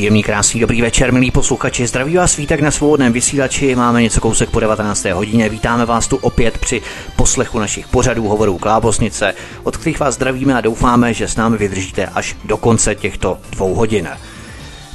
Příjemný, 0.00 0.22
krásný, 0.22 0.60
dobrý 0.60 0.82
večer, 0.82 1.12
milí 1.12 1.30
posluchači. 1.30 1.86
Zdraví 1.86 2.16
vás 2.16 2.32
svítek 2.32 2.60
na 2.60 2.70
svobodném 2.70 3.12
vysílači. 3.12 3.74
Máme 3.74 4.02
něco 4.02 4.20
kousek 4.20 4.50
po 4.50 4.60
19. 4.60 5.04
hodině. 5.04 5.48
Vítáme 5.48 5.86
vás 5.86 6.08
tu 6.08 6.16
opět 6.16 6.58
při 6.58 6.82
poslechu 7.16 7.58
našich 7.58 7.88
pořadů 7.88 8.28
hovorů 8.28 8.58
Klábosnice, 8.58 9.34
od 9.62 9.76
kterých 9.76 10.00
vás 10.00 10.14
zdravíme 10.14 10.54
a 10.54 10.60
doufáme, 10.60 11.14
že 11.14 11.28
s 11.28 11.36
námi 11.36 11.56
vydržíte 11.56 12.06
až 12.06 12.36
do 12.44 12.56
konce 12.56 12.94
těchto 12.94 13.38
dvou 13.50 13.74
hodin. 13.74 14.08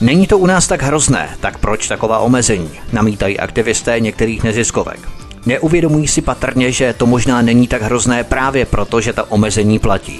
Není 0.01 0.27
to 0.27 0.37
u 0.37 0.45
nás 0.45 0.67
tak 0.67 0.83
hrozné, 0.83 1.29
tak 1.39 1.57
proč 1.57 1.87
taková 1.87 2.19
omezení? 2.19 2.71
Namítají 2.93 3.39
aktivisté 3.39 3.99
některých 3.99 4.43
neziskovek. 4.43 4.99
Neuvědomují 5.45 6.07
si 6.07 6.21
patrně, 6.21 6.71
že 6.71 6.93
to 6.93 7.05
možná 7.05 7.41
není 7.41 7.67
tak 7.67 7.81
hrozné 7.81 8.23
právě 8.23 8.65
proto, 8.65 9.01
že 9.01 9.13
ta 9.13 9.31
omezení 9.31 9.79
platí. 9.79 10.19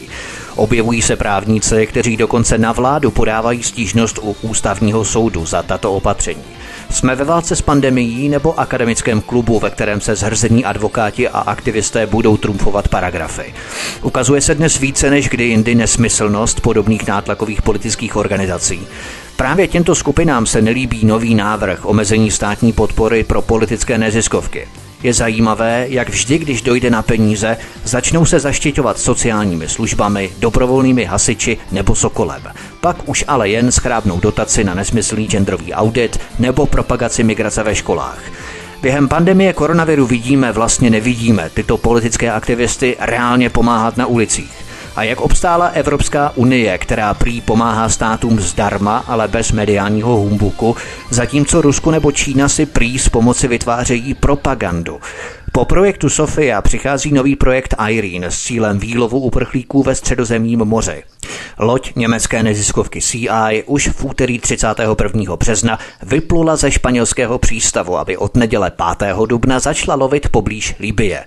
Objevují 0.55 1.01
se 1.01 1.15
právníci, 1.15 1.87
kteří 1.87 2.17
dokonce 2.17 2.57
na 2.57 2.71
vládu 2.71 3.11
podávají 3.11 3.63
stížnost 3.63 4.19
u 4.21 4.35
ústavního 4.41 5.05
soudu 5.05 5.45
za 5.45 5.63
tato 5.63 5.93
opatření. 5.93 6.43
Jsme 6.89 7.15
ve 7.15 7.23
válce 7.23 7.55
s 7.55 7.62
pandemií 7.62 8.29
nebo 8.29 8.59
akademickém 8.59 9.21
klubu, 9.21 9.59
ve 9.59 9.70
kterém 9.70 10.01
se 10.01 10.15
zhrzení 10.15 10.65
advokáti 10.65 11.29
a 11.29 11.39
aktivisté 11.39 12.05
budou 12.05 12.37
trumfovat 12.37 12.87
paragrafy. 12.87 13.53
Ukazuje 14.01 14.41
se 14.41 14.55
dnes 14.55 14.79
více 14.79 15.09
než 15.09 15.29
kdy 15.29 15.43
jindy 15.43 15.75
nesmyslnost 15.75 16.62
podobných 16.62 17.07
nátlakových 17.07 17.62
politických 17.62 18.15
organizací. 18.15 18.87
Právě 19.35 19.67
těmto 19.67 19.95
skupinám 19.95 20.45
se 20.45 20.62
nelíbí 20.62 21.05
nový 21.05 21.35
návrh 21.35 21.85
omezení 21.85 22.31
státní 22.31 22.73
podpory 22.73 23.23
pro 23.23 23.41
politické 23.41 23.97
neziskovky. 23.97 24.67
Je 25.05 25.13
zajímavé, 25.13 25.85
jak 25.89 26.09
vždy, 26.09 26.37
když 26.37 26.61
dojde 26.61 26.89
na 26.89 27.01
peníze, 27.01 27.57
začnou 27.84 28.25
se 28.25 28.39
zaštiťovat 28.39 28.99
sociálními 28.99 29.70
službami, 29.70 30.31
dobrovolnými 30.39 31.05
hasiči 31.05 31.57
nebo 31.71 31.95
sokolem. 31.95 32.41
Pak 32.81 33.09
už 33.09 33.25
ale 33.27 33.49
jen 33.49 33.71
schrábnou 33.71 34.20
dotaci 34.20 34.63
na 34.63 34.73
nesmyslný 34.73 35.27
genderový 35.27 35.73
audit 35.73 36.20
nebo 36.39 36.65
propagaci 36.65 37.23
migrace 37.23 37.63
ve 37.63 37.75
školách. 37.75 38.20
Během 38.81 39.07
pandemie 39.07 39.53
koronaviru 39.53 40.05
vidíme, 40.05 40.51
vlastně 40.51 40.89
nevidíme 40.89 41.49
tyto 41.53 41.77
politické 41.77 42.31
aktivisty 42.31 42.97
reálně 42.99 43.49
pomáhat 43.49 43.97
na 43.97 44.05
ulicích. 44.05 44.65
A 44.96 45.04
jak 45.04 45.21
obstála 45.21 45.68
Evropská 45.68 46.32
unie, 46.35 46.77
která 46.77 47.13
prý 47.13 47.41
pomáhá 47.41 47.90
státům 47.90 48.40
zdarma, 48.40 48.98
ale 49.07 49.27
bez 49.27 49.52
mediálního 49.52 50.15
humbuku, 50.15 50.76
zatímco 51.10 51.62
Rusko 51.62 51.91
nebo 51.91 52.12
Čína 52.12 52.49
si 52.49 52.65
prý 52.65 52.99
z 52.99 53.10
pomoci 53.10 53.48
vytvářejí 53.48 54.13
propagandu. 54.13 54.99
Po 55.52 55.65
projektu 55.65 56.10
Sofia 56.10 56.62
přichází 56.62 57.12
nový 57.12 57.35
projekt 57.35 57.76
Irene 57.90 58.32
s 58.32 58.43
cílem 58.43 58.79
výlovu 58.79 59.20
uprchlíků 59.20 59.84
ve 59.84 59.96
středozemním 59.96 60.60
moři. 60.60 61.04
Loď 61.59 61.96
německé 61.96 62.43
neziskovky 62.43 63.02
CI 63.02 63.63
už 63.65 63.87
v 63.87 64.06
úterý 64.06 64.40
31. 64.40 65.35
března 65.35 65.80
vyplula 66.03 66.56
ze 66.56 66.72
španělského 66.72 67.40
přístavu, 67.40 67.97
aby 67.97 68.18
od 68.18 68.38
neděle 68.38 68.72
5. 68.97 69.16
dubna 69.25 69.59
začala 69.59 69.96
lovit 69.96 70.30
poblíž 70.30 70.75
Libie. 70.80 71.25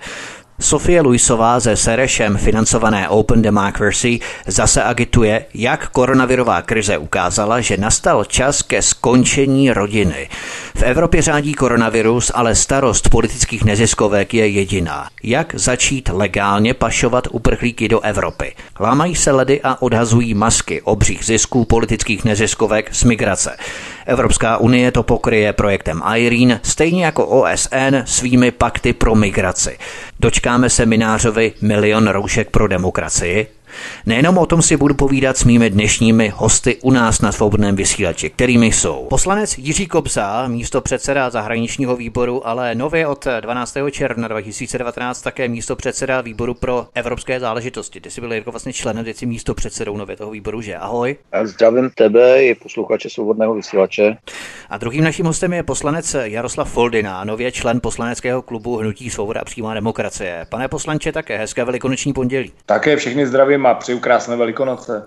Sofie 0.60 1.00
Luisová 1.00 1.60
ze 1.60 1.76
Serešem 1.76 2.36
financované 2.36 3.08
Open 3.08 3.42
Democracy 3.42 4.20
zase 4.46 4.82
agituje, 4.82 5.44
jak 5.54 5.88
koronavirová 5.88 6.62
krize 6.62 6.98
ukázala, 6.98 7.60
že 7.60 7.76
nastal 7.76 8.24
čas 8.24 8.62
ke 8.62 8.82
skončení 8.82 9.70
rodiny. 9.70 10.28
V 10.74 10.82
Evropě 10.82 11.22
řádí 11.22 11.54
koronavirus, 11.54 12.30
ale 12.34 12.54
starost 12.54 13.08
politických 13.08 13.64
neziskovek 13.64 14.34
je 14.34 14.48
jediná. 14.48 15.08
Jak 15.22 15.54
začít 15.54 16.08
legálně 16.12 16.74
pašovat 16.74 17.28
uprchlíky 17.30 17.88
do 17.88 18.00
Evropy? 18.00 18.54
Lámají 18.80 19.14
se 19.14 19.32
ledy 19.32 19.60
a 19.62 19.82
odhazují 19.82 20.34
masky 20.34 20.82
obřích 20.82 21.24
zisků 21.24 21.64
politických 21.64 22.24
neziskovek 22.24 22.94
z 22.94 23.04
migrace. 23.04 23.56
Evropská 24.08 24.56
unie 24.56 24.92
to 24.92 25.02
pokryje 25.02 25.52
projektem 25.52 26.02
Irene, 26.16 26.60
stejně 26.62 27.04
jako 27.04 27.26
OSN 27.26 27.96
svými 28.04 28.50
pakty 28.50 28.92
pro 28.92 29.14
migraci. 29.14 29.78
Dočkáme 30.20 30.70
seminářovi 30.70 31.52
Milion 31.62 32.08
roušek 32.08 32.50
pro 32.50 32.68
demokracii, 32.68 33.46
Nejenom 34.06 34.38
o 34.38 34.46
tom 34.46 34.62
si 34.62 34.76
budu 34.76 34.94
povídat 34.94 35.36
s 35.36 35.44
mými 35.44 35.70
dnešními 35.70 36.32
hosty 36.36 36.76
u 36.82 36.90
nás 36.90 37.20
na 37.20 37.32
svobodném 37.32 37.76
vysílači, 37.76 38.30
kterými 38.30 38.66
jsou 38.66 39.06
poslanec 39.10 39.58
Jiří 39.58 39.86
Kobza, 39.86 40.48
místo 40.48 40.80
předseda 40.80 41.30
zahraničního 41.30 41.96
výboru, 41.96 42.46
ale 42.46 42.74
nově 42.74 43.06
od 43.06 43.26
12. 43.40 43.76
června 43.90 44.28
2019 44.28 45.22
také 45.22 45.48
místo 45.48 45.76
předseda 45.76 46.20
výboru 46.20 46.54
pro 46.54 46.86
evropské 46.94 47.40
záležitosti. 47.40 48.00
Ty 48.00 48.10
jsi 48.10 48.20
byl 48.20 48.32
jako 48.32 48.50
vlastně 48.50 48.72
členem, 48.72 49.04
teď 49.04 49.22
místo 49.22 49.54
předsedou 49.54 49.96
nově 49.96 50.16
toho 50.16 50.30
výboru, 50.30 50.60
že? 50.60 50.76
Ahoj. 50.76 51.16
A 51.32 51.46
zdravím 51.46 51.90
tebe 51.94 52.44
i 52.44 52.54
posluchače 52.54 53.10
svobodného 53.10 53.54
vysílače. 53.54 54.16
A 54.70 54.78
druhým 54.78 55.04
naším 55.04 55.26
hostem 55.26 55.52
je 55.52 55.62
poslanec 55.62 56.16
Jaroslav 56.22 56.72
Foldina, 56.72 57.24
nově 57.24 57.52
člen 57.52 57.80
poslaneckého 57.80 58.42
klubu 58.42 58.76
Hnutí 58.76 59.10
svoboda 59.10 59.40
a 59.40 59.44
přímá 59.44 59.74
demokracie. 59.74 60.46
Pane 60.48 60.68
poslanče, 60.68 61.12
také 61.12 61.38
hezké 61.38 61.64
velikonoční 61.64 62.12
pondělí. 62.12 62.52
Také 62.66 62.96
všechny 62.96 63.26
zdravím 63.26 63.66
a 63.70 63.74
přeju 63.74 63.98
krásné 63.98 64.36
velikonoce. 64.36 65.02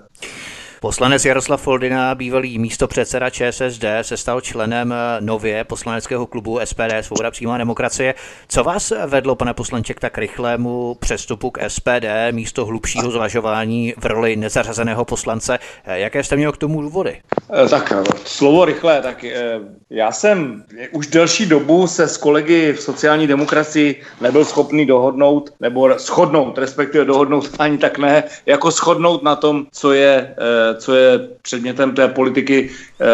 Poslanec 0.83 1.25
Jaroslav 1.25 1.61
Foldina, 1.61 2.15
bývalý 2.15 2.59
místo 2.59 2.87
předseda 2.87 3.29
ČSSD, 3.29 3.85
se 4.01 4.17
stal 4.17 4.41
členem 4.41 4.93
nově 5.19 5.63
poslaneckého 5.63 6.25
klubu 6.25 6.59
SPD 6.63 6.93
Svoboda 7.01 7.31
přímá 7.31 7.57
demokracie. 7.57 8.13
Co 8.47 8.63
vás 8.63 8.93
vedlo, 9.05 9.35
pane 9.35 9.53
poslanče, 9.53 9.93
k 9.93 9.99
tak 9.99 10.17
rychlému 10.17 10.95
přestupu 10.99 11.51
k 11.51 11.69
SPD 11.69 12.05
místo 12.31 12.65
hlubšího 12.65 13.11
zvažování 13.11 13.93
v 13.97 14.05
roli 14.05 14.35
nezařazeného 14.35 15.05
poslance? 15.05 15.59
Jaké 15.85 16.23
jste 16.23 16.35
měl 16.35 16.51
k 16.51 16.57
tomu 16.57 16.81
důvody? 16.81 17.21
Eh, 17.65 17.69
tak 17.69 17.93
slovo 18.25 18.65
rychlé, 18.65 19.01
tak 19.01 19.23
eh, 19.23 19.59
já 19.89 20.11
jsem 20.11 20.63
už 20.91 21.07
delší 21.07 21.45
dobu 21.45 21.87
se 21.87 22.07
s 22.07 22.17
kolegy 22.17 22.73
v 22.73 22.81
sociální 22.81 23.27
demokracii 23.27 24.01
nebyl 24.21 24.45
schopný 24.45 24.85
dohodnout, 24.85 25.49
nebo 25.59 25.89
shodnout, 25.99 26.57
respektive 26.57 27.05
dohodnout 27.05 27.49
ani 27.59 27.77
tak 27.77 27.97
ne, 27.97 28.23
jako 28.45 28.71
shodnout 28.71 29.23
na 29.23 29.35
tom, 29.35 29.65
co 29.71 29.93
je 29.93 30.35
eh, 30.37 30.70
co 30.77 30.95
je 30.95 31.27
předmětem 31.41 31.91
té 31.91 32.07
politiky, 32.07 32.69
eh, 33.01 33.05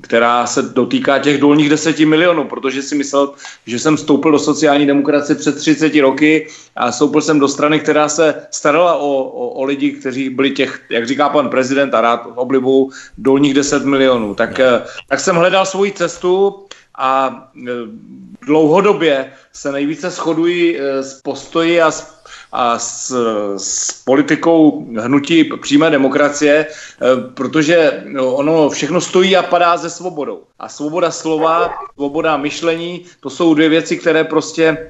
která 0.00 0.46
se 0.46 0.62
dotýká 0.62 1.18
těch 1.18 1.40
dolních 1.40 1.68
deseti 1.68 2.06
milionů, 2.06 2.44
protože 2.44 2.82
si 2.82 2.94
myslel, 2.94 3.32
že 3.66 3.78
jsem 3.78 3.96
vstoupil 3.96 4.32
do 4.32 4.38
sociální 4.38 4.86
demokracie 4.86 5.36
před 5.36 5.56
30 5.58 6.00
roky 6.00 6.48
a 6.76 6.90
vstoupil 6.90 7.22
jsem 7.22 7.38
do 7.40 7.48
strany, 7.48 7.80
která 7.80 8.08
se 8.08 8.34
starala 8.50 8.96
o, 8.96 9.12
o, 9.22 9.48
o 9.48 9.64
lidi, 9.64 9.92
kteří 9.92 10.30
byli 10.30 10.50
těch, 10.50 10.80
jak 10.90 11.06
říká 11.06 11.28
pan 11.28 11.48
prezident 11.48 11.94
a 11.94 12.00
rád 12.00 12.26
oblibu, 12.34 12.90
dolních 13.18 13.54
10 13.54 13.84
milionů. 13.84 14.34
Tak, 14.34 14.60
eh, 14.60 14.82
tak 15.08 15.20
jsem 15.20 15.36
hledal 15.36 15.66
svoji 15.66 15.92
cestu 15.92 16.64
a 16.98 17.42
eh, 17.56 17.70
dlouhodobě 18.46 19.32
se 19.52 19.72
nejvíce 19.72 20.10
shodují 20.10 20.78
s 20.78 21.20
postoji 21.22 21.82
a 21.82 21.90
s 21.90 22.17
a 22.52 22.78
s, 22.78 23.14
s 23.56 23.92
politikou 23.92 24.86
hnutí 25.00 25.44
přímé 25.44 25.90
demokracie, 25.90 26.66
eh, 26.66 27.06
protože 27.34 28.02
no, 28.06 28.34
ono 28.34 28.68
všechno 28.68 29.00
stojí 29.00 29.36
a 29.36 29.42
padá 29.42 29.76
ze 29.76 29.90
svobodou. 29.90 30.42
A 30.58 30.68
svoboda 30.68 31.10
slova, 31.10 31.70
svoboda 31.94 32.36
myšlení, 32.36 33.04
to 33.20 33.30
jsou 33.30 33.54
dvě 33.54 33.68
věci, 33.68 33.96
které 33.96 34.24
prostě 34.24 34.64
e, 34.64 34.88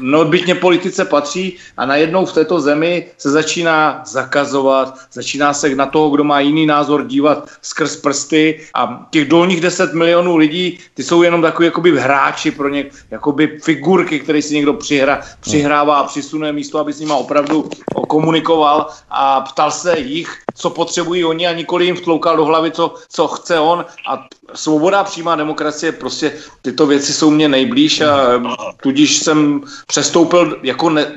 neodbytně 0.00 0.54
politice 0.54 1.04
patří 1.04 1.56
a 1.76 1.86
najednou 1.86 2.26
v 2.26 2.32
této 2.32 2.60
zemi 2.60 3.06
se 3.18 3.30
začíná 3.30 4.02
zakazovat, 4.06 4.98
začíná 5.12 5.52
se 5.52 5.74
na 5.74 5.86
toho, 5.86 6.10
kdo 6.10 6.24
má 6.24 6.40
jiný 6.40 6.66
názor, 6.66 7.06
dívat 7.06 7.48
skrz 7.62 7.96
prsty 7.96 8.60
a 8.74 9.06
těch 9.10 9.28
dolních 9.28 9.60
10 9.60 9.94
milionů 9.94 10.36
lidí, 10.36 10.78
ty 10.94 11.02
jsou 11.02 11.22
jenom 11.22 11.42
takový 11.42 11.66
jakoby 11.66 12.00
hráči 12.00 12.50
pro 12.50 12.68
ně, 12.68 12.84
jakoby 13.10 13.58
figurky, 13.62 14.20
které 14.20 14.42
si 14.42 14.54
někdo 14.54 14.72
přihra, 14.74 15.20
přihrává 15.40 15.96
a 15.98 16.06
přisune 16.06 16.43
místo, 16.52 16.78
aby 16.78 16.92
s 16.92 17.00
nima 17.00 17.16
opravdu 17.16 17.68
komunikoval 18.08 18.86
a 19.10 19.40
ptal 19.40 19.70
se 19.70 19.98
jich, 19.98 20.38
co 20.54 20.70
potřebují 20.70 21.24
oni 21.24 21.46
a 21.46 21.52
nikoli 21.52 21.84
jim 21.84 21.96
vtloukal 21.96 22.36
do 22.36 22.44
hlavy, 22.44 22.70
co, 22.70 22.94
co 23.08 23.28
chce 23.28 23.60
on. 23.60 23.84
A 24.08 24.26
svoboda 24.54 25.04
přímá 25.04 25.36
demokracie, 25.36 25.92
prostě 25.92 26.32
tyto 26.62 26.86
věci 26.86 27.12
jsou 27.12 27.30
mě 27.30 27.48
nejblíž 27.48 28.00
a 28.00 28.42
tudíž 28.82 29.04
tudíž 29.04 29.18
jsem 29.18 29.60
přestoupil 29.86 30.58
jako 30.62 30.90
ne, 30.90 31.12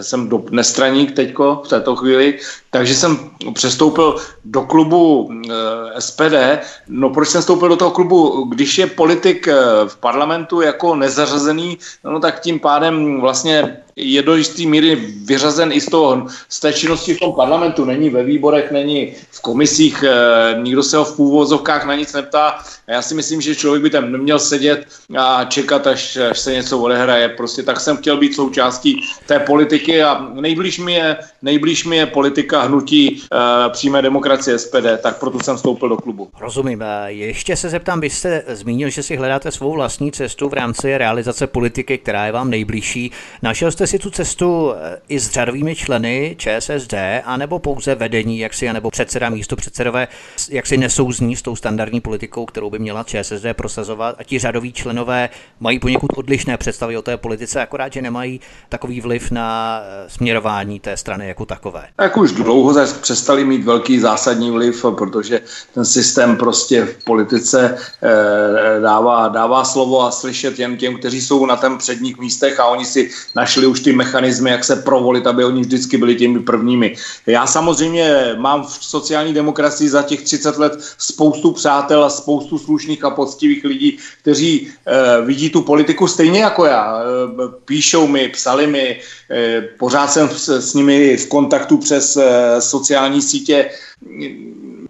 jsem 0.00 0.28
do, 0.28 0.44
nestraník 0.50 1.12
teďko 1.12 1.62
v 1.64 1.68
této 1.68 1.96
chvíli, 1.96 2.38
takže 2.70 2.94
jsem 2.94 3.30
přestoupil 3.52 4.16
do 4.44 4.62
klubu 4.62 5.30
e, 5.30 6.00
SPD. 6.00 6.62
No 6.88 7.10
proč 7.10 7.28
jsem 7.28 7.40
vstoupil 7.40 7.68
do 7.68 7.76
toho 7.76 7.90
klubu? 7.90 8.44
Když 8.44 8.78
je 8.78 8.86
politik 8.86 9.48
e, 9.48 9.54
v 9.88 9.96
parlamentu 9.96 10.60
jako 10.60 10.96
nezařazený, 10.96 11.78
no 12.04 12.20
tak 12.20 12.40
tím 12.40 12.60
pádem 12.60 13.20
vlastně 13.20 13.76
je 13.96 14.22
do 14.22 14.36
jisté 14.36 14.62
míry 14.66 14.96
vyřazen 15.24 15.72
i 15.72 15.80
z, 15.80 15.86
toho, 15.86 16.26
z 16.48 16.60
té 16.60 16.72
činnosti 16.72 17.14
v 17.14 17.20
tom 17.20 17.32
parlamentu. 17.32 17.84
Není 17.84 18.10
ve 18.10 18.24
výborech, 18.24 18.70
není 18.70 19.12
v 19.30 19.40
komisích, 19.40 20.02
e, 20.02 20.14
nikdo 20.62 20.82
se 20.82 20.96
ho 20.96 21.04
v 21.04 21.16
půvozovkách 21.16 21.86
na 21.86 21.94
nic 21.94 22.12
neptá. 22.12 22.58
A 22.88 22.92
já 22.92 23.02
si 23.02 23.14
myslím, 23.14 23.40
že 23.40 23.54
člověk 23.54 23.82
by 23.82 23.90
tam 23.90 24.12
neměl 24.12 24.38
sedět 24.38 24.86
a 25.18 25.44
čekat, 25.44 25.86
až, 25.86 26.16
až 26.16 26.38
se 26.38 26.52
něco 26.52 26.78
odehraje. 26.78 27.28
Prostě 27.28 27.62
tak 27.62 27.80
jsem 27.80 27.96
chtěl 27.96 28.16
být 28.16 28.34
součástí 28.34 29.00
té 29.26 29.38
politiky 29.40 30.02
a 30.02 30.28
nejblíž 30.34 30.78
mi 30.78 30.92
je, 30.92 31.16
nejblíž 31.42 31.84
mi 31.84 31.96
je 31.96 32.06
politika 32.06 32.62
hnutí 32.62 33.08
e, 33.08 33.70
přímé 33.70 34.02
demokracie 34.02 34.58
SPD, 34.58 34.86
tak 35.02 35.18
proto 35.18 35.40
jsem 35.40 35.56
vstoupil 35.56 35.88
do 35.88 35.96
klubu. 35.96 36.28
Rozumím. 36.40 36.84
Ještě 37.06 37.56
se 37.56 37.68
zeptám, 37.68 38.00
byste 38.00 38.44
zmínil, 38.48 38.90
že 38.90 39.02
si 39.02 39.16
hledáte 39.16 39.50
svou 39.50 39.72
vlastní 39.72 40.12
cestu 40.12 40.48
v 40.48 40.54
rámci 40.54 40.98
realizace 40.98 41.46
politiky, 41.46 41.98
která 41.98 42.26
je 42.26 42.32
vám 42.32 42.50
nejbližší. 42.50 43.10
Našel 43.42 43.70
jste 43.70 43.86
si 43.86 43.98
tu 43.98 44.10
cestu 44.10 44.72
eh, 44.72 45.00
i 45.08 45.20
s 45.20 45.30
řadovými 45.30 45.74
členy 45.74 46.36
ČSSD, 46.38 46.94
anebo 47.24 47.58
pouze 47.58 47.94
vedení, 47.94 48.38
jak 48.38 48.54
si, 48.54 48.68
anebo 48.68 48.90
předseda, 48.90 49.30
místo 49.30 49.56
předsedové, 49.56 50.08
jak 50.50 50.66
si 50.66 50.76
nesouzní 50.76 51.36
s 51.36 51.42
tou 51.42 51.56
standardní 51.56 52.00
politikou, 52.00 52.46
kterou 52.46 52.70
by 52.70 52.78
měla 52.82 53.04
ČSSD 53.04 53.46
prosazovat 53.52 54.16
a 54.18 54.22
ti 54.22 54.38
řadoví 54.38 54.72
členové 54.72 55.28
mají 55.60 55.78
poněkud 55.78 56.10
odlišné 56.16 56.56
představy 56.56 56.96
o 56.96 57.02
té 57.02 57.16
politice, 57.16 57.62
akorát, 57.62 57.92
že 57.92 58.02
nemají 58.02 58.40
takový 58.68 59.00
vliv 59.00 59.30
na 59.30 59.80
eh, 59.82 60.10
směrování 60.10 60.80
té 60.80 60.96
strany 60.96 61.28
jako 61.28 61.46
takové. 61.46 61.88
Tak 61.96 62.16
už 62.16 62.32
dlouho 62.32 62.86
přestali 63.00 63.44
mít 63.44 63.64
velký 63.64 64.00
zásadní 64.00 64.50
vliv, 64.50 64.84
protože 64.98 65.40
ten 65.74 65.84
systém 65.84 66.36
prostě 66.36 66.84
v 66.84 67.04
politice 67.04 67.78
eh, 68.02 68.80
dává, 68.80 69.28
dává 69.28 69.64
slovo 69.64 70.02
a 70.02 70.10
slyšet 70.10 70.58
jen 70.58 70.76
těm, 70.76 70.98
kteří 70.98 71.20
jsou 71.20 71.46
na 71.46 71.56
tom 71.56 71.78
předních 71.78 72.18
místech 72.18 72.60
a 72.60 72.66
oni 72.66 72.84
si 72.84 73.10
našli 73.36 73.66
už 73.66 73.80
ty 73.80 73.92
mechanismy, 73.92 74.50
jak 74.50 74.64
se 74.64 74.76
provolit, 74.76 75.26
aby 75.26 75.44
oni 75.44 75.60
vždycky 75.60 75.96
byli 75.98 76.14
těmi 76.14 76.40
prvními. 76.40 76.94
Já 77.26 77.46
samozřejmě 77.46 78.34
mám 78.38 78.62
v 78.66 78.84
sociální 78.84 79.34
demokracii 79.34 79.88
za 79.88 80.02
těch 80.02 80.22
30 80.22 80.58
let 80.58 80.72
spoustu 80.98 81.52
přátel 81.52 82.04
a 82.04 82.10
spoustu 82.10 82.58
slušných 82.62 83.04
a 83.04 83.10
poctivých 83.10 83.64
lidí, 83.64 83.98
kteří 84.22 84.70
eh, 84.86 85.22
vidí 85.26 85.50
tu 85.50 85.62
politiku 85.62 86.08
stejně 86.08 86.42
jako 86.42 86.64
já. 86.64 87.02
Eh, 87.02 87.48
píšou 87.64 88.06
mi, 88.06 88.28
psali 88.28 88.66
mi, 88.66 89.00
eh, 89.30 89.60
pořád 89.78 90.12
jsem 90.12 90.28
s, 90.28 90.48
s 90.48 90.74
nimi 90.74 91.16
v 91.16 91.26
kontaktu 91.28 91.78
přes 91.78 92.16
eh, 92.16 92.60
sociální 92.60 93.22
sítě. 93.22 93.70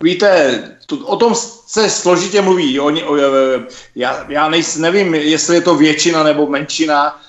Víte, 0.02 0.62
to, 0.86 0.96
o 0.96 1.16
tom 1.16 1.34
se 1.66 1.90
složitě 1.90 2.42
mluví. 2.42 2.80
Oni, 2.80 3.04
o, 3.04 3.16
já 3.94 4.26
já 4.28 4.48
nejs, 4.48 4.76
nevím, 4.76 5.14
jestli 5.14 5.54
je 5.56 5.60
to 5.60 5.74
většina 5.74 6.22
nebo 6.22 6.46
menšina. 6.46 7.20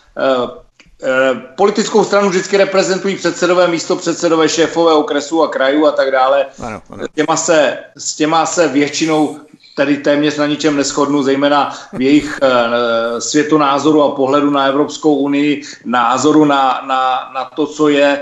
Eh, 1.03 1.35
politickou 1.55 2.03
stranu 2.03 2.29
vždycky 2.29 2.57
reprezentují 2.57 3.15
předsedové, 3.15 3.67
místo 3.67 3.95
předsedové, 3.95 4.49
šéfové 4.49 4.93
okresů 4.93 5.43
a 5.43 5.47
krajů 5.47 5.85
a 5.85 5.91
tak 5.91 6.11
dále. 6.11 6.45
Ano, 6.59 6.81
ano. 6.89 7.03
S, 7.03 7.07
těma 7.15 7.37
se, 7.37 7.77
s 7.97 8.15
těma 8.15 8.45
se 8.45 8.67
většinou 8.67 9.39
tady 9.75 9.97
téměř 9.97 10.37
na 10.37 10.47
ničem 10.47 10.75
neschodnu, 10.75 11.23
zejména 11.23 11.73
v 11.93 12.01
jejich 12.01 12.39
uh, 12.43 13.19
světonázoru 13.19 14.03
a 14.03 14.15
pohledu 14.15 14.49
na 14.49 14.65
Evropskou 14.65 15.15
unii, 15.15 15.61
názoru 15.85 16.45
na, 16.45 16.81
na, 16.87 17.31
na 17.33 17.45
to, 17.55 17.67
co 17.67 17.89
je, 17.89 18.21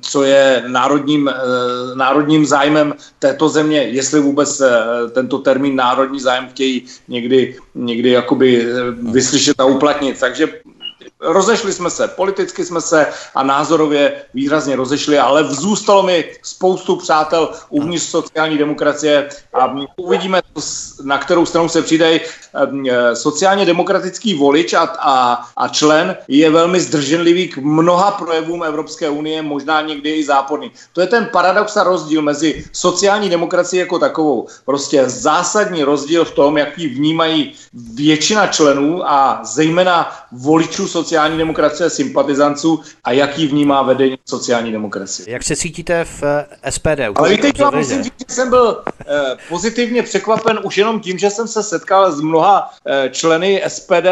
co 0.00 0.22
je 0.22 0.64
národním, 0.66 1.26
uh, 1.26 1.96
národním 1.96 2.46
zájmem 2.46 2.94
této 3.18 3.48
země, 3.48 3.82
jestli 3.82 4.20
vůbec 4.20 4.60
uh, 4.60 4.66
tento 5.10 5.38
termín 5.38 5.76
národní 5.76 6.20
zájem 6.20 6.48
chtějí 6.48 6.86
někdy, 7.08 7.56
někdy 7.74 8.10
jakoby 8.10 8.66
vyslyšet 9.12 9.60
a 9.60 9.64
uplatnit. 9.64 10.20
Takže 10.20 10.59
rozešli 11.20 11.72
jsme 11.72 11.90
se, 11.90 12.08
politicky 12.08 12.64
jsme 12.64 12.80
se 12.80 13.06
a 13.34 13.42
názorově 13.42 14.22
výrazně 14.34 14.76
rozešli, 14.76 15.18
ale 15.18 15.44
zůstalo 15.44 16.02
mi 16.02 16.24
spoustu 16.42 16.96
přátel 16.96 17.48
uvnitř 17.68 18.04
sociální 18.04 18.58
demokracie 18.58 19.28
a 19.52 19.74
uvidíme, 19.96 20.42
na 21.04 21.18
kterou 21.18 21.46
stranu 21.46 21.68
se 21.68 21.82
přidají. 21.82 22.20
Ehm, 22.54 22.84
e, 22.90 23.16
sociálně 23.16 23.66
demokratický 23.66 24.34
volič 24.34 24.72
a, 24.74 24.80
a, 24.98 25.44
a 25.56 25.68
člen 25.68 26.16
je 26.28 26.50
velmi 26.50 26.80
zdrženlivý 26.80 27.48
k 27.48 27.56
mnoha 27.56 28.10
projevům 28.10 28.62
Evropské 28.62 29.08
unie, 29.08 29.42
možná 29.42 29.80
někdy 29.80 30.10
i 30.10 30.24
záporný. 30.24 30.70
To 30.92 31.00
je 31.00 31.06
ten 31.06 31.28
paradox 31.32 31.76
a 31.76 31.84
rozdíl 31.84 32.22
mezi 32.22 32.64
sociální 32.72 33.30
demokracií 33.30 33.78
jako 33.78 33.98
takovou. 33.98 34.46
Prostě 34.64 35.08
zásadní 35.08 35.84
rozdíl 35.84 36.24
v 36.24 36.30
tom, 36.30 36.58
jaký 36.58 36.86
vnímají 36.86 37.52
většina 37.94 38.46
členů 38.46 39.10
a 39.10 39.40
zejména 39.44 40.12
voličů 40.32 40.88
sociální 40.88 41.09
sociální 41.10 41.38
demokracie 41.38 41.90
sympatizanců 41.90 42.80
a 43.04 43.12
jaký 43.12 43.46
vnímá 43.46 43.82
vedení 43.82 44.18
sociální 44.28 44.72
demokracie. 44.72 45.26
Jak 45.30 45.42
se 45.42 45.56
cítíte 45.56 46.04
v 46.04 46.22
eh, 46.22 46.70
SPD? 46.70 47.00
Ale 47.16 47.28
víte, 47.28 47.50
já 47.58 47.70
musím 47.70 48.02
říct, 48.02 48.14
že 48.28 48.34
jsem 48.34 48.50
byl 48.50 48.82
eh, 48.86 49.36
pozitivně 49.48 50.02
překvapen 50.02 50.60
už 50.62 50.78
jenom 50.78 51.00
tím, 51.00 51.18
že 51.18 51.30
jsem 51.30 51.48
se 51.48 51.62
setkal 51.62 52.12
s 52.12 52.20
mnoha 52.20 52.70
eh, 52.86 53.08
členy 53.10 53.62
SPD 53.68 54.06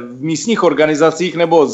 v 0.00 0.20
místních 0.20 0.62
organizacích 0.62 1.36
nebo 1.36 1.68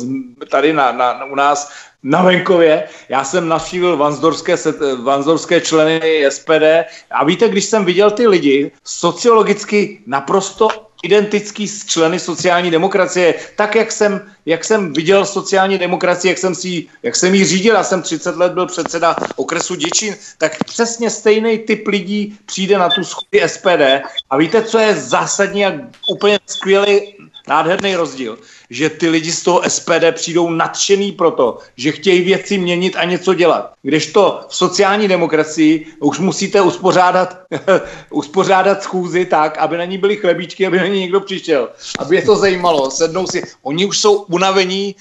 tady 0.51 0.73
na, 0.73 0.93
na, 0.93 1.25
u 1.25 1.35
nás 1.35 1.71
na 2.03 2.23
venkově. 2.23 2.89
Já 3.09 3.25
jsem 3.25 3.49
navštívil 3.49 3.97
vanzdorské, 3.97 4.57
vanzdorské 5.03 5.61
členy 5.61 6.27
SPD 6.29 6.91
a 7.11 7.25
víte, 7.25 7.49
když 7.49 7.65
jsem 7.65 7.85
viděl 7.85 8.11
ty 8.11 8.27
lidi, 8.27 8.73
sociologicky 8.85 10.03
naprosto 10.07 10.69
identický 11.05 11.69
s 11.69 11.87
členy 11.87 12.19
sociální 12.19 12.71
demokracie. 12.71 13.35
Tak, 13.57 13.75
jak 13.75 13.93
jsem, 13.93 14.33
jak 14.47 14.65
jsem 14.65 14.93
viděl 14.93 15.27
sociální 15.27 15.79
demokracii, 15.79 16.29
jak 16.31 16.39
jsem, 16.39 16.55
si, 16.55 16.87
jak 17.03 17.17
jsem 17.17 17.35
ji 17.35 17.45
řídil, 17.45 17.75
já 17.75 17.85
jsem 17.85 18.03
30 18.03 18.37
let 18.37 18.53
byl 18.53 18.67
předseda 18.67 19.21
okresu 19.37 19.75
Děčín, 19.75 20.17
tak 20.39 20.65
přesně 20.65 21.11
stejný 21.11 21.59
typ 21.59 21.87
lidí 21.87 22.39
přijde 22.47 22.79
na 22.79 22.89
tu 22.89 23.05
schůzi 23.05 23.49
SPD. 23.49 24.03
A 24.31 24.37
víte, 24.37 24.63
co 24.63 24.79
je 24.79 24.95
zásadní 24.95 25.67
a 25.67 25.73
úplně 26.09 26.39
skvělý, 26.47 27.15
nádherný 27.49 27.97
rozdíl? 27.97 28.39
Že 28.71 28.91
ty 28.91 29.09
lidi 29.09 29.33
z 29.33 29.43
toho 29.43 29.63
SPD 29.69 30.13
přijdou 30.13 30.51
nadšený 30.51 31.13
proto, 31.13 31.59
že 31.77 31.93
chtějí 31.93 32.23
věci 32.23 32.59
měnit 32.59 32.97
a 32.97 33.05
něco 33.05 33.35
dělat. 33.35 33.73
Kdežto 33.83 34.41
v 34.49 34.57
sociální 34.57 35.09
demokracii 35.09 35.87
už 36.01 36.19
musíte 36.19 36.61
uspořádat, 36.61 37.39
uspořádat 38.11 38.83
schůzi 38.83 39.25
tak, 39.25 39.59
aby 39.59 39.77
na 39.77 39.85
ní 39.85 39.99
byly 39.99 40.17
chlebíčky, 40.17 40.67
aby 40.67 40.79
na 40.79 40.87
ní 40.87 41.01
někdo 41.01 41.21
přišel, 41.21 41.69
aby 41.99 42.17
je 42.17 42.23
to 42.23 42.37
zajímalo, 42.37 42.91
sednou 42.91 43.27
si. 43.27 43.43
Oni 43.63 43.85
už 43.87 43.99
jsou 43.99 44.15
unavení, 44.15 44.97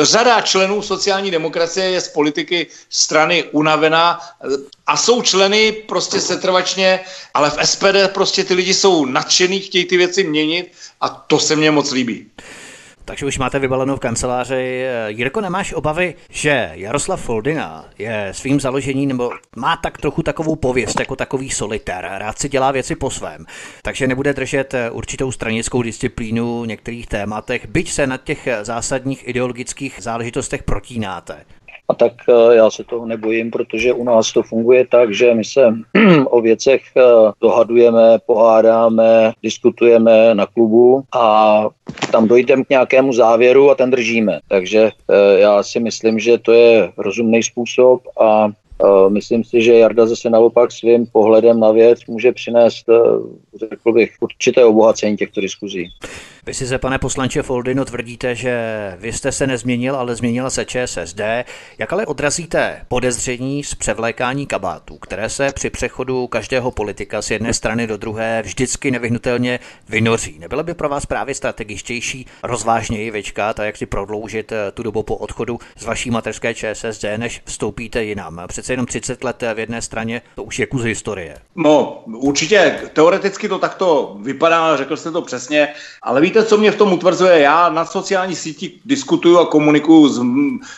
řada 0.00 0.40
členů 0.40 0.82
sociální 0.82 1.30
demokracie 1.30 1.86
je 1.86 2.00
z 2.00 2.08
politiky 2.08 2.66
strany 2.90 3.44
unavená 3.52 4.20
a 4.86 4.96
jsou 4.96 5.22
členy 5.22 5.72
prostě 5.72 6.20
setrvačně, 6.20 7.00
ale 7.34 7.50
v 7.50 7.58
SPD 7.64 8.08
prostě 8.14 8.44
ty 8.44 8.54
lidi 8.54 8.74
jsou 8.74 9.04
nadšený, 9.04 9.60
chtějí 9.60 9.84
ty 9.84 9.96
věci 9.96 10.24
měnit 10.24 10.72
a 11.00 11.08
to 11.08 11.38
se 11.38 11.56
mně 11.56 11.70
moc 11.70 11.90
líbí. 11.90 12.30
Takže 13.06 13.26
už 13.26 13.38
máte 13.38 13.58
vybalenou 13.58 13.96
v 13.96 14.00
kanceláři. 14.00 14.86
Jirko, 15.06 15.40
nemáš 15.40 15.72
obavy, 15.72 16.14
že 16.30 16.70
Jaroslav 16.74 17.22
Foldina 17.22 17.84
je 17.98 18.28
svým 18.32 18.60
založením 18.60 19.08
nebo 19.08 19.30
má 19.56 19.76
tak 19.76 19.98
trochu 19.98 20.22
takovou 20.22 20.56
pověst 20.56 21.00
jako 21.00 21.16
takový 21.16 21.50
solitér, 21.50 22.08
rád 22.10 22.38
si 22.38 22.48
dělá 22.48 22.72
věci 22.72 22.96
po 22.96 23.10
svém, 23.10 23.46
takže 23.82 24.06
nebude 24.06 24.34
držet 24.34 24.74
určitou 24.90 25.32
stranickou 25.32 25.82
disciplínu 25.82 26.62
v 26.62 26.66
některých 26.66 27.06
tématech, 27.06 27.66
byť 27.66 27.90
se 27.90 28.06
na 28.06 28.16
těch 28.16 28.48
zásadních 28.62 29.28
ideologických 29.28 29.98
záležitostech 30.00 30.62
protínáte. 30.62 31.44
A 31.88 31.94
tak 31.94 32.12
eh, 32.28 32.56
já 32.56 32.70
se 32.70 32.84
toho 32.84 33.06
nebojím, 33.06 33.50
protože 33.50 33.92
u 33.92 34.04
nás 34.04 34.32
to 34.32 34.42
funguje 34.42 34.86
tak, 34.86 35.14
že 35.14 35.34
my 35.34 35.44
se 35.44 35.74
o 36.24 36.40
věcech 36.40 36.82
eh, 36.96 37.02
dohadujeme, 37.40 38.18
pohádáme, 38.26 39.32
diskutujeme 39.42 40.34
na 40.34 40.46
klubu 40.46 41.02
a 41.14 41.66
tam 42.12 42.28
dojdeme 42.28 42.64
k 42.64 42.70
nějakému 42.70 43.12
závěru 43.12 43.70
a 43.70 43.74
ten 43.74 43.90
držíme. 43.90 44.40
Takže 44.48 44.90
eh, 45.10 45.40
já 45.40 45.62
si 45.62 45.80
myslím, 45.80 46.18
že 46.18 46.38
to 46.38 46.52
je 46.52 46.92
rozumný 46.96 47.42
způsob 47.42 48.00
a 48.20 48.48
myslím 49.08 49.44
si, 49.44 49.62
že 49.62 49.74
Jarda 49.74 50.06
zase 50.06 50.30
naopak 50.30 50.72
svým 50.72 51.06
pohledem 51.06 51.60
na 51.60 51.70
věc 51.70 52.06
může 52.06 52.32
přinést, 52.32 52.86
řekl 53.70 53.92
bych, 53.92 54.10
určité 54.20 54.64
obohacení 54.64 55.16
těchto 55.16 55.40
diskuzí. 55.40 55.90
Vy 56.46 56.54
si 56.54 56.66
se, 56.66 56.78
pane 56.78 56.98
poslanče 56.98 57.42
Foldino, 57.42 57.84
tvrdíte, 57.84 58.34
že 58.34 58.56
vy 58.98 59.12
jste 59.12 59.32
se 59.32 59.46
nezměnil, 59.46 59.96
ale 59.96 60.14
změnila 60.14 60.50
se 60.50 60.64
ČSSD. 60.64 61.20
Jak 61.78 61.92
ale 61.92 62.06
odrazíte 62.06 62.80
podezření 62.88 63.64
z 63.64 63.74
převlékání 63.74 64.46
kabátů, 64.46 64.98
které 64.98 65.30
se 65.30 65.52
při 65.54 65.70
přechodu 65.70 66.26
každého 66.26 66.70
politika 66.70 67.22
z 67.22 67.30
jedné 67.30 67.54
strany 67.54 67.86
do 67.86 67.96
druhé 67.96 68.42
vždycky 68.42 68.90
nevyhnutelně 68.90 69.60
vynoří? 69.88 70.38
Nebylo 70.38 70.62
by 70.62 70.74
pro 70.74 70.88
vás 70.88 71.06
právě 71.06 71.34
strategičtější 71.34 72.26
rozvážněji 72.42 73.10
vyčkat 73.10 73.60
a 73.60 73.64
jak 73.64 73.76
si 73.76 73.86
prodloužit 73.86 74.52
eh, 74.52 74.70
tu 74.72 74.82
dobu 74.82 75.02
po 75.02 75.16
odchodu 75.16 75.58
z 75.76 75.84
vaší 75.84 76.10
mateřské 76.10 76.54
ČSSD, 76.54 77.04
než 77.16 77.42
vstoupíte 77.44 78.04
jinam? 78.04 78.40
Přece 78.64 78.72
jenom 78.72 78.86
30 78.86 79.24
let 79.24 79.44
v 79.54 79.58
jedné 79.58 79.82
straně, 79.82 80.22
to 80.34 80.42
už 80.42 80.58
je 80.58 80.66
kus 80.66 80.82
historie. 80.82 81.36
No, 81.56 82.02
určitě 82.06 82.80
teoreticky 82.92 83.48
to 83.48 83.58
takto 83.58 84.16
vypadá, 84.20 84.76
řekl 84.76 84.96
jste 84.96 85.10
to 85.10 85.22
přesně, 85.22 85.68
ale 86.02 86.20
víte, 86.20 86.44
co 86.44 86.56
mě 86.56 86.70
v 86.70 86.76
tom 86.76 86.92
utvrzuje? 86.92 87.40
Já 87.40 87.68
na 87.68 87.84
sociální 87.84 88.36
síti 88.36 88.72
diskutuju 88.84 89.38
a 89.38 89.46
komunikuju 89.46 90.08
s, 90.08 90.22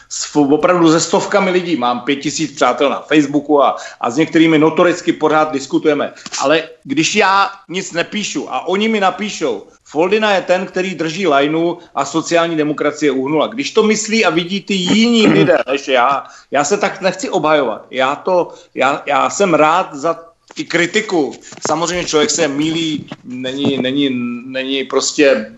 s, 0.08 0.36
opravdu 0.36 0.92
se 0.92 1.00
stovkami 1.00 1.50
lidí. 1.50 1.76
Mám 1.76 2.00
pět 2.00 2.16
tisíc 2.16 2.52
přátel 2.56 2.90
na 2.90 3.00
Facebooku 3.00 3.62
a, 3.62 3.76
a 4.00 4.10
s 4.10 4.16
některými 4.16 4.58
notoricky 4.58 5.12
pořád 5.12 5.52
diskutujeme. 5.52 6.12
Ale 6.40 6.68
když 6.84 7.16
já 7.16 7.50
nic 7.68 7.92
nepíšu 7.92 8.52
a 8.52 8.68
oni 8.68 8.88
mi 8.88 9.00
napíšou, 9.00 9.66
Foldina 9.88 10.34
je 10.34 10.42
ten, 10.42 10.66
který 10.66 10.94
drží 10.94 11.26
lajnu 11.26 11.78
a 11.94 12.04
sociální 12.04 12.56
demokracie 12.56 13.10
uhnula. 13.10 13.46
Když 13.46 13.70
to 13.70 13.82
myslí 13.82 14.24
a 14.24 14.30
vidí 14.30 14.60
ty 14.60 14.74
jiní 14.74 15.26
lidé 15.38 15.58
než 15.70 15.88
já, 15.88 16.26
já 16.50 16.64
se 16.64 16.76
tak 16.78 17.00
nechci 17.00 17.30
obhajovat. 17.30 17.86
Já, 17.90 18.16
to, 18.16 18.54
já, 18.74 19.02
já 19.06 19.30
jsem 19.30 19.54
rád 19.54 19.94
za 19.94 20.26
i 20.56 20.64
kritiku. 20.64 21.34
Samozřejmě 21.68 22.04
člověk 22.04 22.30
se 22.30 22.48
mílí, 22.48 23.06
není, 23.24 23.78
není, 23.78 24.10
není 24.46 24.84
prostě 24.84 25.26
e, 25.26 25.54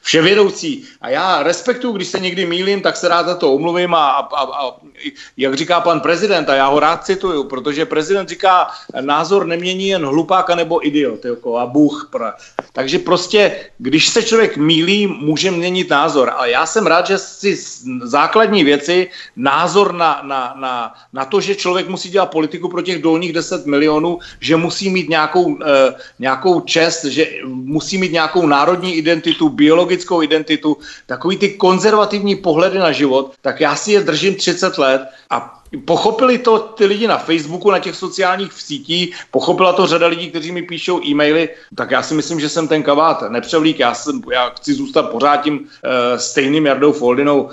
vševědoucí. 0.00 0.84
A 1.00 1.08
já 1.08 1.42
respektuju, 1.42 1.92
když 1.92 2.08
se 2.08 2.20
někdy 2.20 2.46
mílím, 2.46 2.80
tak 2.80 2.96
se 2.96 3.08
rád 3.08 3.26
za 3.26 3.34
to 3.34 3.52
omluvím 3.52 3.94
a, 3.94 4.08
a, 4.10 4.42
a 4.42 4.76
jak 5.36 5.54
říká 5.54 5.80
pan 5.80 6.00
prezident, 6.00 6.50
a 6.50 6.54
já 6.54 6.66
ho 6.66 6.80
rád 6.80 7.04
cituju, 7.04 7.44
protože 7.44 7.86
prezident 7.86 8.28
říká, 8.28 8.70
názor 9.00 9.46
nemění 9.46 9.88
jen 9.88 10.06
hlupák 10.06 10.50
nebo 10.50 10.86
idiot, 10.86 11.24
jako 11.24 11.58
a 11.58 11.66
Bůh. 11.66 12.10
Takže 12.72 12.98
prostě, 12.98 13.56
když 13.78 14.08
se 14.08 14.22
člověk 14.22 14.56
mílí, 14.56 15.06
může 15.06 15.50
měnit 15.50 15.90
názor. 15.90 16.32
Ale 16.36 16.50
já 16.50 16.66
jsem 16.66 16.86
rád, 16.86 17.06
že 17.06 17.18
si 17.18 17.56
základní 18.02 18.64
věci, 18.64 19.08
názor 19.36 19.92
na, 19.92 20.20
na, 20.22 20.54
na, 20.58 20.94
na 21.12 21.24
to, 21.24 21.40
že 21.40 21.54
člověk 21.54 21.88
musí 21.88 22.10
dělat 22.10 22.30
politiku 22.30 22.68
pro 22.68 22.82
těch 22.82 23.02
dolních 23.02 23.32
10 23.32 23.66
milionů, 23.66 24.18
že 24.40 24.56
musí 24.56 24.90
mít 24.90 25.08
nějakou, 25.08 25.58
eh, 25.62 25.94
nějakou 26.18 26.60
čest, 26.60 27.04
že 27.04 27.26
musí 27.44 27.98
mít 27.98 28.12
nějakou 28.12 28.46
národní 28.46 28.94
identitu, 28.94 29.48
biologickou 29.62 30.22
identitu, 30.22 30.76
takový 31.06 31.36
ty 31.36 31.48
konzervativní 31.54 32.36
pohledy 32.36 32.78
na 32.78 32.92
život, 32.92 33.32
tak 33.42 33.60
já 33.60 33.76
si 33.76 33.92
je 33.92 34.00
držím 34.00 34.34
30 34.34 34.78
let 34.78 35.00
a 35.30 35.62
Pochopili 35.84 36.38
to 36.38 36.58
ty 36.58 36.84
lidi 36.84 37.08
na 37.08 37.18
Facebooku, 37.18 37.70
na 37.70 37.78
těch 37.78 37.96
sociálních 37.96 38.52
sítích, 38.52 39.16
pochopila 39.30 39.72
to 39.72 39.86
řada 39.86 40.06
lidí, 40.06 40.28
kteří 40.28 40.52
mi 40.52 40.62
píšou 40.62 41.00
e-maily, 41.00 41.48
tak 41.74 41.90
já 41.90 42.02
si 42.02 42.14
myslím, 42.14 42.40
že 42.40 42.48
jsem 42.48 42.68
ten 42.68 42.82
kavát 42.82 43.24
nepřevlík, 43.28 43.78
já, 43.78 43.94
jsem, 43.94 44.20
já 44.32 44.52
chci 44.52 44.74
zůstat 44.74 45.08
pořád 45.08 45.36
tím 45.36 45.58
uh, 45.58 45.64
stejným 46.16 46.66
Jardou 46.66 46.92
Foldinou, 46.92 47.48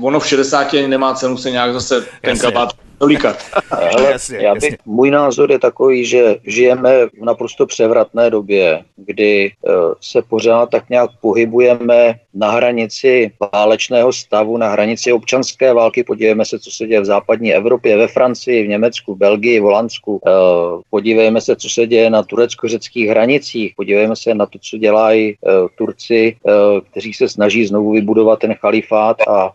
ono 0.00 0.20
v 0.20 0.26
60 0.26 0.72
nemá 0.86 1.14
cenu 1.14 1.36
se 1.36 1.50
nějak 1.50 1.72
zase 1.72 2.06
ten 2.22 2.38
kabát 2.38 2.70
Tolika. 3.04 3.36
Ale 3.70 4.10
jasně, 4.10 4.38
já 4.38 4.54
bych, 4.54 4.62
jasně. 4.62 4.78
Můj 4.86 5.10
názor 5.10 5.50
je 5.52 5.58
takový, 5.58 6.04
že 6.04 6.36
žijeme 6.44 7.06
v 7.06 7.24
naprosto 7.24 7.66
převratné 7.66 8.30
době, 8.30 8.82
kdy 8.96 9.52
uh, 9.62 9.72
se 10.00 10.22
pořád 10.22 10.70
tak 10.70 10.90
nějak 10.90 11.10
pohybujeme 11.20 12.14
na 12.34 12.50
hranici 12.50 13.32
válečného 13.52 14.12
stavu, 14.12 14.56
na 14.56 14.68
hranici 14.68 15.12
občanské 15.12 15.72
války. 15.72 16.04
Podívejme 16.04 16.44
se, 16.44 16.58
co 16.58 16.70
se 16.70 16.86
děje 16.86 17.00
v 17.00 17.04
západní 17.04 17.54
Evropě, 17.54 17.96
ve 17.96 18.08
Francii, 18.08 18.64
v 18.64 18.68
Německu, 18.68 19.14
v 19.14 19.18
Belgii, 19.18 19.60
v 19.60 19.62
Holandsku. 19.62 20.12
Uh, 20.12 20.82
podívejme 20.90 21.40
se, 21.40 21.56
co 21.56 21.68
se 21.68 21.86
děje 21.86 22.10
na 22.10 22.22
turecko-řeckých 22.22 23.08
hranicích. 23.08 23.72
Podívejme 23.76 24.16
se 24.16 24.34
na 24.34 24.46
to, 24.46 24.58
co 24.58 24.78
dělají 24.78 25.36
uh, 25.40 25.68
Turci, 25.78 26.36
uh, 26.42 26.52
kteří 26.90 27.14
se 27.14 27.28
snaží 27.28 27.66
znovu 27.66 27.92
vybudovat 27.92 28.38
ten 28.38 28.54
chalifát 28.54 29.16
a 29.28 29.50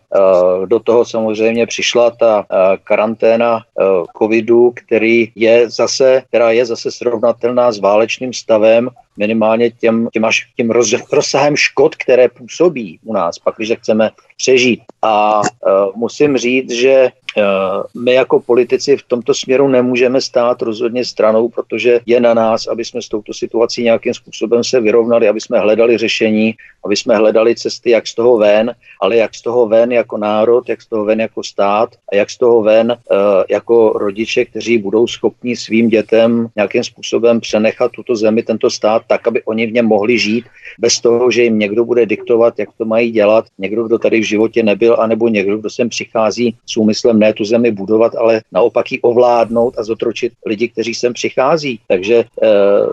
do 0.66 0.80
toho 0.80 1.04
samozřejmě 1.04 1.66
přišla 1.66 2.10
ta 2.10 2.46
karanténa 2.84 3.58
eh, 3.58 3.84
covidu, 4.18 4.72
který 4.76 5.32
je 5.34 5.70
zase, 5.70 6.22
která 6.28 6.50
je 6.50 6.66
zase 6.66 6.90
srovnatelná 6.90 7.72
s 7.72 7.78
válečným 7.78 8.32
stavem, 8.32 8.88
minimálně 9.20 9.70
těm, 9.70 10.08
těm 10.12 10.24
až 10.24 10.48
tím 10.56 10.70
roz, 10.70 10.94
rozsahem 11.12 11.56
škod, 11.56 11.96
které 11.96 12.28
působí 12.28 12.98
u 13.04 13.12
nás, 13.12 13.38
pak 13.38 13.54
když 13.56 13.72
chceme 13.78 14.10
přežít. 14.40 14.80
A 15.02 15.40
uh, 15.40 15.96
musím 15.96 16.36
říct, 16.36 16.70
že 16.70 17.08
uh, 17.08 18.02
my 18.02 18.12
jako 18.12 18.40
politici 18.40 18.96
v 18.96 19.02
tomto 19.02 19.34
směru 19.34 19.68
nemůžeme 19.68 20.20
stát 20.20 20.62
rozhodně 20.62 21.04
stranou, 21.04 21.48
protože 21.48 22.00
je 22.06 22.20
na 22.20 22.34
nás, 22.34 22.66
aby 22.66 22.84
jsme 22.84 23.02
s 23.02 23.08
touto 23.08 23.32
situací 23.32 23.82
nějakým 23.82 24.14
způsobem 24.14 24.64
se 24.64 24.80
vyrovnali, 24.80 25.28
aby 25.28 25.40
jsme 25.40 25.58
hledali 25.58 25.98
řešení, 25.98 26.54
aby 26.84 26.96
jsme 26.96 27.16
hledali 27.16 27.54
cesty, 27.54 27.90
jak 27.90 28.06
z 28.06 28.14
toho 28.14 28.36
ven, 28.38 28.72
ale 29.00 29.16
jak 29.16 29.34
z 29.34 29.42
toho 29.42 29.68
ven 29.68 29.92
jako 29.92 30.16
národ, 30.16 30.68
jak 30.68 30.82
z 30.82 30.86
toho 30.86 31.04
ven 31.04 31.20
jako 31.20 31.42
stát 31.44 31.90
a 32.12 32.16
jak 32.16 32.30
z 32.30 32.38
toho 32.38 32.62
ven 32.62 32.88
uh, 32.92 33.16
jako 33.48 33.92
rodiče, 33.92 34.44
kteří 34.44 34.78
budou 34.78 35.06
schopni 35.06 35.56
svým 35.56 35.88
dětem 35.88 36.48
nějakým 36.56 36.84
způsobem 36.84 37.40
přenechat 37.40 37.92
tuto 37.92 38.16
zemi, 38.16 38.42
tento 38.42 38.70
stát, 38.70 39.02
tak, 39.06 39.28
aby 39.28 39.42
oni 39.44 39.66
v 39.66 39.72
něm 39.72 39.86
mohli 39.86 40.18
žít, 40.18 40.44
bez 40.78 41.00
toho, 41.00 41.30
že 41.30 41.42
jim 41.42 41.58
někdo 41.58 41.84
bude 41.84 42.06
diktovat, 42.06 42.58
jak 42.58 42.68
to 42.78 42.84
mají 42.84 43.10
dělat, 43.10 43.44
někdo, 43.58 43.84
kdo 43.84 43.98
tady 43.98 44.20
v 44.20 44.29
životě 44.30 44.62
nebyl, 44.62 44.96
anebo 45.00 45.28
někdo, 45.28 45.58
kdo 45.58 45.70
sem 45.70 45.88
přichází 45.88 46.56
s 46.66 46.76
úmyslem 46.76 47.18
ne 47.18 47.32
tu 47.32 47.44
zemi 47.44 47.70
budovat, 47.70 48.14
ale 48.14 48.42
naopak 48.52 48.92
ji 48.92 49.00
ovládnout 49.00 49.78
a 49.78 49.82
zotročit 49.82 50.32
lidi, 50.46 50.68
kteří 50.68 50.94
sem 50.94 51.12
přichází. 51.12 51.80
Takže 51.88 52.14
e, 52.14 52.26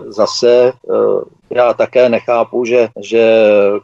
zase 0.06 0.50
e, 0.50 0.72
já 1.50 1.74
také 1.74 2.08
nechápu, 2.08 2.64
že, 2.64 2.88
že 3.00 3.32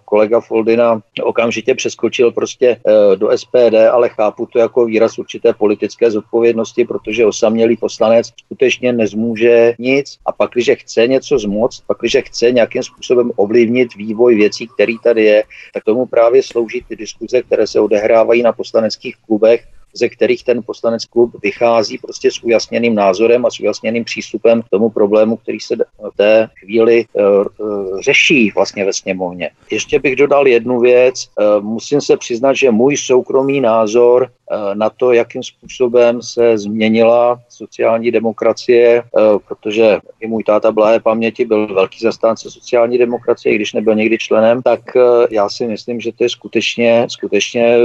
kolega 0.04 0.40
Foldina 0.40 1.00
okamžitě 1.22 1.74
přeskočil 1.74 2.32
prostě 2.32 2.68
e, 2.68 3.16
do 3.16 3.38
SPD, 3.38 3.74
ale 3.92 4.08
chápu 4.08 4.46
to 4.46 4.58
jako 4.58 4.84
výraz 4.84 5.18
určité 5.18 5.52
politické 5.52 6.10
zodpovědnosti, 6.10 6.84
protože 6.84 7.26
osamělý 7.26 7.76
poslanec 7.76 8.30
skutečně 8.44 8.92
nezmůže 8.92 9.74
nic. 9.78 10.18
A 10.26 10.32
pak, 10.32 10.50
když 10.50 10.70
chce 10.74 11.06
něco 11.06 11.38
zmoct, 11.38 11.84
pak, 11.86 11.98
když 12.00 12.16
chce 12.20 12.52
nějakým 12.52 12.82
způsobem 12.82 13.30
ovlivnit 13.36 13.94
vývoj 13.94 14.34
věcí, 14.34 14.68
který 14.74 14.98
tady 14.98 15.24
je, 15.24 15.44
tak 15.74 15.84
tomu 15.84 16.06
právě 16.06 16.42
slouží 16.42 16.84
ty 16.88 16.96
diskuze, 16.96 17.42
které 17.42 17.66
se 17.66 17.80
odehrávají 17.80 18.42
na 18.42 18.52
poslaneckých 18.52 19.16
klubech 19.26 19.64
ze 19.94 20.08
kterých 20.08 20.44
ten 20.44 20.62
poslanec 20.66 21.04
klub 21.04 21.30
vychází 21.42 21.98
prostě 21.98 22.30
s 22.30 22.42
ujasněným 22.42 22.94
názorem 22.94 23.46
a 23.46 23.50
s 23.50 23.60
ujasněným 23.60 24.04
přístupem 24.04 24.62
k 24.62 24.68
tomu 24.68 24.90
problému, 24.90 25.36
který 25.36 25.60
se 25.60 25.76
v 25.76 26.16
té 26.16 26.48
chvíli 26.58 27.04
uh, 27.12 28.00
řeší 28.00 28.50
vlastně 28.54 28.84
ve 28.84 28.92
sněmovně. 28.92 29.50
Ještě 29.70 29.98
bych 29.98 30.16
dodal 30.16 30.48
jednu 30.48 30.80
věc. 30.80 31.28
Uh, 31.40 31.64
musím 31.64 32.00
se 32.00 32.16
přiznat, 32.16 32.52
že 32.52 32.70
můj 32.70 32.96
soukromý 32.96 33.60
názor 33.60 34.30
Eh, 34.43 34.43
na 34.74 34.90
to, 34.90 35.12
jakým 35.12 35.42
způsobem 35.42 36.22
se 36.22 36.58
změnila 36.58 37.40
sociální 37.48 38.10
demokracie, 38.10 39.02
eh, 39.02 39.20
protože 39.48 39.98
i 40.20 40.26
můj 40.26 40.44
táta 40.44 40.72
blahé 40.72 41.00
paměti 41.00 41.44
byl 41.44 41.74
velký 41.74 41.98
zastánce 42.00 42.50
sociální 42.50 42.98
demokracie, 42.98 43.52
i 43.52 43.56
když 43.56 43.72
nebyl 43.72 43.94
někdy 43.94 44.18
členem, 44.18 44.62
tak 44.62 44.96
eh, 44.96 45.00
já 45.30 45.48
si 45.48 45.66
myslím, 45.66 46.00
že 46.00 46.12
to 46.12 46.24
je 46.24 46.28
skutečně, 46.28 47.06
skutečně 47.08 47.76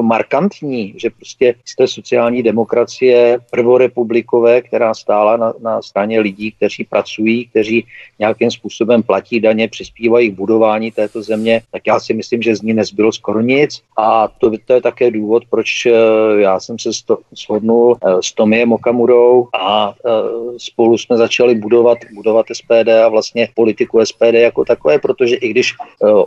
markantní, 0.00 0.94
že 0.96 1.10
prostě 1.10 1.54
z 1.64 1.76
té 1.76 1.86
sociální 1.88 2.42
demokracie 2.42 3.38
prvorepublikové, 3.50 4.62
která 4.62 4.94
stála 4.94 5.36
na, 5.36 5.52
na 5.62 5.82
straně 5.82 6.20
lidí, 6.20 6.52
kteří 6.52 6.84
pracují, 6.84 7.46
kteří 7.46 7.86
nějakým 8.18 8.50
způsobem 8.50 9.02
platí 9.02 9.40
daně, 9.40 9.68
přispívají 9.68 10.30
k 10.30 10.34
budování 10.34 10.90
této 10.90 11.22
země, 11.22 11.62
tak 11.72 11.82
já 11.86 12.00
si 12.00 12.14
myslím, 12.14 12.42
že 12.42 12.56
z 12.56 12.62
ní 12.62 12.74
nezbylo 12.74 13.12
skoro 13.12 13.40
nic. 13.40 13.82
A 13.96 14.28
to, 14.28 14.50
to 14.64 14.72
je 14.72 14.82
také 14.82 15.10
důvod, 15.10 15.42
proč 15.50 15.89
Eh, 15.89 15.89
já 16.38 16.60
jsem 16.60 16.78
se 16.78 16.92
sto, 16.92 17.18
shodnul 17.36 17.96
eh, 18.04 18.12
s 18.20 18.32
Tomiem 18.32 18.72
Okamurou 18.72 19.48
a 19.60 19.94
eh, 20.06 20.10
spolu 20.56 20.98
jsme 20.98 21.16
začali 21.16 21.54
budovat, 21.54 21.98
budovat 22.14 22.46
SPD 22.52 22.88
a 23.04 23.08
vlastně 23.08 23.48
politiku 23.54 24.04
SPD 24.04 24.34
jako 24.34 24.64
takové, 24.64 24.98
protože 24.98 25.36
i 25.36 25.48
když 25.48 25.74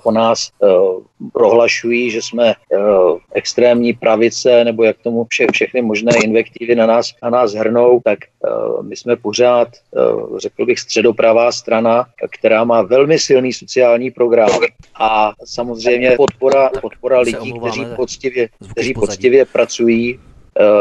o 0.03 0.12
nás 0.12 0.51
prohlašují, 1.34 2.12
že 2.12 2.22
jsme 2.22 2.53
extrémní 3.34 3.93
pravice 3.93 4.63
nebo 4.63 4.84
jak 4.84 4.98
tomu 5.03 5.25
vše, 5.29 5.48
všechny 5.51 5.82
možné 5.82 6.12
invektivy 6.24 6.75
na 6.75 6.86
nás, 6.86 7.12
na 7.24 7.29
nás 7.29 7.53
hrnou, 7.53 8.01
tak 8.03 8.20
my 8.82 8.96
jsme 8.96 9.15
pořád, 9.15 9.67
řekl 10.38 10.65
bych, 10.65 10.79
středopravá 10.79 11.51
strana, 11.51 12.05
která 12.32 12.63
má 12.63 12.82
velmi 12.82 13.20
silný 13.20 13.53
sociální 13.53 14.12
program. 14.12 14.50
A 14.96 15.32
samozřejmě 15.46 16.12
podpora, 16.17 16.70
podpora 16.82 17.20
lidí, 17.20 17.53
kteří 17.60 17.86
poctivě, 17.96 18.50
kteří 18.72 18.93
poctivě 18.93 19.46
pracují 19.53 20.19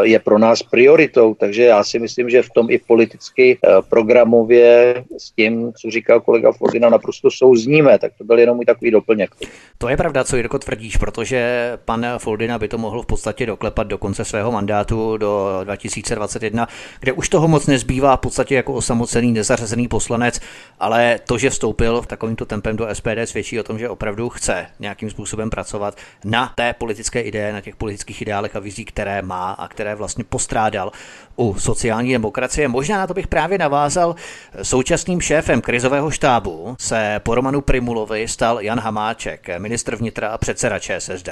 je 0.03 0.19
pro 0.19 0.39
nás 0.39 0.63
prioritou, 0.63 1.35
takže 1.35 1.63
já 1.63 1.85
si 1.85 1.99
myslím, 1.99 2.31
že 2.31 2.43
v 2.43 2.51
tom 2.51 2.71
i 2.71 2.79
politicky 2.79 3.59
programově 3.89 5.05
s 5.19 5.31
tím, 5.31 5.73
co 5.73 5.91
říkal 5.91 6.21
kolega 6.21 6.53
Fordina, 6.53 6.89
naprosto 6.89 7.31
souzníme, 7.31 7.99
tak 7.99 8.13
to 8.19 8.25
byl 8.25 8.39
jenom 8.39 8.57
můj 8.57 8.65
takový 8.65 8.91
doplněk. 8.91 9.31
To 9.79 9.89
je 9.89 9.97
pravda, 9.97 10.25
co 10.25 10.37
Jirko 10.37 10.59
tvrdíš, 10.59 10.97
protože 10.97 11.73
pan 11.85 12.07
Foldina 12.19 12.59
by 12.59 12.69
to 12.69 12.79
mohl 12.79 13.03
v 13.03 13.07
podstatě 13.07 13.47
doklepat 13.47 13.87
do 13.87 13.99
konce 13.99 14.25
svého 14.25 14.53
mandátu 14.53 15.17
do 15.17 15.61
2021, 15.65 16.69
kde 17.01 17.13
už 17.13 17.29
toho 17.29 17.49
moc 17.49 17.67
nezbývá 17.67 18.17
v 18.17 18.21
podstatě 18.21 18.55
jako 18.55 18.75
osamocený 18.75 19.33
nezařazený 19.33 19.89
poslanec, 19.89 20.41
ale 20.81 21.21
to, 21.27 21.39
že 21.39 21.51
vstoupil 21.51 22.03
v 22.03 22.07
takovýmto 22.07 22.45
tempem 22.45 22.77
do 22.77 22.89
SPD, 22.93 23.19
svědčí 23.25 23.61
o 23.61 23.63
tom, 23.63 23.79
že 23.79 23.89
opravdu 23.89 24.29
chce 24.29 24.67
nějakým 24.81 25.11
způsobem 25.11 25.51
pracovat 25.51 25.97
na 26.25 26.53
té 26.55 26.73
politické 26.73 27.21
ideje, 27.21 27.53
na 27.53 27.61
těch 27.61 27.77
politických 27.77 28.23
ideálech 28.23 28.57
a 28.57 28.59
vizí, 28.59 28.85
které 28.85 29.23
má 29.23 29.53
a 29.63 29.69
které 29.69 29.95
vlastně 29.95 30.25
postrádal 30.25 30.93
u 31.37 31.55
sociální 31.59 32.13
demokracie. 32.13 32.69
Možná 32.69 32.99
na 32.99 33.07
to 33.07 33.15
bych 33.15 33.27
právě 33.27 33.59
navázal. 33.59 34.15
Současným 34.63 35.21
šéfem 35.21 35.61
krizového 35.61 36.11
štábu 36.11 36.77
se 36.79 37.21
po 37.23 37.35
Romanu 37.35 37.61
Primulovi 37.61 38.29
stal 38.29 38.61
Jan 38.61 38.81
Hamáček, 38.81 39.49
ministr 39.59 39.97
vnitra 39.97 40.29
a 40.29 40.39
předseda 40.39 40.79
ČSSD. 40.79 41.29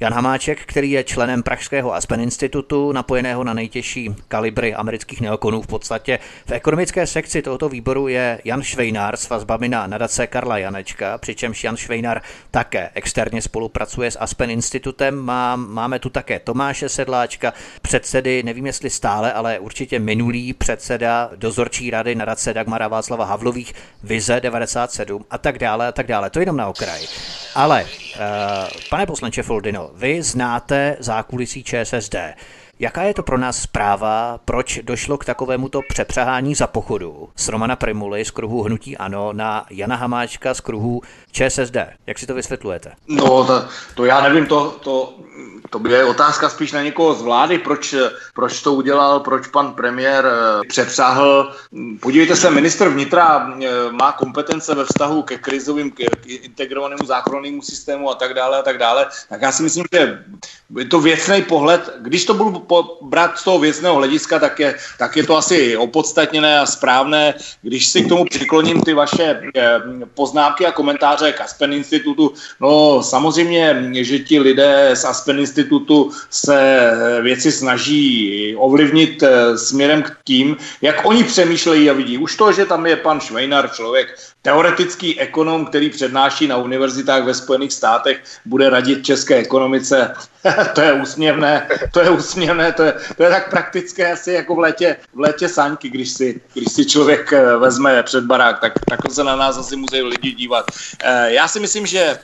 Jan 0.00 0.12
Hamáček, 0.12 0.60
který 0.66 0.90
je 0.90 1.04
členem 1.04 1.42
Pražského 1.42 1.94
Aspen 1.94 2.20
Institutu, 2.20 2.92
napojeného 2.92 3.44
na 3.44 3.54
nejtěžší 3.54 4.14
kalibry 4.28 4.74
amerických 4.74 5.20
neokonů 5.20 5.62
v 5.62 5.66
podstatě. 5.66 6.18
V 6.46 6.52
ekonomické 6.52 7.06
sekci 7.06 7.42
tohoto 7.42 7.68
výboru 7.68 8.08
je 8.08 8.40
Jan 8.44 8.62
Švejnár 8.62 9.16
s 9.16 9.28
vazbami 9.28 9.68
na 9.68 9.86
nadace 9.86 10.26
Karla 10.26 10.58
Janečka, 10.58 11.18
přičemž 11.18 11.64
Jan 11.64 11.76
Švejnár 11.76 12.22
také 12.50 12.90
externě 12.94 13.42
spolupracuje 13.42 14.10
s 14.10 14.18
Aspen 14.20 14.50
Institutem. 14.50 15.16
Má, 15.16 15.56
máme 15.56 15.98
tu 15.98 16.10
také 16.10 16.38
Tomáše 16.38 16.88
Sedláčka, 16.88 17.52
předsedy, 17.82 18.42
nevím 18.42 18.66
jestli 18.66 18.90
stále, 18.90 19.32
ale 19.32 19.58
určitě 19.58 19.98
minulý 19.98 20.52
předseda 20.52 21.30
dozorčí 21.36 21.90
rady 21.90 22.14
nadace 22.14 22.54
Dagmara 22.54 22.88
Václava 22.88 23.24
Havlových, 23.24 23.74
Vize 24.02 24.40
97 24.40 25.24
a 25.30 25.38
tak 25.38 25.58
dále 25.58 25.88
a 25.88 25.92
tak 25.92 26.06
dále. 26.06 26.30
To 26.30 26.40
jenom 26.40 26.56
na 26.56 26.68
okraj. 26.68 27.06
Ale, 27.54 27.84
uh, 27.84 27.90
pane 28.90 29.06
poslanče 29.06 29.42
Foldino, 29.42 29.90
vy 29.94 30.22
znáte 30.22 30.96
zákulisí 31.00 31.64
ČSSD. 31.64 32.16
Jaká 32.78 33.02
je 33.02 33.14
to 33.14 33.22
pro 33.22 33.38
nás 33.38 33.58
zpráva, 33.58 34.40
proč 34.44 34.78
došlo 34.82 35.18
k 35.18 35.24
takovémuto 35.24 35.80
přepřahání 35.88 36.54
za 36.54 36.66
pochodu 36.66 37.28
z 37.36 37.48
Romana 37.48 37.76
Primuly 37.76 38.24
z 38.24 38.30
kruhu 38.30 38.62
Hnutí 38.62 38.96
Ano 38.96 39.32
na 39.32 39.66
Jana 39.70 39.96
Hamáčka 39.96 40.54
z 40.54 40.60
kruhu 40.60 41.02
ČSSD? 41.32 41.76
Jak 42.06 42.18
si 42.18 42.26
to 42.26 42.34
vysvětlujete? 42.34 42.92
No, 43.08 43.44
to, 43.44 43.64
to 43.94 44.04
já 44.04 44.20
nevím, 44.20 44.46
to, 44.46 44.70
to, 44.70 45.14
to 45.70 45.88
je 45.88 46.04
otázka 46.04 46.48
spíš 46.48 46.72
na 46.72 46.82
někoho 46.82 47.14
z 47.14 47.22
vlády, 47.22 47.58
proč, 47.58 47.94
proč 48.34 48.62
to 48.62 48.72
udělal, 48.72 49.20
proč 49.20 49.46
pan 49.46 49.72
premiér 49.72 50.26
eh, 50.26 50.68
přepřáhl. 50.68 51.52
Podívejte 52.00 52.36
se, 52.36 52.50
minister 52.50 52.88
vnitra 52.88 53.48
eh, 53.48 53.68
má 53.92 54.12
kompetence 54.12 54.74
ve 54.74 54.84
vztahu 54.84 55.22
ke 55.22 55.38
krizovým, 55.38 55.90
k 55.90 56.26
integrovanému 56.26 57.06
záchrannému 57.06 57.62
systému 57.62 58.10
a 58.10 58.14
tak 58.14 58.34
dále 58.34 58.58
a 58.58 58.62
tak 58.62 58.78
dále. 58.78 59.06
Tak 59.28 59.42
já 59.42 59.52
si 59.52 59.62
myslím, 59.62 59.84
že 59.92 60.24
je 60.78 60.84
to 60.84 61.00
věcný 61.00 61.42
pohled. 61.42 61.90
Když 62.00 62.24
to 62.24 62.34
budu 62.34 62.63
brát 63.02 63.38
z 63.38 63.44
toho 63.44 63.58
věcného 63.58 63.94
hlediska, 63.94 64.38
tak 64.38 64.60
je, 64.60 64.74
tak 64.98 65.16
je 65.16 65.24
to 65.26 65.36
asi 65.36 65.76
opodstatněné 65.76 66.58
a 66.58 66.66
správné. 66.66 67.34
Když 67.62 67.86
si 67.86 68.02
k 68.02 68.08
tomu 68.08 68.24
přikloním 68.24 68.82
ty 68.82 68.94
vaše 68.94 69.40
eh, 69.56 69.80
poznámky 70.14 70.66
a 70.66 70.72
komentáře 70.72 71.32
k 71.32 71.40
Aspen 71.40 71.72
Institutu, 71.72 72.32
no 72.60 73.02
samozřejmě, 73.02 73.90
že 73.92 74.18
ti 74.18 74.40
lidé 74.40 74.90
z 74.94 75.04
Aspen 75.04 75.38
Institutu 75.38 76.10
se 76.30 76.58
eh, 76.60 77.22
věci 77.22 77.52
snaží 77.52 78.56
ovlivnit 78.56 79.22
eh, 79.22 79.58
směrem 79.58 80.02
k 80.02 80.16
tím, 80.24 80.56
jak 80.82 81.06
oni 81.06 81.24
přemýšlejí 81.24 81.90
a 81.90 81.92
vidí. 81.92 82.18
Už 82.18 82.36
to, 82.36 82.52
že 82.52 82.66
tam 82.66 82.86
je 82.86 82.96
pan 82.96 83.20
Švejnar, 83.20 83.70
člověk 83.70 84.33
teoretický 84.44 85.20
ekonom, 85.20 85.66
který 85.66 85.90
přednáší 85.90 86.46
na 86.46 86.56
univerzitách 86.56 87.24
ve 87.24 87.34
Spojených 87.34 87.72
státech, 87.72 88.22
bude 88.44 88.70
radit 88.70 89.04
české 89.06 89.36
ekonomice. 89.36 90.14
to 90.74 90.80
je 90.80 90.92
úsměvné, 90.92 91.68
to 91.92 92.00
je 92.00 92.10
úsměvné, 92.10 92.72
to 92.72 92.82
je, 92.82 92.94
to 93.16 93.22
je 93.22 93.30
tak 93.30 93.50
praktické 93.50 94.12
asi 94.12 94.32
jako 94.32 94.54
v 94.54 94.58
létě, 94.58 94.96
v 95.14 95.20
létě 95.20 95.48
saňky, 95.48 95.88
když 95.88 96.10
si, 96.10 96.40
když 96.52 96.72
si 96.72 96.86
člověk 96.86 97.32
eh, 97.32 97.56
vezme 97.56 98.02
před 98.02 98.24
barák, 98.24 98.60
tak, 98.60 98.72
tak 98.88 99.00
se 99.12 99.24
na 99.24 99.36
nás 99.36 99.58
asi 99.58 99.76
musí 99.76 100.02
lidi 100.02 100.32
dívat. 100.32 100.64
Eh, 101.04 101.32
já 101.32 101.48
si 101.48 101.60
myslím, 101.60 101.86
že 101.86 102.00
eh, 102.00 102.18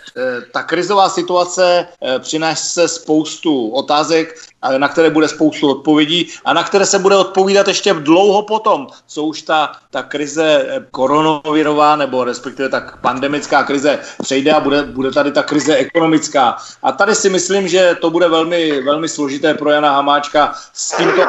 ta 0.53 0.63
krizová 0.63 1.09
situace 1.09 1.87
přinese 2.19 2.89
spoustu 2.89 3.69
otázek, 3.71 4.37
na 4.79 4.89
které 4.89 5.11
bude 5.11 5.29
spoustu 5.29 5.71
odpovědí 5.71 6.29
a 6.45 6.53
na 6.53 6.65
které 6.65 6.87
se 6.87 6.99
bude 6.99 7.17
odpovídat 7.17 7.69
ještě 7.69 7.95
dlouho 7.95 8.43
potom, 8.43 8.87
co 9.07 9.25
už 9.25 9.43
ta, 9.43 9.73
ta 9.91 10.03
krize 10.03 10.67
koronavirová 10.91 11.97
nebo 11.97 12.25
respektive 12.25 12.69
tak 12.69 13.01
pandemická 13.01 13.63
krize 13.63 13.99
přejde 14.23 14.53
a 14.53 14.61
bude, 14.61 14.83
bude 14.83 15.11
tady 15.11 15.33
ta 15.33 15.43
krize 15.43 15.77
ekonomická. 15.77 16.57
A 16.83 16.93
tady 16.93 17.15
si 17.15 17.31
myslím, 17.31 17.69
že 17.69 17.97
to 18.01 18.11
bude 18.11 18.29
velmi, 18.29 18.83
velmi 18.83 19.09
složité 19.09 19.55
pro 19.55 19.71
Jana 19.71 19.93
Hamáčka 19.93 20.55
s 20.73 20.97
tímto 20.97 21.23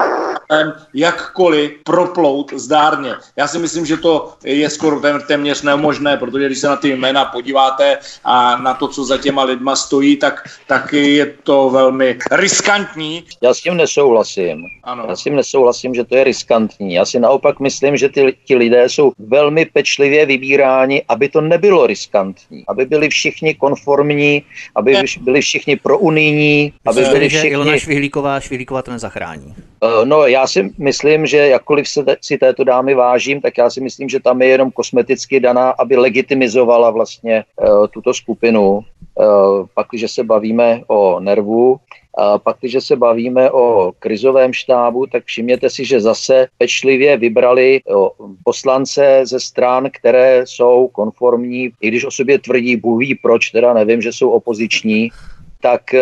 jakkoliv 0.94 1.72
proplout 1.84 2.54
zdárně. 2.54 3.14
Já 3.36 3.48
si 3.48 3.60
myslím, 3.60 3.86
že 3.86 3.98
to 3.98 4.34
je 4.44 4.70
skoro 4.70 5.02
téměř 5.28 5.62
nemožné, 5.62 6.18
protože 6.18 6.46
když 6.46 6.60
se 6.60 6.68
na 6.68 6.76
ty 6.76 6.96
jména 6.96 7.26
podíváte 7.26 7.98
a 8.24 8.58
na 8.58 8.74
to, 8.74 8.88
co 8.88 9.04
za 9.04 9.18
těma 9.18 9.44
lidma 9.44 9.76
stojí, 9.76 10.18
tak, 10.18 10.50
tak 10.68 10.94
je 10.94 11.26
to 11.44 11.70
velmi 11.70 12.18
riskantní. 12.32 13.24
Já 13.42 13.54
s 13.54 13.62
tím 13.62 13.78
nesouhlasím. 13.78 14.64
Ano. 14.84 15.06
Já 15.10 15.16
s 15.16 15.24
tím 15.24 15.36
nesouhlasím, 15.36 15.96
že 15.96 16.04
to 16.04 16.16
je 16.16 16.24
riskantní. 16.24 16.94
Já 16.94 17.06
si 17.06 17.20
naopak 17.20 17.60
myslím, 17.60 17.98
že 17.98 18.10
ty, 18.10 18.38
ti 18.46 18.56
lidé 18.56 18.90
jsou 18.90 19.12
velmi 19.20 19.66
pečlivě 19.66 20.26
vybíráni, 20.26 21.04
aby 21.08 21.30
to 21.30 21.42
nebylo 21.42 21.88
riskantní, 21.88 22.64
aby 22.68 22.86
byli 22.86 23.10
všichni 23.10 23.56
konformní, 23.56 24.44
aby 24.76 24.98
byli 25.22 25.42
všichni 25.42 25.76
prounijní, 25.76 26.74
aby 26.86 27.02
byli 27.02 27.30
všichni... 27.30 27.50
Ilona 27.50 27.78
Švihlíková, 27.78 28.40
Švihlíková 28.40 28.82
to 28.82 28.92
nezachrání. 28.92 29.56
Uh, 29.84 30.06
no, 30.06 30.28
já 30.28 30.41
si 30.48 30.74
myslím, 30.78 31.26
že 31.26 31.38
jakkoliv 31.38 31.90
se 31.90 32.06
si 32.22 32.38
této 32.38 32.64
dámy 32.64 32.94
vážím, 32.94 33.42
tak 33.42 33.58
já 33.58 33.70
si 33.70 33.82
myslím, 33.82 34.10
že 34.10 34.20
tam 34.20 34.42
je 34.42 34.48
jenom 34.48 34.72
kosmeticky 34.72 35.40
daná, 35.40 35.70
aby 35.70 35.98
legitimizovala 35.98 36.90
vlastně 36.90 37.44
uh, 37.56 37.88
tuto 37.88 38.14
skupinu. 38.14 38.80
Uh, 39.16 39.66
pak, 39.74 39.88
když 39.92 40.12
se 40.12 40.24
bavíme 40.24 40.82
o 40.88 41.20
nervu, 41.20 41.80
a 42.18 42.38
pak, 42.38 42.58
když 42.60 42.76
se 42.80 42.96
bavíme 42.96 43.52
o 43.52 43.92
krizovém 44.00 44.54
štábu, 44.54 45.06
tak 45.08 45.24
všimněte 45.26 45.70
si, 45.70 45.86
že 45.86 46.02
zase 46.02 46.48
pečlivě 46.58 47.18
vybrali 47.18 47.82
poslance 48.44 49.22
ze 49.24 49.40
stran, 49.40 49.90
které 49.94 50.42
jsou 50.46 50.88
konformní, 50.88 51.70
i 51.82 51.88
když 51.88 52.06
o 52.06 52.12
sobě 52.12 52.40
tvrdí, 52.40 52.76
Bůh 52.76 53.00
ví 53.00 53.16
proč, 53.16 53.50
teda 53.50 53.74
nevím, 53.74 54.02
že 54.02 54.14
jsou 54.14 54.30
opoziční, 54.30 55.10
tak 55.62 55.82
uh, 55.94 56.02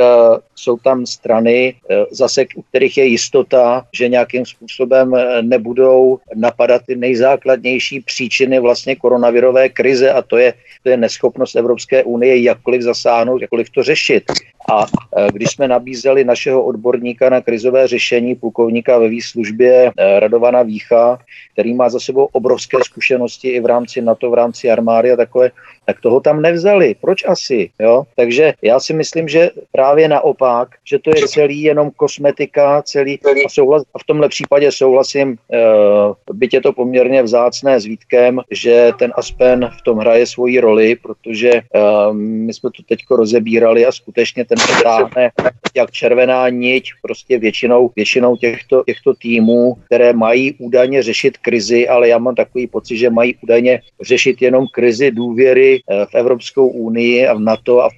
jsou 0.56 0.78
tam 0.78 1.06
strany, 1.06 1.74
uh, 1.74 2.06
zase 2.12 2.45
u 2.56 2.62
kterých 2.62 2.98
je 2.98 3.06
jistota, 3.06 3.86
že 3.93 4.08
nějakým 4.08 4.45
způsobem 4.45 5.12
uh, 5.12 5.19
nebudou 5.41 6.19
napadat 6.36 6.82
ty 6.88 6.95
nejzákladnější 6.95 8.00
příčiny 8.02 8.60
vlastně 8.60 8.95
koronavirové 8.95 9.69
krize 9.69 10.12
a 10.12 10.22
to 10.22 10.38
je, 10.38 10.54
to 10.84 10.89
je 10.89 10.98
neschopnost 10.98 11.56
Evropské 11.56 12.04
unie 12.04 12.41
jakkoliv 12.41 12.82
zasáhnout, 12.82 13.41
jakkoliv 13.41 13.69
to 13.69 13.84
řešit. 13.84 14.24
A 14.72 14.86
když 15.32 15.50
jsme 15.50 15.67
nabízeli 15.67 16.24
našeho 16.24 16.63
odborníka 16.63 17.30
na 17.30 17.41
krizové 17.41 17.88
řešení, 17.88 18.36
plukovníka 18.36 18.98
ve 18.98 19.10
výslužbě 19.10 19.91
Radovana 20.19 20.63
Vícha, 20.63 21.19
který 21.54 21.74
má 21.74 21.89
za 21.89 22.00
sebou 22.00 22.30
obrovské 22.32 22.78
zkušenosti 22.84 23.50
i 23.50 23.60
v 23.60 23.65
rámci 23.65 24.02
NATO, 24.02 24.30
v 24.30 24.34
rámci 24.34 24.72
armády 24.72 25.12
a 25.12 25.15
takové, 25.15 25.52
tak 25.89 26.02
toho 26.02 26.19
tam 26.21 26.41
nevzali. 26.41 26.95
Proč 27.02 27.25
asi? 27.25 27.69
Jo? 27.82 28.04
Takže 28.15 28.54
já 28.62 28.80
si 28.80 28.93
myslím, 28.93 29.28
že 29.28 29.49
právě 29.71 30.08
naopak, 30.08 30.69
že 30.86 30.99
to 30.99 31.10
je 31.10 31.28
celý 31.28 31.62
jenom 31.62 31.91
kosmetika, 31.97 32.82
celý 32.86 33.19
a, 33.25 33.49
souhlas, 33.49 33.84
a 33.93 33.99
v 33.99 34.04
tomhle 34.04 34.30
případě 34.30 34.71
souhlasím, 34.71 35.30
uh, 35.30 36.13
byť 36.34 36.54
je 36.54 36.62
to 36.62 36.73
poměrně 36.73 37.23
vzácné 37.23 37.80
s 37.80 37.86
Vítkem, 37.86 38.39
že 38.52 38.91
ten 38.99 39.13
Aspen 39.15 39.69
v 39.80 39.82
tom 39.82 39.97
hraje 39.97 40.25
svoji 40.25 40.60
roli, 40.60 40.95
protože 40.95 41.52
uh, 41.54 42.13
my 42.13 42.54
jsme 42.54 42.69
to 42.69 42.84
teďko 42.89 43.15
rozebírali 43.15 43.86
a 43.86 43.91
skutečně 43.91 44.45
ten 44.45 44.58
přetáhne 44.58 45.32
jak 45.75 45.91
červená 45.91 46.49
niť 46.49 46.91
prostě 47.02 47.39
většinou, 47.39 47.91
většinou 47.95 48.36
těchto, 48.36 48.84
těchto 48.86 49.13
týmů, 49.13 49.78
které 49.86 50.13
mají 50.13 50.54
údajně 50.60 51.04
řešit 51.04 51.38
krizi, 51.38 51.88
ale 51.88 52.08
já 52.08 52.17
mám 52.17 52.36
takový 52.36 52.67
pocit, 52.67 52.97
že 52.97 53.10
mají 53.10 53.36
údajně 53.41 53.82
řešit 54.02 54.41
jenom 54.41 54.65
krizi 54.73 55.12
důvěry 55.12 55.79
v 56.06 56.15
Evropskou 56.15 56.68
unii 56.68 57.28
a 57.28 57.34
v 57.34 57.39
NATO 57.39 57.84
a 57.84 57.89
v, 57.89 57.94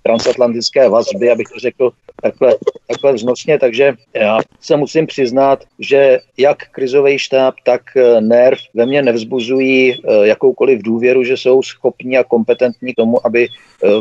v 0.00 0.02
transatlantické 0.02 0.88
vazby, 0.88 1.30
abych 1.30 1.46
to 1.54 1.58
řekl 1.58 1.90
takhle, 2.22 2.54
takhle 2.88 3.12
vznosně, 3.12 3.58
takže 3.58 3.94
já 4.14 4.38
se 4.60 4.76
musím 4.76 5.06
přiznat, 5.06 5.64
že 5.78 6.18
jak 6.38 6.58
krizový 6.70 7.18
štáb, 7.18 7.54
tak 7.64 7.82
NERV 8.20 8.58
ve 8.74 8.86
mně 8.86 9.02
nevzbuzují 9.02 10.02
jakoukoliv 10.22 10.82
důvěru, 10.82 11.24
že 11.24 11.36
jsou 11.36 11.62
schopní 11.62 12.18
a 12.18 12.24
kompetentní 12.24 12.92
k 12.92 12.96
tomu, 12.96 13.26
aby 13.26 13.48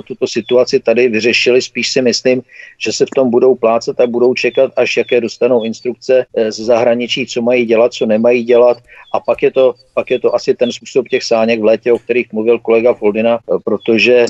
tuto 0.08 0.28
situaci 0.28 0.80
tady 0.80 1.08
vyřešili. 1.08 1.62
Spíš 1.62 1.92
si 1.92 2.02
myslím, 2.02 2.42
že 2.78 2.92
se 2.92 3.06
v 3.06 3.16
tom 3.16 3.30
budou 3.30 3.56
plácat 3.56 4.00
a 4.00 4.08
budou 4.08 4.34
čekat, 4.34 4.72
až 4.76 4.98
jaké 4.98 5.22
dostanou 5.22 5.64
instrukce 5.64 6.26
z 6.50 6.60
zahraničí, 6.60 7.26
co 7.26 7.42
mají 7.42 7.66
dělat, 7.66 7.94
co 7.94 8.06
nemají 8.06 8.44
dělat 8.44 8.78
a 9.14 9.20
pak 9.20 9.44
je 9.44 9.52
to, 9.52 9.74
pak 9.94 10.12
je 10.12 10.20
to 10.20 10.36
asi 10.36 10.54
ten 10.54 10.72
způsob 10.72 11.08
těch 11.08 11.24
sáněk 11.24 11.62
v 11.62 11.64
létě, 11.64 11.94
o 11.94 12.00
kterých 12.00 12.34
mluvil 12.34 12.60
kolega 12.60 12.83
Foldina, 12.94 13.40
protože 13.66 14.26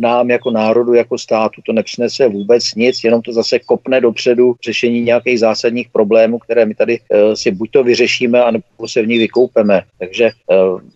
nám 0.00 0.30
jako 0.30 0.50
národu, 0.50 0.94
jako 0.94 1.18
státu 1.18 1.62
to 1.66 1.72
nepřinese 1.72 2.28
vůbec 2.28 2.74
nic, 2.74 3.04
jenom 3.04 3.22
to 3.22 3.32
zase 3.32 3.58
kopne 3.58 4.00
dopředu 4.00 4.54
řešení 4.64 5.00
nějakých 5.00 5.40
zásadních 5.40 5.88
problémů, 5.88 6.38
které 6.38 6.66
my 6.66 6.74
tady 6.74 7.00
si 7.34 7.50
buď 7.50 7.70
to 7.70 7.84
vyřešíme, 7.84 8.42
anebo 8.42 8.64
se 8.86 9.02
v 9.02 9.06
ní 9.06 9.18
vykoupeme. 9.18 9.82
Takže 9.98 10.30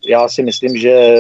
já 0.09 0.29
si 0.29 0.43
myslím, 0.43 0.77
že 0.77 1.17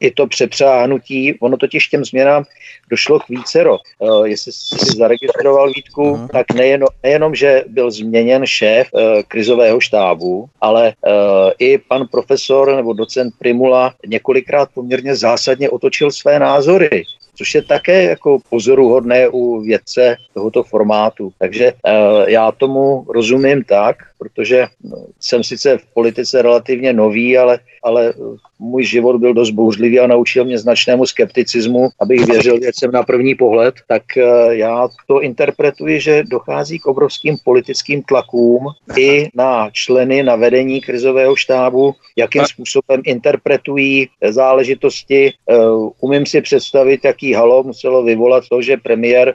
i 0.00 0.10
to 0.10 0.26
přepřáhnutí, 0.26 1.34
ono 1.40 1.56
totiž 1.56 1.88
těm 1.88 2.04
změnám 2.04 2.44
došlo 2.90 3.20
k 3.20 3.28
vícero. 3.28 3.78
Uh, 3.98 4.24
jestli 4.24 4.52
jsi 4.52 4.96
zaregistroval 4.96 5.72
Vítku, 5.72 6.02
uh-huh. 6.02 6.28
tak 6.32 6.52
nejenom, 6.54 6.88
nejenom, 7.02 7.34
že 7.34 7.64
byl 7.66 7.90
změněn 7.90 8.46
šéf 8.46 8.88
uh, 8.92 9.02
krizového 9.28 9.80
štábu, 9.80 10.48
ale 10.60 10.92
uh, 11.06 11.12
i 11.58 11.78
pan 11.78 12.06
profesor 12.06 12.76
nebo 12.76 12.92
docent 12.92 13.34
Primula 13.38 13.94
několikrát 14.06 14.68
poměrně 14.74 15.16
zásadně 15.16 15.70
otočil 15.70 16.10
své 16.10 16.38
názory 16.38 17.04
což 17.40 17.54
je 17.54 17.62
také 17.62 18.04
jako 18.04 18.38
pozoruhodné 18.50 19.28
u 19.28 19.60
vědce 19.60 20.16
tohoto 20.34 20.62
formátu. 20.62 21.32
Takže 21.38 21.72
uh, 21.72 22.28
já 22.28 22.52
tomu 22.52 23.06
rozumím 23.08 23.64
tak, 23.64 23.96
protože 24.18 24.66
no, 24.84 25.06
jsem 25.20 25.44
sice 25.44 25.78
v 25.78 25.86
politice 25.94 26.42
relativně 26.42 26.92
nový, 26.92 27.38
ale, 27.38 27.58
ale 27.82 28.12
můj 28.60 28.84
život 28.84 29.16
byl 29.16 29.34
dost 29.34 29.50
bouřlivý 29.50 30.00
a 30.00 30.06
naučil 30.06 30.44
mě 30.44 30.58
značnému 30.58 31.06
skepticismu, 31.06 31.88
abych 32.00 32.26
věřil 32.26 32.58
věcem 32.60 32.90
na 32.92 33.02
první 33.02 33.34
pohled, 33.34 33.74
tak 33.88 34.02
eh, 34.16 34.22
já 34.50 34.88
to 35.06 35.20
interpretuji, 35.20 36.00
že 36.00 36.22
dochází 36.30 36.78
k 36.78 36.86
obrovským 36.86 37.36
politickým 37.44 38.02
tlakům 38.02 38.66
i 38.96 39.28
na 39.34 39.70
členy, 39.72 40.22
na 40.22 40.36
vedení 40.36 40.80
krizového 40.80 41.36
štábu, 41.36 41.94
jakým 42.16 42.44
způsobem 42.44 43.02
interpretují 43.04 44.08
záležitosti. 44.28 45.32
Eh, 45.50 45.56
umím 46.00 46.26
si 46.26 46.40
představit, 46.40 47.04
jaký 47.04 47.32
halo 47.32 47.62
muselo 47.62 48.02
vyvolat 48.02 48.44
to, 48.48 48.62
že 48.62 48.76
premiér 48.76 49.34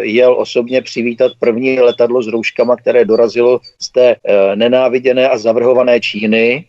jel 0.00 0.34
osobně 0.40 0.82
přivítat 0.82 1.32
první 1.38 1.80
letadlo 1.80 2.22
s 2.22 2.28
rouškama, 2.28 2.76
které 2.76 3.04
dorazilo 3.04 3.60
z 3.80 3.92
té 3.92 4.16
eh, 4.24 4.56
nenáviděné 4.56 5.28
a 5.28 5.38
zavrhované 5.38 6.00
Číny. 6.00 6.64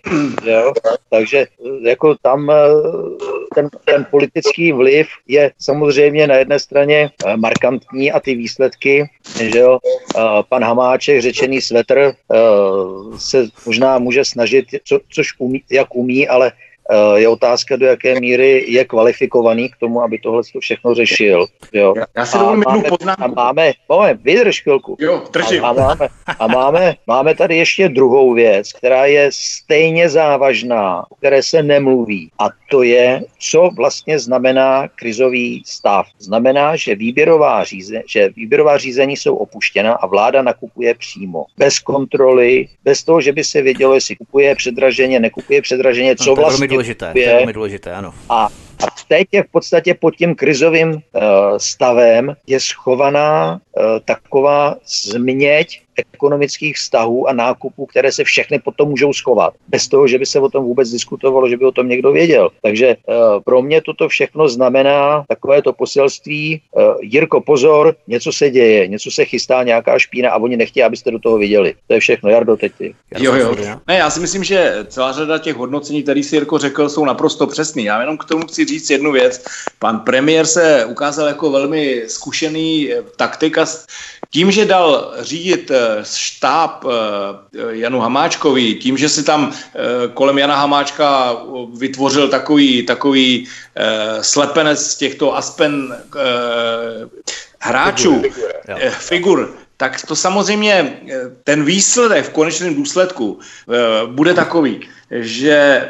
Jo? 0.45 0.73
Takže 1.09 1.37
eh, 1.37 1.89
jako 1.89 2.15
tam 2.21 2.51
ten, 3.55 3.69
ten 3.85 4.05
politický 4.11 4.71
vliv 4.71 5.07
je 5.27 5.51
samozřejmě 5.59 6.27
na 6.27 6.35
jedné 6.35 6.59
straně 6.59 7.09
markantní 7.35 8.11
a 8.11 8.19
ty 8.19 8.35
výsledky, 8.35 9.09
že 9.41 9.59
jo, 9.59 9.79
pan 10.49 10.63
Hamáček, 10.63 11.21
řečený 11.21 11.61
svetr, 11.61 12.13
se 13.17 13.47
možná 13.65 13.99
může 13.99 14.25
snažit, 14.25 14.65
co, 14.83 14.99
což 15.09 15.27
umí, 15.39 15.63
jak 15.69 15.95
umí, 15.95 16.27
ale 16.27 16.51
Eh, 16.51 16.64
je 17.15 17.27
otázka, 17.27 17.75
do 17.75 17.85
jaké 17.85 18.19
míry 18.19 18.65
je 18.67 18.85
kvalifikovaný 18.85 19.69
k 19.69 19.75
tomu, 19.79 20.01
aby 20.01 20.19
tohle 20.19 20.41
všechno 20.59 20.93
řešil. 20.93 21.45
Jo. 21.73 21.93
Já, 21.97 22.05
já 22.17 22.25
si 22.25 22.37
dovolím 22.37 22.63
jednu 22.67 22.89
poznámku. 22.89 23.23
A 23.23 23.27
máme, 23.27 23.71
máme, 23.89 24.13
vydrž 24.13 24.61
chvilku. 24.61 24.97
Jo, 24.99 25.23
A, 25.61 25.67
a, 25.67 25.73
máme, 25.73 26.07
a 26.39 26.47
máme, 26.47 26.95
máme 27.07 27.35
tady 27.35 27.57
ještě 27.57 27.89
druhou 27.89 28.33
věc, 28.33 28.73
která 28.73 29.05
je 29.05 29.29
stejně 29.33 30.09
závažná, 30.09 31.11
o 31.11 31.15
které 31.15 31.43
se 31.43 31.63
nemluví. 31.63 32.31
A 32.39 32.49
to 32.71 32.83
je, 32.83 33.21
co 33.39 33.69
vlastně 33.75 34.19
znamená 34.19 34.87
krizový 34.95 35.63
stav. 35.65 36.07
Znamená, 36.19 36.75
že 36.75 36.95
výběrová, 36.95 37.63
říze, 37.63 38.01
že 38.07 38.29
výběrová 38.35 38.77
řízení 38.77 39.17
jsou 39.17 39.35
opuštěna 39.35 39.93
a 39.93 40.07
vláda 40.07 40.41
nakupuje 40.41 40.93
přímo. 40.93 41.45
Bez 41.57 41.79
kontroly, 41.79 42.67
bez 42.83 43.03
toho, 43.03 43.21
že 43.21 43.31
by 43.31 43.43
se 43.43 43.61
vědělo, 43.61 43.93
jestli 43.93 44.15
kupuje 44.15 44.55
předraženě, 44.55 45.19
nekupuje 45.19 45.61
předraženě, 45.61 46.15
co 46.15 46.29
no, 46.29 46.35
vlastně 46.35 46.74
důležité, 46.75 47.11
to 47.11 47.19
je 47.19 47.35
velmi 47.35 47.53
důležité, 47.53 47.93
ano. 47.93 48.13
A 48.29 48.49
a 48.83 48.87
teď 49.07 49.27
je 49.31 49.43
v 49.43 49.47
podstatě 49.51 49.93
pod 49.93 50.15
tím 50.15 50.35
krizovým 50.35 50.89
uh, 50.89 50.99
stavem 51.57 52.35
je 52.47 52.59
schovaná 52.59 53.53
uh, 53.53 53.83
taková 54.05 54.75
změť 54.85 55.81
ekonomických 56.13 56.75
vztahů 56.75 57.27
a 57.27 57.33
nákupů, 57.33 57.85
které 57.85 58.11
se 58.11 58.23
všechny 58.23 58.59
potom 58.59 58.89
můžou 58.89 59.13
schovat. 59.13 59.53
Bez 59.67 59.87
toho, 59.87 60.07
že 60.07 60.19
by 60.19 60.25
se 60.25 60.39
o 60.39 60.49
tom 60.49 60.63
vůbec 60.63 60.89
diskutovalo, 60.89 61.49
že 61.49 61.57
by 61.57 61.65
o 61.65 61.71
tom 61.71 61.89
někdo 61.89 62.11
věděl. 62.11 62.49
Takže 62.61 62.95
uh, 63.07 63.15
pro 63.43 63.61
mě 63.61 63.81
toto 63.81 64.09
všechno 64.09 64.49
znamená 64.49 65.25
takové 65.27 65.61
to 65.61 65.73
poselství, 65.73 66.61
uh, 66.71 66.81
Jirko, 67.01 67.41
pozor, 67.41 67.95
něco 68.07 68.31
se 68.31 68.49
děje, 68.49 68.87
něco 68.87 69.11
se 69.11 69.25
chystá, 69.25 69.63
nějaká 69.63 69.99
špína 69.99 70.31
a 70.31 70.37
oni 70.37 70.57
nechtějí, 70.57 70.83
abyste 70.83 71.11
do 71.11 71.19
toho 71.19 71.37
viděli. 71.37 71.73
To 71.87 71.93
je 71.93 71.99
všechno. 71.99 72.29
Jardo, 72.29 72.57
teď 72.57 72.71
ty. 72.77 72.95
Jo, 73.19 73.33
jo. 73.33 73.55
Ne, 73.87 73.97
já 73.97 74.09
si 74.09 74.19
myslím, 74.19 74.43
že 74.43 74.85
celá 74.87 75.11
řada 75.11 75.37
těch 75.37 75.55
hodnocení, 75.55 76.03
které 76.03 76.23
si 76.23 76.35
Jirko 76.35 76.57
řekl, 76.57 76.89
jsou 76.89 77.05
naprosto 77.05 77.47
přesný. 77.47 77.83
Já 77.83 77.99
jenom 77.99 78.17
k 78.17 78.25
tomu 78.25 78.47
chci 78.47 78.65
říct 78.65 78.89
jednu 78.89 79.11
věc. 79.11 79.45
Pan 79.79 79.99
premiér 79.99 80.45
se 80.45 80.85
ukázal 80.85 81.27
jako 81.27 81.51
velmi 81.51 82.03
zkušený 82.07 82.93
eh, 82.93 83.03
taktik 83.17 83.57
a 83.57 83.65
tím, 84.35 84.51
že 84.51 84.65
dal 84.65 85.13
řídit 85.19 85.71
eh, 85.71 86.03
štáb 86.03 86.83
eh, 86.83 86.89
Janu 87.71 87.99
Hamáčkovi, 87.99 88.73
tím, 88.73 88.97
že 88.97 89.09
si 89.09 89.23
tam 89.23 89.53
kolem 90.13 90.37
Jana 90.37 90.55
Hamáčka 90.55 91.37
vytvořil 91.77 92.27
takový, 92.27 92.83
takový 92.83 93.47
slepenec 94.21 94.95
těchto 94.95 95.35
aspen 95.35 95.95
hráčů, 97.59 98.21
figur, 98.21 98.91
figur, 98.99 99.64
tak 99.77 100.05
to 100.07 100.15
samozřejmě 100.15 100.99
ten 101.43 101.63
výsledek 101.63 102.25
v 102.25 102.29
konečném 102.29 102.75
důsledku 102.75 103.39
bude 104.05 104.33
takový, 104.33 104.79
že 105.11 105.89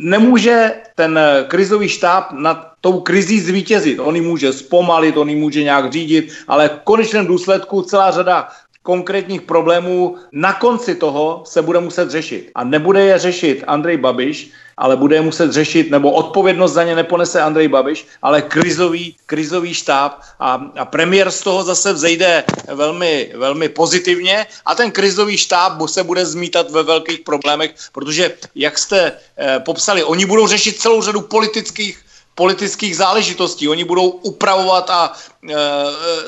nemůže 0.00 0.74
ten 0.94 1.18
krizový 1.48 1.88
štáb 1.88 2.32
nad 2.32 2.70
tou 2.80 3.00
krizí 3.00 3.40
zvítězit. 3.40 3.98
On 4.00 4.16
ji 4.16 4.22
může 4.22 4.52
zpomalit, 4.52 5.16
on 5.16 5.28
ji 5.28 5.36
může 5.36 5.62
nějak 5.62 5.92
řídit, 5.92 6.32
ale 6.48 6.68
v 6.68 6.80
konečném 6.84 7.26
důsledku 7.26 7.82
celá 7.82 8.10
řada 8.10 8.48
konkrétních 8.82 9.42
problémů 9.42 10.16
na 10.32 10.52
konci 10.52 10.94
toho 10.94 11.42
se 11.46 11.62
bude 11.62 11.80
muset 11.80 12.10
řešit. 12.10 12.50
A 12.54 12.64
nebude 12.64 13.00
je 13.04 13.18
řešit 13.18 13.64
Andrej 13.66 13.96
Babiš, 13.96 14.50
ale 14.80 14.96
bude 14.96 15.20
muset 15.20 15.52
řešit, 15.52 15.90
nebo 15.90 16.12
odpovědnost 16.12 16.72
za 16.72 16.84
ně 16.84 16.94
neponese 16.96 17.40
Andrej 17.40 17.68
Babiš, 17.68 18.06
ale 18.22 18.42
krizový, 18.42 19.16
krizový 19.26 19.74
štáb 19.74 20.20
a, 20.40 20.64
a 20.76 20.84
premiér 20.84 21.30
z 21.30 21.40
toho 21.40 21.62
zase 21.62 21.92
vzejde 21.92 22.44
velmi, 22.74 23.32
velmi 23.36 23.68
pozitivně 23.68 24.46
a 24.66 24.74
ten 24.74 24.90
krizový 24.90 25.36
štáb 25.36 25.72
se 25.86 26.04
bude 26.04 26.26
zmítat 26.26 26.70
ve 26.70 26.82
velkých 26.82 27.20
problémech, 27.20 27.74
protože, 27.92 28.32
jak 28.54 28.78
jste 28.78 29.12
eh, 29.36 29.60
popsali, 29.60 30.04
oni 30.04 30.26
budou 30.26 30.46
řešit 30.46 30.80
celou 30.80 31.02
řadu 31.02 31.20
politických 31.20 31.98
politických 32.40 32.96
záležitostí. 32.96 33.68
Oni 33.68 33.84
budou 33.84 34.08
upravovat 34.24 34.88
a 34.90 35.12
e, 35.12 35.56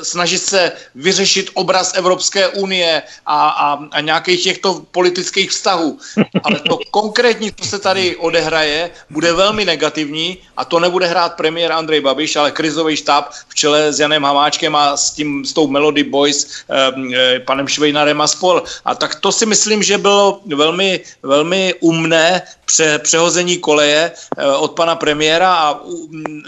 snažit 0.05 0.45
se 0.45 0.73
vyřešit 0.93 1.51
obraz 1.57 1.97
Evropské 1.97 2.49
unie 2.61 3.03
a, 3.25 3.49
a, 3.49 3.69
a 3.97 3.99
nějakých 4.01 4.45
těchto 4.45 4.85
politických 4.93 5.51
vztahů. 5.51 5.97
Ale 6.45 6.61
to 6.69 6.79
konkrétní, 6.91 7.49
co 7.57 7.65
se 7.65 7.79
tady 7.79 8.17
odehraje, 8.21 8.91
bude 9.09 9.33
velmi 9.33 9.65
negativní 9.65 10.37
a 10.57 10.69
to 10.69 10.77
nebude 10.77 11.09
hrát 11.09 11.33
premiér 11.33 11.73
Andrej 11.73 12.05
Babiš, 12.05 12.37
ale 12.37 12.53
krizový 12.53 12.93
štáb 12.97 13.33
v 13.49 13.55
čele 13.55 13.89
s 13.89 13.97
Janem 13.97 14.21
Hamáčkem 14.21 14.77
a 14.77 14.93
s, 14.97 15.17
tím, 15.17 15.49
s 15.49 15.57
tou 15.57 15.65
Melody 15.65 16.05
Boys, 16.05 16.69
e, 16.69 16.77
e, 17.17 17.41
panem 17.41 17.65
Švejnarem 17.65 18.21
a 18.21 18.29
spol. 18.29 18.61
A 18.85 18.93
tak 18.93 19.17
to 19.17 19.33
si 19.33 19.49
myslím, 19.49 19.81
že 19.81 19.97
bylo 19.97 20.45
velmi, 20.45 21.01
velmi 21.25 21.75
umné 21.81 22.43
pře, 22.73 22.99
přehození 22.99 23.59
koleje 23.59 24.11
e, 24.39 24.47
od 24.57 24.73
pana 24.73 24.97
premiéra 24.97 25.55
a 25.55 25.81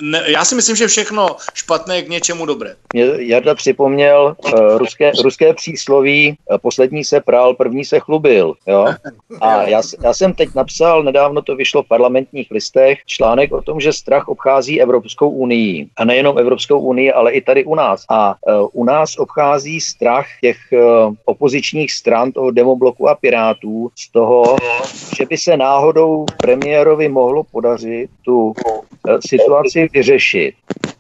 ne, 0.00 0.22
já 0.26 0.44
si 0.44 0.54
myslím, 0.54 0.76
že 0.76 0.86
všechno 0.86 1.36
špatné 1.54 1.96
je 1.96 2.02
k 2.02 2.08
něčemu 2.08 2.46
dobré. 2.46 2.76
Mě 2.94 3.04
Jarda 3.18 3.54
připomněl 3.54 4.36
uh, 4.44 4.78
ruské, 4.78 5.12
ruské 5.22 5.54
přísloví, 5.54 6.36
uh, 6.50 6.58
poslední 6.58 7.04
se 7.04 7.20
prál, 7.20 7.54
první 7.54 7.84
se 7.84 8.00
chlubil. 8.00 8.54
Jo? 8.66 8.86
A 9.40 9.62
já, 9.62 9.82
já 10.04 10.14
jsem 10.14 10.32
teď 10.32 10.54
napsal, 10.54 11.02
nedávno 11.02 11.42
to 11.42 11.56
vyšlo 11.56 11.82
v 11.82 11.88
parlamentních 11.88 12.50
listech, 12.50 12.98
článek 13.06 13.52
o 13.52 13.62
tom, 13.62 13.80
že 13.80 13.92
strach 13.92 14.28
obchází 14.28 14.82
Evropskou 14.82 15.28
unii. 15.28 15.88
A 15.96 16.04
nejenom 16.04 16.38
Evropskou 16.38 16.80
unii, 16.80 17.12
ale 17.12 17.32
i 17.32 17.40
tady 17.40 17.64
u 17.64 17.74
nás. 17.74 18.04
A 18.08 18.34
uh, 18.40 18.68
u 18.72 18.84
nás 18.84 19.18
obchází 19.18 19.80
strach 19.80 20.26
těch 20.40 20.56
uh, 20.72 21.14
opozičních 21.24 21.92
stran, 21.92 22.32
toho 22.32 22.50
demobloku 22.50 23.08
a 23.08 23.14
pirátů, 23.14 23.90
z 23.98 24.12
toho, 24.12 24.56
že 25.16 25.26
by 25.26 25.36
se 25.38 25.56
náhodou 25.56 26.13
premiérovi 26.36 27.08
mohlo 27.08 27.44
podařit 27.44 28.10
tu 28.24 28.52
eh, 29.08 29.18
situaci 29.20 29.88
vyřešit 29.92 30.54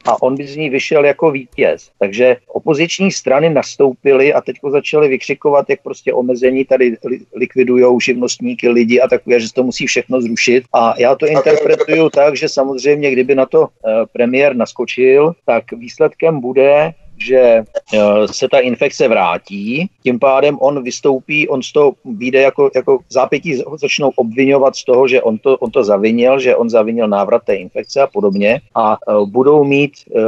a 0.04 0.22
on 0.22 0.36
by 0.36 0.46
z 0.46 0.56
ní 0.56 0.70
vyšel 0.70 1.04
jako 1.04 1.30
vítěz. 1.30 1.90
Takže 1.98 2.36
opoziční 2.46 3.12
strany 3.12 3.50
nastoupily 3.50 4.32
a 4.32 4.40
teď 4.40 4.56
začaly 4.70 5.08
vykřikovat, 5.08 5.70
jak 5.70 5.82
prostě 5.82 6.12
omezení 6.12 6.64
tady 6.64 6.96
likvidují 7.36 8.00
živnostníky, 8.00 8.68
lidi 8.68 9.00
a 9.00 9.08
takové, 9.08 9.40
že 9.40 9.52
to 9.52 9.62
musí 9.62 9.86
všechno 9.86 10.20
zrušit. 10.20 10.64
A 10.72 10.94
já 10.98 11.14
to 11.14 11.26
interpretuju 11.26 12.10
tak, 12.10 12.36
že 12.36 12.48
samozřejmě, 12.48 13.10
kdyby 13.10 13.34
na 13.34 13.46
to 13.46 13.66
eh, 13.66 13.90
premiér 14.12 14.56
naskočil, 14.56 15.32
tak 15.46 15.72
výsledkem 15.72 16.40
bude, 16.40 16.92
že 17.24 17.38
eh, 17.38 18.28
se 18.30 18.48
ta 18.48 18.58
infekce 18.58 19.08
vrátí, 19.08 19.88
tím 20.02 20.18
pádem 20.18 20.58
on 20.60 20.82
vystoupí, 20.82 21.48
on 21.48 21.62
z 21.62 21.72
toho 21.72 21.92
vyjde 22.04 22.40
jako, 22.40 22.70
jako 22.74 22.98
zápětí 23.08 23.62
začnou 23.76 24.10
obvinovat 24.16 24.76
z 24.76 24.84
toho, 24.84 25.08
že 25.08 25.22
on 25.22 25.38
to, 25.38 25.56
on 25.58 25.70
to 25.70 25.84
zavinil, 25.84 26.40
že 26.40 26.56
on 26.56 26.70
zavinil 26.70 27.08
návrat 27.08 27.42
té 27.44 27.54
infekce 27.54 28.00
a 28.00 28.06
podobně 28.06 28.60
a 28.74 28.96
uh, 29.08 29.28
budou 29.28 29.64
mít 29.64 29.92
uh, 30.10 30.22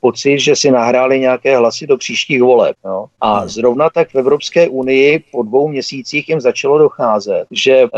pocit, 0.00 0.38
že 0.38 0.56
si 0.56 0.70
nahráli 0.70 1.20
nějaké 1.20 1.56
hlasy 1.56 1.86
do 1.86 1.96
příštích 1.96 2.42
voleb. 2.42 2.76
No. 2.84 3.06
A 3.20 3.38
hmm. 3.38 3.48
zrovna 3.48 3.90
tak 3.90 4.10
v 4.10 4.18
Evropské 4.18 4.68
unii 4.68 5.24
po 5.32 5.42
dvou 5.42 5.68
měsících 5.68 6.28
jim 6.28 6.40
začalo 6.40 6.78
docházet, 6.78 7.44
že 7.50 7.84
uh, 7.84 7.90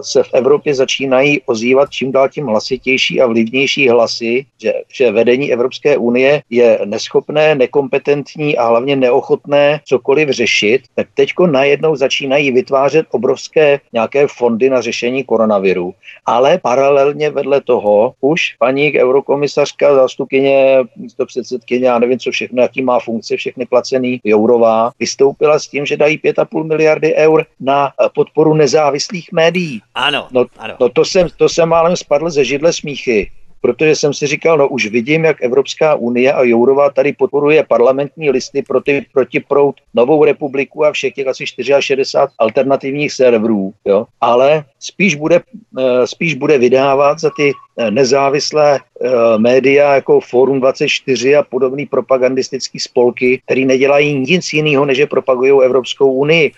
se 0.00 0.22
v 0.22 0.34
Evropě 0.34 0.74
začínají 0.74 1.42
ozývat 1.46 1.90
čím 1.90 2.12
dál 2.12 2.28
tím 2.28 2.46
hlasitější 2.46 3.20
a 3.20 3.26
vlivnější 3.26 3.88
hlasy, 3.88 4.46
že, 4.62 4.72
že 4.88 5.12
vedení 5.12 5.52
Evropské 5.52 5.96
unie 5.96 6.42
je 6.50 6.78
neschopné, 6.84 7.54
nekompetentní 7.74 8.56
a 8.56 8.66
hlavně 8.66 8.96
neochotné 8.96 9.80
cokoliv 9.84 10.28
řešit, 10.28 10.82
tak 10.94 11.06
teďko 11.14 11.46
najednou 11.46 11.96
začínají 11.96 12.50
vytvářet 12.50 13.06
obrovské 13.10 13.80
nějaké 13.92 14.26
fondy 14.26 14.70
na 14.70 14.80
řešení 14.80 15.24
koronaviru. 15.24 15.94
Ale 16.26 16.58
paralelně 16.58 17.30
vedle 17.30 17.60
toho 17.60 18.14
už 18.20 18.54
paní 18.58 19.00
eurokomisařka, 19.00 19.94
zástupkyně, 19.94 20.78
místo 20.96 21.26
předsedkyně, 21.26 21.86
já 21.86 21.98
nevím, 21.98 22.18
co 22.18 22.30
všechno, 22.30 22.62
jaký 22.62 22.82
má 22.82 22.98
funkce, 23.00 23.36
všechny 23.36 23.66
placený 23.66 24.20
Jourová, 24.24 24.90
vystoupila 24.98 25.58
s 25.58 25.68
tím, 25.68 25.86
že 25.86 25.96
dají 25.96 26.18
5,5 26.18 26.64
miliardy 26.64 27.14
eur 27.14 27.46
na 27.60 27.92
podporu 28.14 28.54
nezávislých 28.54 29.32
médií. 29.32 29.82
Ano, 29.94 30.28
no, 30.32 30.46
ano. 30.58 30.74
no 30.80 30.88
to, 30.88 31.04
jsem, 31.04 31.28
to 31.36 31.48
jsem 31.48 31.68
málem 31.68 31.96
spadl 31.96 32.30
ze 32.30 32.44
židle 32.44 32.72
smíchy 32.72 33.30
protože 33.64 33.96
jsem 33.96 34.14
si 34.14 34.26
říkal, 34.26 34.58
no 34.58 34.68
už 34.68 34.86
vidím, 34.86 35.24
jak 35.24 35.42
Evropská 35.42 35.94
unie 35.94 36.32
a 36.32 36.42
Jourová 36.42 36.90
tady 36.90 37.12
podporuje 37.12 37.64
parlamentní 37.68 38.30
listy 38.30 38.62
proti, 38.62 39.06
proti 39.12 39.40
prout 39.40 39.74
Novou 39.94 40.24
republiku 40.24 40.84
a 40.84 40.92
všech 40.92 41.14
těch 41.14 41.26
asi 41.26 41.46
64 41.46 42.18
alternativních 42.38 43.12
serverů, 43.12 43.72
jo? 43.84 44.06
ale 44.20 44.64
spíš 44.80 45.14
bude, 45.14 45.40
eh, 45.78 46.06
spíš 46.06 46.34
bude 46.34 46.58
vydávat 46.58 47.18
za 47.18 47.30
ty 47.36 47.52
eh, 47.52 47.90
nezávislé 47.90 48.80
eh, 48.80 49.08
média 49.38 49.94
jako 49.94 50.20
Forum 50.20 50.60
24 50.60 51.36
a 51.36 51.42
podobný 51.42 51.86
propagandistický 51.86 52.80
spolky, 52.80 53.40
který 53.44 53.64
nedělají 53.64 54.20
nic 54.20 54.52
jiného, 54.52 54.84
než 54.84 54.96
že 54.96 55.06
propagují 55.06 55.64
Evropskou 55.64 56.12
unii. 56.12 56.52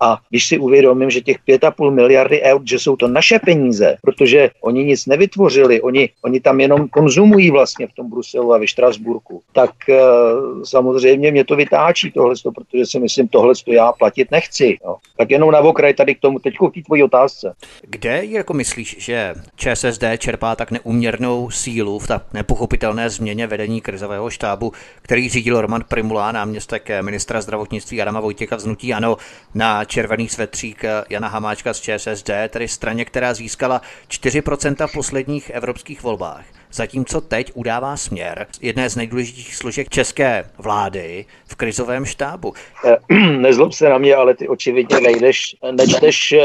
A 0.00 0.18
když 0.30 0.46
si 0.46 0.58
uvědomím, 0.58 1.10
že 1.10 1.20
těch 1.20 1.36
5,5 1.48 1.90
miliardy 1.90 2.42
eur, 2.42 2.60
že 2.64 2.78
jsou 2.78 2.96
to 2.96 3.08
naše 3.08 3.38
peníze, 3.38 3.96
protože 4.02 4.50
oni 4.60 4.84
nic 4.84 5.06
nevytvořili, 5.06 5.80
oni, 5.82 6.10
oni 6.24 6.40
tam 6.40 6.60
jenom 6.60 6.88
konzumují 6.88 7.50
vlastně 7.50 7.86
v 7.86 7.92
tom 7.92 8.10
Bruselu 8.10 8.54
a 8.54 8.58
ve 8.58 8.66
Štrasburku, 8.66 9.42
tak 9.52 9.70
uh, 9.88 10.62
samozřejmě 10.62 11.30
mě 11.30 11.44
to 11.44 11.56
vytáčí 11.56 12.10
tohle, 12.10 12.34
protože 12.54 12.86
si 12.86 12.98
myslím, 13.00 13.28
tohle 13.28 13.54
já 13.66 13.92
platit 13.92 14.30
nechci. 14.30 14.78
No. 14.84 14.96
Tak 15.16 15.30
jenom 15.30 15.50
na 15.50 15.58
okraj 15.58 15.94
tady 15.94 16.14
k 16.14 16.20
tomu, 16.20 16.38
teď 16.38 16.54
k 16.54 16.84
tvojí 16.86 17.02
otázce. 17.02 17.54
Kde 17.82 18.24
jako 18.24 18.54
myslíš, 18.54 18.96
že 18.98 19.34
ČSSD 19.56 20.04
čerpá 20.18 20.56
tak 20.56 20.70
neuměrnou 20.70 21.50
sílu 21.50 21.98
v 21.98 22.06
ta 22.06 22.22
nepochopitelné 22.34 23.10
změně 23.10 23.46
vedení 23.46 23.80
krizového 23.80 24.30
štábu, 24.30 24.72
který 25.02 25.28
řídil 25.28 25.60
Roman 25.60 25.84
Primula, 25.88 26.32
náměstek 26.32 26.88
ministra 27.00 27.40
zdravotnictví 27.40 28.02
Adama 28.02 28.20
Vojtěka 28.20 28.56
vznutí 28.56 28.94
ano 28.94 29.16
na 29.54 29.84
červený 29.88 30.28
svetřík 30.28 30.82
Jana 31.08 31.28
Hamáčka 31.28 31.74
z 31.74 31.80
ČSSD, 31.80 32.30
tedy 32.48 32.68
straně, 32.68 33.04
která 33.04 33.34
získala 33.34 33.82
4% 34.08 34.86
v 34.86 34.92
posledních 34.92 35.50
evropských 35.50 36.02
volbách. 36.02 36.44
Zatímco 36.72 37.20
teď 37.20 37.52
udává 37.54 37.96
směr 37.96 38.46
jedné 38.60 38.90
z 38.90 38.96
nejdůležitějších 38.96 39.54
složek 39.54 39.88
české 39.88 40.44
vlády 40.58 41.24
v 41.46 41.54
krizovém 41.54 42.04
štábu. 42.04 42.52
Eh, 42.84 42.96
nezlob 43.36 43.72
se 43.72 43.88
na 43.88 43.98
mě, 43.98 44.14
ale 44.14 44.34
ty 44.34 44.48
očividně 44.48 45.00
nejdeš, 45.00 45.56
nečteš 45.72 46.32
eh, 46.32 46.44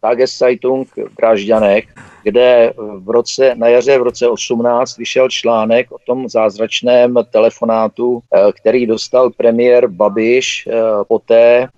Tageszeitung 0.00 0.88
v 0.96 1.16
Drážďanech, 1.16 1.84
kde 2.22 2.72
v 2.98 3.10
roce, 3.10 3.54
na 3.54 3.68
jaře 3.68 3.98
v 3.98 4.02
roce 4.02 4.28
18 4.28 4.96
vyšel 4.96 5.28
článek 5.28 5.92
o 5.92 5.96
tom 6.06 6.28
zázračném 6.28 7.14
telefonátu, 7.30 8.20
eh, 8.34 8.52
který 8.52 8.86
dostal 8.86 9.30
premiér 9.30 9.88
Babiš 9.88 10.68
poté, 11.08 11.68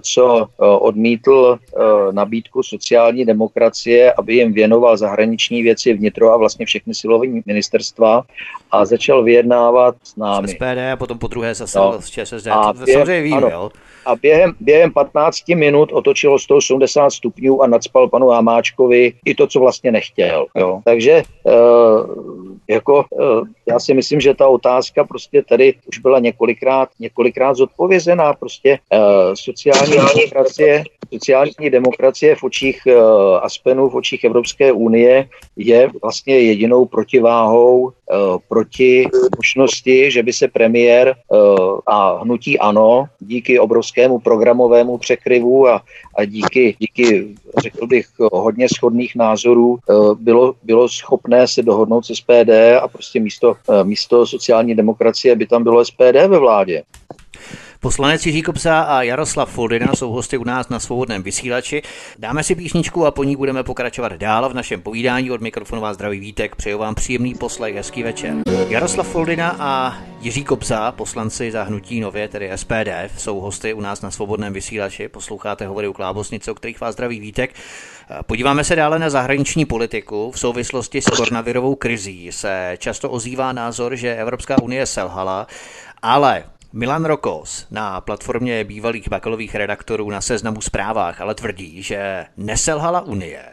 co 0.00 0.48
odmítl 0.58 1.58
nabídku 2.10 2.62
sociální 2.62 3.24
demokracie, 3.24 4.12
aby 4.12 4.34
jim 4.34 4.52
věnoval 4.52 4.96
zahraniční 4.96 5.62
věci 5.62 5.92
vnitro 5.92 6.32
a 6.32 6.36
vlastně 6.36 6.66
všechny 6.66 6.94
silové 6.94 7.21
ministerstva 7.46 8.22
a 8.70 8.84
začal 8.84 9.22
vyjednávat 9.24 9.96
s 10.02 10.16
námi. 10.16 10.48
S 10.48 10.50
SPD 10.50 10.78
a 10.92 10.96
potom 10.96 11.18
po 11.18 11.28
druhé 11.28 11.54
zase 11.54 11.78
no. 11.78 12.02
s 12.02 12.10
ČSSD. 12.10 12.46
A 12.46 12.72
to 12.72 12.86
samozřejmě 12.86 13.22
víme, 13.22 13.50
jo 13.52 13.70
a 14.06 14.16
během, 14.16 14.52
během 14.60 14.92
15 14.92 15.48
minut 15.48 15.92
otočilo 15.92 16.38
180 16.38 17.10
stupňů 17.10 17.62
a 17.62 17.66
nadspal 17.66 18.08
panu 18.08 18.28
Hamáčkovi 18.28 19.12
i 19.24 19.34
to, 19.34 19.46
co 19.46 19.60
vlastně 19.60 19.92
nechtěl. 19.92 20.46
Jo. 20.56 20.80
Takže 20.84 21.22
uh, 21.42 21.52
jako, 22.68 23.04
uh, 23.10 23.46
já 23.66 23.80
si 23.80 23.94
myslím, 23.94 24.20
že 24.20 24.34
ta 24.34 24.48
otázka 24.48 25.04
prostě 25.04 25.42
tady 25.42 25.74
už 25.86 25.98
byla 25.98 26.18
několikrát, 26.18 26.88
několikrát 27.00 27.54
zodpovězená. 27.54 28.32
Prostě 28.32 28.78
uh, 28.92 28.98
sociální 29.34 29.96
demokracie, 29.96 30.84
sociální 31.12 31.70
demokracie 31.70 32.34
v 32.34 32.42
očích 32.42 32.82
uh, 32.86 32.92
Aspenu, 33.42 33.88
v 33.88 33.96
očích 33.96 34.24
Evropské 34.24 34.72
unie 34.72 35.28
je 35.56 35.90
vlastně 36.02 36.38
jedinou 36.38 36.84
protiváhou 36.86 37.92
proti 38.48 39.08
možnosti, 39.36 40.10
že 40.10 40.22
by 40.22 40.32
se 40.32 40.48
premiér 40.48 41.14
a 41.86 42.22
hnutí 42.22 42.58
ANO 42.58 43.04
díky 43.20 43.58
obrovské 43.58 43.91
obrovskému 43.92 44.18
programovému 44.18 44.98
překryvu 44.98 45.68
a, 45.68 45.82
a 46.16 46.24
díky, 46.24 46.76
díky, 46.78 47.34
řekl 47.58 47.86
bych, 47.86 48.06
hodně 48.32 48.68
schodných 48.68 49.16
názorů 49.16 49.78
eh, 49.78 49.94
bylo, 50.14 50.54
bylo 50.62 50.88
schopné 50.88 51.48
se 51.48 51.62
dohodnout 51.62 52.06
se 52.06 52.14
SPD 52.14 52.50
a 52.82 52.88
prostě 52.88 53.20
místo, 53.20 53.54
eh, 53.70 53.84
místo 53.84 54.26
sociální 54.26 54.74
demokracie 54.74 55.36
by 55.36 55.46
tam 55.46 55.62
bylo 55.62 55.84
SPD 55.84 56.26
ve 56.28 56.38
vládě. 56.38 56.82
Poslanec 57.82 58.26
Jiří 58.26 58.42
Kopsa 58.42 58.80
a 58.80 59.02
Jaroslav 59.02 59.50
Foldina 59.50 59.94
jsou 59.94 60.10
hosty 60.10 60.38
u 60.38 60.44
nás 60.44 60.68
na 60.68 60.80
svobodném 60.80 61.22
vysílači. 61.22 61.82
Dáme 62.18 62.42
si 62.42 62.54
písničku 62.54 63.06
a 63.06 63.10
po 63.10 63.24
ní 63.24 63.36
budeme 63.36 63.62
pokračovat 63.62 64.12
dál 64.12 64.48
v 64.48 64.54
našem 64.54 64.82
povídání. 64.82 65.30
Od 65.30 65.40
mikrofonu 65.40 65.82
vás 65.82 65.94
zdraví 65.94 66.20
Vítek, 66.20 66.56
přeju 66.56 66.78
vám 66.78 66.94
příjemný 66.94 67.34
poslech, 67.34 67.74
hezký 67.74 68.02
večer. 68.02 68.34
Jaroslav 68.68 69.08
Foldina 69.08 69.56
a 69.58 69.98
Jiří 70.20 70.44
Kopsa, 70.44 70.92
poslanci 70.92 71.50
za 71.50 71.62
hnutí 71.62 72.00
nově, 72.00 72.28
tedy 72.28 72.50
SPD, 72.56 73.18
jsou 73.18 73.40
hosty 73.40 73.74
u 73.74 73.80
nás 73.80 74.02
na 74.02 74.10
svobodném 74.10 74.52
vysílači. 74.52 75.08
Posloucháte 75.08 75.66
hovory 75.66 75.88
u 75.88 75.92
Klábosnice, 75.92 76.50
o 76.50 76.54
kterých 76.54 76.80
vás 76.80 76.94
zdraví 76.94 77.20
Vítek. 77.20 77.54
Podíváme 78.26 78.64
se 78.64 78.76
dále 78.76 78.98
na 78.98 79.10
zahraniční 79.10 79.64
politiku. 79.64 80.30
V 80.30 80.38
souvislosti 80.38 81.02
s 81.02 81.04
koronavirovou 81.04 81.74
krizí 81.74 82.32
se 82.32 82.76
často 82.78 83.10
ozývá 83.10 83.52
názor, 83.52 83.96
že 83.96 84.16
Evropská 84.16 84.62
unie 84.62 84.86
selhala, 84.86 85.46
ale 86.02 86.44
Milan 86.74 87.04
Rokos 87.04 87.66
na 87.70 88.00
platformě 88.00 88.64
bývalých 88.64 89.08
bakalových 89.08 89.54
redaktorů 89.54 90.10
na 90.10 90.20
seznamu 90.20 90.60
zprávách 90.60 91.20
ale 91.20 91.34
tvrdí, 91.34 91.82
že 91.82 92.26
neselhala 92.36 93.00
Unie, 93.00 93.44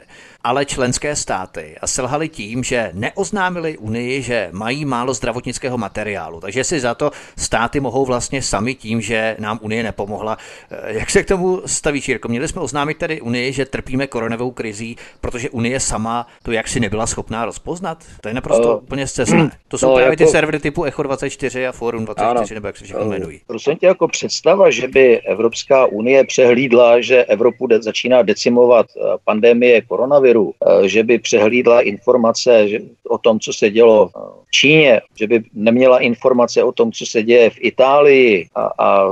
ale 0.43 0.65
členské 0.65 1.15
státy 1.15 1.75
a 1.81 1.87
selhali 1.87 2.29
tím, 2.29 2.63
že 2.63 2.91
neoznámili 2.93 3.77
Unii, 3.77 4.21
že 4.21 4.49
mají 4.51 4.85
málo 4.85 5.13
zdravotnického 5.13 5.77
materiálu. 5.77 6.39
Takže 6.39 6.63
si 6.63 6.79
za 6.79 6.95
to 6.95 7.11
státy 7.37 7.79
mohou 7.79 8.05
vlastně 8.05 8.41
sami 8.41 8.75
tím, 8.75 9.01
že 9.01 9.35
nám 9.39 9.59
Unie 9.61 9.83
nepomohla. 9.83 10.37
Eh, 10.71 10.93
jak 10.93 11.09
se 11.09 11.23
k 11.23 11.27
tomu 11.27 11.61
stavíš, 11.65 12.09
Jirko? 12.09 12.27
Měli 12.27 12.47
jsme 12.47 12.61
oznámit 12.61 12.97
tedy 12.97 13.21
Unii, 13.21 13.53
že 13.53 13.65
trpíme 13.65 14.07
koronovou 14.07 14.51
krizí, 14.51 14.97
protože 15.21 15.49
Unie 15.49 15.79
sama 15.79 16.27
to 16.43 16.51
jaksi 16.51 16.79
nebyla 16.79 17.07
schopná 17.07 17.45
rozpoznat? 17.45 18.03
To 18.21 18.27
je 18.27 18.33
naprosto 18.33 18.77
uh, 18.77 18.83
úplně 18.83 19.07
zcestné. 19.07 19.51
To 19.67 19.77
jsou 19.77 19.87
no, 19.87 19.95
právě 19.95 20.11
jako... 20.11 20.23
ty 20.23 20.27
servery 20.27 20.59
typu 20.59 20.83
Echo 20.83 21.03
24 21.03 21.67
a 21.67 21.71
Forum 21.71 22.05
24, 22.05 22.31
ano, 22.31 22.55
nebo 22.55 22.67
jak 22.67 22.77
se 22.77 22.83
všechno 22.83 23.05
jmenují. 23.05 23.41
Prosím 23.47 23.75
tě, 23.75 23.85
jako 23.85 24.07
představa, 24.07 24.71
že 24.71 24.87
by 24.87 25.21
Evropská 25.21 25.85
unie 25.85 26.23
přehlídla, 26.23 27.01
že 27.01 27.25
Evropu 27.25 27.67
de- 27.67 27.81
začíná 27.81 28.21
decimovat 28.21 28.85
eh, 28.97 29.01
pandemie 29.25 29.81
koronaviru, 29.81 30.28
koronaviru, 30.29 30.53
eh, 30.65 30.87
že 30.87 31.03
by 31.03 31.19
přehlídla 31.19 31.81
informace, 31.81 32.67
o 33.09 33.17
tom, 33.17 33.39
co 33.39 33.53
se 33.53 33.69
dělo 33.69 34.09
v 34.47 34.51
Číně, 34.51 35.01
že 35.15 35.27
by 35.27 35.43
neměla 35.53 35.99
informace 35.99 36.63
o 36.63 36.71
tom, 36.71 36.91
co 36.91 37.05
se 37.05 37.23
děje 37.23 37.49
v 37.49 37.57
Itálii 37.59 38.47
a, 38.55 38.69
a 38.77 39.05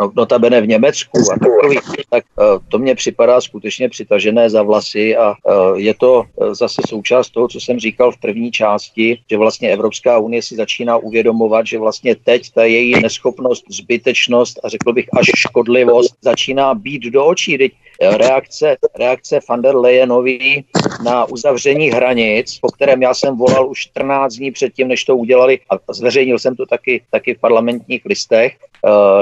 no, 0.00 0.12
notabene 0.16 0.60
v 0.60 0.68
Německu 0.68 1.18
a 1.32 1.38
takový, 1.38 1.78
tak 2.10 2.24
to 2.68 2.78
mně 2.78 2.94
připadá 2.94 3.40
skutečně 3.40 3.88
přitažené 3.88 4.50
za 4.50 4.62
vlasy 4.62 5.16
a 5.16 5.34
je 5.76 5.94
to 5.94 6.24
zase 6.52 6.82
součást 6.88 7.30
toho, 7.30 7.48
co 7.48 7.60
jsem 7.60 7.78
říkal 7.78 8.12
v 8.12 8.20
první 8.20 8.52
části, 8.52 9.18
že 9.30 9.36
vlastně 9.36 9.70
Evropská 9.70 10.18
unie 10.18 10.42
si 10.42 10.56
začíná 10.56 10.96
uvědomovat, 10.96 11.66
že 11.66 11.78
vlastně 11.78 12.16
teď 12.16 12.52
ta 12.54 12.64
její 12.64 13.00
neschopnost, 13.00 13.64
zbytečnost 13.68 14.60
a 14.64 14.68
řekl 14.68 14.92
bych 14.92 15.08
až 15.12 15.26
škodlivost 15.36 16.14
začíná 16.20 16.74
být 16.74 17.02
do 17.02 17.24
očí. 17.24 17.58
Teď 17.58 17.72
reakce, 18.00 18.76
reakce 18.98 19.40
van 19.48 19.62
der 19.62 19.76
Leyenový 19.76 20.64
na 21.04 21.24
uzavření 21.24 21.90
hranic, 21.90 22.58
po 22.58 22.68
kterém 22.68 23.02
já 23.02 23.14
jsem 23.14 23.36
volal 23.36 23.70
už 23.70 23.80
14 23.80 24.34
dní 24.34 24.50
předtím, 24.50 24.88
než 24.88 25.04
to 25.04 25.16
udělali 25.16 25.60
a 25.70 25.92
zveřejnil 25.92 26.38
jsem 26.38 26.56
to 26.56 26.66
taky, 26.66 27.02
taky 27.10 27.34
v 27.34 27.40
parlamentních 27.40 28.04
listech, 28.04 28.56
eh, 28.56 28.71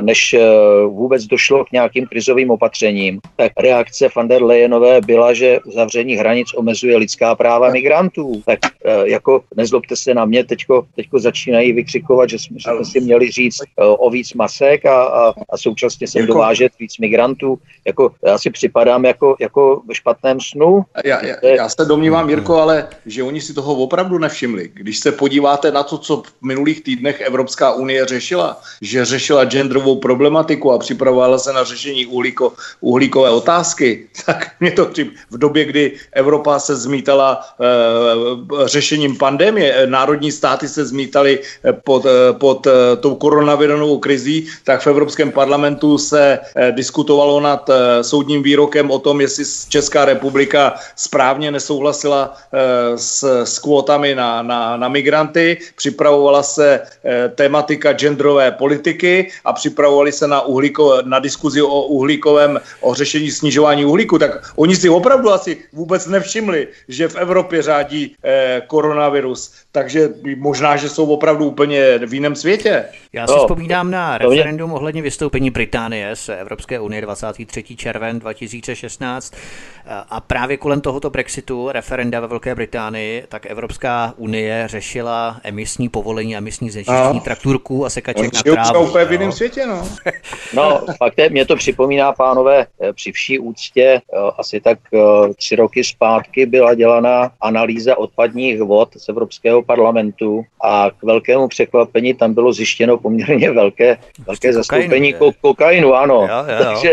než 0.01 0.35
eh, 0.35 0.40
vůbec 0.87 1.25
došlo 1.25 1.64
k 1.64 1.73
nějakým 1.73 2.07
krizovým 2.07 2.51
opatřením, 2.51 3.20
tak 3.37 3.53
reakce 3.59 4.09
van 4.16 4.29
der 4.29 4.42
Leyenové 4.42 5.01
byla, 5.01 5.33
že 5.33 5.61
uzavření 5.64 6.16
hranic 6.16 6.49
omezuje 6.57 6.96
lidská 6.96 7.35
práva 7.35 7.70
migrantů. 7.70 8.42
Tak 8.46 8.59
eh, 8.64 9.09
jako 9.11 9.42
nezlobte 9.57 9.96
se 9.96 10.14
na 10.14 10.25
mě, 10.25 10.44
teďko, 10.44 10.87
teďko 10.96 11.18
začínají 11.18 11.73
vykřikovat, 11.73 12.31
že 12.31 12.38
jsme, 12.38 12.57
že 12.59 12.70
jsme 12.70 12.85
si 12.85 13.01
měli 13.01 13.31
říct 13.31 13.59
o 13.77 14.11
víc 14.11 14.35
masek 14.35 14.87
a, 14.87 15.03
a, 15.05 15.33
a 15.51 15.57
současně 15.57 16.09
sem 16.09 16.20
jako... 16.20 16.33
dovážet 16.33 16.73
víc 16.79 16.99
migrantů. 16.99 17.59
Jako, 17.87 18.12
já 18.25 18.38
si 18.38 18.51
připadám 18.51 19.05
jako, 19.05 19.37
jako 19.40 19.83
ve 19.88 19.94
špatném 19.94 20.40
snu. 20.40 20.85
Já, 21.05 21.27
já, 21.27 21.37
já 21.42 21.68
se 21.68 21.85
domnívám, 21.85 22.31
Jirko, 22.31 22.57
ale 22.57 22.88
že 23.07 23.23
oni 23.23 23.40
si 23.40 23.55
toho 23.55 23.75
opravdu 23.75 24.18
nevšimli. 24.18 24.70
Když 24.75 24.99
se 24.99 25.12
podíváte 25.12 25.70
na 25.73 25.83
to, 25.83 25.99
co 25.99 26.16
v 26.16 26.42
minulých 26.42 26.83
týdnech 26.83 27.20
Evropská 27.20 27.73
unie 27.73 28.07
řešila, 28.07 28.61
že 28.83 29.05
řešila 29.05 29.44
genderovou 29.50 29.96
problematiku 29.96 30.72
a 30.72 30.78
připravovala 30.78 31.38
se 31.38 31.52
na 31.52 31.64
řešení 31.64 32.06
uhlíko, 32.06 32.52
uhlíkové 32.80 33.30
otázky, 33.30 34.08
tak 34.26 34.50
mě 34.60 34.70
to 34.70 34.90
v 35.30 35.38
době, 35.38 35.64
kdy 35.64 35.92
Evropa 36.12 36.58
se 36.58 36.76
zmítala 36.76 37.40
e, 37.60 38.68
řešením 38.68 39.16
pandemie, 39.18 39.72
eh, 39.72 39.86
národní 39.86 40.32
státy 40.32 40.68
se 40.68 40.84
zmítaly 40.84 41.38
eh, 41.40 41.72
pod, 41.72 42.06
pod 42.38 42.66
tou 43.00 43.14
koronavirovou 43.14 43.98
krizí, 43.98 44.48
tak 44.64 44.80
v 44.80 44.86
Evropském 44.86 45.32
parlamentu 45.32 45.98
se 45.98 46.38
diskutovalo 46.70 47.40
nad 47.40 47.70
soudním 48.02 48.42
výrokem 48.42 48.90
o 48.90 48.98
tom, 48.98 49.20
jestli 49.20 49.44
Česká 49.68 50.04
republika 50.04 50.74
správně 50.96 51.50
nesouhlasila 51.50 52.36
s, 52.96 53.44
s 53.44 53.58
kvótami 53.58 54.14
na, 54.14 54.42
na, 54.42 54.76
na 54.76 54.88
migranty, 54.88 55.58
připravovala 55.76 56.42
se 56.42 56.80
tématika 57.34 57.92
genderové 57.92 58.50
politiky 58.50 59.30
a 59.44 59.53
připravovali 59.53 60.12
se 60.12 60.29
na, 60.29 60.40
uhlíko, 60.40 61.03
na 61.05 61.18
diskuzi 61.18 61.62
o 61.62 61.83
uhlíkovém, 61.83 62.61
o 62.81 62.94
řešení 62.94 63.31
snižování 63.31 63.85
uhlíku, 63.85 64.18
tak 64.18 64.53
oni 64.57 64.76
si 64.76 64.88
opravdu 64.88 65.31
asi 65.31 65.57
vůbec 65.72 66.07
nevšimli, 66.07 66.68
že 66.88 67.09
v 67.09 67.16
Evropě 67.16 67.62
řádí 67.62 68.14
e, 68.24 68.62
koronavirus. 68.66 69.53
Takže 69.72 70.09
možná, 70.37 70.76
že 70.76 70.88
jsou 70.88 71.07
opravdu 71.07 71.44
úplně 71.44 71.98
v 71.98 72.14
jiném 72.14 72.37
světě. 72.37 72.85
Já 73.12 73.26
si 73.26 73.33
no, 73.33 73.38
vzpomínám 73.38 73.90
na 73.90 74.18
referendum 74.18 74.72
ohledně 74.72 75.03
vystoupení 75.03 75.50
Británie 75.50 76.16
z 76.16 76.29
Evropské 76.29 76.81
unie 76.81 77.03
23. 77.03 77.62
červen 77.62 78.18
2016 78.18 79.35
a 80.11 80.20
právě 80.20 80.57
kolem 80.57 80.81
tohoto 80.81 81.11
Brexitu, 81.11 81.68
referenda 81.72 82.20
ve 82.20 82.26
Velké 82.26 82.55
Británii, 82.55 83.24
tak 83.29 83.46
Evropská 83.46 84.14
unie 84.16 84.64
řešila 84.66 85.40
emisní 85.42 85.88
povolení, 85.88 86.37
emisní 86.37 86.70
znečištění 86.70 87.14
no. 87.14 87.20
trakturků 87.20 87.87
a 87.87 87.90
sekaček 87.90 88.33
na 88.35 88.42
trávu. 88.42 88.92
Jiném 89.31 89.51
světě, 89.51 89.66
no. 89.66 89.88
no, 90.55 90.87
fakt 90.99 91.19
je, 91.19 91.31
mě 91.31 91.47
to 91.47 91.57
připomíná, 91.57 92.12
pánové, 92.12 92.66
eh, 92.81 92.93
při 92.93 93.12
vší 93.12 93.38
úctě, 93.38 93.83
eh, 93.83 94.19
asi 94.38 94.61
tak 94.61 94.79
eh, 94.95 95.35
tři 95.35 95.57
roky 95.57 95.85
zpátky 95.85 96.47
byla 96.47 96.75
dělaná 96.75 97.31
analýza 97.40 97.99
odpadních 97.99 98.61
vod 98.62 98.88
z 98.97 99.09
Evropského 99.09 99.62
parlamentu 99.62 100.45
a 100.62 100.90
k 100.90 101.03
velkému 101.03 101.49
překvapení 101.49 102.14
tam 102.14 102.35
bylo 102.35 102.53
zjištěno 102.53 102.99
poměrně 102.99 103.51
velké, 103.51 103.97
velké 104.27 104.53
zastoupení 104.53 105.12
kokainu, 105.12 105.35
kokainu 105.40 105.95
ano. 105.95 106.29
Jo, 106.31 106.45
jo, 106.49 106.64
jo. 106.64 106.64
takže, 106.75 106.93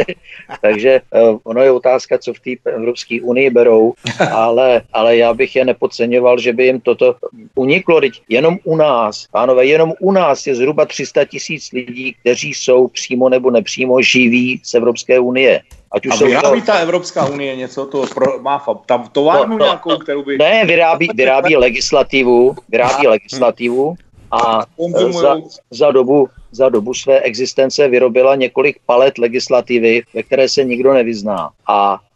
takže 0.62 1.02
ono 1.43 1.62
je 1.62 1.71
otázka, 1.71 2.17
co 2.17 2.34
v 2.34 2.39
té 2.39 2.71
Evropské 2.71 3.19
unii 3.21 3.50
berou, 3.50 3.93
ale, 4.32 4.82
ale 4.93 5.17
já 5.17 5.34
bych 5.34 5.56
je 5.56 5.65
nepodceňoval, 5.65 6.39
že 6.39 6.54
by 6.54 6.65
jim 6.65 6.82
toto 6.82 7.15
uniklo. 7.56 8.02
Teď 8.02 8.21
jenom 8.30 8.58
u 8.63 8.76
nás, 8.76 9.28
pánové, 9.32 9.65
jenom 9.65 9.93
u 10.00 10.12
nás 10.12 10.47
je 10.47 10.56
zhruba 10.56 10.86
300 10.86 11.26
tisíc 11.26 11.71
lidí, 11.71 12.15
kteří 12.27 12.53
jsou 12.53 12.87
přímo 12.87 13.29
nebo 13.29 13.51
nepřímo 13.51 14.01
živí 14.01 14.61
z 14.63 14.73
Evropské 14.73 15.19
unie. 15.19 15.61
Ať 15.91 16.05
už 16.05 16.21
a 16.21 16.25
vyrábí 16.25 16.61
to... 16.61 16.67
ta 16.67 16.73
Evropská 16.73 17.25
unie 17.25 17.55
něco, 17.55 17.85
to 17.85 18.05
pro, 18.13 18.41
má 18.41 18.65
tam 18.85 19.09
továrnu 19.11 19.57
no, 19.57 19.57
no, 19.57 19.65
nějakou, 19.65 19.97
kterou 19.97 20.23
by... 20.23 20.37
Ne, 20.37 20.65
vyrábí, 20.65 21.07
vyrábí 21.15 21.55
legislativu, 21.55 22.55
vyrábí 22.69 23.07
legislativu 23.07 23.95
a 24.31 24.65
za, 25.11 25.35
za, 25.71 25.91
dobu, 25.91 26.27
za 26.51 26.69
dobu 26.69 26.93
své 26.93 27.19
existence 27.19 27.87
vyrobila 27.87 28.35
několik 28.35 28.77
palet 28.85 29.17
legislativy, 29.17 30.03
ve 30.13 30.23
které 30.23 30.49
se 30.49 30.63
nikdo 30.63 30.93
nevyzná. 30.93 31.49
A 31.67 31.99
Eh, 31.99 32.06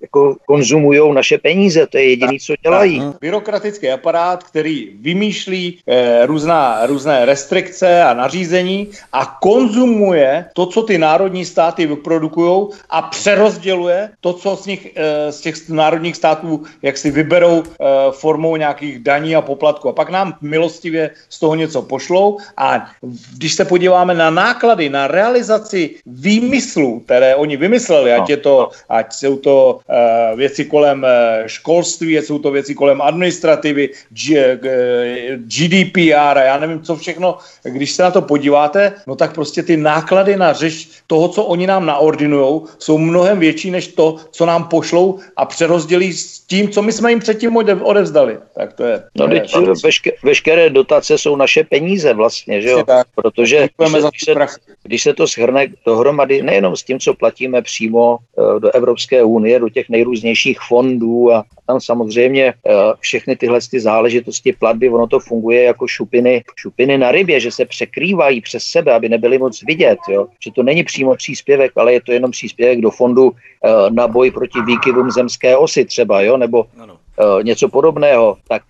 jako 0.00 0.36
konzumují 0.46 1.14
naše 1.14 1.38
peníze, 1.38 1.86
to 1.86 1.98
je 1.98 2.10
jediné, 2.10 2.32
co 2.40 2.54
dělají. 2.62 3.02
Byrokratický 3.20 3.90
aparát, 3.90 4.44
který 4.44 4.90
vymýšlí 5.00 5.78
eh, 5.86 6.26
různá, 6.26 6.86
různé 6.86 7.24
restrikce 7.24 8.02
a 8.02 8.14
nařízení 8.14 8.88
a 9.12 9.38
konzumuje 9.42 10.44
to, 10.54 10.66
co 10.66 10.82
ty 10.82 10.98
národní 10.98 11.44
státy 11.44 11.86
vyprodukují 11.86 12.66
a 12.90 13.02
přerozděluje 13.02 14.10
to, 14.20 14.32
co 14.32 14.56
z, 14.56 14.66
nich, 14.66 14.82
eh, 14.96 15.32
z 15.32 15.40
těch 15.40 15.68
národních 15.68 16.16
států 16.16 16.62
jak 16.82 16.98
si 16.98 17.10
vyberou 17.10 17.62
eh, 17.62 17.84
formou 18.10 18.56
nějakých 18.56 18.98
daní 18.98 19.36
a 19.36 19.42
poplatků. 19.42 19.88
A 19.88 19.92
pak 19.92 20.10
nám 20.10 20.34
milostivě 20.40 21.10
z 21.28 21.40
toho 21.40 21.54
něco 21.54 21.82
pošlou 21.82 22.38
a 22.56 22.86
když 23.36 23.54
se 23.54 23.64
podíváme 23.64 24.14
na 24.14 24.30
náklady, 24.30 24.88
na 24.88 25.06
realizaci 25.06 25.94
výmyslů, 26.06 27.00
které 27.00 27.36
oni 27.36 27.56
vymysleli, 27.56 28.12
ať 28.12 28.30
je 28.30 28.36
to, 28.36 28.70
ať 28.88 29.12
jsou 29.14 29.39
to 29.40 29.78
uh, 29.88 30.38
věci 30.38 30.64
kolem 30.64 31.02
uh, 31.02 31.46
školství, 31.46 32.14
jsou 32.14 32.38
to 32.38 32.50
věci 32.50 32.74
kolem 32.74 33.02
administrativy, 33.02 33.88
GDPR 35.36 36.38
a 36.38 36.44
já 36.44 36.58
nevím, 36.58 36.82
co 36.82 36.96
všechno. 36.96 37.38
Když 37.62 37.92
se 37.92 38.02
na 38.02 38.10
to 38.10 38.22
podíváte, 38.22 38.92
no 39.06 39.16
tak 39.16 39.34
prostě 39.34 39.62
ty 39.62 39.76
náklady 39.76 40.36
na 40.36 40.52
řeš 40.52 40.88
toho, 41.06 41.28
co 41.28 41.44
oni 41.44 41.66
nám 41.66 41.86
naordinujou, 41.86 42.66
jsou 42.78 42.98
mnohem 42.98 43.38
větší 43.38 43.70
než 43.70 43.88
to, 43.88 44.16
co 44.30 44.46
nám 44.46 44.64
pošlou 44.64 45.18
a 45.36 45.44
přerozdělí 45.44 46.12
s 46.12 46.40
tím, 46.40 46.68
co 46.68 46.82
my 46.82 46.92
jsme 46.92 47.10
jim 47.10 47.20
předtím 47.20 47.56
odevzdali. 47.82 48.38
Tak 48.54 48.72
to 48.72 48.84
je. 48.84 49.02
No, 49.16 49.26
je 49.26 49.42
veške, 49.84 50.10
veškeré 50.22 50.70
dotace 50.70 51.18
jsou 51.18 51.36
naše 51.36 51.64
peníze 51.64 52.14
vlastně, 52.14 52.62
že 52.62 52.70
jo? 52.70 52.82
Tak. 52.84 53.06
Protože 53.14 53.68
když 53.76 53.92
se, 53.92 54.00
když, 54.10 54.24
se, 54.24 54.34
když 54.82 55.02
se 55.02 55.14
to 55.14 55.26
shrne 55.26 55.66
dohromady, 55.86 56.42
nejenom 56.42 56.76
s 56.76 56.82
tím, 56.82 57.00
co 57.00 57.14
platíme 57.14 57.62
přímo 57.62 58.18
do 58.58 58.70
Evropské 58.70 59.22
unie, 59.30 59.60
do 59.60 59.68
těch 59.68 59.88
nejrůznějších 59.88 60.58
fondů 60.60 61.32
a 61.32 61.44
tam 61.66 61.80
samozřejmě 61.80 62.54
uh, 62.54 62.72
všechny 63.00 63.36
tyhle 63.36 63.58
ty 63.70 63.80
záležitosti 63.80 64.52
platby, 64.52 64.88
ono 64.88 65.06
to 65.06 65.20
funguje 65.20 65.62
jako 65.62 65.86
šupiny, 65.86 66.44
šupiny 66.56 66.98
na 66.98 67.10
rybě, 67.10 67.40
že 67.40 67.50
se 67.50 67.64
překrývají 67.64 68.40
přes 68.40 68.62
sebe, 68.62 68.92
aby 68.94 69.08
nebyly 69.08 69.38
moc 69.38 69.62
vidět, 69.62 69.98
jo? 70.08 70.26
že 70.44 70.50
to 70.52 70.62
není 70.62 70.84
přímo 70.84 71.16
příspěvek, 71.16 71.72
ale 71.76 71.92
je 71.92 72.00
to 72.00 72.12
jenom 72.12 72.30
příspěvek 72.30 72.80
do 72.80 72.90
fondu 72.90 73.24
uh, 73.24 73.34
na 73.90 74.08
boj 74.08 74.30
proti 74.30 74.58
výkyvům 74.62 75.10
zemské 75.10 75.56
osy 75.56 75.84
třeba, 75.84 76.22
jo? 76.22 76.36
nebo 76.36 76.64
uh, 76.64 77.42
něco 77.42 77.68
podobného, 77.68 78.36
tak 78.48 78.62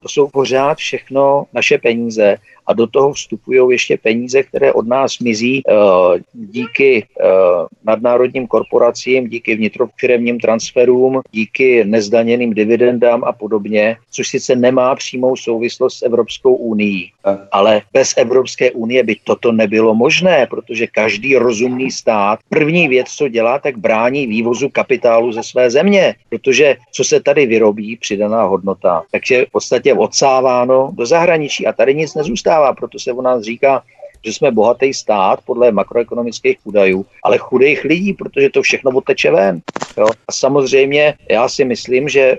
to 0.00 0.08
jsou 0.08 0.28
pořád 0.28 0.78
všechno 0.78 1.44
naše 1.52 1.78
peníze 1.78 2.36
a 2.66 2.72
do 2.72 2.86
toho 2.86 3.12
vstupují 3.12 3.60
ještě 3.70 3.96
peníze, 3.96 4.42
které 4.42 4.72
od 4.72 4.86
nás 4.86 5.18
mizí 5.18 5.62
uh, 5.64 6.18
díky 6.32 7.04
uh, 7.04 7.66
nadnárodním 7.84 8.46
korporacím, 8.46 9.28
díky 9.28 9.54
vnitrofiremním 9.54 10.40
transferům, 10.40 11.20
díky 11.32 11.84
nezdaněným 11.84 12.54
dividendám 12.54 13.24
a 13.24 13.32
podobně, 13.32 13.96
což 14.10 14.28
sice 14.28 14.56
nemá 14.56 14.94
přímou 14.94 15.36
souvislost 15.36 15.98
s 15.98 16.02
Evropskou 16.02 16.54
unii, 16.54 17.10
ale 17.52 17.82
bez 17.92 18.14
Evropské 18.16 18.70
unie 18.70 19.04
by 19.04 19.16
toto 19.24 19.52
nebylo 19.52 19.94
možné, 19.94 20.46
protože 20.50 20.86
každý 20.86 21.36
rozumný 21.36 21.90
stát 21.90 22.38
první 22.48 22.88
věc, 22.88 23.08
co 23.08 23.28
dělá, 23.28 23.58
tak 23.58 23.78
brání 23.78 24.26
vývozu 24.26 24.68
kapitálu 24.68 25.32
ze 25.32 25.42
své 25.42 25.70
země, 25.70 26.14
protože 26.28 26.76
co 26.92 27.04
se 27.04 27.20
tady 27.20 27.46
vyrobí, 27.46 27.96
přidaná 27.96 28.42
hodnota, 28.42 29.02
takže 29.12 29.46
v 29.46 29.50
podstatě 29.50 29.94
odsáváno 29.94 30.90
do 30.92 31.06
zahraničí 31.06 31.66
a 31.66 31.72
tady 31.72 31.94
nic 31.94 32.14
nezůstává, 32.14 32.55
proto 32.74 32.98
se 32.98 33.12
u 33.12 33.20
nás 33.20 33.42
říká 33.42 33.82
že 34.26 34.32
jsme 34.32 34.50
bohatý 34.50 34.94
stát 34.94 35.40
podle 35.44 35.72
makroekonomických 35.72 36.58
údajů, 36.64 37.06
ale 37.22 37.38
chudých 37.38 37.84
lidí, 37.84 38.12
protože 38.12 38.50
to 38.50 38.62
všechno 38.62 38.90
oteče 38.90 39.30
ven. 39.30 39.60
Jo? 39.96 40.06
A 40.28 40.32
samozřejmě 40.32 41.14
já 41.30 41.48
si 41.48 41.64
myslím, 41.64 42.08
že 42.08 42.20
eh, 42.20 42.38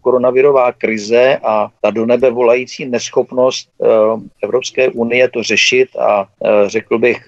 koronavirová 0.00 0.72
krize 0.72 1.38
a 1.44 1.68
ta 1.80 1.90
do 1.90 2.06
nebe 2.06 2.30
volající 2.30 2.86
neschopnost 2.86 3.68
uh, 3.78 4.20
Evropské 4.42 4.88
unie 4.88 5.28
to 5.28 5.42
řešit 5.42 5.88
a 5.98 6.20
uh, 6.20 6.48
řekl 6.66 6.98
bych 6.98 7.18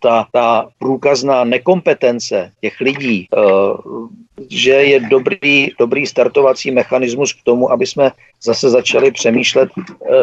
ta, 0.00 0.26
ta 0.32 0.68
průkazná 0.78 1.44
nekompetence 1.44 2.50
těch 2.60 2.80
lidí, 2.80 3.26
že 4.50 4.70
je 4.70 5.00
dobrý, 5.00 5.68
dobrý 5.78 6.06
startovací 6.06 6.70
mechanismus 6.70 7.32
k 7.32 7.42
tomu, 7.44 7.72
aby 7.72 7.86
jsme 7.86 8.10
zase 8.42 8.70
začali 8.70 9.10
přemýšlet 9.10 9.68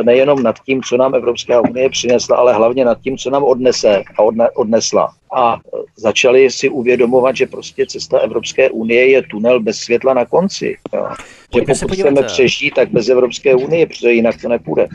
nejenom 0.04 0.44
nad 0.44 0.56
tím, 0.66 0.82
co 0.84 0.98
nám 0.98 1.16
Evropská 1.16 1.62
unie 1.62 1.90
přinesla, 1.90 2.38
ale 2.38 2.54
hlavně 2.54 2.86
nad 2.86 3.02
tím, 3.02 3.18
co 3.18 3.30
nám 3.30 3.44
odnese 3.44 4.04
a 4.18 4.22
odne, 4.22 4.50
odnesla. 4.50 5.14
A 5.36 5.58
začali 5.98 6.52
si 6.52 6.70
uvědomovat, 6.70 7.36
že 7.36 7.46
prostě 7.46 7.86
cesta 7.86 8.20
Evropské 8.20 8.70
unie 8.70 9.10
je 9.10 9.22
tunel 9.22 9.60
bez 9.60 9.78
světla 9.78 10.14
na 10.14 10.26
konci. 10.26 10.78
Jo. 10.94 11.08
Že 11.56 11.62
pokud 11.62 11.92
chceme 11.92 12.24
přežít, 12.24 12.74
tak 12.74 12.90
bez 12.92 13.10
Evropské 13.10 13.56
unie, 13.56 13.88
protože 13.88 14.12
jinak 14.12 14.42
to 14.42 14.50
nepůjde. 14.50 14.88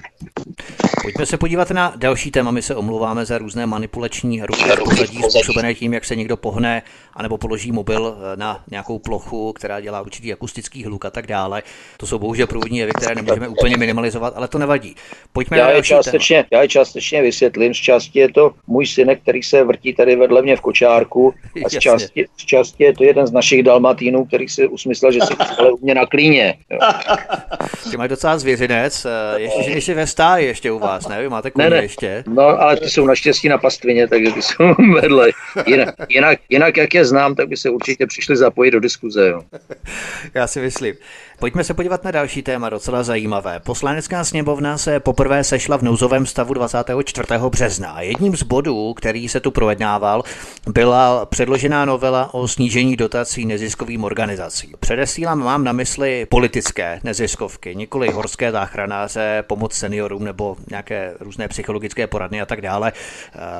Pojďme 1.02 1.26
se 1.26 1.36
podívat 1.36 1.70
na 1.70 1.92
další 1.96 2.30
téma. 2.30 2.50
My 2.50 2.62
se 2.62 2.74
omluváme 2.74 3.24
za 3.24 3.38
různé 3.38 3.66
manipulační 3.66 4.42
ruky 4.42 4.64
pozadí 4.84 5.22
způsobené 5.22 5.74
tím, 5.74 5.94
jak 5.94 6.04
se 6.04 6.16
někdo 6.16 6.36
pohne 6.36 6.82
anebo 7.18 7.38
položí 7.38 7.72
mobil 7.72 8.16
eh, 8.16 8.36
na 8.36 8.64
nějakou 8.70 8.98
plochu, 9.08 9.52
která 9.52 9.80
dělá 9.80 10.00
určitý 10.00 10.32
akustický 10.32 10.84
hluk 10.84 11.04
a 11.04 11.10
tak 11.10 11.26
dále. 11.26 11.62
To 11.96 12.06
jsou 12.06 12.18
bohužel 12.18 12.46
průvodní 12.46 12.78
jevy, 12.78 12.92
které 12.92 13.14
nemůžeme 13.14 13.48
úplně 13.48 13.76
minimalizovat, 13.76 14.36
ale 14.36 14.48
to 14.48 14.58
nevadí. 14.58 14.94
Pojďme 15.32 15.58
já 15.58 15.64
na 15.64 15.70
je 15.70 15.82
částečně, 15.82 16.36
téma. 16.36 16.48
Já 16.50 16.62
je 16.62 16.68
částečně 16.68 17.22
vysvětlím. 17.22 17.74
Z 17.74 17.76
části 17.76 18.18
je 18.18 18.32
to 18.32 18.50
můj 18.66 18.86
synek, 18.86 19.22
který 19.22 19.42
se 19.42 19.64
vrtí 19.64 19.94
tady 19.94 20.16
vedle 20.16 20.42
mě 20.42 20.56
v 20.56 20.60
kočárku 20.60 21.34
a 21.64 21.68
z 21.72 21.78
části, 21.78 22.26
z 22.36 22.44
části 22.44 22.84
je 22.84 22.92
to 22.94 23.04
jeden 23.04 23.26
z 23.26 23.32
našich 23.32 23.62
dalmatínů, 23.62 24.24
který 24.24 24.48
si 24.48 24.68
usmyslel, 24.68 25.12
že 25.12 25.20
si 25.20 25.34
ale 25.58 25.72
u 25.72 25.78
mě 25.82 25.94
na 25.94 26.06
klíně. 26.06 26.54
Ty 27.90 27.96
máš 27.96 28.08
docela 28.08 28.38
zvěřinec, 28.38 29.04
eh, 29.04 29.40
ještě, 29.40 29.70
ještě 29.70 29.94
ve 29.94 30.06
stáji 30.06 30.46
ještě 30.46 30.72
u 30.72 30.78
vás, 30.78 31.08
ne? 31.08 31.22
Vy 31.22 31.28
máte 31.28 31.50
koně 31.50 31.70
ne, 31.70 31.76
ne. 31.76 31.82
ještě. 31.82 32.24
No, 32.26 32.42
ale 32.42 32.76
ty 32.76 32.90
jsou 32.90 33.06
naštěstí 33.06 33.48
na 33.48 33.58
pastvině, 33.58 34.08
takže 34.08 34.32
ty 34.32 34.42
jsou 34.42 34.74
vedle. 34.94 35.28
Jinak, 35.66 35.94
jinak, 36.08 36.38
jinak 36.48 36.76
jak 36.76 36.94
je 36.94 37.04
znám, 37.04 37.34
tak 37.34 37.48
by 37.48 37.56
se 37.56 37.70
určitě 37.70 38.06
přišli 38.06 38.36
zapojit 38.36 38.70
do 38.70 38.80
diskuze. 38.98 39.28
Jo. 39.28 39.42
Já 40.34 40.46
si 40.46 40.60
myslím. 40.60 40.94
Pojďme 41.38 41.64
se 41.64 41.74
podívat 41.74 42.04
na 42.04 42.10
další 42.10 42.42
téma, 42.42 42.68
docela 42.68 43.02
zajímavé. 43.02 43.60
Poslanecká 43.60 44.24
sněmovna 44.24 44.78
se 44.78 45.00
poprvé 45.00 45.44
sešla 45.44 45.76
v 45.76 45.82
nouzovém 45.82 46.26
stavu 46.26 46.54
24. 46.54 47.28
března 47.48 48.00
jedním 48.00 48.36
z 48.36 48.42
bodů, 48.42 48.94
který 48.94 49.28
se 49.28 49.40
tu 49.40 49.50
projednával, 49.50 50.22
byla 50.68 51.26
předložená 51.26 51.84
novela 51.84 52.34
o 52.34 52.48
snížení 52.48 52.96
dotací 52.96 53.46
neziskovým 53.46 54.04
organizacím. 54.04 54.74
Předesílám, 54.80 55.38
mám 55.38 55.64
na 55.64 55.72
mysli 55.72 56.26
politické 56.26 57.00
neziskovky, 57.04 57.76
nikoli 57.76 58.10
horské 58.10 58.52
záchranáře, 58.52 59.44
pomoc 59.46 59.74
seniorům 59.74 60.24
nebo 60.24 60.56
nějaké 60.70 61.14
různé 61.20 61.48
psychologické 61.48 62.06
poradny 62.06 62.40
a 62.40 62.46
tak 62.46 62.60
dále. 62.60 62.92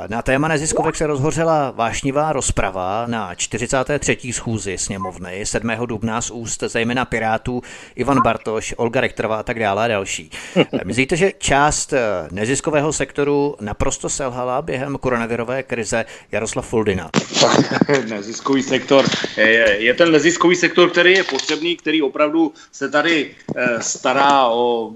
Na 0.08 0.22
téma 0.22 0.48
neziskovek 0.48 0.96
se 0.96 1.06
rozhořela 1.06 1.70
vášnivá 1.70 2.32
rozprava 2.32 3.06
na 3.06 3.34
43. 3.34 4.32
schůzi 4.32 4.78
sněmovny 4.78 5.27
7. 5.44 5.70
dubna 5.86 6.20
z 6.20 6.30
úst 6.30 6.62
zejména 6.66 7.04
Pirátů 7.04 7.62
Ivan 7.96 8.22
Bartoš, 8.22 8.74
Olga 8.76 9.00
Rektorová 9.00 9.36
a 9.36 9.42
tak 9.42 9.58
dále 9.58 9.84
a 9.84 9.88
další. 9.88 10.30
Myslíte, 10.84 11.16
že 11.16 11.32
část 11.38 11.92
eh, 11.92 11.98
neziskového 12.30 12.92
sektoru 12.92 13.56
naprosto 13.60 14.08
selhala 14.08 14.62
během 14.62 14.96
koronavirové 14.96 15.62
krize 15.62 16.04
Jaroslav 16.32 16.68
Foldina? 16.68 17.10
neziskový 18.08 18.62
sektor 18.62 19.04
je, 19.36 19.76
je 19.78 19.94
ten 19.94 20.12
neziskový 20.12 20.56
sektor, 20.56 20.90
který 20.90 21.12
je 21.12 21.24
potřebný, 21.24 21.76
který 21.76 22.02
opravdu 22.02 22.52
se 22.72 22.88
tady 22.88 23.30
eh, 23.56 23.80
stará 23.80 24.48
o 24.48 24.92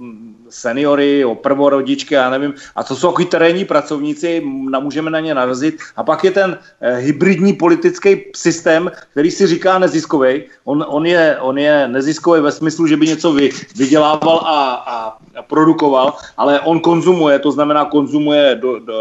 seniory, 0.52 1.24
o 1.24 1.34
prvorodičky, 1.34 2.14
já 2.14 2.30
nevím, 2.30 2.54
a 2.76 2.84
to 2.84 2.96
jsou 2.96 3.08
takový 3.08 3.26
terénní 3.26 3.64
pracovníci, 3.64 4.42
můžeme 4.80 5.10
na 5.10 5.20
ně 5.20 5.34
narazit. 5.34 5.78
A 5.96 6.04
pak 6.04 6.24
je 6.24 6.30
ten 6.30 6.58
eh, 6.80 6.96
hybridní 6.96 7.52
politický 7.52 8.24
systém, 8.36 8.90
který 9.12 9.30
si 9.30 9.46
říká 9.46 9.78
neziskový. 9.78 10.44
On, 10.64 10.84
on, 10.88 11.06
je, 11.06 11.36
on 11.40 11.58
je 11.58 11.88
neziskový 11.88 12.40
ve 12.40 12.52
smyslu, 12.52 12.86
že 12.86 12.96
by 12.96 13.06
něco 13.06 13.32
vy, 13.32 13.50
vydělával 13.76 14.38
a, 14.44 14.74
a, 14.74 14.96
a 15.38 15.42
produkoval, 15.42 16.14
ale 16.36 16.60
on 16.60 16.80
konzumuje, 16.80 17.38
to 17.38 17.52
znamená 17.52 17.84
konzumuje 17.84 18.54
do, 18.60 18.78
do, 18.78 18.94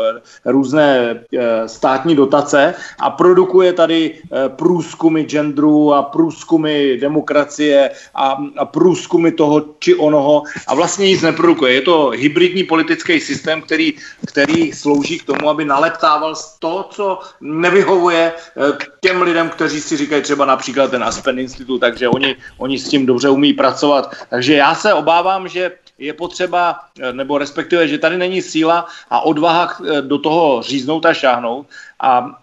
různé 0.45 1.19
e, 1.33 1.67
státní 1.67 2.15
dotace 2.15 2.73
a 2.99 3.09
produkuje 3.09 3.73
tady 3.73 4.15
e, 4.15 4.49
průzkumy 4.49 5.23
genderu 5.23 5.93
a 5.93 6.03
průzkumy 6.03 6.97
demokracie 6.97 7.91
a, 8.15 8.37
a 8.57 8.65
průzkumy 8.65 9.31
toho 9.31 9.65
či 9.79 9.95
onoho 9.95 10.43
a 10.67 10.75
vlastně 10.75 11.05
nic 11.05 11.21
neprodukuje 11.21 11.40
neprodukuje. 11.41 11.73
Je 11.73 11.81
to 11.81 12.09
hybridní 12.09 12.63
politický 12.63 13.19
systém, 13.19 13.61
který, 13.61 13.93
který 14.27 14.73
slouží 14.73 15.19
k 15.19 15.25
tomu, 15.25 15.49
aby 15.49 15.65
naleptával 15.65 16.35
to, 16.59 16.85
co 16.91 17.19
nevyhovuje 17.41 18.33
eh, 18.33 18.77
těm 19.01 19.21
lidem, 19.21 19.49
kteří 19.49 19.81
si 19.81 19.97
říkají 19.97 20.21
třeba 20.21 20.45
například 20.45 20.91
ten 20.91 21.03
Aspen 21.03 21.39
Institut, 21.39 21.79
takže 21.79 22.09
oni, 22.09 22.35
oni 22.57 22.79
s 22.79 22.89
tím 22.89 23.05
dobře 23.05 23.29
umí 23.29 23.53
pracovat. 23.53 24.13
Takže 24.29 24.53
já 24.53 24.75
se 24.75 24.93
obávám, 24.93 25.47
že 25.47 25.71
je 25.97 26.13
potřeba, 26.13 26.79
eh, 27.01 27.13
nebo 27.13 27.37
respektive, 27.37 27.87
že 27.87 27.97
tady 27.97 28.17
není 28.17 28.41
síla 28.41 28.85
a 29.09 29.25
odvaha 29.25 29.73
eh, 29.81 30.01
do 30.01 30.17
toho 30.17 30.61
říznout 30.61 31.05
a 31.05 31.13
šáhnout. 31.13 31.65
A 32.01 32.41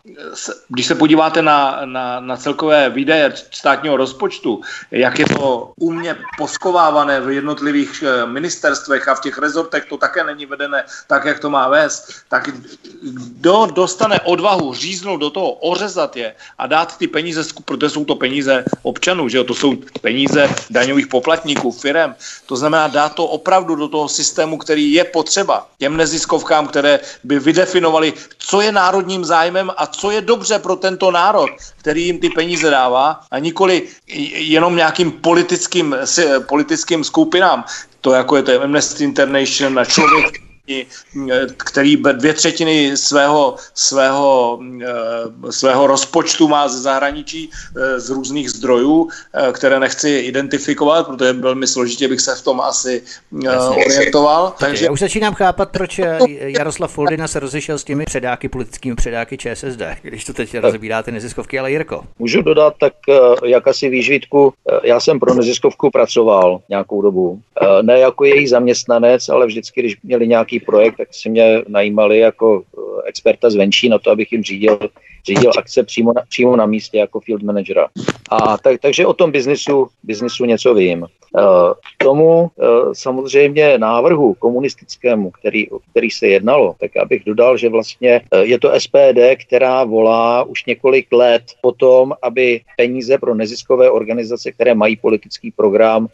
když 0.68 0.86
se 0.86 0.94
podíváte 0.94 1.42
na, 1.42 1.80
na, 1.84 2.20
na 2.20 2.36
celkové 2.36 2.90
výdaje 2.90 3.32
státního 3.50 3.96
rozpočtu, 3.96 4.60
jak 4.90 5.18
je 5.18 5.26
to 5.26 5.72
umně 5.80 6.16
poskovávané 6.38 7.20
v 7.20 7.30
jednotlivých 7.30 8.04
eh, 8.06 8.26
ministerstvech 8.26 9.08
a 9.08 9.14
v 9.14 9.20
těch 9.20 9.38
rezortech 9.38 9.84
to 9.84 9.96
také 9.96 10.24
není 10.24 10.46
vedené 10.46 10.84
tak, 11.06 11.24
jak 11.24 11.38
to 11.38 11.50
má 11.50 11.68
vést, 11.68 12.22
tak 12.28 12.48
kdo 13.02 13.66
dostane 13.74 14.20
odvahu 14.20 14.74
říznout 14.74 15.20
do 15.20 15.30
toho, 15.30 15.52
ořezat 15.52 16.16
je 16.16 16.34
a 16.58 16.66
dát 16.66 16.98
ty 16.98 17.06
peníze, 17.06 17.42
protože 17.64 17.90
jsou 17.90 18.04
to 18.04 18.14
peníze 18.14 18.64
občanů, 18.82 19.28
že 19.28 19.38
jo? 19.38 19.44
to 19.44 19.54
jsou 19.54 19.74
peníze 20.00 20.48
daňových 20.70 21.06
poplatníků, 21.06 21.72
firem, 21.72 22.14
to 22.46 22.56
znamená 22.56 22.88
dát 22.88 23.14
to 23.14 23.26
opravdu 23.26 23.74
do 23.74 23.88
toho 23.88 24.08
systému, 24.08 24.58
který 24.58 24.92
je 24.92 25.04
potřeba 25.04 25.66
těm 25.78 25.96
neziskovkám, 25.96 26.68
které 26.68 27.00
by 27.24 27.38
vydefinovali, 27.38 28.12
co 28.38 28.60
je 28.60 28.72
národním 28.72 29.24
zájmem 29.24 29.47
zájmem 29.48 29.72
a 29.76 29.86
co 29.86 30.10
je 30.10 30.20
dobře 30.20 30.58
pro 30.58 30.76
tento 30.76 31.10
národ, 31.10 31.50
který 31.76 32.06
jim 32.06 32.18
ty 32.18 32.30
peníze 32.30 32.70
dává 32.70 33.20
a 33.30 33.38
nikoli 33.38 33.82
jenom 34.34 34.76
nějakým 34.76 35.12
politickým, 35.12 35.96
politickým 36.46 37.04
skupinám. 37.04 37.64
To 38.00 38.12
jako 38.12 38.36
je 38.36 38.42
to 38.42 38.62
Amnesty 38.62 39.04
International, 39.04 39.84
člověk, 39.84 40.47
který 41.56 41.96
dvě 41.96 42.34
třetiny 42.34 42.96
svého, 42.96 43.56
svého, 43.74 44.58
eh, 44.82 45.52
svého 45.52 45.86
rozpočtu 45.86 46.48
má 46.48 46.68
ze 46.68 46.80
zahraničí 46.80 47.50
eh, 47.76 48.00
z 48.00 48.10
různých 48.10 48.50
zdrojů, 48.50 49.08
eh, 49.34 49.52
které 49.52 49.80
nechci 49.80 50.10
identifikovat, 50.10 51.06
protože 51.06 51.32
velmi 51.32 51.66
složitě 51.66 52.08
bych 52.08 52.20
se 52.20 52.34
v 52.34 52.42
tom 52.42 52.60
asi 52.60 53.02
Jasně. 53.42 53.84
orientoval. 53.84 54.54
Takže... 54.58 54.84
Já 54.84 54.90
už 54.90 55.00
začínám 55.00 55.34
chápat, 55.34 55.70
proč 55.70 56.00
Jaroslav 56.28 56.92
Foldina 56.92 57.28
se 57.28 57.40
rozešel 57.40 57.78
s 57.78 57.84
těmi 57.84 58.04
předáky, 58.04 58.48
politickými 58.48 58.96
předáky 58.96 59.38
ČSSD, 59.38 59.82
když 60.02 60.24
to 60.24 60.32
teď 60.32 60.58
rozebíráte 60.58 61.10
neziskovky, 61.10 61.58
ale 61.58 61.70
Jirko. 61.70 62.02
Můžu 62.18 62.42
dodat, 62.42 62.74
tak 62.80 62.92
jak 63.44 63.68
asi 63.68 63.88
víš, 63.88 64.10
Vítku, 64.10 64.54
já 64.82 65.00
jsem 65.00 65.20
pro 65.20 65.34
neziskovku 65.34 65.90
pracoval 65.90 66.60
nějakou 66.68 67.02
dobu. 67.02 67.40
Ne 67.82 67.98
jako 67.98 68.24
její 68.24 68.48
zaměstnanec, 68.48 69.28
ale 69.28 69.46
vždycky, 69.46 69.80
když 69.80 69.96
měli 70.02 70.28
nějaký 70.28 70.57
projekt, 70.58 70.96
tak 70.96 71.08
si 71.10 71.30
mě 71.30 71.62
najímali 71.68 72.18
jako 72.18 72.62
eh, 72.62 73.08
experta 73.08 73.50
zvenčí 73.50 73.88
na 73.88 73.98
to, 73.98 74.10
abych 74.10 74.32
jim 74.32 74.42
řídil, 74.42 74.78
řídil 75.28 75.50
akce 75.58 75.82
přímo 75.82 76.12
na, 76.12 76.22
přímo 76.28 76.56
na 76.56 76.66
místě 76.66 76.98
jako 76.98 77.20
field 77.20 77.42
managera. 77.42 77.88
A 78.30 78.58
tak, 78.58 78.80
takže 78.80 79.06
o 79.06 79.14
tom 79.14 79.32
biznisu, 79.32 79.88
biznisu 80.02 80.44
něco 80.44 80.74
vím. 80.74 81.06
Eh, 81.38 81.74
k 81.98 82.04
tomu 82.04 82.48
eh, 82.48 82.64
samozřejmě 82.92 83.78
návrhu 83.78 84.34
komunistickému, 84.34 85.30
který, 85.30 85.66
který 85.90 86.10
se 86.10 86.26
jednalo, 86.26 86.74
tak 86.80 86.96
abych 86.96 87.24
dodal, 87.24 87.56
že 87.56 87.68
vlastně 87.68 88.20
je 88.42 88.58
to 88.58 88.80
SPD, 88.80 89.36
která 89.36 89.84
volá 89.84 90.42
už 90.42 90.64
několik 90.64 91.12
let 91.12 91.42
po 91.60 91.72
tom, 91.72 92.12
aby 92.22 92.60
peníze 92.76 93.18
pro 93.18 93.34
neziskové 93.34 93.90
organizace, 93.90 94.52
které 94.52 94.74
mají 94.74 94.96
politický 94.96 95.50
program, 95.50 96.08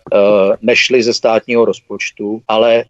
nešly 0.62 1.02
ze 1.02 1.14
státního 1.14 1.64
rozpočtu, 1.64 2.42
ale 2.48 2.84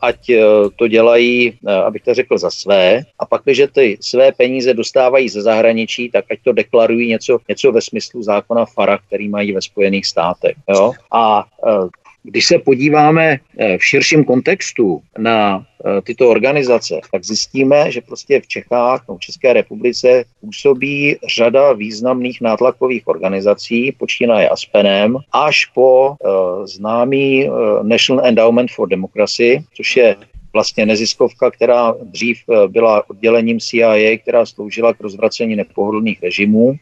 ať 0.00 0.30
to 0.76 0.88
dělají, 0.88 1.58
eh, 1.66 1.72
abych 1.74 2.02
to 2.02 2.14
řekl, 2.14 2.38
za 2.38 2.50
své 2.50 3.00
a 3.18 3.26
pak, 3.26 3.42
když 3.44 3.62
ty 3.72 3.98
své 4.00 4.32
peníze 4.32 4.74
dostávají 4.74 5.28
ze 5.28 5.42
zahraničí, 5.42 5.63
tak 6.10 6.24
ať 6.30 6.38
to 6.44 6.52
deklarují 6.52 7.08
něco, 7.08 7.38
něco 7.48 7.72
ve 7.72 7.80
smyslu 7.80 8.22
zákona 8.22 8.64
FARA, 8.64 8.98
který 8.98 9.28
mají 9.28 9.52
ve 9.52 9.62
Spojených 9.62 10.06
státech. 10.06 10.56
Jo? 10.68 10.92
A 11.12 11.44
eh, 11.68 11.88
když 12.22 12.46
se 12.46 12.58
podíváme 12.58 13.36
v 13.78 13.84
širším 13.84 14.24
kontextu 14.24 15.02
na 15.18 15.66
tyto 16.04 16.28
organizace, 16.28 17.00
tak 17.12 17.24
zjistíme, 17.24 17.90
že 17.90 18.00
prostě 18.00 18.40
v 18.40 18.46
Čechách, 18.46 19.04
no 19.08 19.16
v 19.16 19.20
České 19.20 19.52
republice 19.52 20.24
působí 20.40 21.16
řada 21.36 21.72
významných 21.72 22.40
nátlakových 22.40 23.08
organizací, 23.08 23.92
počínaje 23.92 24.48
Aspenem, 24.48 25.16
až 25.32 25.66
po 25.74 26.08
uh, 26.10 26.66
známý 26.66 27.48
uh, 27.48 27.54
National 27.82 28.26
Endowment 28.26 28.70
for 28.70 28.88
Democracy, 28.88 29.64
což 29.74 29.96
je 29.96 30.16
vlastně 30.54 30.86
neziskovka, 30.86 31.50
která 31.50 31.94
dřív 32.02 32.38
eh, 32.38 32.68
byla 32.68 33.02
oddělením 33.10 33.60
CIA, 33.60 34.18
která 34.18 34.46
sloužila 34.46 34.94
k 34.94 35.00
rozvracení 35.00 35.56
nepohodlných 35.56 36.22
režimů. 36.22 36.74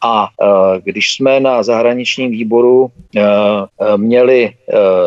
A 0.00 0.28
eh, 0.28 0.80
když 0.84 1.14
jsme 1.14 1.40
na 1.40 1.62
zahraničním 1.62 2.30
výboru 2.30 2.90
eh, 3.16 3.22
měli 3.96 4.52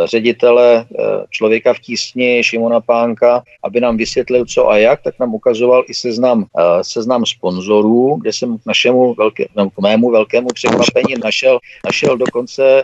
ředitele 0.05 0.85
člověka 1.29 1.73
v 1.73 1.79
tísni 1.79 2.43
Šimona 2.43 2.81
Pánka, 2.81 3.43
aby 3.63 3.81
nám 3.81 3.97
vysvětlil, 3.97 4.45
co 4.45 4.69
a 4.69 4.77
jak, 4.77 5.01
tak 5.01 5.19
nám 5.19 5.33
ukazoval 5.33 5.83
i 5.87 5.93
seznam, 5.93 6.45
seznam 6.81 7.25
sponzorů, 7.25 8.17
kde 8.21 8.33
jsem 8.33 8.57
k 8.57 8.65
našemu 8.65 9.13
velké, 9.13 9.45
no, 9.55 9.69
k 9.69 9.79
mému 9.79 10.11
velkému 10.11 10.47
překvapení 10.53 11.15
našel, 11.23 11.59
našel 11.85 12.17
dokonce 12.17 12.83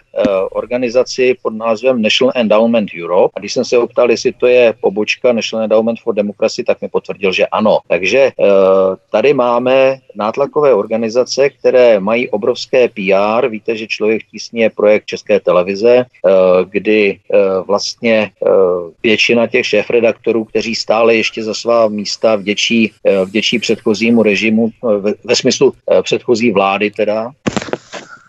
organizaci 0.51 1.35
pod 1.41 1.53
názvem 1.53 2.01
National 2.01 2.33
Endowment 2.35 2.89
Europe. 3.03 3.31
A 3.35 3.39
když 3.39 3.53
jsem 3.53 3.65
se 3.65 3.77
optal, 3.77 4.11
jestli 4.11 4.33
to 4.33 4.47
je 4.47 4.73
pobočka 4.81 5.18
knížka 5.19 5.33
National 5.33 5.63
Endowment 5.63 5.99
for 5.99 6.15
Democracy, 6.15 6.63
tak 6.63 6.81
mi 6.81 6.87
potvrdil, 6.87 7.31
že 7.31 7.47
ano. 7.47 7.79
Takže 7.87 8.19
eh, 8.19 8.33
tady 9.11 9.33
máme 9.33 9.99
nátlakové 10.15 10.73
organizace, 10.73 11.49
které 11.49 11.99
mají 11.99 12.29
obrovské 12.29 12.87
PR. 12.87 13.47
Víte, 13.47 13.75
že 13.75 13.87
Člověk 13.87 14.21
tísně 14.31 14.63
je 14.63 14.69
projekt 14.69 15.05
České 15.05 15.39
televize, 15.39 16.05
eh, 16.05 16.31
kdy 16.69 17.19
eh, 17.19 17.37
vlastně 17.67 18.31
většina 19.03 19.47
těch 19.47 19.65
šéf-redaktorů, 19.65 20.45
kteří 20.45 20.75
stále 20.75 21.15
ještě 21.15 21.43
za 21.43 21.53
svá 21.53 21.87
místa 21.87 22.35
vděčí, 22.35 22.91
vděčí 23.25 23.59
předchozímu 23.59 24.23
režimu, 24.23 24.69
ve, 24.99 25.13
ve 25.23 25.35
smyslu 25.35 25.73
předchozí 26.03 26.51
vlády 26.51 26.91
teda, 26.91 27.31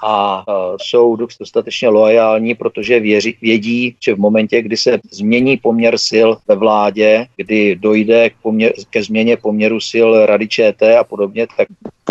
a 0.03 0.45
jsou 0.83 1.17
dostatečně 1.17 1.89
loajální, 1.89 2.55
protože 2.55 3.01
věří, 3.01 3.37
vědí, 3.43 3.97
že 4.01 4.15
v 4.15 4.19
momentě, 4.19 4.63
kdy 4.63 4.77
se 4.77 4.99
změní 5.11 5.57
poměr 5.57 5.99
sil 6.09 6.29
ve 6.49 6.57
vládě, 6.57 7.27
kdy 7.37 7.77
dojde 7.77 8.31
k 8.31 8.35
poměr, 8.43 8.73
ke 8.91 9.03
změně 9.03 9.37
poměru 9.37 9.81
sil 9.91 10.09
Rady 10.27 10.49
ČT 10.49 10.97
a 10.97 11.05
podobně, 11.05 11.47
tak 11.57 11.69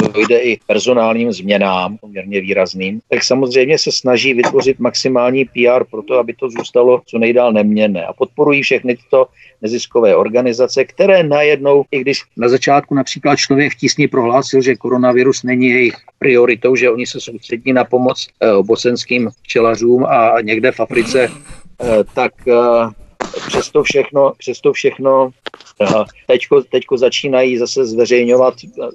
dojde 0.07 0.39
i 0.39 0.59
personálním 0.67 1.31
změnám 1.31 1.97
poměrně 1.97 2.41
výrazným, 2.41 2.99
tak 3.09 3.23
samozřejmě 3.23 3.77
se 3.77 3.91
snaží 3.91 4.33
vytvořit 4.33 4.79
maximální 4.79 5.45
PR 5.45 5.83
pro 5.91 6.01
to, 6.01 6.19
aby 6.19 6.33
to 6.33 6.49
zůstalo 6.49 7.01
co 7.05 7.17
nejdál 7.17 7.53
neměné. 7.53 8.05
A 8.05 8.13
podporují 8.13 8.61
všechny 8.61 8.95
tyto 8.95 9.27
neziskové 9.61 10.15
organizace, 10.15 10.85
které 10.85 11.23
najednou, 11.23 11.83
i 11.91 11.99
když 11.99 12.23
na 12.37 12.49
začátku 12.49 12.95
například 12.95 13.35
člověk 13.35 13.73
v 13.73 13.77
tísni 13.77 14.07
prohlásil, 14.07 14.61
že 14.61 14.75
koronavirus 14.75 15.43
není 15.43 15.69
jejich 15.69 15.95
prioritou, 16.19 16.75
že 16.75 16.89
oni 16.89 17.05
se 17.05 17.19
soustředí 17.19 17.73
na 17.73 17.83
pomoc 17.83 18.27
eh, 18.27 18.47
bosenským 18.63 19.29
včelařům 19.43 20.05
a 20.05 20.41
někde 20.41 20.71
v 20.71 20.79
Africe, 20.79 21.27
eh, 21.81 22.03
tak 22.13 22.33
eh, 22.47 22.53
přesto 23.47 23.83
všechno, 23.83 24.33
přesto 24.37 24.73
všechno 24.73 25.31
teďko, 26.27 26.61
teďko 26.61 26.97
začínají 26.97 27.57
zase 27.57 27.85
zveřejňovat, 27.85 28.53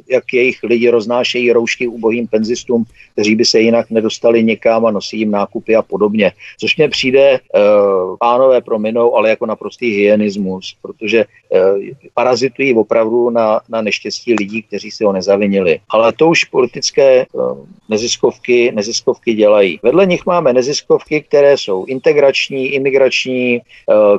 jak 0.09 0.33
jejich 0.33 0.63
lidi 0.63 0.91
roznášejí 0.91 1.53
roušky 1.53 1.87
ubohým 1.87 2.29
penzistům, 2.29 2.85
kteří 3.13 3.37
by 3.37 3.45
se 3.45 3.61
jinak 3.61 3.91
nedostali 3.91 4.45
někam 4.45 4.87
a 4.87 4.91
nosí 4.91 5.19
jim 5.19 5.31
nákupy 5.31 5.77
a 5.77 5.83
podobně. 5.83 6.33
Což 6.61 6.77
mě 6.77 6.89
přijde, 6.89 7.41
uh, 7.41 8.17
pánové 8.21 8.61
prominou, 8.61 9.17
ale 9.17 9.31
jako 9.31 9.47
naprostý 9.47 9.91
hyenismus, 9.91 10.77
protože 10.83 11.25
uh, 11.25 11.79
parazitují 12.15 12.75
opravdu 12.75 13.31
na, 13.31 13.61
na 13.69 13.83
neštěstí 13.83 14.35
lidí, 14.35 14.63
kteří 14.63 14.91
si 14.91 15.05
ho 15.05 15.13
nezavinili. 15.13 15.81
Ale 15.89 16.13
to 16.13 16.29
už 16.29 16.45
politické 16.45 17.27
uh, 17.33 17.59
neziskovky, 17.89 18.73
neziskovky 18.75 19.35
dělají. 19.35 19.81
Vedle 19.83 20.07
nich 20.07 20.27
máme 20.27 20.53
neziskovky, 20.53 21.21
které 21.21 21.59
jsou 21.59 21.85
integrační, 21.85 22.67
imigrační, 22.67 23.61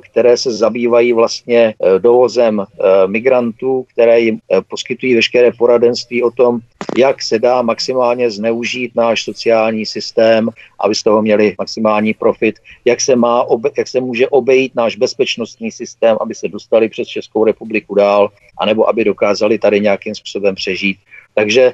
které 0.06 0.38
se 0.38 0.54
zabývají 0.54 1.14
vlastně 1.14 1.74
uh, 1.78 2.00
dovozem 2.00 2.60
uh, 2.60 2.66
migrantů, 3.08 3.86
které 3.94 4.20
jim 4.20 4.36
uh, 4.36 4.62
poskytují 4.70 5.16
veškeré 5.16 5.52
poradenství 5.52 6.24
o 6.24 6.32
tom, 6.32 6.60
jak 6.98 7.24
se 7.24 7.40
dá 7.40 7.62
maximálně 7.62 8.32
zneužít 8.32 8.96
náš 8.96 9.24
sociální 9.24 9.86
systém, 9.86 10.50
aby 10.80 10.96
z 10.96 11.04
toho 11.04 11.22
měli 11.22 11.56
maximální 11.58 12.14
profit, 12.14 12.56
jak 12.86 13.02
se, 13.02 13.16
má 13.16 13.46
jak 13.78 13.88
se 13.88 14.00
může 14.00 14.28
obejít 14.28 14.76
náš 14.76 14.96
bezpečnostní 14.96 15.72
systém, 15.72 16.18
aby 16.22 16.36
se 16.36 16.48
dostali 16.48 16.90
přes 16.90 17.08
Českou 17.08 17.44
republiku 17.44 17.96
dál, 17.96 18.30
anebo 18.58 18.90
aby 18.90 19.04
dokázali 19.04 19.60
tady 19.60 19.80
nějakým 19.80 20.16
způsobem 20.16 20.56
přežít. 20.56 20.98
Takže 21.34 21.74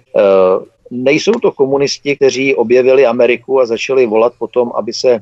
nejsou 0.92 1.32
to 1.32 1.52
komunisti, 1.52 2.16
kteří 2.16 2.56
objevili 2.56 3.06
Ameriku 3.06 3.60
a 3.60 3.66
začali 3.66 4.06
volat 4.06 4.34
potom, 4.40 4.72
aby 4.76 4.94
se 4.94 5.20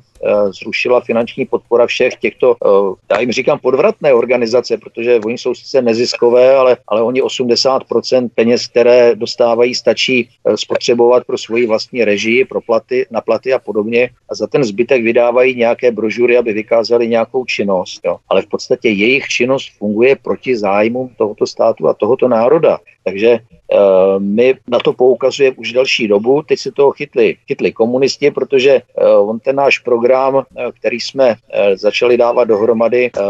zrušila 0.49 1.01
finanční 1.01 1.45
podpora 1.45 1.87
všech 1.87 2.15
těchto, 2.15 2.55
uh, 2.65 2.95
já 3.11 3.19
jim 3.19 3.31
říkám 3.31 3.59
podvratné 3.59 4.13
organizace, 4.13 4.77
protože 4.77 5.19
oni 5.25 5.37
jsou 5.37 5.55
sice 5.55 5.81
neziskové, 5.81 6.55
ale, 6.55 6.77
ale 6.87 7.01
oni 7.01 7.21
80% 7.21 8.29
peněz, 8.35 8.67
které 8.67 9.15
dostávají, 9.15 9.75
stačí 9.75 10.29
uh, 10.43 10.55
spotřebovat 10.55 11.23
pro 11.23 11.37
svoji 11.37 11.67
vlastní 11.67 12.03
režii, 12.05 12.45
pro 12.45 12.61
platy, 12.61 13.05
na 13.11 13.21
platy 13.21 13.53
a 13.53 13.59
podobně. 13.59 14.09
A 14.29 14.35
za 14.35 14.47
ten 14.47 14.63
zbytek 14.63 15.03
vydávají 15.03 15.55
nějaké 15.55 15.91
brožury, 15.91 16.37
aby 16.37 16.53
vykázali 16.53 17.07
nějakou 17.07 17.45
činnost. 17.45 18.01
Jo. 18.05 18.17
Ale 18.29 18.41
v 18.41 18.47
podstatě 18.47 18.89
jejich 18.89 19.27
činnost 19.27 19.69
funguje 19.77 20.15
proti 20.15 20.57
zájmům 20.57 21.09
tohoto 21.17 21.47
státu 21.47 21.87
a 21.87 21.93
tohoto 21.93 22.27
národa. 22.27 22.79
Takže 23.03 23.39
my 24.17 24.55
na 24.67 24.79
to 24.79 24.93
poukazujeme 24.93 25.55
už 25.57 25.73
delší 25.73 26.07
dobu. 26.07 26.41
Teď 26.41 26.59
se 26.59 26.71
toho 26.71 26.91
chytli, 26.91 27.35
chytli 27.47 27.71
komunisti, 27.71 28.31
protože 28.31 28.81
on 29.19 29.39
ten 29.39 29.55
náš 29.55 29.79
program, 29.79 30.08
uh, 30.17 30.43
který 30.79 30.99
jsme 30.99 31.29
uh, 31.29 31.35
začali 31.75 32.17
dávat 32.17 32.43
dohromady 32.43 33.11
uh, 33.17 33.23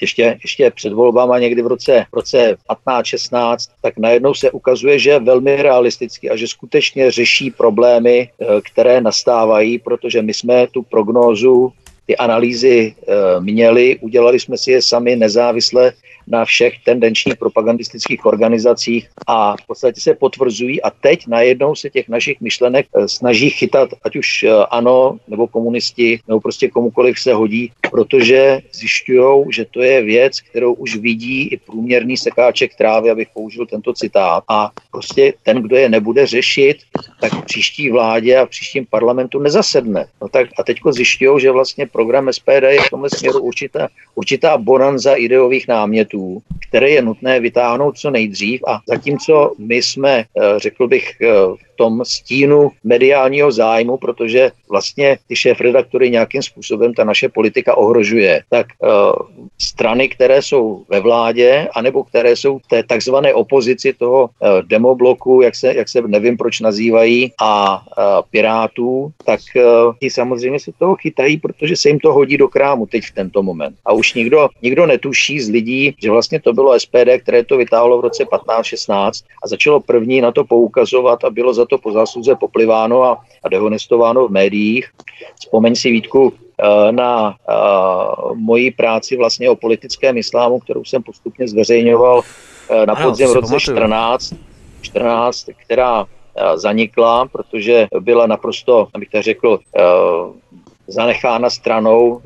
ještě, 0.00 0.38
ještě 0.42 0.70
před 0.70 0.92
volbama 0.92 1.38
někdy 1.38 1.62
v 1.62 1.66
roce, 1.66 2.06
v 2.12 2.14
roce 2.14 2.56
15-16, 2.86 3.56
tak 3.82 3.98
najednou 3.98 4.34
se 4.34 4.50
ukazuje, 4.50 4.98
že 4.98 5.10
je 5.10 5.20
velmi 5.20 5.62
realistický 5.62 6.30
a 6.30 6.36
že 6.36 6.48
skutečně 6.48 7.10
řeší 7.10 7.50
problémy, 7.50 8.30
které 8.72 9.00
nastávají, 9.00 9.78
protože 9.78 10.22
my 10.22 10.34
jsme 10.34 10.66
tu 10.66 10.82
prognózu 10.82 11.72
ty 12.06 12.16
analýzy 12.16 12.94
měli, 13.40 13.98
udělali 14.00 14.40
jsme 14.40 14.58
si 14.58 14.70
je 14.70 14.82
sami 14.82 15.16
nezávisle 15.16 15.92
na 16.26 16.44
všech 16.44 16.74
tendenčních 16.84 17.36
propagandistických 17.36 18.26
organizacích 18.26 19.08
a 19.26 19.56
v 19.56 19.66
podstatě 19.66 20.00
se 20.00 20.14
potvrzují 20.14 20.82
a 20.82 20.90
teď 20.90 21.26
najednou 21.26 21.74
se 21.74 21.90
těch 21.90 22.08
našich 22.08 22.40
myšlenek 22.40 22.86
eh, 22.94 23.08
snaží 23.08 23.50
chytat, 23.50 23.90
ať 24.02 24.16
už 24.16 24.42
eh, 24.42 24.50
ano, 24.70 25.18
nebo 25.28 25.46
komunisti, 25.46 26.20
nebo 26.28 26.40
prostě 26.40 26.68
komukoliv 26.68 27.18
se 27.18 27.34
hodí, 27.34 27.72
protože 27.90 28.60
zjišťují, 28.72 29.44
že 29.50 29.64
to 29.64 29.82
je 29.82 30.02
věc, 30.02 30.40
kterou 30.40 30.72
už 30.74 30.96
vidí 30.96 31.42
i 31.48 31.56
průměrný 31.56 32.16
sekáček 32.16 32.74
trávy, 32.74 33.10
abych 33.10 33.28
použil 33.34 33.66
tento 33.66 33.92
citát. 33.92 34.44
A 34.48 34.70
prostě 34.90 35.32
ten, 35.42 35.62
kdo 35.62 35.76
je 35.76 35.88
nebude 35.88 36.26
řešit, 36.26 36.76
tak 37.20 37.32
v 37.32 37.44
příští 37.44 37.90
vládě 37.90 38.36
a 38.36 38.46
v 38.46 38.48
příštím 38.48 38.86
parlamentu 38.86 39.38
nezasedne. 39.38 40.06
No 40.22 40.28
tak 40.28 40.48
a 40.58 40.62
teďko 40.62 40.92
zjišťují, 40.92 41.40
že 41.40 41.50
vlastně 41.50 41.86
program 41.86 42.32
SPD 42.32 42.62
je 42.68 42.80
v 42.80 42.90
tomhle 42.90 43.10
směru 43.10 43.40
určitá, 43.40 43.88
určitá 44.14 44.58
bonanza 44.58 45.14
ideových 45.14 45.68
námětů 45.68 46.13
produktů, 46.14 46.42
které 46.68 46.90
je 46.90 47.02
nutné 47.02 47.40
vytáhnout 47.40 47.98
co 47.98 48.10
nejdřív 48.10 48.60
a 48.68 48.80
zatímco 48.88 49.52
my 49.58 49.76
jsme, 49.76 50.18
eh, 50.18 50.58
řekl 50.58 50.88
bych, 50.88 51.20
eh, 51.20 51.26
tom 51.76 52.04
stínu 52.04 52.70
mediálního 52.84 53.52
zájmu, 53.52 53.96
protože 53.96 54.50
vlastně 54.70 55.18
ty 55.28 55.36
šéf-redaktory 55.36 56.10
nějakým 56.10 56.42
způsobem 56.42 56.94
ta 56.94 57.04
naše 57.04 57.28
politika 57.28 57.76
ohrožuje, 57.76 58.42
tak 58.50 58.66
uh, 58.78 58.90
strany, 59.60 60.08
které 60.08 60.42
jsou 60.42 60.84
ve 60.88 61.00
vládě, 61.00 61.68
anebo 61.74 62.04
které 62.04 62.36
jsou 62.36 62.58
v 62.58 62.66
té 62.66 62.82
takzvané 62.82 63.34
opozici 63.34 63.92
toho 63.92 64.22
uh, 64.22 64.62
demobloku, 64.62 65.40
jak 65.42 65.54
se, 65.54 65.74
jak 65.74 65.88
se 65.88 66.02
nevím 66.02 66.36
proč 66.36 66.60
nazývají, 66.60 67.32
a 67.40 67.82
uh, 67.82 68.04
pirátů, 68.30 69.12
tak 69.24 69.40
uh, 69.56 69.94
ti 70.00 70.10
samozřejmě 70.10 70.60
se 70.60 70.72
toho 70.78 70.96
chytají, 70.96 71.36
protože 71.36 71.76
se 71.76 71.88
jim 71.88 71.98
to 71.98 72.12
hodí 72.12 72.36
do 72.36 72.48
krámu 72.48 72.86
teď 72.86 73.04
v 73.04 73.14
tento 73.14 73.42
moment. 73.42 73.76
A 73.84 73.92
už 73.92 74.14
nikdo, 74.14 74.48
nikdo 74.62 74.86
netuší 74.86 75.40
z 75.40 75.48
lidí, 75.48 75.96
že 76.02 76.10
vlastně 76.10 76.40
to 76.40 76.52
bylo 76.52 76.80
SPD, 76.80 77.22
které 77.22 77.44
to 77.44 77.56
vytáhlo 77.56 77.98
v 77.98 78.00
roce 78.00 78.24
15-16 78.24 79.10
a 79.44 79.48
začalo 79.48 79.80
první 79.80 80.20
na 80.20 80.32
to 80.32 80.44
poukazovat 80.44 81.24
a 81.24 81.30
bylo 81.30 81.54
za 81.54 81.63
to 81.66 81.78
po 81.78 81.92
zásluze 81.92 82.34
popliváno 82.34 83.02
a, 83.02 83.22
a 83.42 83.48
dehonestováno 83.48 84.28
v 84.28 84.30
médiích. 84.30 84.90
Vzpomeň 85.40 85.74
si 85.74 85.90
Vítku 85.90 86.32
eh, 86.32 86.92
na 86.92 87.34
uh, 87.34 88.36
moji 88.36 88.70
práci 88.70 89.16
vlastně 89.16 89.50
o 89.50 89.56
politickém 89.56 90.16
islámu, 90.16 90.58
kterou 90.58 90.84
jsem 90.84 91.02
postupně 91.02 91.48
zveřejňoval 91.48 92.18
uh, 92.18 92.86
na 92.86 92.94
podzim 92.94 93.28
v 93.28 93.32
roce 93.32 93.60
14, 93.60 94.34
14, 94.80 95.46
která 95.64 96.06
zanikla, 96.54 97.26
protože 97.26 97.86
byla 98.00 98.26
naprosto, 98.26 98.88
abych 98.94 99.10
tak 99.10 99.22
řekl, 99.22 99.58
zanechána 100.86 101.50
stranou 101.50 102.20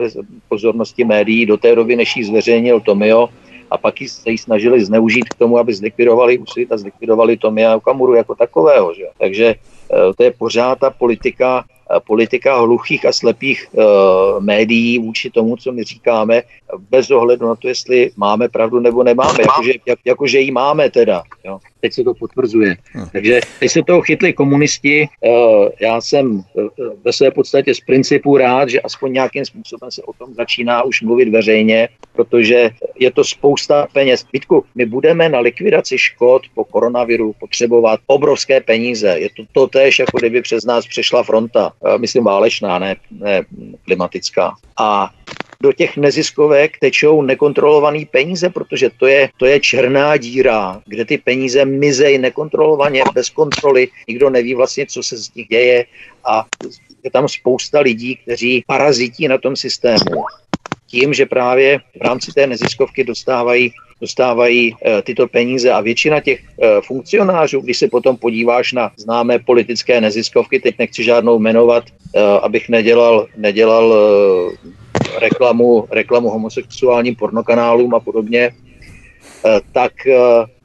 pozornosti 0.48 1.04
médií 1.04 1.46
do 1.46 1.56
té 1.56 1.74
doby, 1.74 1.96
než 1.96 2.16
ji 2.16 2.24
zveřejnil 2.24 2.80
Tomio, 2.80 3.28
a 3.70 3.78
pak 3.78 3.94
se 4.06 4.30
ji 4.30 4.38
snažili 4.38 4.84
zneužít 4.84 5.28
k 5.28 5.34
tomu, 5.34 5.58
aby 5.58 5.74
zlikvidovali 5.74 6.38
úsvit 6.38 6.72
a 6.72 6.78
zlikvidovali 6.78 7.36
Tomia 7.36 7.76
Okamuru 7.76 8.14
jako 8.14 8.34
takového. 8.34 8.94
Že? 8.94 9.06
Takže 9.18 9.46
eh, 9.54 10.14
to 10.16 10.22
je 10.22 10.30
pořád 10.30 10.78
ta 10.78 10.90
politika 10.90 11.64
politika 12.06 12.60
hluchých 12.60 13.04
a 13.04 13.12
slepých 13.12 13.66
uh, 13.72 13.84
médií 14.40 14.98
vůči 14.98 15.30
tomu, 15.30 15.56
co 15.56 15.72
my 15.72 15.84
říkáme, 15.84 16.42
bez 16.90 17.10
ohledu 17.10 17.48
na 17.48 17.54
to, 17.54 17.68
jestli 17.68 18.10
máme 18.16 18.48
pravdu 18.48 18.80
nebo 18.80 19.02
nemáme, 19.02 19.38
jakože, 19.40 19.72
jak, 19.86 19.98
jakože 20.04 20.38
ji 20.38 20.50
máme 20.50 20.90
teda. 20.90 21.22
Jo. 21.44 21.58
Teď 21.80 21.92
se 21.92 22.04
to 22.04 22.14
potvrzuje. 22.14 22.76
Hmm. 22.92 23.08
Takže 23.12 23.40
teď 23.60 23.70
se 23.70 23.82
toho 23.82 24.02
chytli 24.02 24.32
komunisti. 24.32 25.08
Uh, 25.20 25.68
já 25.80 26.00
jsem 26.00 26.36
uh, 26.36 26.42
ve 27.04 27.12
své 27.12 27.30
podstatě 27.30 27.74
z 27.74 27.80
principu 27.80 28.36
rád, 28.36 28.68
že 28.68 28.80
aspoň 28.80 29.12
nějakým 29.12 29.44
způsobem 29.44 29.90
se 29.90 30.02
o 30.02 30.12
tom 30.12 30.34
začíná 30.34 30.82
už 30.82 31.02
mluvit 31.02 31.28
veřejně, 31.28 31.88
protože 32.12 32.70
je 32.98 33.10
to 33.10 33.24
spousta 33.24 33.86
peněz. 33.92 34.24
Vítku, 34.32 34.64
my 34.74 34.86
budeme 34.86 35.28
na 35.28 35.40
likvidaci 35.40 35.98
škod 35.98 36.42
po 36.54 36.64
koronaviru 36.64 37.32
potřebovat 37.40 38.00
obrovské 38.06 38.60
peníze. 38.60 39.18
Je 39.18 39.28
to 39.36 39.42
to 39.52 39.66
tež, 39.66 39.98
jako 39.98 40.18
kdyby 40.18 40.42
přes 40.42 40.64
nás 40.64 40.86
přešla 40.86 41.22
fronta. 41.22 41.72
Eh, 41.86 41.98
myslím 41.98 42.24
válečná, 42.24 42.78
ne, 42.78 42.96
ne 43.10 43.42
klimatická. 43.84 44.54
A 44.78 45.10
do 45.62 45.72
těch 45.72 45.96
neziskovek 45.96 46.78
tečou 46.78 47.22
nekontrolované 47.22 48.04
peníze, 48.10 48.50
protože 48.50 48.90
to 48.96 49.06
je, 49.06 49.28
to 49.36 49.46
je 49.46 49.60
černá 49.60 50.16
díra, 50.16 50.82
kde 50.86 51.04
ty 51.04 51.18
peníze 51.18 51.64
mizej 51.64 52.18
nekontrolovaně, 52.18 53.04
bez 53.14 53.30
kontroly, 53.30 53.88
nikdo 54.08 54.30
neví 54.30 54.54
vlastně, 54.54 54.86
co 54.86 55.02
se 55.02 55.16
z 55.16 55.34
nich 55.34 55.48
děje 55.48 55.84
a 56.24 56.44
je 57.04 57.10
tam 57.10 57.28
spousta 57.28 57.80
lidí, 57.80 58.16
kteří 58.16 58.64
parazití 58.66 59.28
na 59.28 59.38
tom 59.38 59.56
systému. 59.56 60.24
Tím, 60.86 61.14
že 61.14 61.26
právě 61.26 61.78
v 61.78 62.02
rámci 62.02 62.32
té 62.32 62.46
neziskovky 62.46 63.04
dostávají 63.04 63.72
dostávají 64.00 64.76
e, 64.84 65.02
tyto 65.02 65.28
peníze 65.28 65.72
a 65.72 65.80
většina 65.80 66.20
těch 66.20 66.40
e, 66.40 66.80
funkcionářů, 66.86 67.60
když 67.60 67.78
se 67.78 67.88
potom 67.88 68.16
podíváš 68.16 68.72
na 68.72 68.90
známé 68.96 69.38
politické 69.38 70.00
neziskovky, 70.00 70.60
teď 70.60 70.78
nechci 70.78 71.04
žádnou 71.04 71.38
jmenovat, 71.38 71.84
e, 72.14 72.22
abych 72.22 72.68
nedělal, 72.68 73.26
nedělal 73.36 73.94
reklamu, 75.18 75.86
reklamu 75.90 76.30
homosexuálním 76.30 77.16
pornokanálům 77.16 77.94
a 77.94 78.00
podobně, 78.00 78.52
tak 79.72 79.92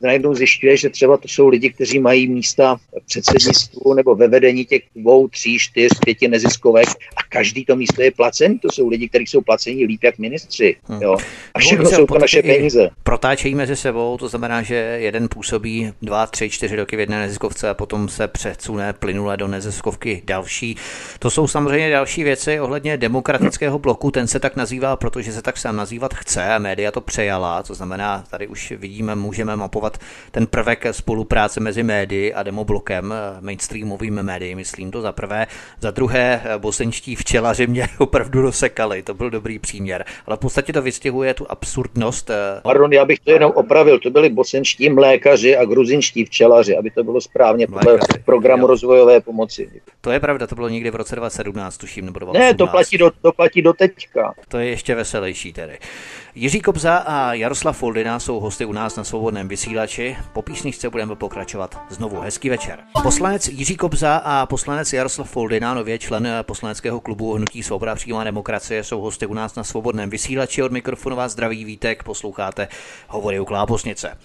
najednou 0.04 0.36
zjišťuje, 0.36 0.78
že 0.78 0.90
třeba 0.90 1.18
to 1.18 1.28
jsou 1.28 1.48
lidi, 1.48 1.70
kteří 1.70 2.00
mají 2.00 2.28
místa 2.28 2.76
v 2.76 3.06
předsednictvu 3.06 3.94
nebo 3.94 4.16
ve 4.16 4.28
vedení 4.28 4.66
těch 4.66 4.82
dvou, 4.96 5.28
tří, 5.28 5.60
čtyř, 5.60 5.92
pěti 6.06 6.28
neziskovek 6.28 6.88
a 6.90 7.24
každý 7.30 7.66
to 7.66 7.76
místo 7.76 8.02
je 8.02 8.12
placený. 8.12 8.60
To 8.60 8.72
jsou 8.72 8.88
lidi, 8.88 9.10
kteří 9.10 9.26
jsou 9.28 9.42
placení 9.42 9.86
líp 9.86 10.04
jak 10.04 10.18
ministři. 10.18 10.76
Hmm. 10.84 11.02
Jo. 11.02 11.18
A 11.54 11.60
všechno 11.60 11.90
jsou 11.90 12.06
to 12.06 12.18
naše 12.20 12.42
peníze. 12.42 12.90
Protáčejí 13.04 13.56
mezi 13.56 13.76
sebou, 13.76 14.18
to 14.18 14.28
znamená, 14.28 14.62
že 14.62 14.76
jeden 14.76 15.28
působí 15.30 15.92
dva, 16.02 16.28
tři, 16.28 16.50
čtyři 16.50 16.76
roky 16.76 16.96
v 16.96 17.00
jedné 17.00 17.20
neziskovce 17.20 17.70
a 17.70 17.74
potom 17.74 18.10
se 18.10 18.28
přesune 18.28 18.94
plynule 18.94 19.38
do 19.38 19.48
neziskovky 19.48 20.22
další. 20.26 20.76
To 21.20 21.30
jsou 21.30 21.48
samozřejmě 21.48 21.90
další 21.90 22.24
věci 22.24 22.60
ohledně 22.60 22.98
demokratického 22.98 23.80
bloku. 23.80 24.12
Ten 24.12 24.28
se 24.28 24.40
tak 24.40 24.56
nazývá, 24.56 24.96
protože 24.96 25.32
se 25.32 25.42
tak 25.42 25.58
sám 25.58 25.76
nazývat 25.76 26.14
chce 26.14 26.54
a 26.54 26.60
média 26.60 26.92
to 26.92 27.02
přejala. 27.02 27.64
To 27.64 27.74
znamená, 27.74 28.24
tady 28.30 28.48
už 28.48 28.74
vidíme, 28.78 29.16
můžeme 29.16 29.56
mapovat 29.56 29.93
definovat 29.94 30.24
ten 30.32 30.48
prvek 30.48 30.86
spolupráce 30.92 31.60
mezi 31.60 31.84
médií 31.84 32.34
a 32.34 32.44
demoblokem, 32.44 33.14
eh, 33.14 33.42
mainstreamovými 33.42 34.24
médii, 34.24 34.56
myslím 34.56 34.92
to 34.92 35.02
za 35.02 35.12
prvé. 35.12 35.48
Za 35.80 35.92
druhé, 35.92 36.42
eh, 36.44 36.58
bosenčtí 36.58 37.16
včelaři 37.16 37.68
mě 37.68 37.88
opravdu 37.98 38.42
rozsekali, 38.42 39.04
to 39.04 39.14
byl 39.14 39.30
dobrý 39.30 39.60
příměr. 39.60 40.06
Ale 40.26 40.38
v 40.38 40.40
podstatě 40.40 40.74
to 40.74 40.82
vystihuje 40.82 41.34
tu 41.34 41.46
absurdnost. 41.50 42.30
Eh, 42.30 42.62
Pardon, 42.64 42.94
já 42.94 43.06
bych 43.06 43.20
to 43.20 43.32
jenom 43.32 43.52
opravil, 43.56 44.00
to 44.00 44.10
byli 44.10 44.30
bosenčtí 44.30 44.90
mlékaři 44.90 45.58
a 45.58 45.66
gruzinští 45.66 46.26
včelaři, 46.26 46.78
aby 46.78 46.92
to 46.92 47.04
bylo 47.04 47.22
správně 47.22 47.68
podle 47.68 47.84
mlékaři, 47.84 48.24
programu 48.26 48.64
jo. 48.64 48.68
rozvojové 48.68 49.22
pomoci. 49.22 49.82
To 50.02 50.12
je 50.12 50.20
pravda, 50.20 50.48
to 50.48 50.56
bylo 50.56 50.70
někdy 50.70 50.92
v 50.92 50.96
roce 50.96 51.16
2017, 51.16 51.78
tuším, 51.78 52.06
nebo 52.06 52.20
2018. 52.20 52.52
Ne, 52.52 52.58
to 52.58 52.68
platí 52.68 52.98
do, 52.98 53.12
to 53.22 53.32
platí 53.32 53.62
do 53.62 53.74
teďka. 53.74 54.34
To 54.48 54.58
je 54.58 54.70
ještě 54.70 54.96
veselější 54.96 55.54
tedy. 55.54 55.78
Jiří 56.36 56.62
Kobza 56.62 56.98
a 56.98 57.34
Jaroslav 57.34 57.78
Foldina 57.78 58.20
jsou 58.20 58.40
hosty 58.40 58.66
u 58.66 58.72
nás 58.72 58.96
na 58.96 59.04
svobodném 59.04 59.48
vysílači. 59.48 60.18
Po 60.34 60.42
písničce 60.42 60.90
budeme 60.90 61.16
pokračovat 61.16 61.82
znovu. 61.90 62.20
Hezký 62.20 62.50
večer. 62.50 62.80
Poslanec 63.04 63.48
Jiří 63.48 63.76
Kobza 63.76 64.16
a 64.16 64.46
poslanec 64.46 64.94
Jaroslav 64.94 65.30
Foldina, 65.30 65.74
nově 65.74 66.00
člen 66.00 66.28
poslaneckého 66.42 67.00
klubu 67.00 67.34
Hnutí 67.34 67.64
Svoboda 67.64 67.96
přímá 67.96 68.24
demokracie, 68.24 68.84
jsou 68.84 69.02
hosty 69.02 69.26
u 69.26 69.34
nás 69.34 69.56
na 69.56 69.64
svobodném 69.64 70.10
vysílači. 70.10 70.64
Od 70.64 70.72
mikrofonu 70.72 71.16
vás 71.16 71.32
zdraví 71.32 71.66
vítek, 71.66 72.04
posloucháte 72.04 72.68
hovory 73.08 73.40
u 73.40 73.46
Klábosnice. 73.46 74.18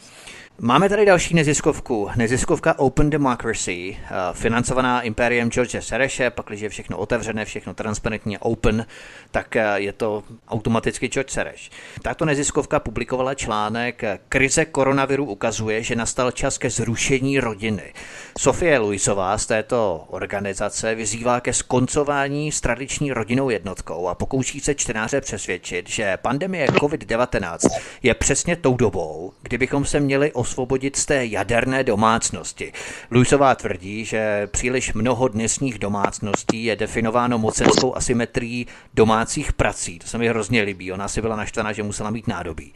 Máme 0.61 0.89
tady 0.89 1.07
další 1.07 1.35
neziskovku. 1.35 2.11
Neziskovka 2.17 2.79
Open 2.79 3.11
Democracy, 3.11 3.97
eh, 3.97 4.15
financovaná 4.33 5.01
impériem 5.01 5.51
George 5.51 5.77
Sereše, 5.81 6.31
pak 6.31 6.47
když 6.47 6.61
je 6.61 6.69
všechno 6.69 6.99
otevřené, 6.99 7.45
všechno 7.45 7.75
transparentně 7.75 8.39
open, 8.39 8.87
tak 9.31 9.57
eh, 9.57 9.65
je 9.77 9.93
to 9.93 10.23
automaticky 10.49 11.07
George 11.09 11.31
Sereš. 11.31 11.71
Tato 12.03 12.25
neziskovka 12.25 12.81
publikovala 12.81 13.35
článek 13.35 14.03
Krize 14.29 14.65
koronaviru 14.65 15.25
ukazuje, 15.25 15.83
že 15.83 15.97
nastal 15.97 16.31
čas 16.31 16.59
ke 16.59 16.71
zrušení 16.71 17.41
rodiny. 17.41 17.93
Sofie 18.39 18.79
Luisová 18.79 19.39
z 19.39 19.47
této 19.47 20.05
organizace 20.09 20.95
vyzývá 20.95 21.41
ke 21.41 21.53
skoncování 21.53 22.53
s 22.53 22.61
tradiční 22.61 23.13
rodinou 23.13 23.51
jednotkou 23.51 24.09
a 24.09 24.15
pokouší 24.15 24.61
se 24.61 24.75
čtenáře 24.75 25.21
přesvědčit, 25.21 25.89
že 25.89 26.17
pandemie 26.17 26.67
COVID-19 26.67 27.59
je 28.03 28.15
přesně 28.15 28.57
tou 28.57 28.77
dobou, 28.77 29.33
kdybychom 29.43 29.85
se 29.85 30.01
měli 30.01 30.33
osvobodit 30.49 30.97
z 30.97 31.07
té 31.07 31.27
jaderné 31.27 31.85
domácnosti. 31.85 32.73
Luisová 33.11 33.55
tvrdí, 33.55 34.05
že 34.05 34.47
příliš 34.47 34.93
mnoho 34.93 35.29
dnesních 35.29 35.79
domácností 35.79 36.65
je 36.65 36.77
definováno 36.77 37.39
mocenskou 37.39 37.97
asymetrií 37.97 38.67
domácích 38.95 39.53
prací. 39.53 39.99
To 39.99 40.07
se 40.07 40.19
mi 40.19 40.29
hrozně 40.29 40.63
líbí. 40.63 40.93
Ona 40.93 41.09
si 41.09 41.21
byla 41.21 41.37
naštvaná, 41.37 41.73
že 41.73 41.83
musela 41.83 42.11
mít 42.11 42.29
nádobí. 42.29 42.73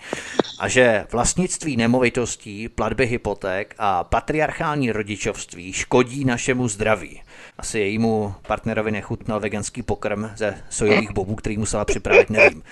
A 0.58 0.68
že 0.68 1.06
vlastnictví 1.12 1.76
nemovitostí, 1.76 2.68
platby 2.68 3.06
hypoték 3.06 3.74
a 3.78 4.04
patriarchální 4.04 4.92
rodičovství 4.92 5.72
škodí 5.72 6.24
našemu 6.24 6.68
zdraví. 6.68 7.22
Asi 7.58 7.78
jejímu 7.78 8.34
partnerovi 8.46 8.90
nechutnal 8.90 9.40
veganský 9.40 9.82
pokrm 9.82 10.30
ze 10.36 10.54
sojových 10.70 11.12
bobů, 11.12 11.34
který 11.34 11.58
musela 11.58 11.84
připravit, 11.84 12.30
nevím. 12.30 12.62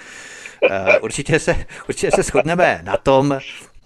Eh, 0.70 0.98
určitě 0.98 1.38
se, 1.38 1.66
určitě 1.88 2.10
se 2.10 2.22
shodneme 2.22 2.80
na 2.84 2.96
tom, 2.96 3.38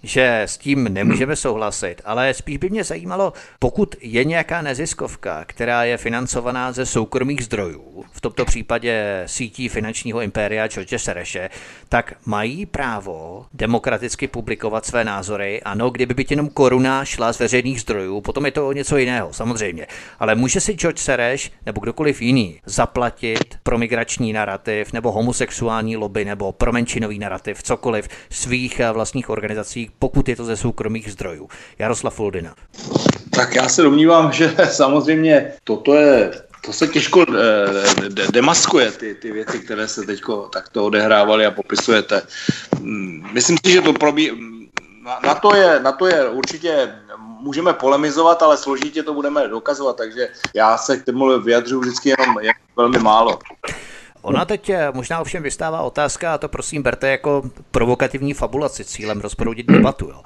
že 0.05 0.41
s 0.41 0.57
tím 0.57 0.93
nemůžeme 0.93 1.35
souhlasit, 1.35 2.01
ale 2.05 2.33
spíš 2.33 2.57
by 2.57 2.69
mě 2.69 2.83
zajímalo, 2.83 3.33
pokud 3.59 3.95
je 4.01 4.25
nějaká 4.25 4.61
neziskovka, 4.61 5.45
která 5.45 5.83
je 5.83 5.97
financovaná 5.97 6.71
ze 6.71 6.85
soukromých 6.85 7.43
zdrojů, 7.43 8.05
v 8.11 8.21
tomto 8.21 8.45
případě 8.45 9.23
sítí 9.25 9.69
finančního 9.69 10.21
impéria 10.21 10.67
George 10.67 10.97
Sereše, 10.97 11.49
tak 11.89 12.13
mají 12.25 12.65
právo 12.65 13.45
demokraticky 13.53 14.27
publikovat 14.27 14.85
své 14.85 15.03
názory. 15.03 15.61
Ano, 15.61 15.89
kdyby 15.89 16.13
by 16.13 16.25
jenom 16.29 16.49
koruna 16.49 17.05
šla 17.05 17.33
z 17.33 17.39
veřejných 17.39 17.81
zdrojů, 17.81 18.21
potom 18.21 18.45
je 18.45 18.51
to 18.51 18.73
něco 18.73 18.97
jiného, 18.97 19.33
samozřejmě. 19.33 19.87
Ale 20.19 20.35
může 20.35 20.59
si 20.59 20.73
George 20.73 20.99
Sereš 20.99 21.51
nebo 21.65 21.81
kdokoliv 21.81 22.21
jiný 22.21 22.61
zaplatit 22.65 23.59
pro 23.63 23.77
migrační 23.77 24.33
narrativ 24.33 24.93
nebo 24.93 25.11
homosexuální 25.11 25.97
lobby 25.97 26.25
nebo 26.25 26.51
pro 26.51 26.71
menšinový 26.71 27.19
narrativ, 27.19 27.63
cokoliv 27.63 28.07
svých 28.29 28.81
vlastních 28.93 29.29
organizací, 29.29 29.91
pokud 29.99 30.29
je 30.29 30.35
to 30.35 30.45
ze 30.45 30.57
soukromých 30.57 31.11
zdrojů. 31.11 31.49
Jaroslav 31.79 32.15
Foldina. 32.15 32.55
Tak 33.35 33.55
já 33.55 33.69
se 33.69 33.81
domnívám, 33.81 34.31
že 34.31 34.55
samozřejmě 34.71 35.53
toto 35.63 35.95
je 35.95 36.31
to 36.65 36.73
se 36.73 36.87
těžko 36.87 37.25
eh, 37.29 38.09
de- 38.09 38.27
demaskuje, 38.31 38.91
ty, 38.91 39.15
ty 39.15 39.31
věci, 39.31 39.59
které 39.59 39.87
se 39.87 40.01
teď 40.01 40.21
takto 40.53 40.85
odehrávaly 40.85 41.45
a 41.45 41.51
popisujete. 41.51 42.21
Mm, 42.79 43.29
myslím 43.33 43.57
si, 43.65 43.71
že 43.71 43.81
to 43.81 43.93
probí... 43.93 44.31
Na, 45.03 45.19
na, 45.23 45.35
to 45.35 45.55
je, 45.55 45.79
na 45.79 45.91
to 45.91 46.07
je 46.07 46.29
určitě 46.29 46.95
můžeme 47.45 47.73
polemizovat, 47.73 48.43
ale 48.43 48.57
složitě 48.57 49.03
to 49.03 49.13
budeme 49.13 49.47
dokazovat, 49.47 49.97
takže 49.97 50.29
já 50.53 50.77
se 50.77 50.97
k 50.97 51.05
tomu 51.05 51.39
vyjadřuju 51.39 51.81
vždycky 51.81 52.09
jenom, 52.09 52.39
jenom 52.39 52.55
velmi 52.75 52.99
málo. 52.99 53.39
Ona 54.25 54.45
teď 54.45 54.71
možná 54.93 55.19
ovšem 55.19 55.43
vystává 55.43 55.81
otázka, 55.81 56.33
a 56.33 56.37
to 56.37 56.47
prosím 56.47 56.83
berte 56.83 57.09
jako 57.09 57.43
provokativní 57.71 58.33
fabulaci 58.33 58.85
cílem 58.85 59.21
rozproudit 59.21 59.67
debatu. 59.67 60.05
Jo. 60.05 60.21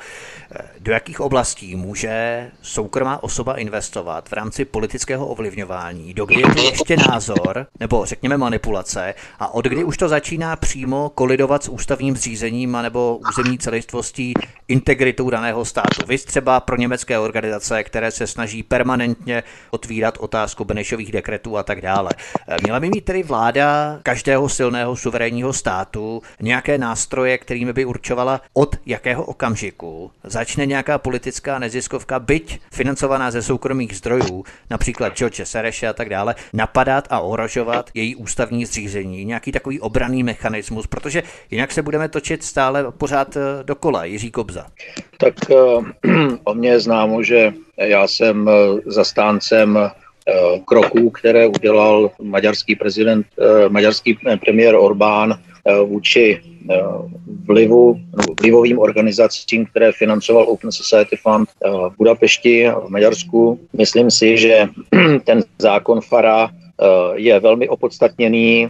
Eh, 0.52 0.70
do 0.80 0.92
jakých 0.92 1.20
oblastí 1.20 1.76
může 1.76 2.48
soukromá 2.62 3.24
osoba 3.24 3.58
investovat 3.58 4.30
v 4.30 4.34
rámci 4.34 4.66
politického 4.66 5.28
ovlivňování? 5.28 6.14
Do 6.14 6.26
kdy 6.26 6.42
je 6.42 6.56
to 6.56 6.62
ještě 6.62 6.98
názor, 6.98 7.68
nebo 7.80 8.06
řekněme 8.06 8.38
manipulace, 8.38 9.14
a 9.40 9.54
od 9.54 9.66
kdy 9.66 9.84
už 9.84 9.98
to 9.98 10.10
začíná 10.10 10.56
přímo 10.56 11.12
kolidovat 11.16 11.64
s 11.64 11.70
ústavním 11.70 12.16
zřízením 12.16 12.78
nebo 12.82 13.20
územní 13.30 13.58
celistvostí 13.58 14.34
integritou 14.68 15.30
daného 15.30 15.66
státu? 15.66 16.06
Vy 16.08 16.18
třeba 16.18 16.60
pro 16.60 16.76
německé 16.76 17.20
organizace, 17.20 17.84
které 17.84 18.12
se 18.12 18.28
snaží 18.28 18.64
permanentně 18.64 19.44
otvírat 19.72 20.18
otázku 20.18 20.66
Benešových 20.66 21.12
dekretů 21.12 21.58
a 21.58 21.64
tak 21.64 21.82
dále. 21.82 22.10
Eh, 22.48 22.58
měla 22.64 22.80
by 22.80 22.90
mít 22.90 23.06
tedy 23.06 23.24
vláda 23.24 23.89
každého 24.04 24.50
silného 24.50 24.96
suverénního 24.96 25.54
státu 25.54 26.22
nějaké 26.42 26.78
nástroje, 26.78 27.38
kterými 27.38 27.74
by 27.74 27.86
určovala 27.86 28.42
od 28.54 28.76
jakého 28.86 29.24
okamžiku 29.24 30.12
začne 30.24 30.66
nějaká 30.66 30.98
politická 30.98 31.60
neziskovka, 31.60 32.20
byť 32.20 32.60
financovaná 32.72 33.32
ze 33.32 33.42
soukromých 33.42 33.98
zdrojů, 33.98 34.44
například 34.70 35.18
George 35.18 35.42
Sereše 35.44 35.88
a 35.88 35.94
tak 35.94 36.10
dále, 36.10 36.36
napadat 36.54 37.08
a 37.10 37.20
ohrožovat 37.20 37.90
její 37.94 38.16
ústavní 38.16 38.66
zřízení, 38.66 39.26
nějaký 39.26 39.52
takový 39.52 39.80
obraný 39.80 40.24
mechanismus, 40.24 40.88
protože 40.88 41.24
jinak 41.52 41.72
se 41.72 41.82
budeme 41.82 42.10
točit 42.10 42.44
stále 42.44 42.92
pořád 42.92 43.38
eh, 43.38 43.64
dokola. 43.64 44.06
Jiří 44.06 44.32
Kobza. 44.32 44.66
Tak 45.18 45.34
uh, 45.50 45.86
o 46.44 46.54
mě 46.54 46.70
je 46.70 46.80
známo, 46.80 47.24
že 47.24 47.54
já 47.78 48.08
jsem 48.08 48.48
uh, 48.48 48.80
zastáncem 48.86 49.80
kroků, 50.66 51.10
které 51.10 51.48
udělal 51.48 52.12
maďarský 52.22 52.76
prezident, 52.76 53.28
maďarský 53.70 54.18
premiér 54.46 54.76
Orbán 54.76 55.40
vůči 55.86 56.42
vlivu, 57.48 58.00
vlivovým 58.42 58.80
organizacím, 58.80 59.66
které 59.66 59.92
financoval 59.92 60.44
Open 60.44 60.72
Society 60.72 61.16
Fund 61.16 61.50
v 61.90 61.94
Budapešti 61.98 62.68
a 62.68 62.80
v 62.80 62.90
Maďarsku. 62.90 63.60
Myslím 63.78 64.12
si, 64.12 64.38
že 64.38 64.68
ten 65.24 65.44
zákon 65.60 66.02
FARA 66.02 66.50
je 67.16 67.40
velmi 67.40 67.70
opodstatněný. 67.70 68.70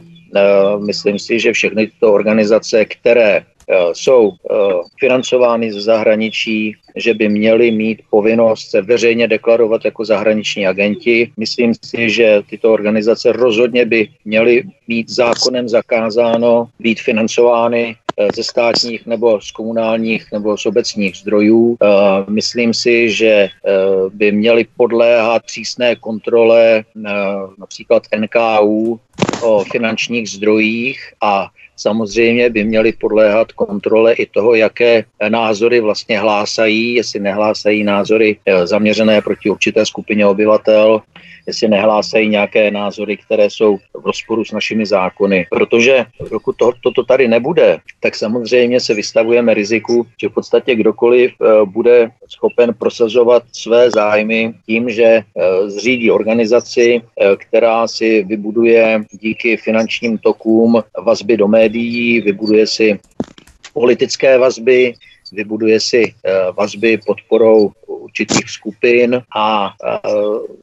Myslím 0.86 1.20
si, 1.20 1.40
že 1.40 1.54
všechny 1.54 1.88
tyto 1.88 2.14
organizace, 2.14 2.86
které 2.86 3.46
Eh, 3.59 3.59
jsou 3.94 4.32
eh, 4.32 4.56
financovány 5.00 5.74
ze 5.74 5.82
zahraničí, 5.82 6.76
že 6.96 7.14
by 7.14 7.30
měli 7.30 7.72
mít 7.72 8.02
povinnost 8.10 8.70
se 8.70 8.82
veřejně 8.82 9.28
deklarovat 9.28 9.86
jako 9.86 10.06
zahraniční 10.06 10.68
agenti. 10.68 11.32
Myslím 11.38 11.74
si, 11.86 12.10
že 12.10 12.42
tyto 12.50 12.74
organizace 12.74 13.32
rozhodně 13.32 13.86
by 13.86 14.08
měly 14.26 14.64
mít 14.88 15.10
zákonem 15.10 15.70
zakázáno 15.70 16.68
být 16.80 17.00
financovány 17.02 17.96
eh, 18.18 18.28
ze 18.36 18.44
státních 18.44 19.06
nebo 19.06 19.42
z 19.42 19.52
komunálních 19.52 20.32
nebo 20.32 20.58
z 20.58 20.66
obecních 20.66 21.18
zdrojů. 21.18 21.78
Myslím 22.30 22.74
si, 22.74 23.10
že 23.10 23.50
by 24.14 24.32
měly 24.32 24.66
podléhat 24.78 25.44
přísné 25.44 25.96
kontrole 25.96 26.84
například 27.58 28.04
NKU 28.18 29.00
o 29.42 29.64
finančních 29.64 30.30
zdrojích 30.30 31.14
a 31.22 31.48
samozřejmě 31.80 32.50
by 32.50 32.64
měly 32.64 32.94
podléhat 32.94 33.52
kontrole 33.52 34.14
i 34.14 34.26
toho, 34.26 34.56
jaké 34.56 35.04
názory 35.30 35.80
vlastně 35.80 36.20
hlásají, 36.20 36.94
jestli 36.94 37.20
nehlásají 37.20 37.84
názory 37.84 38.38
eh, 38.46 38.68
zaměřené 38.68 39.22
proti 39.22 39.50
určité 39.50 39.86
skupině 39.86 40.28
obyvatel, 40.28 41.02
jestli 41.48 41.68
nehlásají 41.68 42.30
nějaké 42.30 42.72
názory, 42.72 43.18
které 43.18 43.50
jsou 43.50 43.78
v 43.78 44.06
rozporu 44.06 44.46
s 44.46 44.52
našimi 44.52 44.86
zákony. 44.86 45.48
Protože 45.50 46.06
pokud 46.30 46.56
to, 46.56 46.72
toto 46.84 47.04
tady 47.04 47.28
nebude, 47.28 47.78
tak 48.00 48.16
samozřejmě 48.16 48.80
se 48.80 48.94
vystavujeme 48.94 49.54
riziku, 49.54 50.06
že 50.22 50.30
v 50.30 50.34
podstatě 50.34 50.76
kdokoliv 50.76 51.32
eh, 51.32 51.66
bude 51.66 52.12
schopen 52.28 52.74
prosazovat 52.74 53.44
své 53.52 53.92
zájmy 53.92 54.54
tím, 54.66 54.90
že 54.90 55.04
eh, 55.04 55.24
zřídí 55.70 56.12
organizaci, 56.12 57.02
která 57.38 57.88
si 57.88 58.24
vybuduje 58.24 59.04
díky 59.12 59.58
finančním 59.58 60.18
tokům 60.18 60.84
vazby 60.98 61.38
do 61.38 61.48
médií, 61.48 62.22
vybuduje 62.22 62.68
si 62.68 63.00
politické 63.74 64.38
vazby, 64.38 64.94
vybuduje 65.32 65.80
si 65.80 66.14
eh, 66.24 66.34
vazby 66.58 67.00
podporou 67.06 67.72
určitých 67.88 68.50
skupin 68.50 69.22
a 69.36 69.70
eh, 69.70 70.00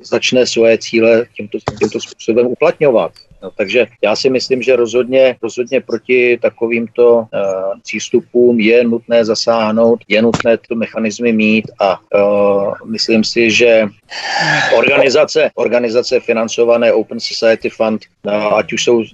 začne 0.01 0.47
svoje 0.47 0.78
cíle 0.78 1.26
tímto, 1.36 1.59
tímto 1.78 2.01
způsobem 2.01 2.47
uplatňovat. 2.47 3.12
No, 3.43 3.51
takže 3.51 3.87
já 4.03 4.16
si 4.16 4.30
myslím, 4.30 4.62
že 4.62 4.76
rozhodně, 4.76 5.37
rozhodně 5.43 5.80
proti 5.80 6.39
takovýmto 6.43 7.14
uh, 7.16 7.26
přístupům 7.82 8.61
je 8.61 8.84
nutné 8.84 9.24
zasáhnout, 9.24 10.01
je 10.09 10.22
nutné 10.22 10.57
ty 10.57 10.74
mechanizmy 10.74 11.32
mít 11.32 11.64
a 11.80 11.99
uh, 12.14 12.74
myslím 12.84 13.24
si, 13.24 13.51
že 13.51 13.87
organizace, 14.78 15.51
organizace 15.55 16.20
financované 16.20 16.93
Open 16.93 17.20
Society 17.20 17.70
Fund, 17.70 18.03
uh, 18.22 18.32
ať 18.32 18.72
už 18.72 18.84
jsou 18.84 18.97
uh, 18.97 19.05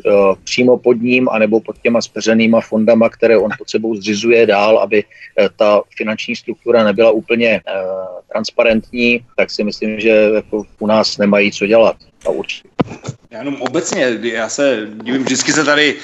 přímo 0.44 0.78
pod 0.78 0.94
ním, 0.94 1.28
anebo 1.28 1.60
pod 1.60 1.78
těma 1.82 2.00
speřenýma 2.00 2.60
fondama, 2.60 3.08
které 3.08 3.38
on 3.38 3.50
pod 3.58 3.70
sebou 3.70 3.94
zřizuje 3.94 4.46
dál, 4.46 4.78
aby 4.78 5.04
uh, 5.04 5.48
ta 5.56 5.82
finanční 5.96 6.36
struktura 6.36 6.84
nebyla 6.84 7.10
úplně 7.10 7.60
uh, 7.66 7.82
transparentní, 8.32 9.24
tak 9.36 9.50
si 9.50 9.64
myslím, 9.64 10.00
že 10.00 10.30
jako 10.34 10.64
u 10.78 10.86
nás 10.86 11.18
nemají 11.18 11.52
co 11.52 11.66
dělat. 11.66 11.96
A 12.26 12.28
určitě 12.28 12.68
já 13.32 13.38
jenom 13.38 13.62
obecně, 13.62 14.18
já 14.22 14.48
se 14.48 14.88
divím, 15.02 15.24
vždycky 15.24 15.52
se 15.52 15.64
tady 15.64 15.96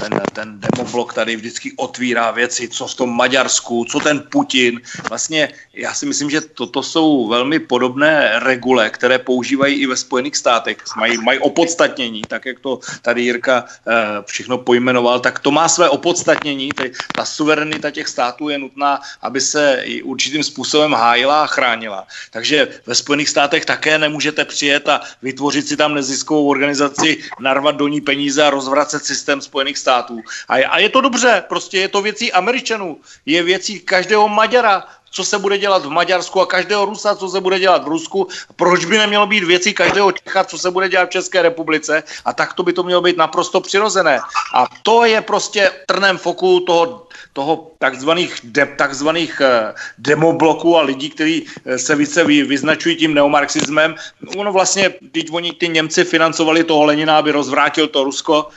ten, 0.00 0.20
ten 0.32 0.60
demoblok 0.60 1.14
tady 1.14 1.36
vždycky 1.36 1.72
otvírá 1.76 2.30
věci, 2.30 2.68
co 2.68 2.86
v 2.86 2.94
tom 2.94 3.16
Maďarsku, 3.16 3.84
co 3.84 4.00
ten 4.00 4.24
Putin. 4.30 4.80
Vlastně 5.08 5.48
já 5.74 5.94
si 5.94 6.06
myslím, 6.06 6.30
že 6.30 6.40
toto 6.40 6.82
jsou 6.82 7.28
velmi 7.28 7.58
podobné 7.58 8.32
regule, 8.38 8.90
které 8.90 9.18
používají 9.18 9.74
i 9.74 9.86
ve 9.86 9.96
Spojených 9.96 10.36
státech. 10.36 10.76
Mají, 10.96 11.18
mají 11.18 11.38
opodstatnění, 11.38 12.22
tak 12.28 12.46
jak 12.46 12.60
to 12.60 12.80
tady 13.02 13.22
Jirka 13.22 13.64
eh, 13.86 13.92
všechno 14.24 14.58
pojmenoval, 14.58 15.20
tak 15.20 15.38
to 15.38 15.50
má 15.50 15.68
své 15.68 15.88
opodstatnění. 15.88 16.68
Ty, 16.72 16.92
ta 17.16 17.24
suverenita 17.24 17.90
těch 17.90 18.08
států 18.08 18.48
je 18.48 18.58
nutná, 18.58 19.00
aby 19.22 19.40
se 19.40 19.80
i 19.84 20.02
určitým 20.02 20.42
způsobem 20.44 20.92
hájila 20.92 21.42
a 21.42 21.46
chránila. 21.46 22.06
Takže 22.30 22.68
ve 22.86 22.94
Spojených 22.94 23.28
státech 23.28 23.64
také 23.64 23.98
nemůžete 23.98 24.44
přijet 24.44 24.88
a 24.88 25.00
vytvořit 25.22 25.68
si 25.68 25.76
tam 25.76 25.94
neziskovou 25.94 26.45
organizaci, 26.48 27.22
narvat 27.40 27.76
do 27.76 27.88
ní 27.88 28.00
peníze 28.00 28.42
a 28.42 28.50
rozvracet 28.50 29.04
systém 29.04 29.40
Spojených 29.40 29.78
států. 29.78 30.20
A 30.48 30.58
je, 30.58 30.66
a 30.66 30.78
je 30.78 30.88
to 30.88 31.00
dobře, 31.00 31.44
prostě 31.48 31.78
je 31.78 31.88
to 31.88 32.02
věcí 32.02 32.32
Američanů, 32.32 33.00
je 33.26 33.42
věcí 33.42 33.80
každého 33.80 34.28
Maďara, 34.28 34.84
co 35.10 35.24
se 35.24 35.38
bude 35.38 35.58
dělat 35.58 35.84
v 35.84 35.90
Maďarsku 35.90 36.40
a 36.40 36.46
každého 36.46 36.84
Rusa, 36.84 37.16
co 37.16 37.28
se 37.28 37.40
bude 37.40 37.58
dělat 37.58 37.84
v 37.84 37.88
Rusku. 37.88 38.28
Proč 38.56 38.84
by 38.84 38.98
nemělo 38.98 39.26
být 39.26 39.44
věcí 39.44 39.74
každého 39.74 40.12
Čecha, 40.12 40.44
co 40.44 40.58
se 40.58 40.70
bude 40.70 40.88
dělat 40.88 41.08
v 41.08 41.16
České 41.16 41.42
republice 41.42 42.02
a 42.24 42.32
tak 42.32 42.52
to 42.52 42.62
by 42.62 42.72
to 42.72 42.82
mělo 42.82 43.00
být 43.00 43.16
naprosto 43.16 43.60
přirozené. 43.60 44.20
A 44.54 44.66
to 44.82 45.04
je 45.04 45.20
prostě 45.20 45.72
trnem 45.86 46.18
foku 46.18 46.60
toho 46.60 47.05
toho 47.36 47.76
takzvaných, 47.78 48.40
de, 48.48 48.64
takzvaných 48.80 49.40
uh, 49.44 49.76
demobloků 50.00 50.76
a 50.76 50.88
lidí, 50.88 51.12
kteří 51.12 51.44
uh, 51.44 51.76
se 51.76 51.92
více 51.92 52.24
vy, 52.24 52.42
vyznačují 52.48 52.96
tím 52.96 53.12
neomarxismem. 53.14 53.94
Ono 54.40 54.52
vlastně, 54.52 54.96
když 55.12 55.28
oni 55.30 55.52
ty 55.52 55.68
Němci 55.68 56.04
financovali 56.04 56.64
toho 56.64 56.88
Lenina, 56.88 57.20
aby 57.20 57.36
rozvrátil 57.36 57.92
to 57.92 58.04
Rusko 58.04 58.48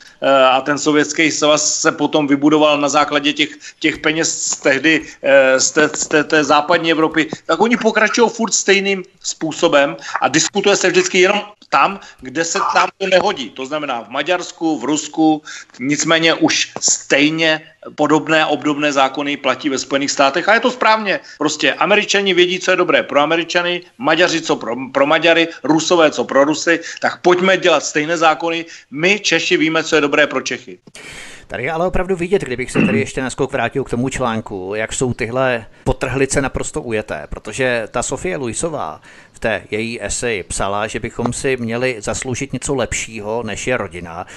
a 0.49 0.61
ten 0.61 0.77
sovětský 0.77 1.31
svaz 1.31 1.81
se 1.81 1.91
potom 1.91 2.27
vybudoval 2.27 2.77
na 2.81 2.89
základě 2.89 3.33
těch, 3.33 3.49
těch 3.79 3.97
peněz 3.97 4.43
z 4.43 4.55
tehdy 4.55 4.99
uh, 4.99 5.07
z, 5.57 5.71
té, 5.71 5.89
z 5.93 6.07
té, 6.07 6.23
té 6.23 6.43
západní 6.43 6.91
Evropy, 6.91 7.29
tak 7.45 7.61
oni 7.61 7.77
pokračují 7.77 8.29
furt 8.29 8.53
stejným 8.53 9.03
způsobem 9.21 9.97
a 10.21 10.27
diskutuje 10.27 10.75
se 10.75 10.89
vždycky 10.89 11.19
jenom 11.19 11.41
tam, 11.69 11.99
kde 12.19 12.45
se 12.45 12.59
tam 12.73 12.89
to 12.97 13.07
nehodí. 13.07 13.49
To 13.49 13.65
znamená 13.65 14.01
v 14.01 14.09
Maďarsku, 14.09 14.79
v 14.79 14.83
Rusku, 14.83 15.41
nicméně 15.79 16.33
už 16.33 16.71
stejně 16.79 17.61
podobné 17.95 18.45
obdobné 18.45 18.91
zákony 18.91 19.37
platí 19.37 19.69
ve 19.69 19.77
Spojených 19.77 20.11
státech 20.11 20.49
a 20.49 20.53
je 20.53 20.59
to 20.59 20.71
správně. 20.71 21.19
Prostě 21.37 21.73
američani 21.73 22.33
vědí, 22.33 22.59
co 22.59 22.71
je 22.71 22.77
dobré 22.77 23.03
pro 23.03 23.19
Američany, 23.19 23.81
Maďaři 23.97 24.41
co 24.41 24.55
pro, 24.55 24.75
pro 24.93 25.05
Maďary, 25.05 25.47
Rusové 25.63 26.11
co 26.11 26.23
pro 26.23 26.43
Rusy, 26.43 26.79
tak 27.01 27.21
pojďme 27.21 27.57
dělat 27.57 27.85
stejné 27.85 28.17
zákony. 28.17 28.65
My 28.91 29.19
Češi 29.19 29.57
víme, 29.57 29.83
co 29.83 29.95
je 29.95 30.01
dobré 30.01 30.08
pro 30.29 30.41
Čechy. 30.41 30.79
Tady 31.47 31.63
je 31.63 31.71
ale 31.71 31.87
opravdu 31.87 32.15
vidět, 32.15 32.41
kdybych 32.41 32.71
se 32.71 32.81
tady 32.81 32.99
ještě 32.99 33.21
naskok 33.21 33.51
vrátil 33.51 33.83
k 33.83 33.89
tomu 33.89 34.09
článku, 34.09 34.71
jak 34.75 34.93
jsou 34.93 35.13
tyhle 35.13 35.65
potrhlice 35.83 36.41
naprosto 36.41 36.81
ujeté, 36.81 37.27
protože 37.29 37.87
ta 37.91 38.03
Sofie 38.03 38.37
Luisová 38.37 39.01
v 39.31 39.39
té 39.39 39.63
její 39.71 40.01
esej 40.01 40.43
psala, 40.43 40.87
že 40.87 40.99
bychom 40.99 41.33
si 41.33 41.57
měli 41.57 41.95
zasloužit 41.99 42.53
něco 42.53 42.75
lepšího, 42.75 43.43
než 43.43 43.67
je 43.67 43.77
rodina. 43.77 44.27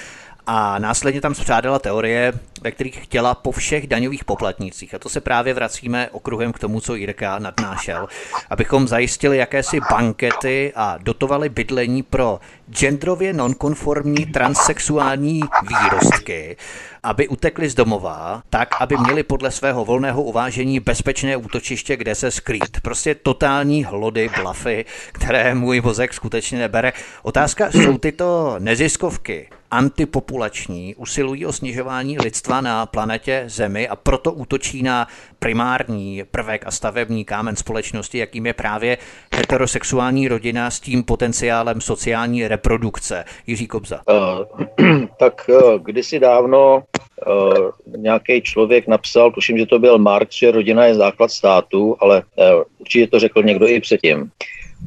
A 0.47 0.79
následně 0.79 1.21
tam 1.21 1.35
spřádala 1.35 1.79
teorie, 1.79 2.33
ve 2.63 2.71
kterých 2.71 3.03
chtěla 3.03 3.35
po 3.35 3.51
všech 3.51 3.87
daňových 3.87 4.25
poplatnících, 4.25 4.93
a 4.93 4.99
to 4.99 5.09
se 5.09 5.21
právě 5.21 5.53
vracíme 5.53 6.09
okruhem 6.11 6.53
k 6.53 6.59
tomu, 6.59 6.81
co 6.81 6.95
Jirka 6.95 7.39
nadnášel, 7.39 8.07
abychom 8.49 8.87
zajistili 8.87 9.37
jakési 9.37 9.79
bankety 9.89 10.73
a 10.75 10.97
dotovali 10.97 11.49
bydlení 11.49 12.03
pro 12.03 12.39
genderově 12.69 13.33
nonkonformní 13.33 14.25
transsexuální 14.25 15.41
výrostky, 15.67 16.57
aby 17.03 17.27
utekli 17.27 17.69
z 17.69 17.75
domova, 17.75 18.43
tak, 18.49 18.75
aby 18.79 18.97
měli 18.97 19.23
podle 19.23 19.51
svého 19.51 19.85
volného 19.85 20.23
uvážení 20.23 20.79
bezpečné 20.79 21.37
útočiště, 21.37 21.97
kde 21.97 22.15
se 22.15 22.31
skrýt. 22.31 22.81
Prostě 22.81 23.15
totální 23.15 23.83
hlody, 23.83 24.29
blafy, 24.41 24.85
které 25.11 25.55
můj 25.55 25.81
mozek 25.81 26.13
skutečně 26.13 26.59
nebere. 26.59 26.93
Otázka, 27.23 27.71
jsou 27.71 27.97
tyto 27.97 28.55
neziskovky 28.59 29.49
antipopulační, 29.73 30.95
usilují 30.95 31.45
o 31.45 31.53
snižování 31.53 32.17
lidstva 32.19 32.52
na 32.61 32.85
planetě 32.85 33.43
Zemi 33.47 33.87
a 33.87 33.95
proto 33.95 34.31
útočí 34.31 34.83
na 34.83 35.07
primární 35.39 36.23
prvek 36.31 36.63
a 36.67 36.71
stavební 36.71 37.25
kámen 37.25 37.55
společnosti, 37.55 38.17
jakým 38.17 38.45
je 38.45 38.53
právě 38.53 38.97
heterosexuální 39.35 40.27
rodina 40.27 40.71
s 40.71 40.79
tím 40.79 41.03
potenciálem 41.03 41.81
sociální 41.81 42.47
reprodukce. 42.47 43.25
Jiří 43.47 43.67
Kobza. 43.67 44.01
Uh, 44.09 45.05
tak 45.19 45.49
uh, 45.49 45.79
kdysi 45.83 46.19
dávno 46.19 46.83
uh, 47.27 47.71
nějaký 47.97 48.41
člověk 48.41 48.87
napsal, 48.87 49.31
tuším, 49.31 49.57
že 49.57 49.65
to 49.65 49.79
byl 49.79 49.97
Marx, 49.97 50.35
že 50.35 50.51
rodina 50.51 50.85
je 50.85 50.95
základ 50.95 51.31
státu, 51.31 51.95
ale 51.99 52.23
uh, 52.35 52.63
určitě 52.77 53.07
to 53.07 53.19
řekl 53.19 53.43
někdo 53.43 53.67
i 53.67 53.79
předtím. 53.79 54.31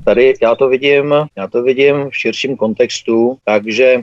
Tady 0.04 0.34
já 0.42 0.54
to 0.54 0.68
vidím, 0.68 1.14
já 1.36 1.46
to 1.46 1.62
vidím 1.62 2.10
v 2.10 2.16
širším 2.16 2.56
kontextu, 2.56 3.38
takže 3.44 3.96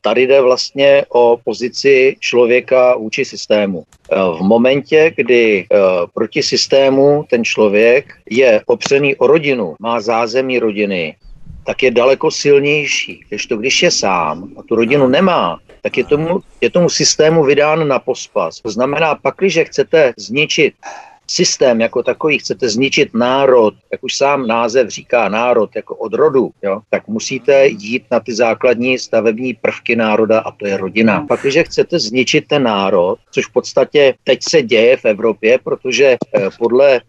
tady 0.00 0.26
jde 0.26 0.40
vlastně 0.40 1.04
o 1.08 1.38
pozici 1.44 2.16
člověka 2.20 2.96
vůči 2.96 3.24
systému. 3.24 3.84
V 4.10 4.40
momentě, 4.40 5.12
kdy 5.16 5.66
proti 6.14 6.42
systému 6.42 7.24
ten 7.30 7.44
člověk 7.44 8.14
je 8.30 8.62
opřený 8.66 9.16
o 9.16 9.26
rodinu, 9.26 9.74
má 9.80 10.00
zázemí 10.00 10.58
rodiny, 10.58 11.16
tak 11.66 11.82
je 11.82 11.90
daleko 11.90 12.30
silnější. 12.30 13.20
Když 13.28 13.46
to, 13.46 13.56
když 13.56 13.82
je 13.82 13.90
sám 13.90 14.48
a 14.58 14.62
tu 14.62 14.74
rodinu 14.74 15.08
nemá, 15.08 15.58
tak 15.82 15.98
je 15.98 16.04
tomu, 16.04 16.40
je 16.60 16.70
tomu 16.70 16.88
systému 16.88 17.44
vydán 17.44 17.88
na 17.88 17.98
pospas. 17.98 18.60
To 18.60 18.70
znamená, 18.70 19.14
pak, 19.14 19.34
když 19.38 19.58
chcete 19.62 20.12
zničit 20.16 20.74
systém 21.32 21.80
jako 21.80 22.02
takový, 22.02 22.38
chcete 22.38 22.68
zničit 22.68 23.14
národ, 23.14 23.74
jak 23.92 24.04
už 24.04 24.16
sám 24.16 24.46
název 24.46 24.88
říká 24.88 25.28
národ, 25.28 25.70
jako 25.76 25.96
od 25.96 26.14
rodu, 26.14 26.50
jo, 26.62 26.80
tak 26.90 27.08
musíte 27.08 27.66
jít 27.66 28.04
na 28.10 28.20
ty 28.20 28.34
základní 28.34 28.98
stavební 28.98 29.54
prvky 29.54 29.96
národa 29.96 30.40
a 30.40 30.50
to 30.50 30.66
je 30.66 30.76
rodina. 30.76 31.24
Pak, 31.28 31.40
když 31.40 31.58
chcete 31.64 31.98
zničit 31.98 32.48
ten 32.48 32.62
národ, 32.62 33.18
což 33.30 33.46
v 33.46 33.52
podstatě 33.52 34.14
teď 34.24 34.38
se 34.42 34.62
děje 34.62 34.96
v 34.96 35.04
Evropě, 35.04 35.58
protože 35.64 36.16
eh, 36.16 36.48
podle 36.58 36.96
eh, 36.96 37.00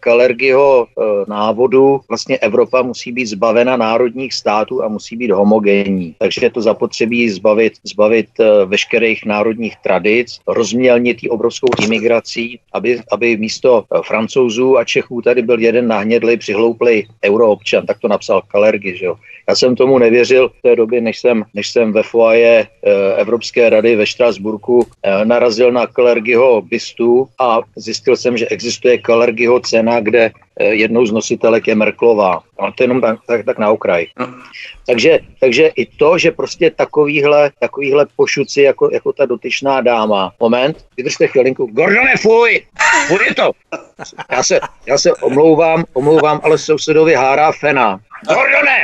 Kalergyho 0.00 0.86
eh, 0.86 1.02
návodu 1.28 2.00
vlastně 2.08 2.38
Evropa 2.38 2.82
musí 2.82 3.12
být 3.12 3.26
zbavena 3.26 3.76
národních 3.76 4.34
států 4.34 4.84
a 4.84 4.88
musí 4.88 5.16
být 5.16 5.30
homogenní. 5.30 6.14
Takže 6.18 6.46
je 6.46 6.50
to 6.50 6.62
zapotřebí 6.62 7.30
zbavit, 7.30 7.72
zbavit 7.84 8.28
eh, 8.40 8.64
veškerých 8.64 9.26
národních 9.26 9.76
tradic, 9.76 10.38
rozmělnit 10.46 11.16
obrovskou 11.30 11.68
imigrací, 11.84 12.60
aby, 12.72 13.00
aby 13.12 13.36
místo 13.36 13.63
místo 13.64 13.84
eh, 13.94 14.00
francouzů 14.06 14.78
a 14.78 14.84
Čechů 14.84 15.22
tady 15.22 15.42
byl 15.42 15.60
jeden 15.60 15.88
nahnědlý, 15.88 16.36
přihlouplý 16.36 17.06
euroobčan, 17.24 17.86
tak 17.86 17.98
to 17.98 18.08
napsal 18.08 18.42
Kalergy, 18.48 18.96
že 18.96 19.06
jo. 19.06 19.14
Já 19.48 19.54
jsem 19.54 19.76
tomu 19.76 19.98
nevěřil 19.98 20.48
v 20.48 20.62
té 20.62 20.76
době, 20.76 21.00
než 21.00 21.18
jsem, 21.18 21.44
než 21.54 21.70
jsem 21.70 21.92
ve 21.92 22.02
foaje 22.02 22.66
eh, 22.66 23.14
Evropské 23.16 23.70
rady 23.70 23.96
ve 23.96 24.06
Štrasburku 24.06 24.86
eh, 25.02 25.24
narazil 25.24 25.72
na 25.72 25.86
Kalergyho 25.86 26.62
bystu 26.62 27.28
a 27.38 27.60
zjistil 27.76 28.16
jsem, 28.16 28.36
že 28.36 28.48
existuje 28.48 28.98
Kalergyho 28.98 29.60
cena, 29.60 30.00
kde 30.00 30.30
jednou 30.60 31.06
z 31.06 31.12
nositelek 31.12 31.68
je 31.68 31.74
Merklová. 31.74 32.42
A 32.58 32.70
to 32.70 32.82
jenom 32.82 33.00
tak, 33.00 33.18
tak, 33.26 33.44
tak 33.44 33.58
na 33.58 33.70
okraj. 33.70 34.06
No. 34.18 34.34
Takže, 34.86 35.18
takže 35.40 35.66
i 35.66 35.86
to, 35.86 36.18
že 36.18 36.30
prostě 36.30 36.70
takovýhle, 36.70 37.50
takovýhle 37.58 38.06
pošuci 38.16 38.62
jako, 38.62 38.90
jako 38.92 39.12
ta 39.12 39.26
dotyčná 39.26 39.80
dáma. 39.80 40.32
Moment, 40.40 40.84
vydržte 40.96 41.26
chvilinku. 41.26 41.66
Gordone, 41.66 42.16
fuj! 42.16 42.66
Fuj 43.06 43.26
je 43.28 43.34
to! 43.34 43.50
Já 44.30 44.42
se, 44.42 44.60
já 44.86 44.98
se 44.98 45.14
omlouvám, 45.14 45.84
omlouvám, 45.92 46.40
ale 46.44 46.58
sousedovi 46.58 47.14
hárá 47.14 47.52
fena. 47.52 48.00
Gordone! 48.28 48.82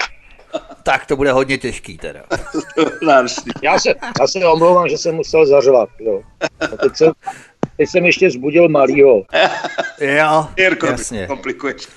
Tak 0.82 1.06
to 1.06 1.16
bude 1.16 1.32
hodně 1.32 1.58
těžký 1.58 1.98
teda. 1.98 2.22
já, 3.62 3.78
se, 3.78 3.94
já 4.20 4.26
se 4.26 4.46
omlouvám, 4.46 4.88
že 4.88 4.98
jsem 4.98 5.14
musel 5.14 5.46
zařvat. 5.46 5.88
Jo. 5.98 6.22
A 6.60 6.66
teď 6.66 6.96
jsem, 6.96 7.12
teď 7.80 7.88
jsem 7.88 8.06
ještě 8.06 8.30
zbudil 8.30 8.68
malýho. 8.68 9.22
Jo, 10.00 10.46
Jirko, 10.56 10.86
jasně. 10.86 11.26
komplikuješ. 11.26 11.88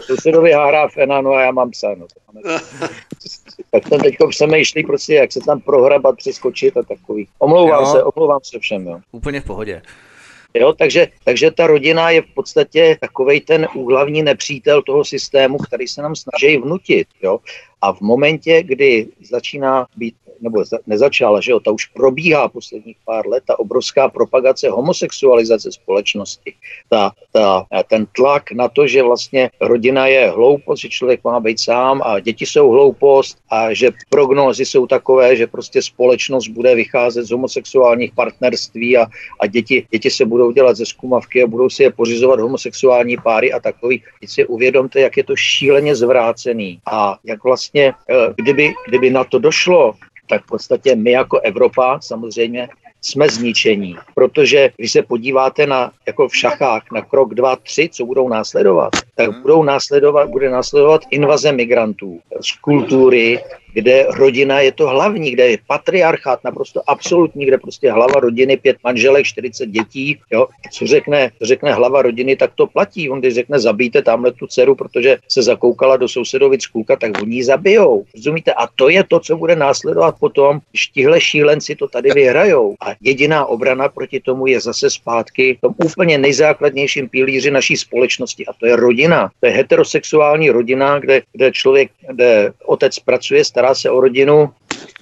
Sousedovi 0.00 0.52
hárá 0.52 0.88
fena, 0.88 1.20
no 1.20 1.30
a 1.30 1.42
já 1.42 1.50
mám 1.50 1.70
psa. 1.70 1.94
No. 1.94 2.06
tak 3.70 3.88
ten 3.88 4.00
teďko 4.00 4.28
přemýšlí 4.28 4.84
prostě, 4.86 5.14
jak 5.14 5.32
se 5.32 5.40
tam 5.40 5.60
prohrabat, 5.60 6.16
přeskočit 6.16 6.76
a 6.76 6.82
takový. 6.82 7.28
Omlouvám 7.38 7.80
jo. 7.80 7.86
se, 7.86 8.02
omlouvám 8.02 8.40
se 8.42 8.58
všem. 8.58 8.86
Jo. 8.86 9.00
Úplně 9.12 9.40
v 9.40 9.44
pohodě. 9.44 9.82
Jo, 10.54 10.72
takže, 10.72 11.08
takže 11.24 11.50
ta 11.50 11.66
rodina 11.66 12.10
je 12.10 12.22
v 12.22 12.34
podstatě 12.34 12.96
takový 13.00 13.40
ten 13.40 13.68
úhlavní 13.74 14.22
nepřítel 14.22 14.82
toho 14.82 15.04
systému, 15.04 15.58
který 15.58 15.88
se 15.88 16.02
nám 16.02 16.14
snaží 16.16 16.56
vnutit. 16.56 17.08
Jo? 17.22 17.38
A 17.82 17.92
v 17.92 18.00
momentě, 18.00 18.62
kdy 18.62 19.06
začíná 19.30 19.86
být 19.96 20.14
nebo 20.40 20.64
nezačala, 20.86 21.40
že 21.40 21.52
jo, 21.52 21.60
ta 21.60 21.70
už 21.70 21.86
probíhá 21.86 22.48
posledních 22.48 22.96
pár 23.04 23.28
let, 23.28 23.42
ta 23.46 23.58
obrovská 23.58 24.08
propagace 24.08 24.70
homosexualizace 24.70 25.72
společnosti, 25.72 26.54
ta, 26.88 27.12
ta, 27.32 27.66
ten 27.88 28.06
tlak 28.16 28.52
na 28.52 28.68
to, 28.68 28.86
že 28.86 29.02
vlastně 29.02 29.50
rodina 29.60 30.06
je 30.06 30.30
hloupost, 30.30 30.80
že 30.80 30.88
člověk 30.88 31.24
má 31.24 31.40
být 31.40 31.60
sám 31.60 32.02
a 32.04 32.20
děti 32.20 32.46
jsou 32.46 32.70
hloupost 32.70 33.38
a 33.50 33.72
že 33.72 33.90
prognózy 34.10 34.64
jsou 34.64 34.86
takové, 34.86 35.36
že 35.36 35.46
prostě 35.46 35.82
společnost 35.82 36.48
bude 36.48 36.74
vycházet 36.74 37.24
z 37.24 37.30
homosexuálních 37.30 38.14
partnerství 38.14 38.96
a, 38.96 39.06
a 39.40 39.46
děti, 39.46 39.86
děti 39.90 40.10
se 40.10 40.24
budou 40.24 40.50
dělat 40.50 40.76
ze 40.76 40.86
zkumavky 40.86 41.42
a 41.42 41.46
budou 41.46 41.70
si 41.70 41.82
je 41.82 41.92
pořizovat 41.92 42.40
homosexuální 42.40 43.16
páry 43.16 43.52
a 43.52 43.60
takový. 43.60 44.02
Teď 44.20 44.30
si 44.30 44.46
uvědomte, 44.46 45.00
jak 45.00 45.16
je 45.16 45.24
to 45.24 45.36
šíleně 45.36 45.96
zvrácený 45.96 46.80
a 46.86 47.18
jak 47.24 47.44
vlastně, 47.44 47.92
eh, 48.10 48.34
kdyby, 48.36 48.74
kdyby 48.88 49.10
na 49.10 49.24
to 49.24 49.38
došlo, 49.38 49.94
tak 50.28 50.44
v 50.44 50.46
podstatě 50.46 50.96
my 50.96 51.10
jako 51.10 51.40
Evropa 51.40 52.00
samozřejmě 52.00 52.68
jsme 53.02 53.28
zničení, 53.28 53.96
protože 54.14 54.70
když 54.76 54.92
se 54.92 55.02
podíváte 55.02 55.66
na, 55.66 55.92
jako 56.06 56.28
v 56.28 56.36
šachách, 56.36 56.82
na 56.92 57.02
krok 57.02 57.34
2, 57.34 57.56
3, 57.56 57.88
co 57.92 58.04
budou 58.04 58.28
následovat, 58.28 58.92
tak 59.14 59.40
budou 59.42 59.62
následovat, 59.62 60.28
bude 60.28 60.50
následovat 60.50 61.02
invaze 61.10 61.52
migrantů 61.52 62.20
z 62.40 62.52
kultury, 62.52 63.40
kde 63.76 64.06
rodina 64.16 64.60
je 64.60 64.72
to 64.72 64.88
hlavní, 64.88 65.30
kde 65.30 65.46
je 65.46 65.58
patriarchát 65.66 66.44
naprosto 66.44 66.80
absolutní, 66.86 67.46
kde 67.46 67.58
prostě 67.58 67.92
hlava 67.92 68.20
rodiny, 68.20 68.56
pět 68.56 68.76
manželek, 68.84 69.26
40 69.26 69.66
dětí, 69.66 70.18
jo, 70.32 70.46
co 70.72 70.86
řekne, 70.86 71.30
co 71.38 71.46
řekne 71.46 71.72
hlava 71.72 72.02
rodiny, 72.02 72.36
tak 72.36 72.52
to 72.54 72.66
platí. 72.66 73.10
On 73.10 73.20
když 73.20 73.34
řekne, 73.34 73.58
zabijte 73.58 74.02
tamhle 74.02 74.32
tu 74.32 74.46
dceru, 74.46 74.74
protože 74.74 75.16
se 75.28 75.42
zakoukala 75.42 75.96
do 75.96 76.08
sousedovic 76.08 76.66
kůlka, 76.66 76.96
tak 76.96 77.22
oni 77.22 77.36
ji 77.36 77.44
zabijou. 77.44 78.04
Rozumíte? 78.14 78.52
A 78.52 78.66
to 78.66 78.88
je 78.88 79.04
to, 79.04 79.20
co 79.20 79.36
bude 79.36 79.56
následovat 79.56 80.16
potom, 80.20 80.60
když 80.70 80.86
tihle 80.86 81.20
šílenci 81.20 81.76
to 81.76 81.88
tady 81.88 82.10
vyhrajou. 82.10 82.74
A 82.80 82.85
jediná 83.00 83.46
obrana 83.46 83.88
proti 83.88 84.20
tomu 84.20 84.46
je 84.46 84.60
zase 84.60 84.90
zpátky 84.90 85.54
v 85.54 85.60
tom 85.60 85.74
úplně 85.84 86.18
nejzákladnějším 86.18 87.08
pilíři 87.08 87.50
naší 87.50 87.76
společnosti, 87.76 88.46
a 88.46 88.52
to 88.52 88.66
je 88.66 88.76
rodina. 88.76 89.30
To 89.40 89.46
je 89.46 89.52
heterosexuální 89.52 90.50
rodina, 90.50 90.98
kde, 90.98 91.22
kde 91.32 91.52
člověk, 91.52 91.90
kde 92.10 92.52
otec 92.64 92.98
pracuje, 92.98 93.44
stará 93.44 93.74
se 93.74 93.90
o 93.90 94.00
rodinu, 94.00 94.50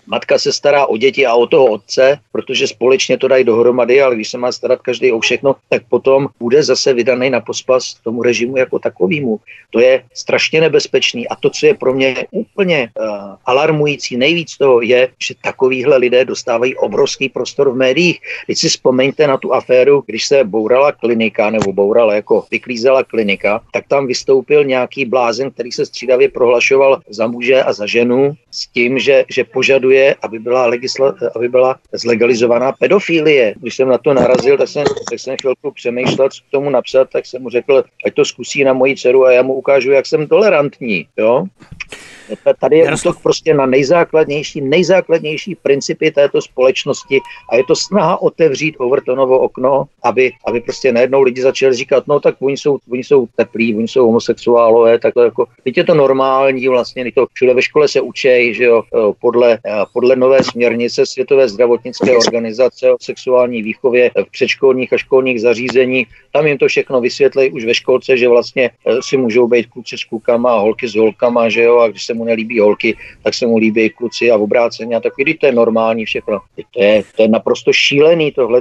matka 0.07 0.39
se 0.39 0.53
stará 0.53 0.87
o 0.87 0.97
děti 0.97 1.27
a 1.27 1.35
o 1.35 1.47
toho 1.47 1.67
otce, 1.67 2.19
protože 2.33 2.67
společně 2.67 3.19
to 3.19 3.29
dají 3.29 3.45
dohromady, 3.45 4.03
ale 4.03 4.15
když 4.15 4.31
se 4.31 4.39
má 4.39 4.53
starat 4.53 4.81
každý 4.81 5.13
o 5.13 5.21
všechno, 5.21 5.57
tak 5.69 5.83
potom 5.89 6.29
bude 6.41 6.63
zase 6.63 6.93
vydaný 6.93 7.31
na 7.31 7.41
pospas 7.41 7.95
tomu 7.95 8.23
režimu 8.23 8.57
jako 8.57 8.79
takovému. 8.79 9.41
To 9.71 9.81
je 9.81 10.05
strašně 10.15 10.61
nebezpečný 10.61 11.29
a 11.29 11.37
to, 11.37 11.51
co 11.51 11.67
je 11.67 11.75
pro 11.75 11.95
mě 11.95 12.27
úplně 12.31 12.89
uh, 12.99 13.07
alarmující 13.47 14.17
nejvíc 14.17 14.57
toho, 14.57 14.81
je, 14.83 15.09
že 15.19 15.35
takovýhle 15.43 15.97
lidé 15.97 16.25
dostávají 16.25 16.77
obrovský 16.77 17.29
prostor 17.29 17.71
v 17.71 17.77
médiích. 17.77 18.21
Teď 18.47 18.59
si 18.59 18.69
vzpomeňte 18.69 19.27
na 19.27 19.37
tu 19.37 19.55
aféru, 19.55 20.03
když 20.07 20.27
se 20.27 20.45
bourala 20.45 20.93
klinika 20.93 21.51
nebo 21.51 21.73
bourala 21.73 22.15
jako 22.15 22.45
vyklízela 22.51 23.05
klinika, 23.05 23.61
tak 23.73 23.85
tam 23.89 24.07
vystoupil 24.07 24.65
nějaký 24.65 25.05
blázen, 25.05 25.51
který 25.51 25.73
se 25.73 25.87
střídavě 25.87 26.29
prohlašoval 26.29 27.01
za 27.09 27.27
muže 27.27 27.63
a 27.63 27.73
za 27.73 27.87
ženu 27.87 28.35
s 28.51 28.67
tím, 28.67 28.99
že, 28.99 29.25
že 29.29 29.45
požaduje, 29.45 29.94
aby 30.23 30.39
byla, 30.39 30.67
legisla, 30.67 31.15
aby 31.37 31.49
byla 31.49 31.79
zlegalizovaná 31.93 32.73
pedofilie. 32.73 33.55
Když 33.57 33.77
jsem 33.77 33.89
na 33.89 33.99
to 33.99 34.15
narazil, 34.15 34.59
tak 34.59 34.69
jsem, 34.69 34.85
tak 35.11 35.19
jsem 35.21 35.37
chvilku 35.41 35.71
přemýšlel, 35.71 36.29
co 36.29 36.43
k 36.49 36.51
tomu 36.51 36.71
napsat, 36.71 37.09
tak 37.13 37.27
jsem 37.27 37.43
mu 37.43 37.51
řekl, 37.51 37.85
ať 38.07 38.15
to 38.15 38.25
zkusí 38.25 38.65
na 38.65 38.73
moji 38.73 38.97
dceru 38.97 39.25
a 39.25 39.33
já 39.33 39.43
mu 39.43 39.55
ukážu, 39.55 39.91
jak 39.91 40.07
jsem 40.07 40.27
tolerantní. 40.27 41.07
Jo? 41.17 41.45
Tady 42.61 42.79
je 42.79 42.95
útok 42.95 43.23
prostě 43.23 43.55
na 43.55 43.67
nejzákladnější, 43.67 44.61
nejzákladnější 44.61 45.55
principy 45.55 46.11
této 46.11 46.43
společnosti 46.43 47.21
a 47.51 47.57
je 47.57 47.65
to 47.65 47.77
snaha 47.77 48.23
otevřít 48.23 48.75
Overtonovo 48.79 49.39
okno, 49.39 49.85
aby, 50.03 50.33
aby 50.47 50.61
prostě 50.61 50.93
najednou 50.93 51.23
lidi 51.23 51.43
začali 51.43 51.75
říkat, 51.75 52.07
no 52.07 52.21
tak 52.21 52.35
oni 52.41 52.57
jsou, 52.57 52.79
oni 52.91 53.05
jsou 53.05 53.27
teplí, 53.37 53.77
oni 53.77 53.89
jsou 53.89 54.07
homosexuálové, 54.07 54.99
tak 54.99 55.15
to 55.15 55.23
jako, 55.23 55.47
teď 55.65 55.77
je 55.77 55.85
to 55.85 55.95
normální 55.95 56.69
vlastně, 56.69 57.13
to 57.13 57.27
všude 57.33 57.55
ve 57.55 57.63
škole 57.63 57.89
se 57.89 58.01
učí, 58.01 58.55
že 58.55 58.65
jo, 58.65 58.83
podle, 59.21 59.59
podle 59.93 60.17
nové 60.17 60.43
směrnice 60.43 61.07
Světové 61.07 61.49
zdravotnické 61.49 62.17
organizace 62.17 62.93
o 62.93 62.97
sexuální 63.01 63.63
výchově 63.63 64.11
v 64.29 64.31
předškolních 64.31 64.93
a 64.93 64.97
školních 64.97 65.41
zařízení, 65.41 66.07
tam 66.33 66.47
jim 66.47 66.59
to 66.59 66.69
všechno 66.69 67.01
vysvětlí 67.01 67.51
už 67.51 67.65
ve 67.65 67.75
školce, 67.75 68.17
že 68.17 68.29
vlastně 68.29 68.71
si 69.01 69.17
můžou 69.17 69.49
být 69.49 69.67
kluci 69.67 69.99
s 69.99 70.05
klukama 70.05 70.53
a 70.53 70.59
holky 70.59 70.89
s 70.89 70.95
holkama, 70.95 71.49
že 71.49 71.63
jo, 71.63 71.79
a 71.79 71.89
když 71.89 72.07
se 72.07 72.14
se 72.15 72.19
mu 72.19 72.25
nelíbí 72.25 72.61
holky, 72.61 72.97
tak 73.23 73.35
se 73.35 73.47
mu 73.47 73.57
líbí 73.57 73.91
kluci 73.91 74.31
a 74.31 74.37
obráceně 74.37 74.97
a 74.97 75.01
tak 75.01 75.13
když 75.17 75.37
to 75.37 75.47
je 75.47 75.53
normální 75.53 76.05
všechno. 76.05 76.41
To 76.75 76.83
je, 76.83 77.03
to 77.17 77.23
je 77.23 77.29
naprosto 77.29 77.73
šílený 77.73 78.33
tohle. 78.33 78.61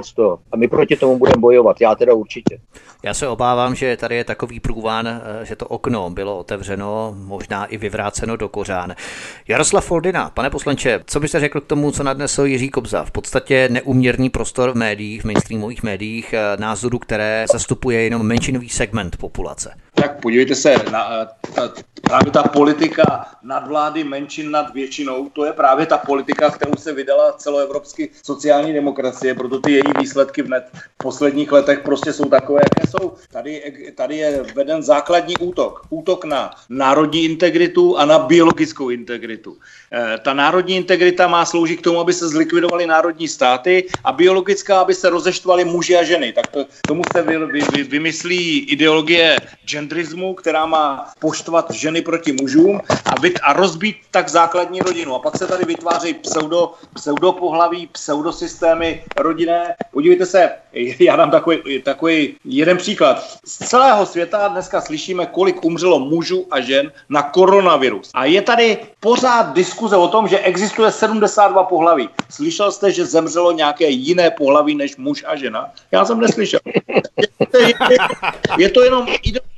A 0.52 0.56
my 0.56 0.68
proti 0.68 0.96
tomu 0.96 1.18
budeme 1.18 1.40
bojovat, 1.40 1.80
já 1.80 1.94
teda 1.94 2.14
určitě. 2.14 2.58
Já 3.04 3.14
se 3.14 3.28
obávám, 3.28 3.74
že 3.74 3.96
tady 3.96 4.16
je 4.16 4.24
takový 4.24 4.60
průván, 4.60 5.08
eh, 5.08 5.44
že 5.44 5.56
to 5.56 5.66
okno 5.66 6.10
bylo 6.10 6.38
otevřeno, 6.38 7.14
možná 7.16 7.66
i 7.66 7.76
vyvráceno 7.76 8.36
do 8.36 8.48
kořán. 8.48 8.94
Jaroslav 9.48 9.84
Foldina, 9.84 10.30
pane 10.34 10.50
poslanče, 10.50 11.00
co 11.06 11.20
byste 11.20 11.40
řekl 11.40 11.60
k 11.60 11.66
tomu, 11.66 11.90
co 11.90 12.02
nadnesl 12.02 12.44
Jiří 12.44 12.68
Kobza? 12.68 13.04
V 13.04 13.10
podstatě 13.10 13.68
neuměrný 13.70 14.30
prostor 14.30 14.70
v 14.70 14.74
médiích, 14.74 15.22
v 15.22 15.24
mainstreamových 15.24 15.82
médiích, 15.82 16.32
eh, 16.32 16.56
názoru, 16.56 16.98
které 16.98 17.46
zastupuje 17.52 18.02
jenom 18.02 18.26
menšinový 18.26 18.68
segment 18.68 19.16
populace. 19.16 19.74
Tak 19.94 20.20
podívejte 20.20 20.54
se, 20.54 20.74
na, 20.92 21.08
ta, 21.54 21.72
právě 22.02 22.32
ta 22.32 22.42
politika 22.42 23.26
nadvlády 23.44 24.04
menšin 24.04 24.50
nad 24.50 24.74
většinou, 24.74 25.28
to 25.28 25.44
je 25.44 25.52
právě 25.52 25.86
ta 25.86 25.98
politika, 25.98 26.50
kterou 26.50 26.72
se 26.78 26.92
vydala 26.92 27.32
celoevropsky 27.32 28.10
sociální 28.22 28.72
demokracie, 28.72 29.34
proto 29.34 29.60
ty 29.60 29.72
její 29.72 29.92
výsledky 29.98 30.42
v, 30.42 30.48
net, 30.48 30.64
posledních 30.96 31.52
letech 31.52 31.80
prostě 31.80 32.12
jsou 32.12 32.24
takové, 32.24 32.60
jaké 32.64 32.90
jsou. 32.90 33.12
Tady, 33.32 33.74
tady 33.94 34.16
je 34.16 34.42
veden 34.54 34.82
základní 34.82 35.36
útok. 35.36 35.86
Útok 35.90 36.24
na 36.24 36.50
národní 36.68 37.24
integritu 37.24 37.98
a 37.98 38.04
na 38.04 38.18
biologickou 38.18 38.90
integritu. 38.90 39.56
E, 39.92 40.18
ta 40.18 40.34
národní 40.34 40.76
integrita 40.76 41.28
má 41.28 41.44
sloužit 41.44 41.80
k 41.80 41.84
tomu, 41.84 42.00
aby 42.00 42.12
se 42.12 42.28
zlikvidovaly 42.28 42.86
národní 42.86 43.28
státy 43.28 43.86
a 44.04 44.12
biologická, 44.12 44.80
aby 44.80 44.94
se 44.94 45.10
rozeštvali 45.10 45.64
muži 45.64 45.96
a 45.96 46.02
ženy. 46.02 46.32
Tak 46.32 46.46
to, 46.46 46.64
tomu 46.86 47.02
se 47.12 47.22
vy, 47.22 47.38
vy, 47.38 47.60
vy, 47.72 47.82
vymyslí 47.82 48.58
ideologie 48.58 49.36
genderismu, 49.64 50.34
která 50.34 50.66
má 50.66 51.12
poštvat 51.18 51.70
ženy 51.70 52.02
proti 52.02 52.32
mužům 52.32 52.80
a, 53.04 53.14
vyt, 53.34 53.40
a 53.42 53.52
rozbít 53.52 53.96
tak 54.10 54.28
základní 54.28 54.80
rodinu. 54.80 55.14
A 55.14 55.18
pak 55.18 55.36
se 55.36 55.46
tady 55.46 55.64
vytvářejí 55.64 56.14
pseudo, 56.14 56.72
pseudopohlaví, 56.94 57.86
pseudosystémy 57.92 59.04
rodinné. 59.16 59.74
Podívejte 59.92 60.26
se, 60.26 60.50
já 60.98 61.16
dám 61.16 61.30
takový, 61.30 61.82
takový 61.82 62.36
jeden 62.44 62.76
příklad. 62.76 63.38
Z 63.44 63.68
celého 63.68 64.06
světa 64.06 64.48
dneska 64.48 64.80
slyšíme, 64.80 65.26
kolik 65.26 65.64
umřelo 65.64 65.98
mužů 65.98 66.46
a 66.50 66.60
žen 66.60 66.92
na 67.08 67.22
koronavirus. 67.22 68.10
A 68.14 68.24
je 68.24 68.42
tady 68.42 68.78
pořád 69.00 69.54
diskuze 69.54 69.96
o 69.96 70.08
tom, 70.08 70.28
že 70.28 70.38
existuje 70.38 70.90
72 70.90 71.64
pohlaví. 71.64 72.08
Slyšel 72.30 72.72
jste, 72.72 72.92
že 72.92 73.06
zemřelo 73.06 73.52
nějaké 73.52 73.88
jiné 73.88 74.30
pohlaví 74.30 74.74
než 74.74 74.96
muž 74.96 75.24
a 75.26 75.36
žena? 75.36 75.70
Já 75.92 76.04
jsem 76.04 76.20
neslyšel. 76.20 76.60
Je, 78.58 78.70
to 78.70 78.82
jenom 78.82 79.06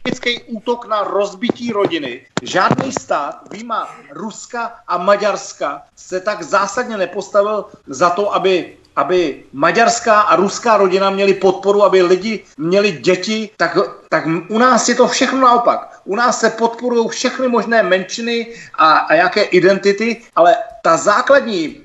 ideologický 0.07 0.55
útok 0.55 0.87
na 0.87 1.03
rozbití 1.03 1.73
rodiny. 1.73 2.27
Žádný 2.43 2.93
stát, 2.93 3.43
výjima 3.51 3.91
Ruska 4.11 4.75
a 4.87 4.99
Maďarska, 4.99 5.83
se 5.97 6.21
tak 6.21 6.43
zásadně 6.43 6.97
nepostavil 6.97 7.65
za 7.87 8.11
to, 8.11 8.35
aby 8.35 8.77
aby 8.97 9.45
maďarská 9.53 10.21
a 10.21 10.37
ruská 10.37 10.77
rodina 10.77 11.11
měli 11.11 11.35
podporu, 11.35 11.85
aby 11.85 12.03
lidi 12.03 12.45
měli 12.57 12.93
děti, 12.93 13.51
tak, 13.57 13.77
tak 14.09 14.25
u 14.49 14.59
nás 14.59 14.89
je 14.89 14.95
to 14.95 15.09
všechno 15.09 15.41
naopak. 15.41 16.01
U 16.05 16.17
nás 16.17 16.41
se 16.41 16.51
podporují 16.51 17.09
všechny 17.09 17.49
možné 17.49 17.83
menšiny 17.83 18.57
a, 18.75 18.97
a 18.99 19.15
jaké 19.15 19.43
identity, 19.43 20.23
ale 20.37 20.57
ta 20.83 20.97
základní 20.97 21.81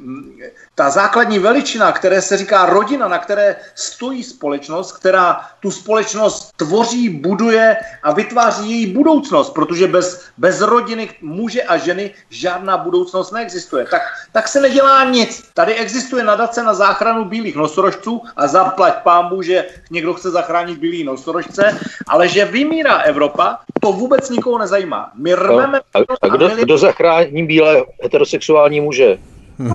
ta 0.81 0.89
základní 0.89 1.39
veličina, 1.39 1.91
které 1.91 2.21
se 2.21 2.37
říká 2.37 2.65
rodina, 2.65 3.07
na 3.07 3.17
které 3.17 3.55
stojí 3.75 4.23
společnost, 4.23 4.91
která 4.91 5.41
tu 5.59 5.71
společnost 5.71 6.51
tvoří, 6.57 7.09
buduje 7.09 7.77
a 8.03 8.13
vytváří 8.13 8.71
její 8.71 8.85
budoucnost, 8.93 9.49
protože 9.49 9.87
bez, 9.87 10.25
bez 10.37 10.61
rodiny 10.61 11.09
muže 11.21 11.63
a 11.63 11.77
ženy 11.77 12.11
žádná 12.29 12.77
budoucnost 12.77 13.31
neexistuje. 13.31 13.85
Tak, 13.91 14.01
tak 14.31 14.47
se 14.47 14.61
nedělá 14.61 15.03
nic. 15.03 15.49
Tady 15.53 15.73
existuje 15.73 16.23
nadace 16.23 16.63
na 16.63 16.73
záchranu 16.73 17.25
bílých 17.25 17.55
nosorožců 17.55 18.21
a 18.35 18.47
zaplať 18.47 19.03
pámbu, 19.03 19.41
že 19.41 19.65
někdo 19.91 20.13
chce 20.13 20.31
zachránit 20.31 20.77
bílý 20.77 21.03
nosorožce, 21.03 21.77
ale 22.07 22.27
že 22.27 22.45
vymírá 22.45 22.97
Evropa, 22.97 23.59
to 23.81 23.93
vůbec 23.93 24.29
nikoho 24.29 24.57
nezajímá. 24.57 25.11
My 25.15 25.33
rveme... 25.33 25.79
A, 25.93 25.99
a 26.21 26.27
kdo, 26.27 26.49
kdo 26.49 26.77
zachrání 26.77 27.45
bílé 27.45 27.83
heterosexuální 28.03 28.81
muže? 28.81 29.17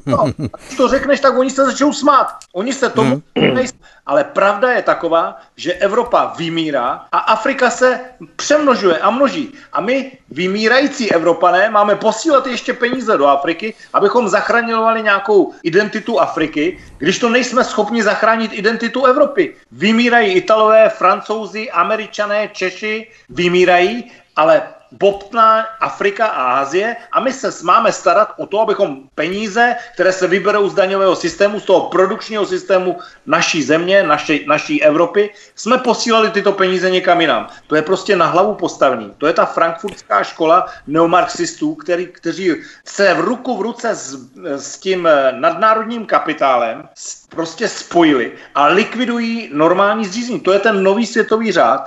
No, 0.06 0.24
když 0.36 0.76
to 0.76 0.88
řekneš, 0.88 1.20
tak 1.20 1.38
oni 1.38 1.50
se 1.50 1.64
začnou 1.64 1.92
smát. 1.92 2.26
Oni 2.52 2.72
se 2.72 2.90
tomu 2.90 3.22
hmm. 3.38 3.54
nejsou. 3.54 3.76
Ale 4.06 4.24
pravda 4.24 4.72
je 4.72 4.82
taková, 4.82 5.40
že 5.56 5.72
Evropa 5.72 6.34
vymírá 6.38 7.04
a 7.12 7.18
Afrika 7.18 7.70
se 7.70 8.00
přemnožuje 8.36 8.98
a 8.98 9.10
množí. 9.10 9.52
A 9.72 9.80
my, 9.80 10.12
vymírající 10.30 11.12
Evropané, 11.12 11.70
máme 11.70 11.96
posílat 11.96 12.46
ještě 12.46 12.72
peníze 12.72 13.18
do 13.18 13.26
Afriky, 13.26 13.74
abychom 13.92 14.28
zachraňovali 14.28 15.02
nějakou 15.02 15.52
identitu 15.62 16.20
Afriky, 16.20 16.78
když 16.98 17.18
to 17.18 17.28
nejsme 17.30 17.64
schopni 17.64 18.02
zachránit 18.02 18.52
identitu 18.54 19.04
Evropy. 19.04 19.54
Vymírají 19.72 20.32
Italové, 20.32 20.88
Francouzi, 20.88 21.70
Američané, 21.70 22.48
Češi, 22.48 23.10
vymírají, 23.28 24.10
ale 24.36 24.62
bobtná 24.92 25.66
Afrika 25.80 26.26
a 26.26 26.60
Asie 26.60 26.96
a 27.12 27.20
my 27.20 27.32
se 27.32 27.50
máme 27.62 27.92
starat 27.92 28.32
o 28.36 28.46
to, 28.46 28.60
abychom 28.60 28.96
peníze, 29.14 29.76
které 29.94 30.12
se 30.12 30.26
vyberou 30.26 30.68
z 30.68 30.74
daňového 30.74 31.16
systému, 31.16 31.60
z 31.60 31.64
toho 31.64 31.80
produkčního 31.80 32.46
systému 32.46 32.98
naší 33.26 33.62
země, 33.62 34.02
naší, 34.02 34.44
naší 34.46 34.82
Evropy, 34.82 35.30
jsme 35.54 35.78
posílali 35.78 36.30
tyto 36.30 36.52
peníze 36.52 36.90
někam 36.90 37.20
jinam. 37.20 37.48
To 37.66 37.76
je 37.76 37.82
prostě 37.82 38.16
na 38.16 38.26
hlavu 38.26 38.54
postavený. 38.54 39.12
To 39.18 39.26
je 39.26 39.32
ta 39.32 39.44
frankfurtská 39.44 40.24
škola 40.24 40.66
neomarxistů, 40.86 41.74
který, 41.74 42.06
kteří 42.06 42.54
se 42.84 43.14
v 43.14 43.20
ruku 43.20 43.56
v 43.56 43.60
ruce 43.60 43.94
s, 43.94 44.16
s 44.56 44.78
tím 44.78 45.08
nadnárodním 45.30 46.06
kapitálem 46.06 46.88
prostě 47.28 47.68
spojili 47.68 48.32
a 48.54 48.66
likvidují 48.66 49.50
normální 49.52 50.04
zřízení. 50.04 50.40
To 50.40 50.52
je 50.52 50.58
ten 50.58 50.82
nový 50.82 51.06
světový 51.06 51.52
řád. 51.52 51.84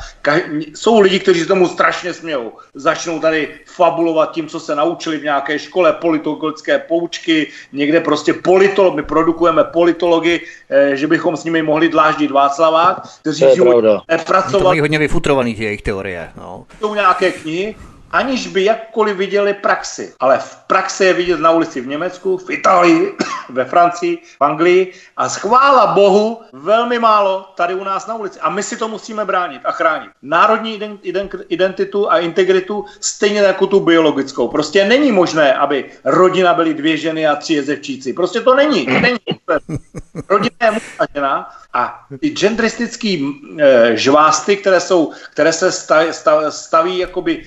Jsou 0.76 1.00
lidi, 1.00 1.20
kteří 1.20 1.46
tomu 1.46 1.68
strašně 1.68 2.14
smějou. 2.14 2.52
Začnou 2.74 3.20
tady 3.20 3.50
fabulovat 3.66 4.32
tím, 4.32 4.48
co 4.48 4.60
se 4.60 4.76
naučili 4.76 5.18
v 5.18 5.24
nějaké 5.24 5.60
škole, 5.60 5.94
politologické 5.94 6.80
poučky, 6.80 7.48
někde 7.74 8.00
prostě 8.00 8.34
politolog, 8.34 8.96
my 8.96 9.04
produkujeme 9.04 9.64
politology, 9.64 10.42
eh, 10.70 10.96
že 10.96 11.08
bychom 11.08 11.38
s 11.38 11.44
nimi 11.44 11.62
mohli 11.62 11.90
dláždit 11.90 12.32
Václavák, 12.32 13.02
kteří 13.22 13.46
pracovali. 14.26 14.64
To 14.64 14.68
mají 14.68 14.80
hodně 14.80 15.00
vyfutrovaný 15.00 15.60
jejich 15.60 15.82
teorie. 15.82 16.32
No. 16.38 16.66
Jsou 16.80 16.96
nějaké 16.96 17.32
knihy, 17.32 17.76
aniž 18.12 18.48
by 18.48 18.64
jakkoliv 18.64 19.18
viděli 19.18 19.54
praxi. 19.54 20.14
Ale 20.20 20.38
v 20.38 20.56
praxi 20.56 21.06
je 21.06 21.14
vidět 21.14 21.40
na 21.40 21.52
ulici 21.52 21.82
v 21.82 21.88
Německu, 21.88 22.38
v 22.38 22.50
Itálii, 22.50 23.14
ve 23.50 23.66
Francii, 23.66 24.18
v 24.18 24.42
Anglii 24.42 24.94
a 25.18 25.30
schvála 25.30 25.88
Bohu 25.88 26.42
velmi 26.54 27.00
málo 27.00 27.54
tady 27.56 27.74
u 27.76 27.84
nás 27.84 28.08
na 28.08 28.16
ulici. 28.16 28.40
A 28.40 28.50
my 28.50 28.64
si 28.64 28.78
to 28.78 28.88
musíme 28.88 29.26
bránit 29.26 29.62
a 29.66 29.72
chránit. 29.72 30.10
Národní 30.22 31.00
identitu 31.50 32.12
a 32.12 32.20
integritu 32.20 32.86
stejně 33.00 33.40
jako 33.40 33.68
tu 33.68 33.80
biologickou. 33.80 34.48
Prostě 34.48 34.86
není 34.86 35.12
možné, 35.12 35.54
aby 35.54 35.86
rodina 36.06 36.54
byly 36.54 36.74
dvě 36.74 36.98
ženy 36.98 37.28
a 37.28 37.36
tři 37.36 37.54
jezevčíci. 37.54 38.14
Prostě 38.14 38.42
to 38.42 38.56
není. 38.56 38.86
není. 38.86 39.20
Rodina 40.30 40.56
je 40.64 40.72
muž 40.72 40.84
a 41.00 41.04
žena 41.16 41.50
a 41.74 42.06
ty 42.20 42.30
genderistický 42.30 43.42
e, 43.60 43.98
žvásty, 43.98 44.58
které, 44.58 44.80
jsou, 44.80 45.12
které 45.32 45.54
se 45.54 45.72
staví, 45.72 46.08
staví 46.50 46.98
jakoby 46.98 47.46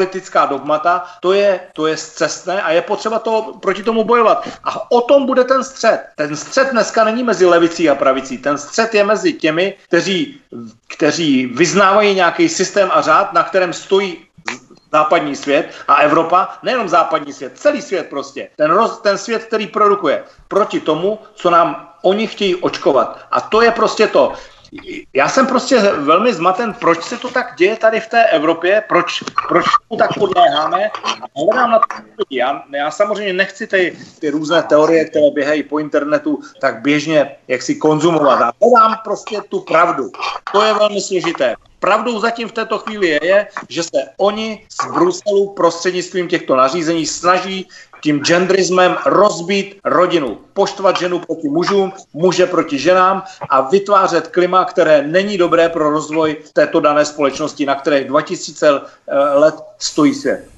politická 0.00 0.46
dogmata, 0.46 1.04
to 1.20 1.32
je, 1.32 1.60
to 1.72 1.86
je 1.86 1.96
zcestné 1.96 2.62
a 2.62 2.70
je 2.70 2.82
potřeba 2.82 3.18
to, 3.18 3.60
proti 3.60 3.82
tomu 3.82 4.04
bojovat. 4.04 4.48
A 4.64 4.90
o 4.90 5.00
tom 5.00 5.26
bude 5.26 5.44
ten 5.44 5.64
střed. 5.64 6.00
Ten 6.16 6.36
střed 6.36 6.72
dneska 6.72 7.04
není 7.04 7.22
mezi 7.22 7.46
levicí 7.46 7.90
a 7.90 7.94
pravicí. 7.94 8.38
Ten 8.38 8.58
střed 8.58 8.94
je 8.94 9.04
mezi 9.04 9.32
těmi, 9.32 9.76
kteří, 9.88 10.40
kteří 10.88 11.46
vyznávají 11.46 12.14
nějaký 12.14 12.48
systém 12.48 12.88
a 12.92 13.00
řád, 13.00 13.32
na 13.32 13.42
kterém 13.42 13.72
stojí 13.72 14.24
západní 14.92 15.36
svět 15.36 15.68
a 15.88 15.94
Evropa, 15.94 16.48
nejenom 16.62 16.88
západní 16.88 17.32
svět, 17.32 17.52
celý 17.54 17.82
svět 17.82 18.06
prostě. 18.10 18.48
Ten, 18.56 18.70
roz, 18.70 19.00
ten 19.00 19.18
svět, 19.18 19.44
který 19.44 19.66
produkuje 19.66 20.24
proti 20.48 20.80
tomu, 20.80 21.18
co 21.34 21.50
nám 21.50 21.92
oni 22.02 22.26
chtějí 22.26 22.56
očkovat. 22.56 23.18
A 23.30 23.40
to 23.40 23.62
je 23.62 23.70
prostě 23.70 24.06
to 24.06 24.32
já 25.12 25.28
jsem 25.28 25.46
prostě 25.46 25.78
velmi 25.80 26.34
zmaten, 26.34 26.74
proč 26.74 27.02
se 27.02 27.16
to 27.16 27.28
tak 27.28 27.54
děje 27.56 27.76
tady 27.76 28.00
v 28.00 28.06
té 28.06 28.24
Evropě, 28.24 28.82
proč, 28.88 29.22
proč 29.48 29.64
to 29.88 29.96
tak 29.96 30.14
podléháme. 30.18 30.90
Hledám 31.36 31.70
na 31.70 31.78
to 31.78 31.86
já, 32.30 32.62
já 32.74 32.90
samozřejmě 32.90 33.32
nechci 33.32 33.66
ty, 33.66 33.98
ty 34.18 34.30
různé 34.30 34.62
teorie, 34.62 35.04
které 35.04 35.30
běhají 35.30 35.62
po 35.62 35.78
internetu, 35.78 36.40
tak 36.60 36.82
běžně 36.82 37.36
jak 37.48 37.62
si 37.62 37.74
konzumovat. 37.74 38.40
A 38.42 38.52
hledám 38.62 38.98
prostě 39.04 39.40
tu 39.48 39.60
pravdu. 39.60 40.10
To 40.52 40.62
je 40.62 40.74
velmi 40.74 41.00
složité. 41.00 41.56
Pravdou 41.78 42.20
zatím 42.20 42.48
v 42.48 42.52
této 42.52 42.78
chvíli 42.78 43.08
je, 43.08 43.20
je, 43.22 43.46
že 43.68 43.82
se 43.82 43.98
oni 44.16 44.66
z 44.68 44.92
Bruselu 44.92 45.52
prostřednictvím 45.54 46.28
těchto 46.28 46.56
nařízení 46.56 47.06
snaží 47.06 47.68
tím 48.02 48.20
genderismem 48.20 48.96
rozbít 49.06 49.76
rodinu, 49.84 50.38
poštvat 50.52 50.98
ženu 50.98 51.18
proti 51.18 51.48
mužům, 51.48 51.92
muže 52.14 52.46
proti 52.46 52.78
ženám 52.78 53.22
a 53.50 53.60
vytvářet 53.60 54.28
klima, 54.28 54.64
které 54.64 55.02
není 55.06 55.38
dobré 55.38 55.68
pro 55.68 55.90
rozvoj 55.90 56.36
této 56.52 56.80
dané 56.80 57.04
společnosti, 57.04 57.66
na 57.66 57.74
které 57.74 58.04
2000 58.04 58.68
eh, 58.68 59.14
let 59.16 59.54
stojí 59.78 60.14
svět. 60.14 60.48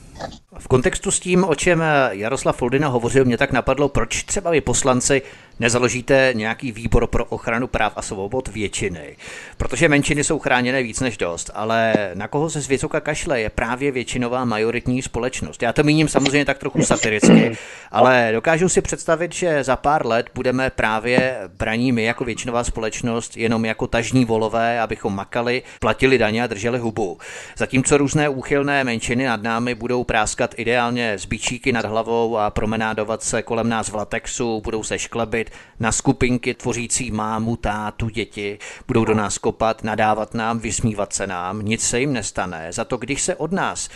V 0.58 0.68
kontextu 0.68 1.10
s 1.10 1.20
tím, 1.20 1.44
o 1.44 1.54
čem 1.54 1.82
Jaroslav 2.10 2.56
Foldina 2.56 2.88
hovořil, 2.88 3.24
mě 3.24 3.38
tak 3.38 3.52
napadlo, 3.52 3.88
proč 3.88 4.22
třeba 4.22 4.50
vy 4.50 4.60
poslanci 4.60 5.22
nezaložíte 5.60 6.30
nějaký 6.34 6.72
výbor 6.72 7.06
pro 7.06 7.24
ochranu 7.24 7.66
práv 7.66 7.92
a 7.96 8.02
svobod 8.02 8.48
většiny. 8.48 9.16
Protože 9.56 9.88
menšiny 9.88 10.24
jsou 10.24 10.38
chráněné 10.38 10.82
víc 10.82 11.00
než 11.00 11.16
dost, 11.16 11.50
ale 11.54 11.94
na 12.14 12.28
koho 12.28 12.50
se 12.50 12.60
z 12.60 12.68
vysoka 12.68 13.00
kašle 13.00 13.40
je 13.40 13.50
právě 13.50 13.90
většinová 13.90 14.44
majoritní 14.44 15.02
společnost. 15.02 15.62
Já 15.62 15.72
to 15.72 15.82
míním 15.82 16.08
samozřejmě 16.08 16.44
tak 16.44 16.58
trochu 16.58 16.82
satiricky, 16.82 17.56
ale 17.90 18.30
dokážu 18.32 18.68
si 18.68 18.80
představit, 18.80 19.34
že 19.34 19.64
za 19.64 19.76
pár 19.76 20.06
let 20.06 20.30
budeme 20.34 20.70
právě 20.70 21.38
braní 21.58 21.92
my 21.92 22.04
jako 22.04 22.24
většinová 22.24 22.64
společnost 22.64 23.36
jenom 23.36 23.64
jako 23.64 23.86
tažní 23.86 24.24
volové, 24.24 24.80
abychom 24.80 25.14
makali, 25.14 25.62
platili 25.80 26.18
daně 26.18 26.42
a 26.42 26.46
drželi 26.46 26.78
hubu. 26.78 27.18
Zatímco 27.56 27.98
různé 27.98 28.28
úchylné 28.28 28.84
menšiny 28.84 29.24
nad 29.24 29.42
námi 29.42 29.74
budou 29.74 30.04
práskat 30.04 30.41
ideálně 30.56 31.18
z 31.18 31.24
bičíky 31.24 31.72
nad 31.72 31.84
hlavou 31.84 32.38
a 32.38 32.50
promenádovat 32.50 33.22
se 33.22 33.42
kolem 33.42 33.68
nás 33.68 33.88
v 33.88 33.94
latexu, 33.94 34.60
budou 34.60 34.82
se 34.82 34.98
šklebit, 34.98 35.50
na 35.80 35.92
skupinky 35.92 36.54
tvořící 36.54 37.10
mámu, 37.10 37.56
tátu, 37.56 38.08
děti, 38.08 38.58
budou 38.86 39.04
do 39.04 39.14
nás 39.14 39.38
kopat, 39.38 39.84
nadávat 39.84 40.34
nám, 40.34 40.58
vysmívat 40.58 41.12
se 41.12 41.26
nám, 41.26 41.62
nic 41.62 41.82
se 41.82 42.00
jim 42.00 42.12
nestane. 42.12 42.72
Za 42.72 42.84
to, 42.84 42.96
když 42.96 43.22
se 43.22 43.36
od 43.36 43.52
nás 43.52 43.88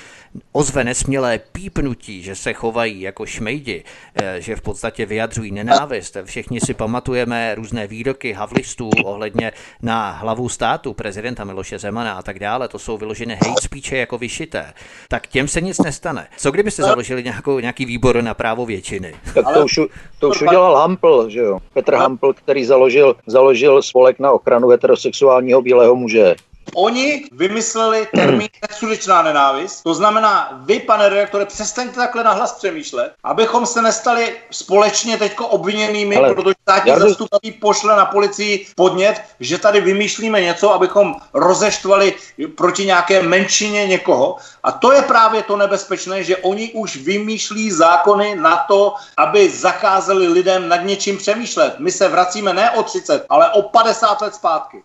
ozve 0.53 0.85
nesmělé 0.85 1.41
pípnutí, 1.53 2.23
že 2.23 2.35
se 2.35 2.53
chovají 2.53 3.01
jako 3.01 3.27
šmejdi, 3.27 3.85
eh, 4.15 4.41
že 4.41 4.57
v 4.57 4.61
podstatě 4.61 5.07
vyjadřují 5.07 5.53
nenávist. 5.53 6.17
Všichni 6.25 6.61
si 6.61 6.75
pamatujeme 6.75 7.55
různé 7.55 7.87
výroky 7.87 8.33
havlistů 8.33 8.91
ohledně 9.05 9.53
na 9.83 10.11
hlavu 10.11 10.49
státu, 10.49 10.93
prezidenta 10.93 11.45
Miloše 11.45 11.79
Zemana 11.79 12.13
a 12.13 12.23
tak 12.23 12.39
dále. 12.39 12.69
To 12.69 12.79
jsou 12.79 12.99
vyložené 12.99 13.35
hate 13.35 13.63
speeche 13.63 13.97
jako 13.97 14.19
vyšité. 14.19 14.73
Tak 15.09 15.27
těm 15.27 15.49
se 15.49 15.61
nic 15.61 15.79
nestane. 15.79 16.29
Co 16.37 16.51
kdybyste 16.51 16.83
založili 16.83 17.25
nějakou, 17.25 17.59
nějaký 17.59 17.85
výbor 17.85 18.23
na 18.23 18.35
právo 18.35 18.67
většiny? 18.67 19.15
Tak 19.35 19.45
to 19.55 19.65
už, 19.65 19.81
to 20.19 20.29
už 20.29 20.43
udělal 20.43 20.77
Hampl, 20.77 21.29
že 21.29 21.41
jo? 21.41 21.59
Petr 21.73 21.95
Hampl, 21.95 22.33
který 22.33 22.65
založil, 22.65 23.17
založil 23.27 23.83
spolek 23.83 24.19
na 24.19 24.33
ochranu 24.33 24.69
heterosexuálního 24.69 25.63
bílého 25.63 25.97
muže. 25.97 26.35
Oni 26.75 27.25
vymysleli 27.33 28.09
termín 28.15 28.49
nesudečná 28.71 29.23
nenávist. 29.23 29.83
To 29.83 29.95
znamená, 29.95 30.61
vy, 30.65 30.81
pane 30.81 31.09
redaktore, 31.09 31.47
přestaňte 31.47 31.97
takhle 31.97 32.25
nahlas 32.25 32.53
přemýšlet, 32.53 33.13
abychom 33.25 33.67
se 33.67 33.83
nestali 33.83 34.37
společně 34.51 35.19
teďko 35.19 35.47
obviněnými, 35.47 36.17
Ale 36.17 36.35
protože 36.35 36.55
státní 36.63 36.91
já 36.91 36.99
zastupí 36.99 37.53
pošle 37.53 37.97
na 37.97 38.07
policii 38.07 38.67
podnět, 38.77 39.23
že 39.41 39.59
tady 39.59 39.81
vymýšlíme 39.81 40.41
něco, 40.41 40.73
abychom 40.73 41.15
rozeštvali 41.35 42.15
proti 42.57 42.87
nějaké 42.87 43.23
menšině 43.23 43.87
někoho. 43.87 44.37
A 44.63 44.73
to 44.73 44.93
je 44.93 45.03
právě 45.03 45.43
to 45.43 45.57
nebezpečné, 45.57 46.25
že 46.25 46.37
oni 46.37 46.73
už 46.73 46.97
vymýšlí 46.97 47.71
zákony 47.71 48.35
na 48.35 48.57
to, 48.57 48.95
aby 49.17 49.51
zakázali 49.51 50.29
lidem 50.29 50.69
nad 50.69 50.77
něčím 50.77 51.19
přemýšlet. 51.19 51.75
My 51.79 51.93
se 51.93 52.09
vracíme 52.09 52.53
ne 52.53 52.71
o 52.71 52.83
30, 52.83 53.27
ale 53.29 53.51
o 53.51 53.63
50 53.63 54.21
let 54.21 54.35
zpátky. 54.35 54.83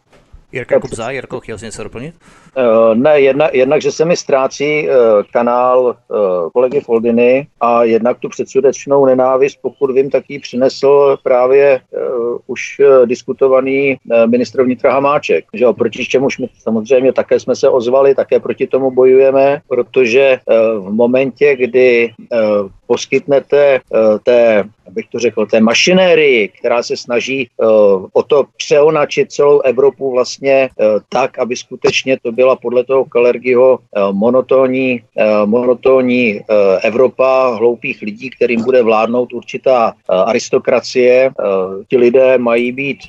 Jirka 0.51 0.79
Kubza, 0.79 1.11
Jirko, 1.11 1.39
chtěl 1.39 1.57
jsi 1.57 1.65
něco 1.65 1.83
doplnit? 1.83 2.15
Uh, 2.57 2.95
ne, 2.95 3.19
jedna, 3.19 3.49
jednak, 3.53 3.81
že 3.81 3.91
se 3.91 4.05
mi 4.05 4.17
ztrácí 4.17 4.87
uh, 4.89 4.95
kanál 5.33 5.85
uh, 5.85 6.49
kolegy 6.53 6.79
Foldiny 6.79 7.47
a 7.61 7.83
jednak 7.83 8.19
tu 8.19 8.29
předsudečnou 8.29 9.05
nenávist, 9.05 9.59
pokud 9.61 9.91
vím, 9.91 10.09
tak 10.09 10.23
ji 10.29 10.39
přinesl 10.39 11.17
právě 11.23 11.81
uh, 11.91 12.37
už 12.47 12.79
uh, 12.79 13.05
diskutovaný 13.05 13.97
uh, 14.05 14.27
ministr 14.27 14.63
vnitra 14.63 14.93
Hamáček. 14.93 15.45
Že 15.53 15.63
jo, 15.63 15.73
proti 15.73 16.05
čemuž 16.05 16.37
my 16.37 16.47
samozřejmě 16.59 17.13
také 17.13 17.39
jsme 17.39 17.55
se 17.55 17.69
ozvali, 17.69 18.15
také 18.15 18.39
proti 18.39 18.67
tomu 18.67 18.91
bojujeme, 18.91 19.61
protože 19.67 20.39
uh, 20.45 20.87
v 20.87 20.91
momentě, 20.93 21.55
kdy 21.55 22.13
uh, 22.19 22.69
poskytnete 22.91 23.79
uh, 23.79 24.19
té, 24.23 24.63
abych 24.87 25.05
to 25.11 25.19
řekl, 25.19 25.45
té 25.45 25.59
mašinérii, 25.63 26.47
která 26.59 26.83
se 26.83 26.97
snaží 26.97 27.47
uh, 27.47 28.11
o 28.13 28.23
to 28.23 28.43
přeonačit 28.57 29.31
celou 29.31 29.61
Evropu 29.63 30.11
vlastně 30.11 30.69
uh, 30.75 30.99
tak, 31.09 31.39
aby 31.39 31.55
skutečně 31.55 32.19
to 32.19 32.31
byla 32.31 32.55
podle 32.55 32.83
toho 32.83 33.05
Kalergiho 33.05 33.79
monotónní, 34.11 35.01
monotónní 35.45 36.41
Evropa 36.81 37.55
hloupých 37.55 38.01
lidí, 38.01 38.29
kterým 38.29 38.63
bude 38.63 38.81
vládnout 38.83 39.33
určitá 39.33 39.93
aristokracie. 40.07 41.31
Ti 41.87 41.97
lidé 41.97 42.37
mají 42.37 42.71
být 42.71 42.99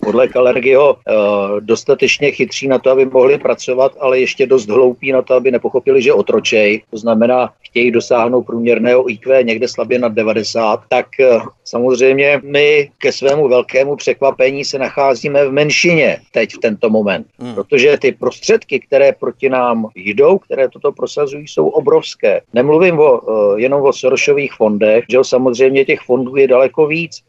podle 0.00 0.28
Kalergiho 0.28 0.96
eh, 0.96 1.12
dostatečně 1.60 2.30
chytří 2.30 2.68
na 2.68 2.78
to, 2.78 2.90
aby 2.90 3.06
mohli 3.06 3.38
pracovat, 3.38 3.92
ale 4.00 4.20
ještě 4.20 4.46
dost 4.46 4.68
hloupí 4.68 5.12
na 5.12 5.22
to, 5.22 5.34
aby 5.34 5.50
nepochopili, 5.50 6.02
že 6.02 6.12
otročej, 6.12 6.82
to 6.90 6.98
znamená, 6.98 7.50
chtějí 7.62 7.90
dosáhnout 7.90 8.42
průměrného 8.42 9.10
IQ 9.10 9.44
někde 9.44 9.68
slabě 9.68 9.98
nad 9.98 10.12
90, 10.12 10.80
tak 10.88 11.06
eh, 11.20 11.38
samozřejmě 11.64 12.40
my 12.44 12.90
ke 12.98 13.12
svému 13.12 13.48
velkému 13.48 13.96
překvapení 13.96 14.64
se 14.64 14.78
nacházíme 14.78 15.46
v 15.48 15.52
menšině 15.52 16.18
teď 16.32 16.54
v 16.54 16.58
tento 16.58 16.90
moment, 16.90 17.26
hmm. 17.38 17.54
protože 17.54 17.96
ty 17.98 18.12
prostředky, 18.12 18.80
které 18.80 19.12
proti 19.12 19.48
nám 19.48 19.86
jdou, 19.94 20.38
které 20.38 20.68
toto 20.68 20.92
prosazují, 20.92 21.48
jsou 21.48 21.68
obrovské. 21.68 22.40
Nemluvím 22.52 22.98
o, 22.98 23.20
eh, 23.20 23.60
jenom 23.60 23.82
o 23.82 23.92
Sorosových 23.92 24.52
fondech, 24.52 25.04
že 25.08 25.18
samozřejmě 25.22 25.84
těch 25.84 26.00
fondů 26.00 26.36
je 26.36 26.48
daleko 26.48 26.86
víc. 26.86 27.22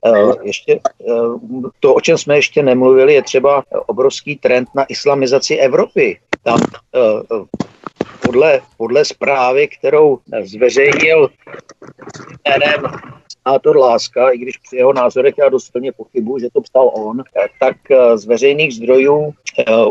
Ještě 0.43 0.79
to, 1.79 1.93
o 1.93 2.01
čem 2.01 2.17
jsme 2.17 2.35
ještě 2.35 2.54
nemluvili, 2.63 3.13
je 3.13 3.21
třeba 3.21 3.63
obrovský 3.85 4.35
trend 4.35 4.69
na 4.75 4.83
islamizaci 4.83 5.55
Evropy. 5.55 6.19
Tam 6.43 6.59
uh, 6.59 7.45
podle, 8.25 8.61
podle 8.77 9.05
zprávy, 9.05 9.67
kterou 9.67 10.19
zveřejnil 10.43 11.29
jménem 12.47 12.83
senátor 13.47 13.77
Láska, 13.77 14.29
i 14.29 14.37
když 14.37 14.57
při 14.57 14.75
jeho 14.75 14.93
názorech 14.93 15.35
já 15.37 15.49
dost 15.49 15.71
silně 15.71 15.91
pochybu, 15.91 16.39
že 16.39 16.49
to 16.53 16.61
psal 16.61 16.91
on, 16.93 17.23
tak 17.59 17.75
eh, 17.91 18.17
z 18.17 18.25
veřejných 18.25 18.75
zdrojů 18.75 19.33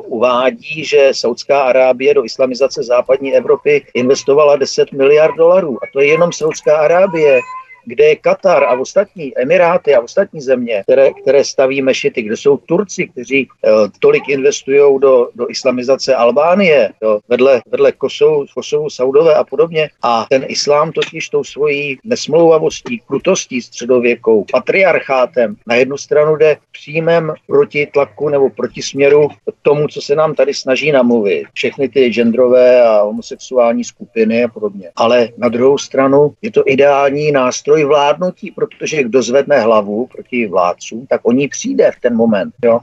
uvádí, 0.05 0.85
že 0.85 1.09
Saudská 1.13 1.63
Arábie 1.63 2.15
do 2.15 2.25
islamizace 2.25 2.83
západní 2.83 3.35
Evropy 3.35 3.87
investovala 3.95 4.57
10 4.57 4.93
miliard 4.93 5.37
dolarů. 5.37 5.79
A 5.83 5.87
to 5.93 6.01
je 6.01 6.07
jenom 6.07 6.33
Saudská 6.33 6.77
Arábie 6.77 7.41
kde 7.87 8.05
je 8.05 8.17
Katar 8.17 8.65
a 8.65 8.81
ostatní 8.81 9.39
Emiráty 9.39 9.95
a 9.95 10.01
ostatní 10.01 10.41
země, 10.41 10.83
které, 10.83 11.11
které 11.23 11.45
staví 11.45 11.83
mešity, 11.83 12.23
kde 12.23 12.37
jsou 12.37 12.57
Turci, 12.57 13.09
kteří 13.09 13.49
uh, 13.49 13.71
tolik 14.01 14.29
investují 14.29 15.01
do, 15.01 15.29
do 15.35 15.51
islamizace 15.51 16.15
Albánie, 16.15 16.91
do, 17.03 17.21
vedle, 17.29 17.63
vedle 17.67 17.93
Kosovu, 17.93 18.45
Kosovu, 18.55 18.91
Saudové 18.91 19.35
a 19.35 19.45
podobně. 19.45 19.91
A 20.03 20.27
ten 20.31 20.45
islám 20.49 20.93
totiž 20.93 21.29
tou 21.29 21.45
svojí 21.45 21.99
nesmlouvavostí, 22.05 23.03
krutostí 23.07 23.63
středověkou, 23.63 24.45
patriarchátem 24.53 25.57
na 25.67 25.75
jednu 25.75 25.97
stranu 25.97 26.37
jde 26.37 26.57
přímém 26.73 27.33
proti 27.47 27.87
tlaku 27.87 28.29
nebo 28.29 28.51
proti 28.51 28.83
směru 28.83 29.29
tomu, 29.63 29.89
co 29.89 30.01
se 30.01 30.15
nám 30.15 30.35
tady 30.35 30.55
snaží 30.55 30.93
namluvit. 30.93 31.47
Všechny 31.53 31.89
ty 31.89 32.09
genderové 32.09 32.83
a 32.83 33.03
homosexuální 33.03 33.85
skupiny 33.85 34.45
a 34.45 34.49
podobně. 34.49 34.91
Ale 34.97 35.29
na 35.37 35.49
druhou 35.49 35.79
stranu 35.79 36.35
je 36.43 36.51
to 36.51 36.63
ideální 36.67 37.33
nástroj 37.33 37.74
nástroj 37.75 37.85
vládnutí, 37.85 38.51
protože 38.51 39.03
kdo 39.03 39.23
zvedne 39.23 39.61
hlavu 39.61 40.07
proti 40.07 40.47
vládcům, 40.47 41.07
tak 41.07 41.21
o 41.25 41.33
ní 41.33 41.49
přijde 41.49 41.91
v 41.91 42.01
ten 42.01 42.17
moment. 42.17 42.55
Jo? 42.65 42.81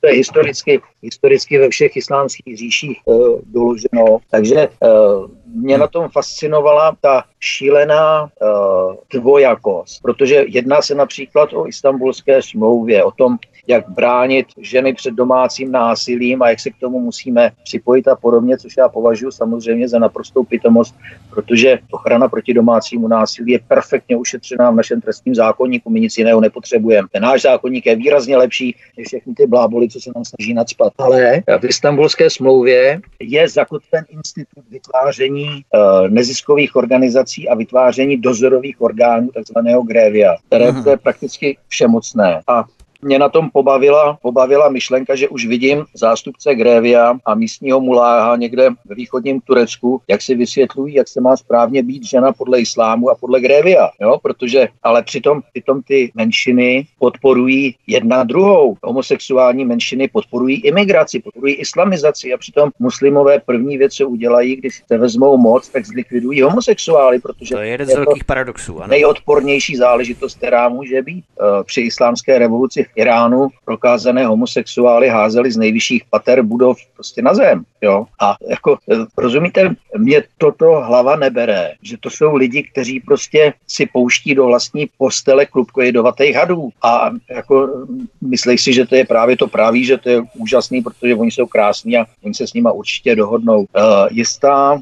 to 0.00 0.06
je 0.06 0.12
historicky, 0.14 0.80
historicky 1.02 1.58
ve 1.58 1.68
všech 1.68 1.96
islámských 1.96 2.56
říších 2.58 2.98
uh, 3.04 3.40
doloženo. 3.46 4.18
Takže 4.30 4.68
uh, 4.68 5.30
mě 5.46 5.78
na 5.78 5.86
tom 5.86 6.08
fascinovala 6.08 6.96
ta 7.00 7.24
šílená 7.40 8.22
uh, 8.22 8.94
dvojakost, 9.10 10.02
protože 10.02 10.44
jedná 10.48 10.82
se 10.82 10.94
například 10.94 11.52
o 11.52 11.66
istambulské 11.66 12.42
smlouvě, 12.42 13.04
o 13.04 13.10
tom, 13.10 13.38
jak 13.66 13.88
bránit 13.88 14.46
ženy 14.60 14.94
před 14.94 15.14
domácím 15.14 15.72
násilím 15.72 16.42
a 16.42 16.48
jak 16.48 16.60
se 16.60 16.70
k 16.70 16.78
tomu 16.80 17.00
musíme 17.00 17.50
připojit 17.64 18.08
a 18.08 18.16
podobně, 18.16 18.58
což 18.58 18.76
já 18.78 18.88
považuji 18.88 19.30
samozřejmě 19.30 19.88
za 19.88 19.98
naprostou 19.98 20.44
pitomost, 20.44 20.94
protože 21.30 21.78
ochrana 21.90 22.28
proti 22.28 22.54
domácímu 22.54 23.08
násilí 23.08 23.52
je 23.52 23.58
perfektně 23.68 24.16
ušetřená 24.16 24.70
v 24.70 24.74
našem 24.74 25.00
trestním 25.00 25.34
zákonníku, 25.34 25.90
my 25.90 26.00
nic 26.00 26.18
jiného 26.18 26.40
nepotřebujeme. 26.40 27.08
Ten 27.12 27.22
náš 27.22 27.42
zákonník 27.42 27.86
je 27.86 27.96
výrazně 27.96 28.36
lepší 28.36 28.76
než 28.98 29.06
všechny 29.06 29.34
ty 29.34 29.46
bláboli, 29.46 29.88
co 29.88 30.00
se 30.00 30.10
nám 30.14 30.24
snaží 30.24 30.54
nadspat. 30.54 30.92
Ale 30.98 31.42
v 31.60 31.64
istambulské 31.64 32.30
smlouvě 32.30 33.00
je 33.20 33.48
zakotven 33.48 34.04
institut 34.08 34.64
vytváření 34.70 35.48
uh, 35.48 36.08
neziskových 36.08 36.76
organizací 36.76 37.48
a 37.48 37.54
vytváření 37.54 38.16
dozorových 38.16 38.80
orgánů, 38.80 39.28
takzvaného 39.34 39.82
grévia, 39.82 40.36
které 40.46 40.72
je 40.90 40.96
prakticky 40.96 41.58
všemocné. 41.68 42.40
A 42.46 42.64
mě 43.06 43.18
na 43.18 43.28
tom 43.28 43.50
pobavila, 43.50 44.18
pobavila 44.22 44.68
myšlenka, 44.68 45.14
že 45.14 45.28
už 45.28 45.46
vidím 45.46 45.84
zástupce 45.94 46.54
Grévia 46.54 47.14
a 47.24 47.34
místního 47.34 47.80
muláha 47.80 48.36
někde 48.36 48.70
ve 48.84 48.94
východním 48.94 49.40
Turecku, 49.40 50.00
jak 50.08 50.22
si 50.22 50.34
vysvětlují, 50.34 50.94
jak 50.94 51.08
se 51.08 51.20
má 51.20 51.36
správně 51.36 51.82
být 51.82 52.04
žena 52.04 52.32
podle 52.32 52.60
islámu 52.60 53.10
a 53.10 53.14
podle 53.14 53.40
Grévia. 53.40 53.90
Jo? 54.00 54.18
Protože, 54.22 54.68
ale 54.82 55.02
přitom, 55.02 55.42
přitom 55.52 55.82
ty 55.82 56.12
menšiny 56.14 56.86
podporují 56.98 57.76
jedna 57.86 58.24
druhou. 58.24 58.76
Homosexuální 58.82 59.64
menšiny 59.64 60.08
podporují 60.08 60.60
imigraci, 60.60 61.18
podporují 61.18 61.54
islamizaci 61.54 62.32
a 62.32 62.36
přitom 62.36 62.70
muslimové 62.78 63.38
první 63.38 63.78
věc, 63.78 63.94
co 63.94 64.08
udělají, 64.08 64.56
když 64.56 64.82
se 64.86 64.98
vezmou 64.98 65.36
moc, 65.36 65.68
tak 65.68 65.86
zlikvidují 65.86 66.42
homosexuály, 66.42 67.18
protože 67.18 67.54
to 67.54 67.60
je 67.60 67.68
jeden 67.68 67.86
z 67.86 67.94
velkých 67.94 68.24
paradoxů. 68.24 68.82
Ano. 68.82 68.90
Nejodpornější 68.90 69.76
záležitost, 69.76 70.36
která 70.36 70.68
může 70.68 71.02
být. 71.02 71.24
Eh, 71.40 71.64
při 71.64 71.80
islámské 71.80 72.38
revoluci 72.38 72.84
v 72.84 72.95
Iránu 72.96 73.48
prokázané 73.64 74.26
homosexuály 74.26 75.08
házeli 75.08 75.52
z 75.52 75.56
nejvyšších 75.56 76.02
pater 76.10 76.42
budov 76.42 76.76
prostě 76.94 77.22
na 77.22 77.34
zem. 77.34 77.64
Jo? 77.82 78.06
A 78.20 78.36
jako, 78.48 78.78
eh, 78.92 78.96
rozumíte, 79.16 79.74
mě 79.98 80.22
toto 80.38 80.80
hlava 80.80 81.16
nebere, 81.16 81.72
že 81.82 81.96
to 82.00 82.10
jsou 82.10 82.34
lidi, 82.34 82.62
kteří 82.62 83.00
prostě 83.00 83.52
si 83.66 83.86
pouští 83.86 84.34
do 84.34 84.46
vlastní 84.46 84.88
postele 84.98 85.46
klubko 85.46 85.82
jedovatých 85.82 86.36
hadů 86.36 86.68
a 86.82 87.10
jako 87.30 87.86
myslí 88.20 88.58
si, 88.58 88.72
že 88.72 88.86
to 88.86 88.94
je 88.94 89.04
právě 89.04 89.36
to 89.36 89.46
praví, 89.46 89.84
že 89.84 89.98
to 89.98 90.08
je 90.08 90.22
úžasný, 90.38 90.82
protože 90.82 91.14
oni 91.14 91.30
jsou 91.30 91.46
krásní 91.46 91.96
a 91.96 92.06
oni 92.24 92.34
se 92.34 92.46
s 92.46 92.52
nima 92.52 92.72
určitě 92.72 93.16
dohodnou. 93.16 93.58
Uh, 93.58 93.66
jistá 94.10 94.80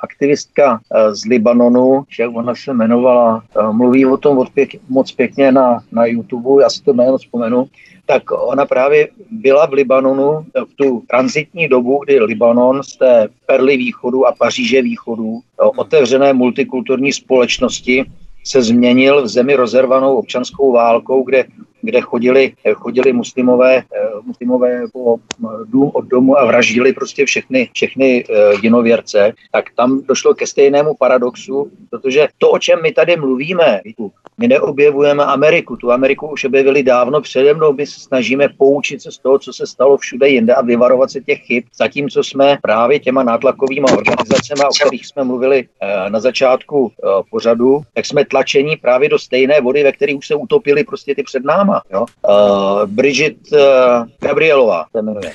aktivistka 0.00 0.72
uh, 0.72 1.14
z 1.14 1.24
Libanonu, 1.24 2.04
jak 2.18 2.30
ona 2.34 2.54
se 2.54 2.70
jmenovala, 2.70 3.42
uh, 3.58 3.72
mluví 3.72 4.06
o 4.06 4.16
tom 4.16 4.46
pěk, 4.54 4.70
moc 4.88 5.12
pěkně 5.12 5.52
na, 5.52 5.78
na 5.92 6.06
YouTube, 6.06 6.62
já 6.62 6.70
si 6.70 6.82
to 6.82 6.92
jméno 6.92 7.18
vzpomenu, 7.18 7.66
tak 8.06 8.22
ona 8.30 8.66
právě 8.66 9.08
byla 9.30 9.66
v 9.66 9.72
Libanonu 9.72 10.46
v 10.54 10.74
tu 10.76 11.02
transitní 11.10 11.68
dobu, 11.68 12.00
kdy 12.04 12.20
Libanon 12.20 12.82
z 12.82 12.96
té 12.96 13.28
Perly 13.46 13.76
východu 13.76 14.26
a 14.26 14.32
Paříže 14.32 14.82
východu, 14.82 15.40
otevřené 15.56 16.32
multikulturní 16.32 17.12
společnosti, 17.12 18.04
se 18.44 18.62
změnil 18.62 19.22
v 19.22 19.28
zemi 19.28 19.54
rozervanou 19.54 20.16
občanskou 20.16 20.72
válkou, 20.72 21.22
kde 21.22 21.44
kde 21.82 22.00
chodili, 22.00 22.52
chodili 22.74 23.12
muslimové, 23.12 23.76
eh, 23.76 24.08
muslimové 24.24 24.82
po 24.92 25.16
dům 25.64 25.90
od 25.94 26.04
domu 26.04 26.38
a 26.38 26.44
vraždili 26.44 26.92
prostě 26.92 27.24
všechny, 27.24 27.70
všechny 27.72 28.24
eh, 28.24 28.34
jinověrce, 28.62 29.32
tak 29.52 29.64
tam 29.76 30.02
došlo 30.02 30.34
ke 30.34 30.46
stejnému 30.46 30.94
paradoxu, 30.94 31.70
protože 31.90 32.28
to, 32.38 32.50
o 32.50 32.58
čem 32.58 32.82
my 32.82 32.92
tady 32.92 33.16
mluvíme, 33.16 33.80
my 34.38 34.48
neobjevujeme 34.48 35.24
Ameriku, 35.24 35.76
tu 35.76 35.92
Ameriku 35.92 36.28
už 36.28 36.44
objevili 36.44 36.82
dávno 36.82 37.20
přede 37.20 37.54
mnou, 37.54 37.72
my 37.72 37.86
se 37.86 38.00
snažíme 38.00 38.48
poučit 38.48 39.02
se 39.02 39.12
z 39.12 39.18
toho, 39.18 39.38
co 39.38 39.52
se 39.52 39.66
stalo 39.66 39.96
všude 39.96 40.28
jinde 40.28 40.54
a 40.54 40.62
vyvarovat 40.62 41.10
se 41.10 41.20
těch 41.20 41.40
chyb, 41.40 41.64
zatímco 41.74 42.24
jsme 42.24 42.58
právě 42.62 43.00
těma 43.00 43.22
nátlakovými 43.22 43.86
organizacemi, 43.86 44.60
o 44.64 44.74
kterých 44.80 45.06
jsme 45.06 45.24
mluvili 45.24 45.68
eh, 45.80 46.10
na 46.10 46.20
začátku 46.20 46.92
pořadu, 47.30 47.80
tak 47.94 48.06
jsme 48.06 48.24
tlačení 48.24 48.76
právě 48.76 49.08
do 49.08 49.18
stejné 49.18 49.60
vody, 49.60 49.82
ve 49.82 49.92
které 49.92 50.14
už 50.14 50.26
se 50.26 50.34
utopili 50.34 50.84
prostě 50.84 51.14
ty 51.14 51.22
před 51.22 51.44
náma. 51.66 51.82
Jo? 51.92 52.06
Uh, 52.28 52.86
Bridget 52.86 53.36
uh, 53.52 53.58
Gabrielová 54.20 54.86
se 54.96 55.02
jmenuje. 55.02 55.32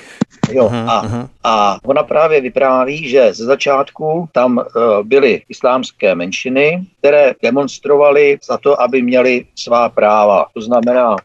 Jo, 0.52 0.70
a, 0.88 1.02
a 1.44 1.78
ona 1.86 2.04
právě 2.04 2.42
vypráví, 2.42 3.10
že 3.10 3.34
ze 3.34 3.46
začátku 3.46 4.30
tam 4.32 4.58
uh, 4.58 4.64
byly 5.04 5.42
islámské 5.50 6.16
menšiny, 6.16 6.86
které 7.00 7.34
demonstrovaly 7.44 8.38
za 8.44 8.58
to, 8.58 8.82
aby 8.82 9.02
měli 9.02 9.46
svá 9.56 9.90
práva. 9.90 10.46
To 10.54 10.62
znamená 10.62 11.16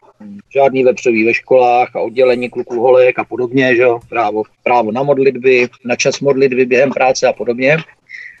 žádný 0.49 0.83
vepřový 0.83 1.25
ve 1.25 1.33
školách 1.33 1.95
a 1.95 1.99
oddělení 1.99 2.49
kluků 2.49 2.81
holek 2.81 3.19
a 3.19 3.23
podobně, 3.23 3.75
že 3.75 3.81
jo? 3.81 3.99
Právo, 4.09 4.43
právo 4.63 4.91
na 4.91 5.03
modlitby, 5.03 5.69
na 5.85 5.95
čas 5.95 6.19
modlitby 6.19 6.65
během 6.65 6.91
práce 6.91 7.27
a 7.27 7.33
podobně. 7.33 7.77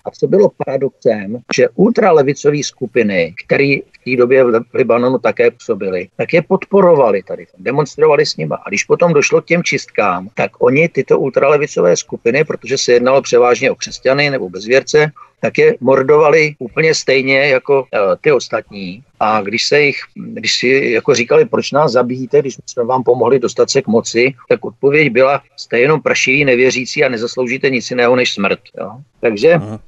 A 0.07 0.11
co 0.11 0.27
bylo 0.27 0.51
paradoxem, 0.65 1.37
že 1.55 1.69
ultralevicové 1.75 2.63
skupiny, 2.63 3.33
které 3.45 3.75
v 3.93 4.03
té 4.05 4.17
době 4.17 4.43
v 4.43 4.63
Libanonu 4.73 5.17
také 5.17 5.51
působily, 5.51 6.09
tak 6.15 6.33
je 6.33 6.41
podporovali 6.41 7.23
tady, 7.23 7.47
demonstrovali 7.57 8.25
s 8.25 8.37
nimi. 8.37 8.53
A 8.65 8.69
když 8.69 8.83
potom 8.83 9.13
došlo 9.13 9.41
k 9.41 9.45
těm 9.45 9.63
čistkám, 9.63 10.29
tak 10.33 10.51
oni 10.59 10.89
tyto 10.89 11.19
ultralevicové 11.19 11.97
skupiny, 11.97 12.43
protože 12.43 12.77
se 12.77 12.91
jednalo 12.91 13.21
převážně 13.21 13.71
o 13.71 13.75
křesťany 13.75 14.29
nebo 14.29 14.49
bezvěrce, 14.49 15.11
tak 15.41 15.57
je 15.57 15.75
mordovali 15.79 16.55
úplně 16.59 16.95
stejně 16.95 17.39
jako 17.39 17.81
uh, 17.81 17.87
ty 18.21 18.31
ostatní. 18.31 19.03
A 19.19 19.41
když 19.41 19.67
se 19.67 19.81
jich, 19.81 19.97
když 20.15 20.55
si 20.55 20.67
jako 20.93 21.15
říkali, 21.15 21.45
proč 21.45 21.71
nás 21.71 21.91
zabijíte, 21.91 22.39
když 22.39 22.57
jsme 22.65 22.83
vám 22.83 23.03
pomohli 23.03 23.39
dostat 23.39 23.69
se 23.69 23.81
k 23.81 23.87
moci, 23.87 24.33
tak 24.49 24.65
odpověď 24.65 25.11
byla, 25.11 25.41
jste 25.55 25.79
jenom 25.79 26.01
prašiví, 26.01 26.45
nevěřící 26.45 27.03
a 27.03 27.09
nezasloužíte 27.09 27.69
nic 27.69 27.89
jiného 27.89 28.15
než 28.15 28.33
smrt. 28.33 28.59
Jo? 28.79 28.91
Takže 29.19 29.53
Aha 29.53 29.79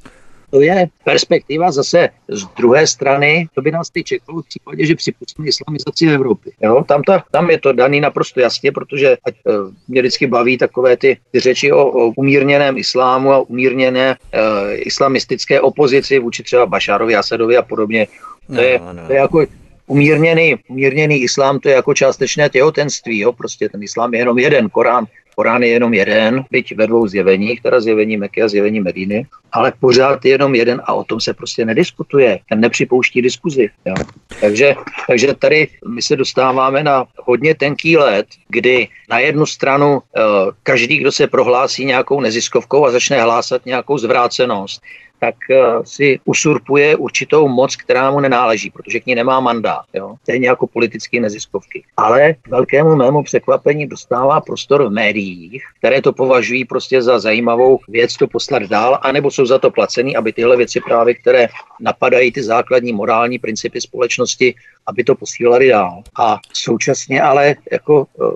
to 0.49 0.61
je 0.61 0.87
perspektiva 1.03 1.71
zase 1.71 2.09
z 2.27 2.43
druhé 2.57 2.87
strany, 2.87 3.47
to 3.55 3.61
by 3.61 3.71
nás 3.71 3.89
teď 3.89 4.05
čekalo 4.05 4.41
v 4.41 4.47
případě, 4.47 4.85
že 4.85 4.95
připustíme 4.95 5.47
islamizaci 5.47 6.05
Evropy. 6.07 6.51
Jo? 6.61 6.83
Tam, 6.87 7.03
ta, 7.03 7.23
tam 7.31 7.49
je 7.49 7.59
to 7.59 7.73
daný 7.73 8.01
naprosto 8.01 8.39
jasně, 8.39 8.71
protože 8.71 9.17
ať, 9.25 9.33
e, 9.35 9.51
mě 9.87 10.01
vždycky 10.01 10.27
baví 10.27 10.57
takové 10.57 10.97
ty, 10.97 11.17
ty 11.31 11.39
řeči 11.39 11.71
o, 11.71 11.85
o 11.85 12.13
umírněném 12.15 12.77
islámu 12.77 13.31
a 13.31 13.39
umírněné 13.39 14.15
e, 14.31 14.75
islamistické 14.75 15.61
opozici 15.61 16.19
vůči 16.19 16.43
třeba 16.43 16.65
Bašárovi, 16.65 17.15
Asadovi 17.15 17.57
a 17.57 17.61
podobně. 17.61 18.07
To, 18.47 18.53
no, 18.53 18.61
je, 18.61 18.79
no. 18.93 19.07
to 19.07 19.13
je 19.13 19.19
jako 19.19 19.45
umírněný, 19.87 20.55
umírněný 20.67 21.21
islám, 21.21 21.59
to 21.59 21.69
je 21.69 21.75
jako 21.75 21.93
částečné 21.93 22.49
těhotenství, 22.49 23.19
jo? 23.19 23.33
prostě 23.33 23.69
ten 23.69 23.83
islám 23.83 24.13
je 24.13 24.19
jenom 24.19 24.39
jeden, 24.39 24.69
Korán 24.69 25.05
Korán 25.39 25.63
je 25.63 25.69
jenom 25.69 25.93
jeden, 25.93 26.43
byť 26.51 26.75
ve 26.75 26.87
dvou 26.87 27.07
zjeveních, 27.07 27.61
teda 27.61 27.79
zjevení 27.79 28.17
Meky 28.17 28.41
a 28.41 28.47
zjevení 28.47 28.79
Medíny, 28.79 29.25
ale 29.51 29.73
pořád 29.79 30.25
je 30.25 30.31
jenom 30.31 30.55
jeden 30.55 30.81
a 30.83 30.93
o 30.93 31.03
tom 31.03 31.19
se 31.19 31.33
prostě 31.33 31.65
nediskutuje. 31.65 32.39
Ten 32.49 32.59
nepřipouští 32.59 33.21
diskuzi. 33.21 33.69
Jo. 33.85 33.95
Takže, 34.41 34.75
takže 35.07 35.33
tady 35.33 35.67
my 35.87 36.01
se 36.01 36.15
dostáváme 36.15 36.83
na 36.83 37.05
hodně 37.23 37.55
tenký 37.55 37.97
let, 37.97 38.27
kdy 38.49 38.87
na 39.09 39.19
jednu 39.19 39.45
stranu 39.45 39.99
eh, 39.99 40.21
každý, 40.63 40.97
kdo 40.97 41.11
se 41.11 41.27
prohlásí 41.27 41.85
nějakou 41.85 42.21
neziskovkou 42.21 42.85
a 42.85 42.91
začne 42.91 43.21
hlásat 43.21 43.65
nějakou 43.65 43.97
zvrácenost, 43.97 44.81
tak 45.19 45.35
uh, 45.49 45.83
si 45.83 46.19
usurpuje 46.25 46.95
určitou 46.95 47.47
moc, 47.47 47.75
která 47.75 48.11
mu 48.11 48.19
nenáleží, 48.19 48.69
protože 48.69 48.99
k 48.99 49.05
ní 49.05 49.15
nemá 49.15 49.39
mandát. 49.39 49.83
Jo? 49.93 50.15
Stejně 50.23 50.47
jako 50.47 50.67
politické 50.67 51.19
neziskovky. 51.19 51.83
Ale 51.97 52.35
velkému 52.47 52.95
mému 52.95 53.23
překvapení 53.23 53.87
dostává 53.87 54.41
prostor 54.41 54.83
v 54.83 54.91
médiích, 54.91 55.63
které 55.79 56.01
to 56.01 56.13
považují 56.13 56.65
prostě 56.65 57.01
za 57.01 57.19
zajímavou 57.19 57.79
věc 57.87 58.17
to 58.17 58.27
poslat 58.27 58.63
dál, 58.63 58.99
anebo 59.01 59.31
jsou 59.31 59.45
za 59.45 59.59
to 59.59 59.71
placený, 59.71 60.15
aby 60.15 60.33
tyhle 60.33 60.57
věci 60.57 60.79
právě, 60.79 61.13
které 61.13 61.47
napadají 61.79 62.31
ty 62.31 62.43
základní 62.43 62.93
morální 62.93 63.39
principy 63.39 63.81
společnosti, 63.81 64.55
aby 64.87 65.03
to 65.03 65.15
posílali 65.15 65.67
dál. 65.67 66.03
A 66.19 66.39
současně 66.53 67.21
ale 67.21 67.55
jako 67.71 68.07
uh, 68.13 68.33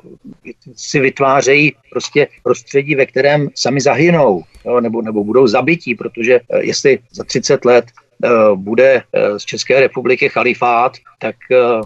si 0.76 1.00
vytvářejí 1.00 1.76
prostě 1.90 2.28
prostředí, 2.44 2.96
ve 2.96 3.06
kterém 3.06 3.50
sami 3.56 3.82
zahynou 3.82 4.44
jo, 4.66 4.82
nebo, 4.82 5.02
nebo 5.02 5.24
budou 5.24 5.48
zabití, 5.48 5.96
protože 5.96 6.40
uh, 6.40 6.60
jestli 6.60 7.00
za 7.12 7.24
30 7.24 7.66
let 7.66 7.86
uh, 8.24 8.56
bude 8.56 9.04
z 9.38 9.44
České 9.46 9.80
republiky 9.80 10.30
chalifát, 10.30 10.98
tak 11.20 11.36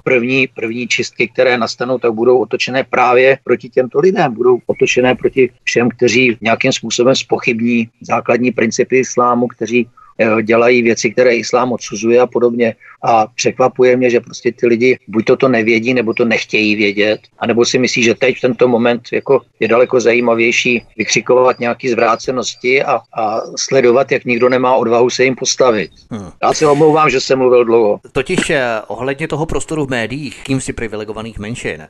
první, 0.03 0.47
první 0.47 0.88
čistky, 0.88 1.27
které 1.27 1.57
nastanou, 1.57 1.97
tak 1.97 2.13
budou 2.13 2.38
otočené 2.39 2.84
právě 2.84 3.38
proti 3.43 3.69
těmto 3.69 3.99
lidem. 3.99 4.34
Budou 4.34 4.59
otočené 4.65 5.15
proti 5.15 5.49
všem, 5.63 5.89
kteří 5.89 6.38
nějakým 6.41 6.71
způsobem 6.71 7.15
spochybní 7.15 7.89
základní 8.01 8.51
principy 8.51 8.99
islámu, 8.99 9.47
kteří 9.47 9.88
Eh, 9.88 10.06
dělají 10.44 10.81
věci, 10.81 11.11
které 11.11 11.35
islám 11.35 11.72
odsuzuje 11.72 12.19
a 12.19 12.27
podobně. 12.27 12.76
A 13.03 13.27
překvapuje 13.27 13.98
mě, 13.98 14.10
že 14.10 14.19
prostě 14.19 14.52
ty 14.52 14.68
lidi 14.68 14.99
buď 15.07 15.26
toto 15.26 15.48
nevědí, 15.48 15.94
nebo 15.94 16.14
to 16.14 16.26
nechtějí 16.26 16.76
vědět, 16.76 17.19
anebo 17.39 17.65
si 17.65 17.80
myslí, 17.80 18.03
že 18.03 18.15
teď 18.15 18.38
v 18.38 18.41
tento 18.41 18.68
moment 18.68 19.02
jako 19.14 19.41
je 19.60 19.68
daleko 19.68 19.99
zajímavější 19.99 20.85
vykřikovat 20.98 21.60
nějaké 21.60 21.89
zvrácenosti 21.89 22.84
a, 22.84 22.99
a 23.14 23.41
sledovat, 23.57 24.11
jak 24.11 24.26
nikdo 24.26 24.49
nemá 24.49 24.76
odvahu 24.76 25.10
se 25.10 25.23
jim 25.23 25.35
postavit. 25.35 25.91
Hmm. 26.11 26.31
Já 26.44 26.53
se 26.53 26.68
omlouvám, 26.68 27.10
že 27.10 27.22
jsem 27.22 27.39
mluvil 27.39 27.65
dlouho. 27.65 27.99
Totiž 28.11 28.49
eh, 28.49 28.65
ohledně 28.88 29.27
toho 29.27 29.45
prostoru 29.45 29.85
v 29.85 29.89
médiích, 29.89 30.44
kým 30.44 30.61
si 30.61 30.73
privilegovaných 30.73 31.39
menšin, 31.39 31.88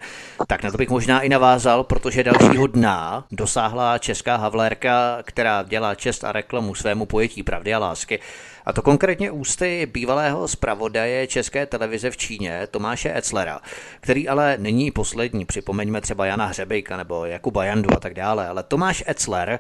tak 0.48 0.64
na 0.64 0.72
to 0.72 0.78
bych 0.78 0.90
možná 0.90 1.22
i 1.22 1.30
navázal, 1.30 1.84
protože 1.84 2.24
dalšího 2.24 2.68
dna 2.68 3.26
dosáhla 3.32 3.98
česká 3.98 4.36
havlérka, 4.36 5.18
která 5.24 5.64
dělá 5.64 5.95
čest 5.95 6.24
a 6.24 6.32
reklamu 6.32 6.76
svému 6.76 7.06
pojetí 7.06 7.44
pravdy 7.44 7.74
a 7.74 7.80
lásky 7.80 8.16
que 8.18 8.23
A 8.68 8.73
to 8.73 8.81
konkrétně 8.81 9.31
ústy 9.31 9.88
bývalého 9.94 10.48
zpravodaje 10.48 11.27
České 11.27 11.65
televize 11.65 12.11
v 12.11 12.18
Číně, 12.18 12.68
Tomáše 12.72 13.18
Etzlera, 13.18 13.60
který 13.99 14.30
ale 14.30 14.57
není 14.60 14.91
poslední. 14.91 15.45
Připomeňme 15.45 16.02
třeba 16.02 16.26
Jana 16.26 16.45
Hřebejka 16.45 16.98
nebo 16.98 17.26
Jakuba 17.26 17.65
Jandu 17.65 17.89
a 17.94 17.99
tak 17.99 18.14
dále. 18.14 18.48
Ale 18.48 18.64
Tomáš 18.64 19.03
Etzler, 19.07 19.60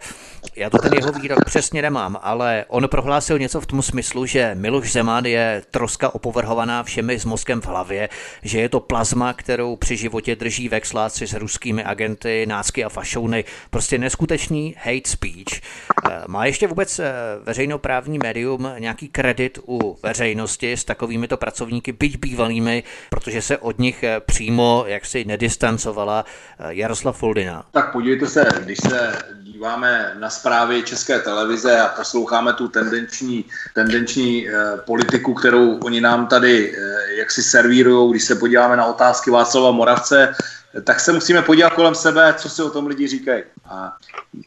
já 0.55 0.69
to 0.69 0.77
ten 0.77 0.93
jeho 0.93 1.11
výrok 1.11 1.45
přesně 1.45 1.81
nemám, 1.81 2.19
ale 2.21 2.65
on 2.67 2.87
prohlásil 2.87 3.39
něco 3.39 3.61
v 3.61 3.65
tom 3.65 3.81
smyslu, 3.81 4.25
že 4.25 4.51
Miloš 4.55 4.91
Zeman 4.91 5.25
je 5.25 5.63
troska 5.71 6.15
opovrhovaná 6.15 6.83
všemi 6.83 7.19
s 7.19 7.25
mozkem 7.25 7.61
v 7.61 7.65
hlavě, 7.65 8.09
že 8.43 8.59
je 8.59 8.69
to 8.69 8.79
plazma, 8.79 9.33
kterou 9.33 9.75
při 9.75 9.97
životě 9.97 10.35
drží 10.35 10.69
vexláci 10.69 11.27
s 11.27 11.33
ruskými 11.33 11.83
agenty, 11.83 12.45
nácky 12.45 12.83
a 12.83 12.89
fašouny. 12.89 13.43
Prostě 13.69 13.97
neskutečný 13.97 14.75
hate 14.77 15.09
speech. 15.09 15.61
Eh, 16.09 16.23
má 16.27 16.45
ještě 16.45 16.67
vůbec 16.67 16.99
eh, 16.99 17.13
veřejnoprávní 17.43 18.19
médium 18.19 18.69
nějaký 18.97 19.09
kredit 19.09 19.59
u 19.67 19.97
veřejnosti 20.03 20.73
s 20.73 20.83
takovými 20.83 21.27
to 21.27 21.37
pracovníky, 21.37 21.91
byť 21.91 22.19
bývalými, 22.19 22.83
protože 23.09 23.41
se 23.41 23.57
od 23.57 23.79
nich 23.79 24.03
eh, 24.03 24.19
přímo 24.25 24.83
jaksi 24.87 25.25
nedistancovala 25.25 26.25
Jaroslav 26.69 27.17
Foldina? 27.17 27.65
Tak 27.71 27.91
podívejte 27.91 28.27
se, 28.27 28.45
když 28.59 28.77
se 28.77 29.13
díváme 29.41 30.13
na 30.19 30.29
zprávy 30.29 30.83
České 30.83 31.19
televize 31.19 31.79
a 31.79 31.87
posloucháme 31.87 32.53
tu 32.53 32.67
tendenční, 32.67 33.45
tendenční 33.75 34.49
eh, 34.49 34.53
politiku, 34.85 35.33
kterou 35.33 35.77
oni 35.77 36.01
nám 36.01 36.27
tady 36.27 36.73
eh, 36.73 37.13
jaksi 37.19 37.43
servírují, 37.43 38.11
když 38.11 38.23
se 38.23 38.35
podíváme 38.35 38.77
na 38.77 38.85
otázky 38.85 39.31
Václava 39.31 39.71
Moravce, 39.71 40.33
tak 40.83 40.99
se 40.99 41.13
musíme 41.13 41.41
podívat 41.41 41.73
kolem 41.73 41.95
sebe, 41.95 42.33
co 42.37 42.49
si 42.49 42.61
o 42.61 42.69
tom 42.69 42.87
lidi 42.87 43.07
říkají. 43.07 43.43
A 43.65 43.97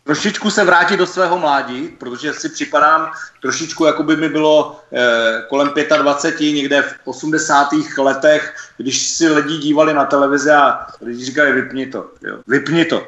trošičku 0.05 0.51
se 0.51 0.65
vrátit 0.65 0.97
do 0.97 1.07
svého 1.07 1.39
mládí, 1.39 1.89
protože 1.89 2.33
si 2.33 2.49
připadám 2.49 3.11
trošičku, 3.43 3.85
jako 3.85 4.03
by 4.03 4.17
mi 4.17 4.29
bylo 4.29 4.81
eh, 4.93 5.43
kolem 5.49 5.73
25, 5.99 6.53
někde 6.53 6.83
v 6.83 6.95
80. 7.05 7.69
letech, 7.99 8.55
když 8.81 9.09
si 9.09 9.29
lidi 9.29 9.59
dívali 9.59 9.95
na 9.95 10.05
televizi 10.05 10.51
a 10.51 10.87
lidi 11.01 11.25
říkali, 11.25 11.53
vypni 11.53 11.87
to, 11.87 12.11
jo, 12.23 12.37
vypni 12.47 12.85
to. 12.85 13.07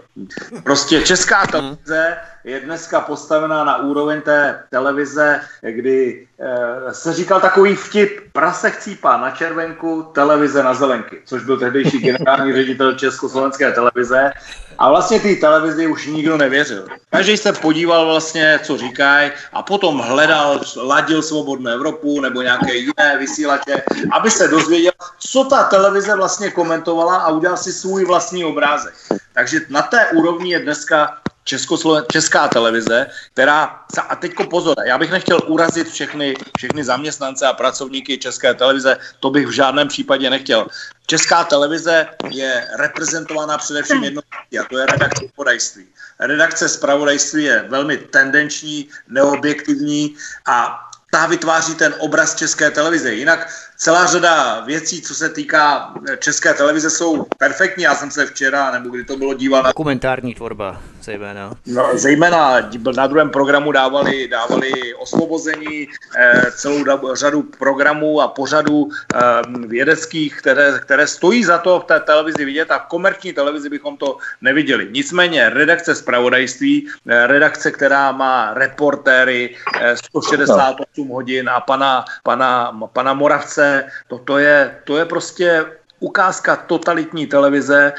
Prostě 0.62 1.00
česká 1.00 1.46
televize 1.46 2.16
je 2.44 2.60
dneska 2.60 3.00
postavená 3.00 3.64
na 3.64 3.76
úroveň 3.76 4.20
té 4.20 4.62
televize, 4.70 5.40
kdy 5.62 6.26
eh, 6.40 6.94
se 6.94 7.12
říkal 7.12 7.40
takový 7.40 7.74
vtip, 7.74 8.20
prase 8.32 8.70
chcípá 8.70 9.16
na 9.16 9.30
červenku, 9.30 10.10
televize 10.14 10.62
na 10.62 10.74
zelenky, 10.74 11.22
což 11.24 11.44
byl 11.44 11.58
tehdejší 11.58 11.98
generální 12.12 12.52
ředitel 12.52 12.92
Československé 12.94 13.72
televize. 13.72 14.32
A 14.78 14.90
vlastně 14.90 15.20
té 15.20 15.34
televizi 15.34 15.86
už 15.86 16.06
nikdo 16.06 16.36
nevěřil. 16.36 16.86
Každý 17.10 17.36
se 17.36 17.52
podíval 17.52 18.06
vlastně, 18.06 18.60
co 18.62 18.78
říkají 18.78 19.30
a 19.52 19.62
potom 19.62 19.98
hledal, 19.98 20.60
ladil 20.76 21.22
Svobodnou 21.22 21.70
Evropu 21.70 22.20
nebo 22.20 22.42
nějaké 22.42 22.74
jiné 22.74 23.18
vysílače, 23.18 23.82
aby 24.10 24.30
se 24.30 24.48
dozvěděl, 24.48 24.92
co 25.18 25.44
ta 25.44 25.61
televize 25.62 26.16
vlastně 26.16 26.50
komentovala 26.50 27.16
a 27.16 27.28
udělal 27.28 27.56
si 27.56 27.72
svůj 27.72 28.04
vlastní 28.04 28.44
obrázek. 28.44 28.94
Takže 29.32 29.60
na 29.68 29.82
té 29.82 30.06
úrovni 30.06 30.52
je 30.52 30.58
dneska 30.60 31.18
Českosloven- 31.46 32.04
česká 32.12 32.48
televize, 32.48 33.06
která, 33.32 33.80
a 34.08 34.16
teďko 34.16 34.44
pozor, 34.44 34.76
já 34.86 34.98
bych 34.98 35.10
nechtěl 35.10 35.40
urazit 35.46 35.90
všechny, 35.90 36.34
všechny 36.56 36.84
zaměstnance 36.84 37.46
a 37.46 37.52
pracovníky 37.52 38.18
České 38.18 38.54
televize, 38.54 38.96
to 39.20 39.30
bych 39.30 39.46
v 39.46 39.50
žádném 39.50 39.88
případě 39.88 40.30
nechtěl. 40.30 40.66
Česká 41.06 41.44
televize 41.44 42.06
je 42.30 42.68
reprezentovaná 42.78 43.58
především 43.58 44.04
jednou, 44.04 44.22
a 44.60 44.64
to 44.70 44.78
je 44.78 44.86
redakce 44.86 45.24
zpravodajství. 45.28 45.86
Redakce 46.20 46.68
zpravodajství 46.68 47.44
je 47.44 47.64
velmi 47.68 47.96
tendenční, 47.96 48.88
neobjektivní 49.08 50.16
a 50.46 50.78
ta 51.10 51.26
vytváří 51.26 51.74
ten 51.74 51.94
obraz 51.98 52.34
české 52.34 52.70
televize. 52.70 53.12
Jinak 53.12 53.48
celá 53.82 54.06
řada 54.06 54.60
věcí, 54.60 55.02
co 55.02 55.14
se 55.14 55.28
týká 55.28 55.94
české 56.18 56.54
televize, 56.54 56.90
jsou 56.90 57.26
perfektní. 57.38 57.84
Já 57.84 57.94
jsem 57.94 58.10
se 58.10 58.26
včera, 58.26 58.70
nebo 58.70 58.88
kdy 58.88 59.04
to 59.04 59.16
bylo, 59.16 59.34
díval 59.34 59.62
na... 59.62 59.68
Dokumentární 59.68 60.34
tvorba, 60.34 60.80
zejména. 61.02 61.54
No, 61.66 61.90
zejména 61.94 62.70
na 62.96 63.06
druhém 63.06 63.30
programu 63.30 63.72
dávali, 63.72 64.28
dávali 64.28 64.94
osvobození, 64.94 65.88
eh, 66.16 66.42
celou 66.50 67.14
řadu 67.14 67.42
programů 67.42 68.20
a 68.20 68.28
pořadů 68.28 68.88
eh, 69.14 69.18
vědeckých, 69.66 70.36
které, 70.38 70.78
které 70.82 71.06
stojí 71.06 71.44
za 71.44 71.58
to 71.58 71.80
v 71.80 71.84
té 71.84 72.00
televizi 72.00 72.44
vidět 72.44 72.70
a 72.70 72.78
v 72.78 72.86
komerční 72.86 73.32
televizi 73.32 73.68
bychom 73.68 73.96
to 73.96 74.16
neviděli. 74.40 74.88
Nicméně 74.90 75.48
redakce 75.48 75.94
zpravodajství, 75.94 76.88
eh, 77.08 77.26
redakce, 77.26 77.70
která 77.70 78.12
má 78.12 78.54
reportéry 78.54 79.56
eh, 79.80 79.96
168 79.96 81.08
hodin 81.08 81.48
a 81.50 81.60
pana, 81.60 82.04
pana, 82.22 82.78
pana 82.92 83.14
Moravce, 83.14 83.71
to, 84.08 84.18
to, 84.18 84.38
je, 84.38 84.56
to 84.84 84.96
je 84.96 85.04
prostě 85.04 85.64
ukázka 86.02 86.56
totalitní 86.66 87.26
televize, 87.26 87.92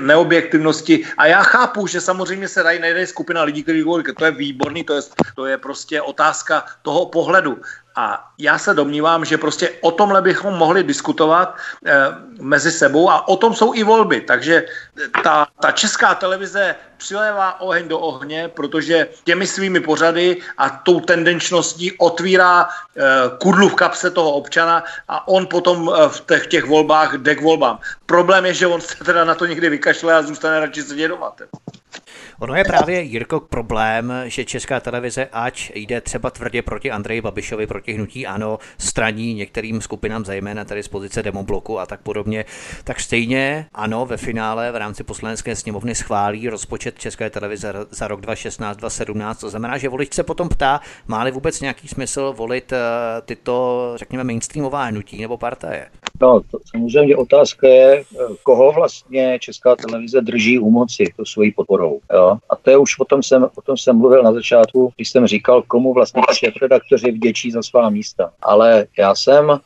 neobjektivnosti. 0.00 1.04
A 1.16 1.26
já 1.26 1.42
chápu, 1.42 1.86
že 1.86 2.00
samozřejmě 2.00 2.48
se 2.48 2.62
dají 2.62 2.78
najde 2.78 3.06
skupina 3.06 3.42
lidí, 3.42 3.62
kteří 3.62 3.80
říkají, 3.80 4.14
to 4.18 4.24
je 4.24 4.30
výborný, 4.30 4.84
to 4.84 4.94
je, 4.94 5.02
to 5.34 5.46
je 5.46 5.56
prostě 5.58 6.02
otázka 6.02 6.64
toho 6.82 7.06
pohledu. 7.06 7.58
A 7.96 8.30
já 8.38 8.58
se 8.58 8.74
domnívám, 8.74 9.24
že 9.24 9.38
prostě 9.38 9.70
o 9.80 9.90
tomhle 9.90 10.22
bychom 10.22 10.54
mohli 10.54 10.82
diskutovat 10.82 11.56
e, 11.86 11.92
mezi 12.40 12.72
sebou 12.72 13.10
a 13.10 13.28
o 13.28 13.36
tom 13.36 13.54
jsou 13.54 13.74
i 13.74 13.82
volby. 13.82 14.20
Takže 14.20 14.66
ta, 15.24 15.46
ta 15.60 15.72
česká 15.72 16.14
televize 16.14 16.74
přilévá 16.96 17.60
oheň 17.60 17.88
do 17.88 17.98
ohně, 17.98 18.48
protože 18.48 19.08
těmi 19.24 19.46
svými 19.46 19.80
pořady 19.80 20.36
a 20.58 20.70
tou 20.70 21.00
tendenčností 21.00 21.92
otvírá 21.98 22.68
e, 22.68 23.02
kudlu 23.38 23.68
v 23.68 23.74
kapse 23.74 24.10
toho 24.10 24.32
občana 24.32 24.84
a 25.08 25.28
on 25.28 25.46
potom 25.46 25.90
e, 25.90 26.08
v 26.08 26.20
těch, 26.20 26.46
těch 26.46 26.64
volbách 26.64 27.14
jde 27.14 27.34
k 27.34 27.42
volbám. 27.42 27.78
Problém 28.06 28.46
je, 28.46 28.54
že 28.54 28.66
on 28.66 28.80
se 28.80 29.04
teda 29.04 29.24
na 29.24 29.34
to 29.34 29.46
někdy 29.46 29.68
vykašle 29.68 30.14
a 30.14 30.22
zůstane 30.22 30.60
radši 30.60 30.82
sedět 30.82 31.08
doma. 31.08 31.32
Ono 32.40 32.54
je 32.54 32.64
právě, 32.64 33.02
Jirko, 33.02 33.40
problém, 33.40 34.12
že 34.26 34.44
česká 34.44 34.80
televize, 34.80 35.28
ať 35.32 35.72
jde 35.74 36.00
třeba 36.00 36.30
tvrdě 36.30 36.62
proti 36.62 36.90
Andreji 36.90 37.20
Babišovi, 37.20 37.66
proti 37.66 37.92
hnutí 37.92 38.26
ANO, 38.26 38.58
straní 38.78 39.34
některým 39.34 39.80
skupinám, 39.80 40.24
zejména 40.24 40.64
tady 40.64 40.82
z 40.82 40.88
pozice 40.88 41.22
demobloku 41.22 41.78
a 41.78 41.86
tak 41.86 42.00
podobně, 42.00 42.44
tak 42.84 43.00
stejně 43.00 43.66
ano, 43.74 44.06
ve 44.06 44.16
finále 44.16 44.72
v 44.72 44.76
rámci 44.76 45.04
poslanecké 45.04 45.56
sněmovny 45.56 45.94
schválí 45.94 46.48
rozpočet 46.48 46.98
české 46.98 47.30
televize 47.30 47.72
za 47.90 48.08
rok 48.08 48.20
2016-2017. 48.20 49.34
To 49.34 49.50
znamená, 49.50 49.78
že 49.78 49.88
volič 49.88 50.12
se 50.12 50.22
potom 50.22 50.48
ptá, 50.48 50.80
má-li 51.06 51.30
vůbec 51.30 51.60
nějaký 51.60 51.88
smysl 51.88 52.34
volit 52.36 52.72
eh, 52.72 52.78
tyto, 53.24 53.92
řekněme, 53.96 54.24
mainstreamová 54.24 54.84
hnutí 54.84 55.20
nebo 55.20 55.36
partaje. 55.36 55.86
No, 56.20 56.40
to 56.50 56.58
samozřejmě 56.70 57.16
otázka 57.16 57.68
je, 57.68 58.04
koho 58.42 58.72
vlastně 58.72 59.38
Česká 59.38 59.76
televize 59.76 60.20
drží 60.20 60.58
u 60.58 60.70
moci 60.70 61.04
to 61.16 61.24
svojí 61.24 61.52
podporou. 61.52 62.00
Jo? 62.12 62.29
A 62.50 62.56
to 62.56 62.70
je 62.70 62.76
už 62.76 62.98
o 62.98 63.04
tom, 63.04 63.22
jsem, 63.22 63.44
o 63.54 63.62
tom 63.62 63.76
jsem 63.76 63.96
mluvil 63.96 64.22
na 64.22 64.32
začátku, 64.32 64.92
když 64.96 65.10
jsem 65.10 65.26
říkal, 65.26 65.62
komu 65.62 65.94
vlastně 65.94 66.22
šéf-redaktoři 66.32 67.10
vděčí 67.10 67.50
za 67.50 67.62
svá 67.62 67.90
místa. 67.90 68.30
Ale 68.42 68.86
já 68.98 69.14
jsem 69.14 69.48
uh, 69.48 69.56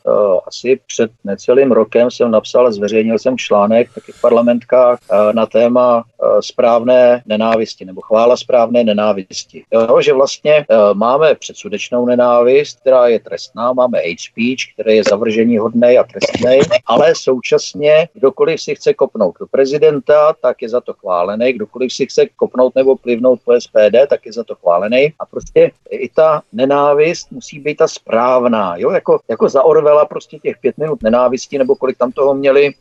asi 0.47 0.79
před 0.87 1.11
necelým 1.23 1.71
rokem 1.71 2.11
jsem 2.11 2.31
napsal, 2.31 2.71
zveřejnil 2.71 3.19
jsem 3.19 3.37
článek 3.37 3.93
taky 3.95 4.11
v 4.11 4.21
parlamentkách 4.21 4.99
uh, 5.11 5.33
na 5.33 5.45
téma 5.45 5.97
uh, 5.97 6.39
správné 6.39 7.23
nenávisti 7.25 7.85
nebo 7.85 8.01
chvála 8.01 8.37
správné 8.37 8.83
nenávisti. 8.83 9.63
Jo, 9.73 10.01
že 10.01 10.13
vlastně 10.13 10.65
uh, 10.69 10.97
máme 10.97 11.35
předsudečnou 11.35 12.05
nenávist, 12.05 12.79
která 12.79 13.07
je 13.07 13.19
trestná, 13.19 13.73
máme 13.73 13.97
hate 13.97 14.23
speech, 14.31 14.73
který 14.73 14.95
je 14.95 15.03
zavržení 15.09 15.57
hodný 15.57 15.97
a 15.97 16.03
trestný 16.03 16.59
ale 16.85 17.13
současně 17.15 18.07
kdokoliv 18.13 18.61
si 18.61 18.75
chce 18.75 18.93
kopnout 18.93 19.35
do 19.39 19.47
prezidenta, 19.47 20.33
tak 20.41 20.61
je 20.61 20.69
za 20.69 20.81
to 20.81 20.93
chválený, 20.93 21.53
kdokoliv 21.53 21.93
si 21.93 22.05
chce 22.05 22.25
kopnout 22.35 22.54
nebo 22.75 22.95
plivnout 22.95 23.39
po 23.45 23.61
SPD, 23.61 24.07
tak 24.09 24.25
je 24.25 24.33
za 24.33 24.43
to 24.43 24.55
chválený. 24.55 25.13
A 25.19 25.25
prostě 25.25 25.71
i 25.89 26.09
ta 26.09 26.41
nenávist 26.53 27.31
musí 27.31 27.59
být 27.59 27.75
ta 27.75 27.87
správná, 27.87 28.77
jo, 28.77 28.91
jako, 28.91 29.19
jako 29.29 29.49
za 29.49 29.63
Orvela 29.63 30.05
prostě 30.05 30.39
těch 30.39 30.57
pět 30.57 30.77
minut 30.77 31.03
nenávisti, 31.03 31.57
nebo 31.57 31.75
kolik 31.75 31.97
tam 31.97 32.11
toho 32.11 32.33
měli, 32.33 32.73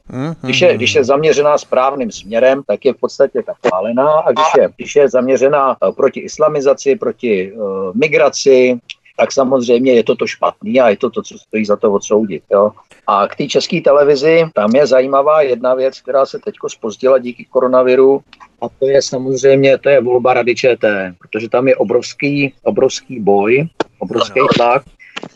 když 0.42 0.60
je, 0.60 0.76
když 0.76 0.94
je 0.94 1.04
zaměřená 1.04 1.58
správným 1.58 2.12
směrem, 2.12 2.62
tak 2.66 2.84
je 2.84 2.92
v 2.92 2.96
podstatě 2.96 3.42
ta 3.42 3.54
chválená 3.54 4.10
a 4.10 4.32
když 4.32 4.46
je, 4.58 4.68
když 4.76 4.96
je 4.96 5.08
zaměřená 5.08 5.76
eh, 5.76 5.92
proti 5.92 6.20
islamizaci, 6.20 6.96
proti 6.96 7.52
uh, 7.52 7.94
migraci, 7.94 8.78
tak 9.16 9.32
samozřejmě 9.32 9.92
je 9.92 10.04
to 10.04 10.14
to 10.16 10.26
špatný 10.26 10.80
a 10.80 10.88
je 10.88 10.96
to 10.96 11.10
to, 11.10 11.22
co 11.22 11.38
stojí 11.38 11.64
za 11.64 11.76
to 11.76 11.92
odsoudit. 11.92 12.42
Jo. 12.50 12.72
A 13.06 13.28
k 13.28 13.36
té 13.36 13.46
české 13.46 13.80
televizi, 13.80 14.44
tam 14.54 14.70
je 14.74 14.86
zajímavá 14.86 15.42
jedna 15.42 15.74
věc, 15.74 16.00
která 16.00 16.26
se 16.26 16.38
teď 16.38 16.54
spozdila 16.68 17.18
díky 17.18 17.44
koronaviru, 17.44 18.22
a 18.64 18.68
to 18.78 18.86
je 18.86 19.02
samozřejmě, 19.02 19.78
to 19.78 19.88
je 19.88 20.00
volba 20.00 20.34
Rady 20.34 20.54
ČT, 20.54 21.14
protože 21.18 21.48
tam 21.48 21.68
je 21.68 21.76
obrovský, 21.76 22.54
obrovský 22.62 23.20
boj, 23.20 23.68
obrovský 23.98 24.40
tlak, 24.54 24.82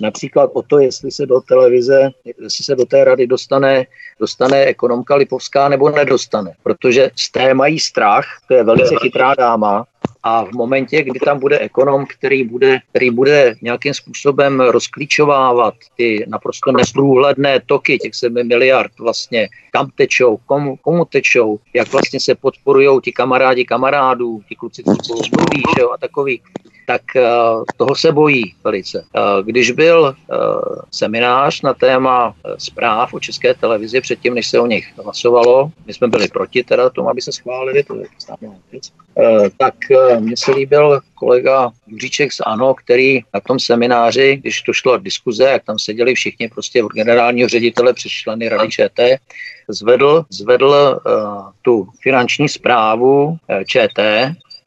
například 0.01 0.51
o 0.53 0.63
to, 0.63 0.79
jestli 0.79 1.11
se 1.11 1.27
do 1.27 1.41
televize, 1.41 2.11
jestli 2.43 2.65
se 2.65 2.75
do 2.75 2.87
té 2.87 3.05
rady 3.05 3.27
dostane, 3.27 3.87
dostane 4.21 4.65
ekonomka 4.65 5.15
Lipovská 5.15 5.69
nebo 5.69 5.91
nedostane, 5.91 6.53
protože 6.63 7.11
z 7.17 7.33
té 7.33 7.55
mají 7.55 7.79
strach, 7.79 8.25
to 8.49 8.55
je 8.55 8.65
velice 8.65 8.95
chytrá 9.03 9.35
dáma, 9.35 9.87
a 10.23 10.45
v 10.45 10.53
momentě, 10.53 11.03
kdy 11.03 11.21
tam 11.21 11.41
bude 11.41 11.59
ekonom, 11.59 12.07
který 12.07 12.45
bude, 12.45 12.79
který 12.91 13.11
bude 13.11 13.55
nějakým 13.63 13.95
způsobem 13.95 14.61
rozklíčovávat 14.61 15.75
ty 15.97 16.25
naprosto 16.29 16.73
nesprůhledné 16.73 17.61
toky 17.67 17.99
těch 17.99 18.15
7 18.15 18.49
miliard 18.49 18.93
vlastně, 18.99 19.49
kam 19.71 19.91
tečou, 19.95 20.39
komu, 20.47 20.77
komu 20.77 21.05
tečou, 21.05 21.59
jak 21.75 21.93
vlastně 21.93 22.21
se 22.21 22.35
podporují 22.35 23.01
ti 23.05 23.13
kamarádi 23.13 23.65
kamarádů, 23.65 24.43
ti 24.49 24.55
kluci, 24.55 24.83
co 24.83 24.95
spolu 24.95 25.21
mluví, 25.37 25.93
a 25.95 25.97
takový, 25.97 26.41
tak 26.89 27.03
uh, 27.17 27.65
toho 27.77 27.97
se 27.97 28.13
bojí 28.13 28.55
velice. 28.65 28.99
Uh, 28.99 29.47
když 29.47 29.71
byl 29.71 30.01
uh, 30.01 30.37
seminář 30.91 31.63
na 31.63 31.75
téma 31.75 32.35
zpráv 32.59 33.15
o 33.15 33.21
české 33.21 33.55
televizi 33.55 34.01
předtím, 34.01 34.35
než 34.35 34.47
se 34.49 34.61
o 34.61 34.67
nich 34.67 34.89
hlasovalo, 35.05 35.71
my 35.87 35.95
jsme 35.95 36.09
byli 36.09 36.29
proti 36.29 36.65
teda 36.65 36.91
tomu, 36.91 37.11
aby 37.11 37.21
se 37.21 37.33
schválili, 37.33 37.85
to 37.85 37.95
je 37.95 38.07
věc, 38.73 38.93
tak 39.57 39.75
mně 40.19 40.37
se 40.37 40.53
líbil 40.53 41.01
kolega 41.15 41.71
Juříček 41.87 42.33
z 42.33 42.41
ANO, 42.47 42.75
který 42.75 43.21
na 43.35 43.41
tom 43.41 43.59
semináři, 43.59 44.37
když 44.37 44.63
to 44.63 44.73
šlo 44.73 44.99
diskuze, 44.99 45.45
jak 45.45 45.65
tam 45.65 45.79
seděli 45.79 46.15
všichni 46.15 46.49
prostě 46.49 46.85
od 46.85 46.93
generálního 46.93 47.49
ředitele 47.49 47.93
přes 47.93 48.13
členy 48.13 48.49
Rady 48.49 48.69
ČT, 48.69 49.19
zvedl, 49.69 50.25
zvedl 50.31 51.01
uh, 51.07 51.53
tu 51.63 51.89
finanční 52.03 52.49
zprávu 52.49 53.37
ČT 53.67 53.99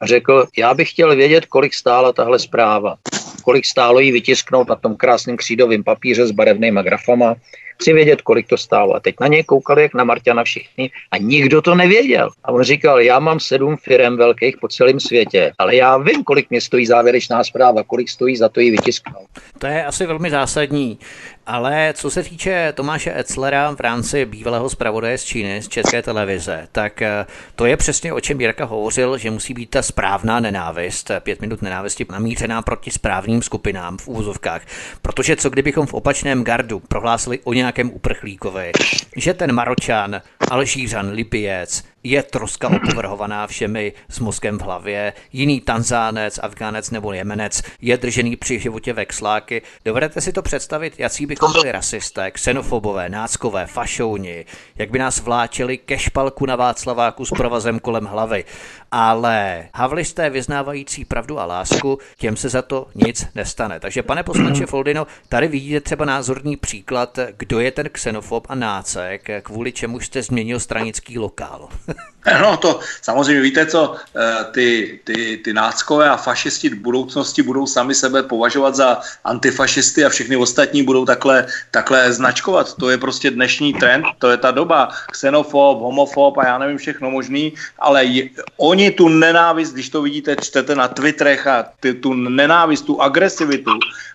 a 0.02 0.06
řekl, 0.06 0.46
já 0.58 0.74
bych 0.74 0.90
chtěl 0.90 1.16
vědět, 1.16 1.46
kolik 1.46 1.74
stála 1.74 2.12
tahle 2.12 2.38
zpráva, 2.38 2.96
kolik 3.44 3.64
stálo 3.64 4.00
jí 4.00 4.12
vytisknout 4.12 4.68
na 4.68 4.76
tom 4.76 4.96
krásném 4.96 5.36
křídovém 5.36 5.84
papíře 5.84 6.26
s 6.26 6.30
barevnými 6.30 6.80
grafama, 6.82 7.34
chci 7.82 7.92
vědět, 7.92 8.22
kolik 8.22 8.48
to 8.48 8.56
stálo. 8.56 8.94
A 8.94 9.00
teď 9.00 9.14
na 9.20 9.26
něj 9.26 9.44
koukali 9.44 9.82
jak 9.82 9.94
na 9.94 10.04
Marťana 10.04 10.44
všichni 10.44 10.90
a 11.10 11.18
nikdo 11.18 11.62
to 11.62 11.74
nevěděl. 11.74 12.30
A 12.44 12.52
on 12.52 12.62
říkal, 12.62 13.00
já 13.00 13.18
mám 13.18 13.40
sedm 13.40 13.76
firm 13.76 14.16
velkých 14.16 14.56
po 14.60 14.68
celém 14.68 15.00
světě, 15.00 15.52
ale 15.58 15.76
já 15.76 15.98
vím, 15.98 16.24
kolik 16.24 16.50
mě 16.50 16.60
stojí 16.60 16.86
závěrečná 16.86 17.44
zpráva, 17.44 17.82
kolik 17.82 18.08
stojí 18.08 18.36
za 18.36 18.48
to 18.48 18.60
ji 18.60 18.70
vytisknout. 18.70 19.28
To 19.58 19.66
je 19.66 19.84
asi 19.84 20.06
velmi 20.06 20.30
zásadní. 20.30 20.98
Ale 21.46 21.94
co 21.96 22.10
se 22.10 22.22
týče 22.22 22.72
Tomáše 22.76 23.18
Etzlera 23.20 23.70
v 23.70 23.80
rámci 23.80 24.24
bývalého 24.24 24.70
zpravodaje 24.70 25.18
z 25.18 25.24
Číny, 25.24 25.62
z 25.62 25.68
České 25.68 26.02
televize, 26.02 26.68
tak 26.72 27.02
eh, 27.02 27.26
to 27.56 27.66
je 27.66 27.76
přesně 27.76 28.12
o 28.12 28.20
čem 28.20 28.40
Jirka 28.40 28.64
hovořil, 28.64 29.18
že 29.18 29.30
musí 29.30 29.54
být 29.54 29.70
ta 29.70 29.82
správná 29.82 30.40
nenávist, 30.40 31.10
pět 31.20 31.40
minut 31.40 31.62
nenávisti 31.62 32.06
namířená 32.10 32.62
proti 32.62 32.90
správným 32.90 33.42
skupinám 33.42 33.98
v 33.98 34.08
úvozovkách. 34.08 34.62
Protože 35.02 35.36
co 35.36 35.50
kdybychom 35.50 35.86
v 35.86 35.94
opačném 35.94 36.44
gardu 36.44 36.80
prohlásili 36.80 37.38
o 37.44 37.52
nějakém 37.52 37.90
uprchlíkovi, 37.90 38.72
že 39.16 39.34
ten 39.34 39.52
Maročan, 39.52 40.20
Alžířan, 40.50 41.10
Libiec, 41.10 41.84
je 42.04 42.22
troska 42.22 42.68
opovrhovaná 42.68 43.46
všemi 43.46 43.92
s 44.08 44.18
mozkem 44.18 44.58
v 44.58 44.62
hlavě, 44.62 45.12
jiný 45.32 45.60
Tanzánec, 45.60 46.38
Afgánec 46.42 46.90
nebo 46.90 47.12
Jemenec 47.12 47.62
je 47.80 47.96
držený 47.96 48.36
při 48.36 48.60
životě 48.60 48.92
vexláky. 48.92 49.62
Dovedete 49.84 50.20
si 50.20 50.32
to 50.32 50.42
představit, 50.42 50.94
jaký 50.98 51.26
bychom 51.26 51.52
byli 51.52 51.72
rasisté, 51.72 52.30
xenofobové, 52.30 53.08
náckové, 53.08 53.66
fašouni, 53.66 54.44
jak 54.76 54.90
by 54.90 54.98
nás 54.98 55.20
vláčeli 55.20 55.78
ke 55.78 55.98
špalku 55.98 56.46
na 56.46 56.56
Václaváku 56.56 57.24
s 57.24 57.30
provazem 57.30 57.80
kolem 57.80 58.04
hlavy. 58.04 58.44
Ale 58.94 59.68
havlisté 59.74 60.30
vyznávající 60.30 61.04
pravdu 61.04 61.38
a 61.38 61.44
lásku, 61.44 61.98
těm 62.18 62.36
se 62.36 62.48
za 62.48 62.62
to 62.62 62.86
nic 62.94 63.26
nestane. 63.34 63.80
Takže 63.80 64.02
pane 64.02 64.22
poslanče 64.22 64.66
Foldino, 64.66 65.06
tady 65.28 65.48
vidíte 65.48 65.80
třeba 65.80 66.04
názorný 66.04 66.56
příklad, 66.56 67.18
kdo 67.36 67.60
je 67.60 67.70
ten 67.70 67.88
xenofob 67.88 68.46
a 68.48 68.54
nácek, 68.54 69.30
kvůli 69.42 69.72
čemu 69.72 70.00
jste 70.00 70.22
změnil 70.22 70.60
stranický 70.60 71.18
lokál. 71.18 71.68
No 72.40 72.56
to 72.56 72.80
samozřejmě 73.02 73.42
víte 73.42 73.66
co, 73.66 73.96
eh, 74.16 74.44
ty, 74.52 75.00
ty, 75.04 75.40
ty 75.44 75.52
náckové 75.52 76.10
a 76.10 76.16
fašisti 76.16 76.68
v 76.68 76.74
budoucnosti 76.74 77.42
budou 77.42 77.66
sami 77.66 77.94
sebe 77.94 78.22
považovat 78.22 78.74
za 78.74 79.00
antifašisty 79.24 80.04
a 80.04 80.08
všechny 80.08 80.36
ostatní 80.36 80.82
budou 80.82 81.04
takhle, 81.04 81.46
takhle 81.70 82.12
značkovat. 82.12 82.74
To 82.74 82.90
je 82.90 82.98
prostě 82.98 83.30
dnešní 83.30 83.74
trend, 83.74 84.06
to 84.18 84.30
je 84.30 84.36
ta 84.36 84.50
doba. 84.50 84.88
Xenofob, 85.12 85.80
homofob 85.80 86.38
a 86.38 86.46
já 86.46 86.58
nevím 86.58 86.78
všechno 86.78 87.10
možný, 87.10 87.52
ale 87.78 88.04
je, 88.04 88.28
oni 88.56 88.90
tu 88.90 89.08
nenávist, 89.08 89.72
když 89.72 89.88
to 89.88 90.02
vidíte, 90.02 90.36
čtete 90.42 90.74
na 90.74 90.88
Twitterech 90.88 91.46
a 91.46 91.66
ty, 91.80 91.94
tu 91.94 92.14
nenávist, 92.14 92.86
tu 92.86 93.02
agresivitu, 93.02 93.70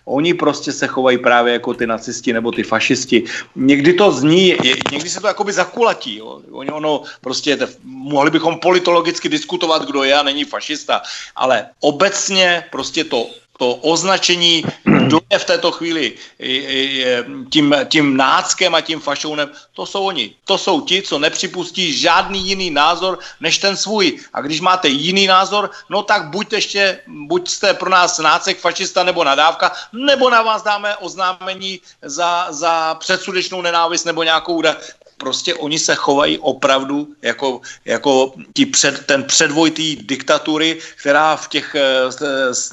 oni 0.08 0.34
prostě 0.34 0.72
se 0.72 0.86
chovají 0.86 1.18
právě 1.18 1.52
jako 1.52 1.74
ty 1.74 1.86
nacisti 1.86 2.32
nebo 2.32 2.52
ty 2.52 2.62
fašisti. 2.62 3.24
Někdy 3.56 3.92
to 3.92 4.12
zní, 4.12 4.56
někdy 4.92 5.10
se 5.10 5.20
to 5.20 5.26
jakoby 5.26 5.52
zakulatí. 5.52 6.16
Jo. 6.16 6.40
Ono 6.50 7.02
prostě 7.20 7.58
mohli 7.84 8.30
bychom 8.30 8.58
politologicky 8.58 9.28
diskutovat, 9.28 9.84
kdo 9.84 10.02
je 10.02 10.14
a 10.14 10.22
není 10.22 10.44
fašista, 10.44 11.02
ale 11.36 11.66
obecně 11.80 12.64
prostě 12.70 13.04
to 13.04 13.26
to 13.58 13.74
označení, 13.74 14.64
kdo 14.84 15.20
je 15.32 15.38
v 15.38 15.44
této 15.44 15.70
chvíli 15.72 16.12
tím, 17.50 17.74
tím 17.88 18.16
náckem 18.16 18.74
a 18.74 18.80
tím 18.80 19.00
fašounem, 19.00 19.50
to 19.72 19.86
jsou 19.86 20.04
oni. 20.04 20.34
To 20.44 20.58
jsou 20.58 20.80
ti, 20.80 21.02
co 21.02 21.18
nepřipustí 21.18 21.92
žádný 21.92 22.48
jiný 22.48 22.70
názor 22.70 23.18
než 23.40 23.58
ten 23.58 23.76
svůj. 23.76 24.18
A 24.32 24.40
když 24.40 24.60
máte 24.60 24.88
jiný 24.88 25.26
názor, 25.26 25.70
no 25.90 26.02
tak 26.02 26.30
buď 26.30 26.52
ještě, 26.52 27.00
buď 27.06 27.48
jste 27.48 27.74
pro 27.74 27.90
nás 27.90 28.18
nácek, 28.18 28.58
fašista 28.58 29.02
nebo 29.02 29.24
nadávka, 29.24 29.72
nebo 29.92 30.30
na 30.30 30.42
vás 30.42 30.62
dáme 30.62 30.96
oznámení 30.96 31.80
za, 32.02 32.46
za 32.50 32.94
předsudečnou 32.94 33.62
nenávist 33.62 34.04
nebo 34.04 34.22
nějakou 34.22 34.62
prostě 35.18 35.54
oni 35.54 35.78
se 35.78 35.94
chovají 35.94 36.38
opravdu 36.38 37.08
jako, 37.22 37.60
jako 37.84 38.32
tí 38.52 38.66
před, 38.66 39.06
ten 39.06 39.24
předvoj 39.24 39.70
té 39.70 39.82
diktatury, 40.02 40.78
která 41.00 41.36
v 41.36 41.48
těch 41.48 41.76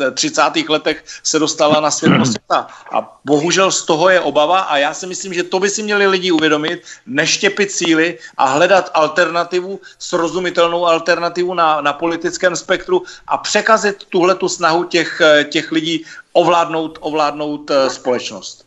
uh, 0.02 0.12
30. 0.14 0.42
letech 0.70 1.04
se 1.24 1.40
dostala 1.40 1.80
na 1.80 1.92
světlo 1.92 2.26
světa. 2.26 2.68
A 2.94 3.20
bohužel 3.26 3.72
z 3.72 3.86
toho 3.86 4.10
je 4.10 4.20
obava 4.20 4.60
a 4.60 4.78
já 4.78 4.94
si 4.94 5.08
myslím, 5.08 5.34
že 5.34 5.44
to 5.44 5.60
by 5.60 5.70
si 5.70 5.84
měli 5.84 6.08
lidi 6.08 6.32
uvědomit, 6.32 6.82
neštěpit 7.06 7.72
síly 7.72 8.20
a 8.38 8.46
hledat 8.46 8.92
alternativu, 8.94 9.80
srozumitelnou 10.00 10.86
alternativu 10.86 11.54
na, 11.54 11.82
na 11.82 11.94
politickém 11.94 12.56
spektru 12.56 13.04
a 13.28 13.38
překazit 13.38 14.06
tuhle 14.10 14.36
tu 14.36 14.50
snahu 14.50 14.84
těch, 14.84 15.22
eh, 15.22 15.44
těch 15.44 15.72
lidí 15.72 16.06
ovládnout, 16.34 16.98
ovládnout 17.02 17.70
uh, 17.70 17.88
společnost. 17.88 18.65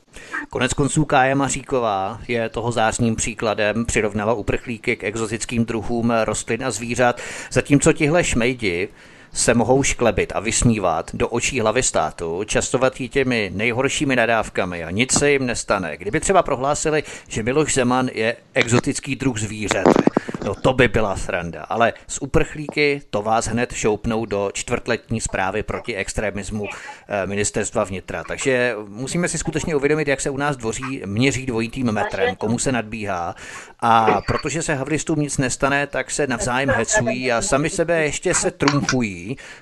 Konec 0.50 0.74
konců 0.74 1.04
Kája 1.04 1.34
Maříková 1.34 2.20
je 2.28 2.48
toho 2.48 2.72
zářným 2.72 3.16
příkladem, 3.16 3.84
přirovnala 3.84 4.32
uprchlíky 4.32 4.96
k 4.96 5.04
exotickým 5.04 5.64
druhům 5.64 6.12
rostlin 6.24 6.64
a 6.64 6.70
zvířat, 6.70 7.20
zatímco 7.50 7.92
tihle 7.92 8.24
šmejdi 8.24 8.88
se 9.32 9.54
mohou 9.54 9.82
šklebit 9.82 10.32
a 10.34 10.40
vysmívat 10.40 11.10
do 11.14 11.28
očí 11.28 11.60
hlavy 11.60 11.82
státu, 11.82 12.44
častovat 12.44 13.00
jí 13.00 13.08
těmi 13.08 13.50
nejhoršími 13.54 14.16
nadávkami 14.16 14.84
a 14.84 14.90
nic 14.90 15.18
se 15.18 15.30
jim 15.30 15.46
nestane. 15.46 15.96
Kdyby 15.96 16.20
třeba 16.20 16.42
prohlásili, 16.42 17.02
že 17.28 17.42
Miloš 17.42 17.74
Zeman 17.74 18.08
je 18.12 18.36
exotický 18.54 19.16
druh 19.16 19.38
zvířete, 19.38 20.02
no 20.44 20.54
to 20.54 20.72
by 20.72 20.88
byla 20.88 21.16
sranda. 21.16 21.62
Ale 21.62 21.92
z 22.06 22.18
uprchlíky 22.18 23.02
to 23.10 23.22
vás 23.22 23.46
hned 23.46 23.72
šoupnou 23.72 24.26
do 24.26 24.50
čtvrtletní 24.52 25.20
zprávy 25.20 25.62
proti 25.62 25.96
extremismu 25.96 26.66
eh, 27.08 27.26
ministerstva 27.26 27.84
vnitra. 27.84 28.24
Takže 28.28 28.74
musíme 28.88 29.28
si 29.28 29.38
skutečně 29.38 29.76
uvědomit, 29.76 30.08
jak 30.08 30.20
se 30.20 30.30
u 30.30 30.36
nás 30.36 30.56
dvoří 30.56 31.02
měří 31.06 31.46
dvojitým 31.46 31.92
metrem, 31.92 32.36
komu 32.36 32.58
se 32.58 32.72
nadbíhá. 32.72 33.34
A 33.80 34.20
protože 34.26 34.62
se 34.62 34.74
havlistům 34.74 35.20
nic 35.20 35.38
nestane, 35.38 35.86
tak 35.86 36.10
se 36.10 36.26
navzájem 36.26 36.70
hecují 36.70 37.32
a 37.32 37.42
sami 37.42 37.70
sebe 37.70 38.02
ještě 38.02 38.34
se 38.34 38.50
trumfují 38.50 39.17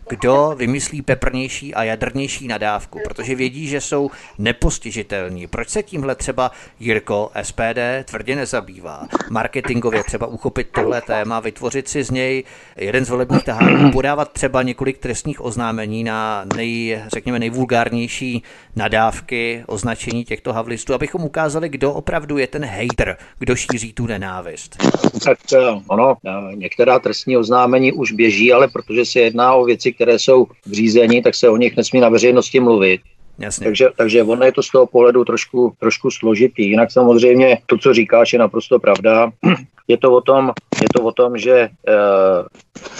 kdo 0.08 0.54
vymyslí 0.56 1.02
peprnější 1.02 1.74
a 1.74 1.82
jadrnější 1.84 2.48
nadávku, 2.48 3.00
protože 3.04 3.34
vědí, 3.34 3.66
že 3.66 3.80
jsou 3.80 4.10
nepostižitelní. 4.38 5.46
Proč 5.46 5.68
se 5.68 5.82
tímhle 5.82 6.14
třeba 6.14 6.50
Jirko 6.80 7.30
SPD 7.42 7.78
tvrdě 8.04 8.36
nezabývá? 8.36 9.08
Marketingově 9.30 10.04
třeba 10.04 10.26
uchopit 10.26 10.68
tohle 10.74 11.00
téma, 11.00 11.40
vytvořit 11.40 11.88
si 11.88 12.04
z 12.04 12.10
něj 12.10 12.44
jeden 12.76 13.04
z 13.04 13.10
volebních 13.10 13.44
taháků, 13.44 13.90
podávat 13.92 14.32
třeba 14.32 14.62
několik 14.62 14.98
trestních 14.98 15.44
oznámení 15.44 16.04
na 16.04 16.44
nej, 16.56 17.02
řekněme, 17.08 17.38
nejvulgárnější 17.38 18.42
nadávky, 18.76 19.64
označení 19.66 20.24
těchto 20.24 20.52
havlistů, 20.52 20.94
abychom 20.94 21.24
ukázali, 21.24 21.68
kdo 21.68 21.92
opravdu 21.92 22.38
je 22.38 22.46
ten 22.46 22.64
hater, 22.64 23.16
kdo 23.38 23.56
šíří 23.56 23.92
tu 23.92 24.06
nenávist. 24.06 24.76
Tak 25.24 25.38
eh, 25.54 25.58
ono, 25.88 26.16
eh, 26.26 26.56
některá 26.56 26.98
trestní 26.98 27.36
oznámení 27.36 27.92
už 27.92 28.12
běží, 28.12 28.52
ale 28.52 28.68
protože 28.68 29.04
se 29.04 29.20
jedná 29.20 29.45
o 29.54 29.64
věci, 29.64 29.92
které 29.92 30.18
jsou 30.18 30.46
v 30.66 30.72
řízení, 30.72 31.22
tak 31.22 31.34
se 31.34 31.48
o 31.48 31.56
nich 31.56 31.76
nesmí 31.76 32.00
na 32.00 32.08
veřejnosti 32.08 32.60
mluvit. 32.60 33.00
Jasně. 33.38 33.64
Takže, 33.64 33.88
takže 33.96 34.22
ono 34.22 34.44
je 34.44 34.52
to 34.52 34.62
z 34.62 34.70
toho 34.70 34.86
pohledu 34.86 35.24
trošku, 35.24 35.72
trošku 35.80 36.10
složitý. 36.10 36.68
Jinak 36.68 36.92
samozřejmě 36.92 37.58
to, 37.66 37.78
co 37.78 37.94
říkáš, 37.94 38.32
je 38.32 38.38
naprosto 38.38 38.78
pravda. 38.78 39.30
Je 39.88 39.98
to 39.98 40.12
o 40.12 40.20
tom 40.20 40.50
Je 40.82 40.88
to 40.94 41.02
o 41.02 41.12
tom, 41.12 41.38
že 41.38 41.68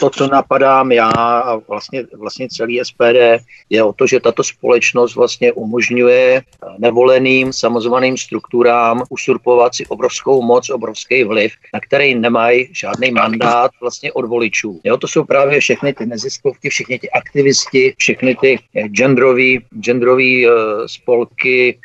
to, 0.00 0.10
co 0.10 0.26
napadám 0.26 0.92
já 0.92 1.10
a 1.10 1.56
vlastně, 1.56 2.04
vlastně 2.16 2.48
celý 2.48 2.80
SPD, 2.84 3.44
je 3.70 3.82
o 3.82 3.92
to, 3.92 4.06
že 4.06 4.20
tato 4.20 4.44
společnost 4.44 5.14
vlastně 5.14 5.52
umožňuje 5.52 6.42
nevoleným 6.78 7.52
samozvaným 7.52 8.16
strukturám 8.16 9.02
usurpovat 9.08 9.74
si 9.74 9.86
obrovskou 9.86 10.42
moc, 10.42 10.70
obrovský 10.70 11.24
vliv, 11.24 11.52
na 11.74 11.80
který 11.80 12.14
nemají 12.14 12.68
žádný 12.72 13.10
mandát 13.10 13.70
vlastně 13.80 14.12
od 14.12 14.24
voličů. 14.24 14.80
Jo, 14.84 14.96
to 14.96 15.08
jsou 15.08 15.24
právě 15.24 15.60
všechny 15.60 15.92
ty 15.92 16.06
neziskovky, 16.06 16.68
všechny 16.70 16.98
ty 16.98 17.10
aktivisti, 17.10 17.94
všechny 17.98 18.36
ty 18.40 18.58
genderový, 18.86 19.64
genderový 19.80 20.46
uh, 20.46 20.52
spolky, 20.86 21.78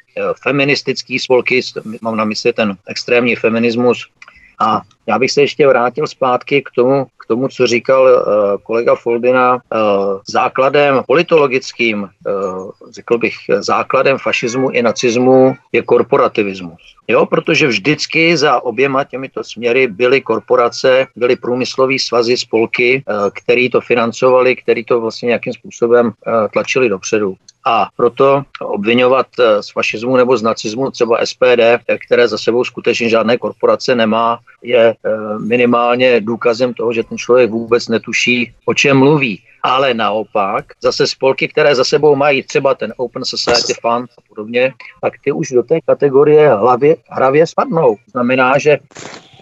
feministický 0.44 1.20
spolky, 1.20 1.62
mám 2.02 2.18
na 2.18 2.26
mysli 2.26 2.54
ten 2.54 2.78
extrémní 2.88 3.36
feminismus, 3.36 4.08
a 4.62 4.82
já 5.12 5.20
bych 5.20 5.32
se 5.32 5.42
ještě 5.42 5.68
vrátil 5.68 6.08
zpátky 6.08 6.62
k 6.62 6.70
tomu, 6.76 7.06
k 7.18 7.26
tomu 7.26 7.48
co 7.48 7.68
říkal 7.68 8.04
uh, 8.04 8.24
kolega 8.64 8.96
Foldina. 8.96 9.54
Uh, 9.56 9.60
základem 10.28 11.04
politologickým, 11.08 12.02
uh, 12.04 12.72
řekl 12.92 13.18
bych, 13.18 13.36
základem 13.60 14.18
fašismu 14.18 14.70
i 14.70 14.82
nacismu 14.82 15.56
je 15.72 15.82
korporativismus. 15.82 16.82
Jo, 17.08 17.26
protože 17.26 17.68
vždycky 17.68 18.38
za 18.38 18.64
oběma 18.64 19.04
těmito 19.04 19.44
směry 19.44 19.88
byly 19.88 20.22
korporace, 20.22 21.08
byly 21.16 21.36
průmyslové 21.36 22.00
svazy, 22.00 22.38
spolky, 22.38 23.04
který 23.34 23.70
to 23.70 23.82
financovali, 23.82 24.56
který 24.56 24.86
to 24.86 25.02
vlastně 25.02 25.28
nějakým 25.28 25.54
způsobem 25.54 26.12
tlačili 26.54 26.90
dopředu. 26.90 27.36
A 27.66 27.88
proto 27.98 28.44
obvinovat 28.62 29.28
z 29.62 29.72
fašismu 29.72 30.18
nebo 30.18 30.38
z 30.38 30.42
nacismu 30.42 30.92
třeba 30.92 31.26
SPD, 31.26 31.62
které 32.08 32.28
za 32.28 32.38
sebou 32.38 32.64
skutečně 32.64 33.10
žádné 33.10 33.38
korporace 33.38 33.96
nemá, 33.96 34.40
je 34.64 34.96
minimálně 35.40 36.22
důkazem 36.22 36.74
toho, 36.74 36.94
že 36.94 37.04
ten 37.04 37.18
člověk 37.18 37.52
vůbec 37.52 37.88
netuší, 37.88 38.54
o 38.66 38.74
čem 38.74 38.98
mluví. 38.98 39.44
Ale 39.64 39.94
naopak, 39.94 40.66
zase 40.82 41.08
spolky, 41.08 41.48
které 41.48 41.76
za 41.76 41.84
sebou 41.84 42.16
mají 42.16 42.44
třeba 42.44 42.76
ten 42.76 42.94
Open 42.98 43.26
Society 43.26 43.74
Fund 43.82 44.10
a 44.18 44.22
podobně, 44.30 44.74
tak 45.02 45.14
ty 45.24 45.32
už 45.32 45.50
do 45.50 45.64
té 45.64 45.82
kategorie 45.82 46.54
hlavě, 46.54 46.96
hravě 47.10 47.48
spadnou. 47.48 47.96
Znamená, 48.12 48.58
že 48.58 48.78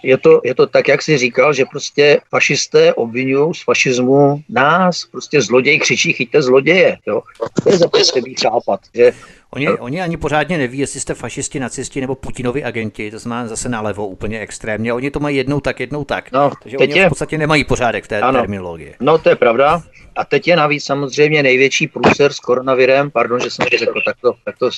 je 0.02 0.18
to, 0.18 0.40
je 0.44 0.54
to 0.54 0.66
tak, 0.66 0.88
jak 0.88 1.02
jsi 1.02 1.18
říkal, 1.18 1.52
že 1.52 1.64
prostě 1.64 2.20
fašisté 2.28 2.94
obvinují 2.94 3.54
z 3.54 3.64
fašismu 3.64 4.42
nás, 4.48 5.04
prostě 5.04 5.42
zloděj 5.42 5.78
křičí, 5.78 6.12
chyťte 6.12 6.42
zloděje. 6.42 6.98
Jo. 7.06 7.22
To 7.62 7.70
je 7.70 7.78
zapotřebí 7.78 8.34
chápat, 8.42 8.80
že 8.94 9.12
Oni, 9.52 9.68
oni 9.68 10.02
ani 10.02 10.16
pořádně 10.16 10.58
neví, 10.58 10.78
jestli 10.78 11.00
jste 11.00 11.14
fašisti, 11.14 11.60
nacisti 11.60 12.00
nebo 12.00 12.14
Putinovi 12.14 12.64
agenti, 12.64 13.10
to 13.10 13.18
znamená 13.18 13.48
zase 13.48 13.68
nalevo 13.68 14.06
úplně 14.06 14.40
extrémně. 14.40 14.92
Oni 14.92 15.10
to 15.10 15.20
mají 15.20 15.36
jednou 15.36 15.60
tak, 15.60 15.80
jednou 15.80 16.04
tak. 16.04 16.32
No, 16.32 16.50
Takže 16.62 16.76
teď 16.76 16.90
oni 16.90 17.00
je... 17.00 17.06
v 17.06 17.08
podstatě 17.08 17.38
nemají 17.38 17.64
pořádek 17.64 18.04
v 18.04 18.08
té 18.08 18.20
ano. 18.20 18.40
terminologii. 18.40 18.94
No 19.00 19.18
to 19.18 19.28
je 19.28 19.36
pravda. 19.36 19.82
A 20.16 20.24
teď 20.24 20.48
je 20.48 20.56
navíc 20.56 20.84
samozřejmě 20.84 21.42
největší 21.42 21.88
průser 21.88 22.32
s 22.32 22.40
koronavirem, 22.40 23.10
pardon, 23.10 23.40
že 23.40 23.50
jsem 23.50 23.66
to 23.70 23.78
řekl 23.78 24.00
takto, 24.06 24.32
takto 24.44 24.70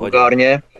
vulgárně, 0.00 0.62
v 0.68 0.71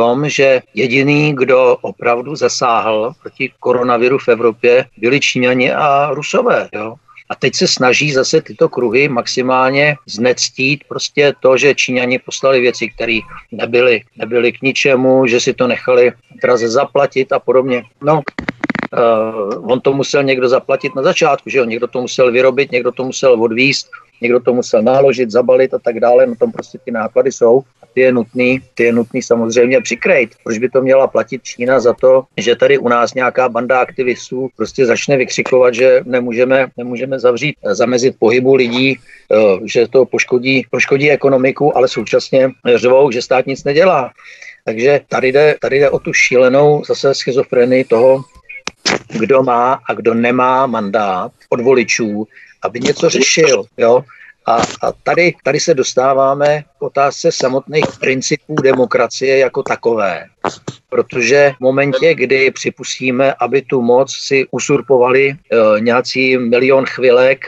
tom, 0.00 0.28
že 0.28 0.64
jediný, 0.74 1.36
kdo 1.36 1.76
opravdu 1.80 2.36
zasáhl 2.36 3.12
proti 3.20 3.52
koronaviru 3.60 4.18
v 4.18 4.28
Evropě, 4.28 4.84
byli 4.96 5.20
Číňani 5.20 5.72
a 5.72 6.10
Rusové. 6.16 6.68
Jo? 6.72 6.94
A 7.28 7.34
teď 7.34 7.54
se 7.54 7.66
snaží 7.68 8.12
zase 8.12 8.40
tyto 8.40 8.68
kruhy 8.68 9.08
maximálně 9.08 9.96
znectít 10.06 10.84
prostě 10.88 11.32
to, 11.40 11.56
že 11.56 11.74
Číňani 11.74 12.18
poslali 12.18 12.60
věci, 12.60 12.88
které 12.88 13.20
nebyly, 13.52 14.02
nebyly 14.16 14.52
k 14.52 14.62
ničemu, 14.62 15.26
že 15.26 15.40
si 15.40 15.52
to 15.54 15.68
nechali 15.68 16.12
draze 16.42 16.68
zaplatit 16.68 17.32
a 17.32 17.38
podobně. 17.38 17.84
No, 18.00 18.24
Uh, 18.90 19.70
on 19.70 19.80
to 19.80 19.94
musel 19.94 20.22
někdo 20.22 20.48
zaplatit 20.48 20.94
na 20.98 21.02
začátku, 21.02 21.46
že 21.50 21.58
jo? 21.58 21.64
Někdo 21.64 21.86
to 21.86 22.00
musel 22.00 22.32
vyrobit, 22.32 22.72
někdo 22.74 22.90
to 22.92 23.04
musel 23.04 23.38
odvíst, 23.38 23.86
někdo 24.20 24.40
to 24.40 24.50
musel 24.54 24.82
náložit, 24.82 25.30
zabalit 25.30 25.74
a 25.74 25.78
tak 25.78 26.00
dále, 26.00 26.26
no 26.26 26.34
tam 26.34 26.50
prostě 26.50 26.78
ty 26.82 26.90
náklady 26.90 27.32
jsou 27.32 27.62
ty 27.94 28.00
je 28.00 28.12
nutný, 28.12 28.60
ty 28.74 28.84
je 28.84 28.92
nutný 28.92 29.22
samozřejmě 29.22 29.80
přikrejt. 29.80 30.30
Proč 30.44 30.58
by 30.58 30.68
to 30.68 30.82
měla 30.82 31.06
platit 31.06 31.42
Čína 31.42 31.80
za 31.80 31.92
to, 31.92 32.24
že 32.36 32.56
tady 32.56 32.78
u 32.78 32.88
nás 32.88 33.14
nějaká 33.14 33.48
banda 33.48 33.80
aktivistů 33.80 34.48
prostě 34.56 34.86
začne 34.86 35.16
vykřikovat, 35.16 35.74
že 35.74 36.00
nemůžeme, 36.04 36.66
nemůžeme 36.76 37.18
zavřít, 37.18 37.56
zamezit 37.64 38.16
pohybu 38.18 38.54
lidí, 38.54 38.98
eh, 38.98 39.36
že 39.64 39.88
to 39.88 40.04
poškodí, 40.04 40.66
poškodí 40.70 41.10
ekonomiku, 41.10 41.76
ale 41.76 41.88
současně 41.88 42.50
řvou, 42.74 43.10
že 43.10 43.22
stát 43.22 43.46
nic 43.46 43.64
nedělá. 43.64 44.10
Takže 44.64 45.00
tady 45.08 45.32
jde, 45.32 45.56
tady 45.60 45.78
jde 45.78 45.90
o 45.90 45.98
tu 45.98 46.12
šílenou 46.12 46.82
zase 46.86 47.14
schizofrenii 47.14 47.84
toho, 47.84 48.24
kdo 49.18 49.42
má 49.42 49.80
a 49.88 49.94
kdo 49.94 50.14
nemá 50.14 50.66
mandát 50.66 51.32
od 51.48 51.60
voličů, 51.60 52.26
aby 52.62 52.80
něco 52.80 53.08
řešil. 53.08 53.64
Jo? 53.78 54.04
A, 54.46 54.56
a 54.56 54.92
tady, 55.02 55.34
tady 55.44 55.60
se 55.60 55.74
dostáváme 55.74 56.62
k 56.78 56.82
otázce 56.82 57.32
samotných 57.32 57.84
principů 58.00 58.54
demokracie 58.54 59.38
jako 59.38 59.62
takové. 59.62 60.26
Protože 60.88 61.52
v 61.56 61.60
momentě, 61.60 62.14
kdy 62.14 62.50
připustíme, 62.50 63.34
aby 63.34 63.62
tu 63.62 63.82
moc 63.82 64.14
si 64.14 64.46
usurpovali 64.50 65.28
e, 65.28 65.36
nějací 65.80 66.38
milion 66.38 66.86
chvilek, 66.86 67.46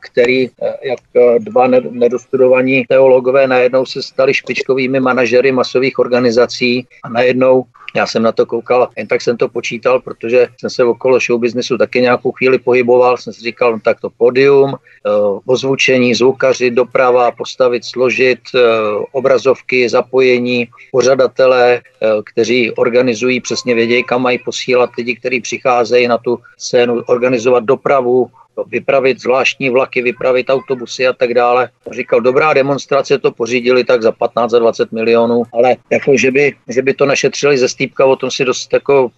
který, 0.00 0.44
e, 0.44 0.50
jak 0.82 1.00
dva 1.38 1.66
nedostudovaní 1.90 2.84
teologové 2.88 3.46
najednou 3.46 3.86
se 3.86 4.02
stali 4.02 4.34
špičkovými 4.34 5.00
manažery 5.00 5.52
masových 5.52 5.98
organizací 5.98 6.86
a 7.04 7.08
najednou 7.08 7.64
já 7.94 8.06
jsem 8.06 8.22
na 8.22 8.32
to 8.32 8.46
koukal, 8.46 8.88
jen 8.96 9.06
tak 9.06 9.22
jsem 9.22 9.36
to 9.36 9.48
počítal, 9.48 10.00
protože 10.00 10.48
jsem 10.60 10.70
se 10.70 10.84
okolo 10.84 11.20
showbiznesu 11.20 11.78
taky 11.78 12.00
nějakou 12.00 12.32
chvíli 12.32 12.58
pohyboval, 12.58 13.16
jsem 13.16 13.32
si 13.32 13.40
říkal, 13.40 13.72
no 13.72 13.80
tak 13.80 14.00
to 14.00 14.10
podium, 14.10 14.74
eh, 14.74 15.10
ozvučení, 15.46 16.14
zvukaři, 16.14 16.70
doprava, 16.70 17.30
postavit, 17.30 17.84
složit, 17.84 18.38
eh, 18.54 18.60
obrazovky, 19.12 19.88
zapojení, 19.88 20.68
pořadatelé, 20.92 21.80
eh, 21.80 22.06
kteří 22.24 22.72
organizují, 22.72 23.40
přesně 23.40 23.74
vědějí, 23.74 24.04
kam 24.04 24.22
mají 24.22 24.38
posílat 24.38 24.90
lidi, 24.98 25.16
kteří 25.16 25.40
přicházejí 25.40 26.08
na 26.08 26.18
tu 26.18 26.38
scénu, 26.58 27.02
organizovat 27.06 27.64
dopravu, 27.64 28.30
vypravit 28.66 29.20
zvláštní 29.20 29.70
vlaky, 29.70 30.02
vypravit 30.02 30.50
autobusy 30.50 31.06
a 31.06 31.12
tak 31.12 31.34
dále. 31.34 31.68
Říkal, 31.90 32.20
dobrá 32.20 32.52
demonstrace 32.54 33.18
to 33.18 33.30
pořídili 33.30 33.84
tak 33.84 34.02
za 34.02 34.12
15 34.12 34.50
za 34.50 34.58
20 34.58 34.92
milionů, 34.92 35.42
ale 35.52 35.76
jako, 35.90 36.16
že 36.16 36.30
by, 36.30 36.54
že 36.68 36.82
by 36.82 36.94
to 36.94 37.06
našetřili 37.06 37.58
ze 37.58 37.68
stýpka, 37.68 38.04
o 38.04 38.16
tom 38.16 38.30
si 38.30 38.44
dost, 38.44 38.72
jako, 38.72 39.10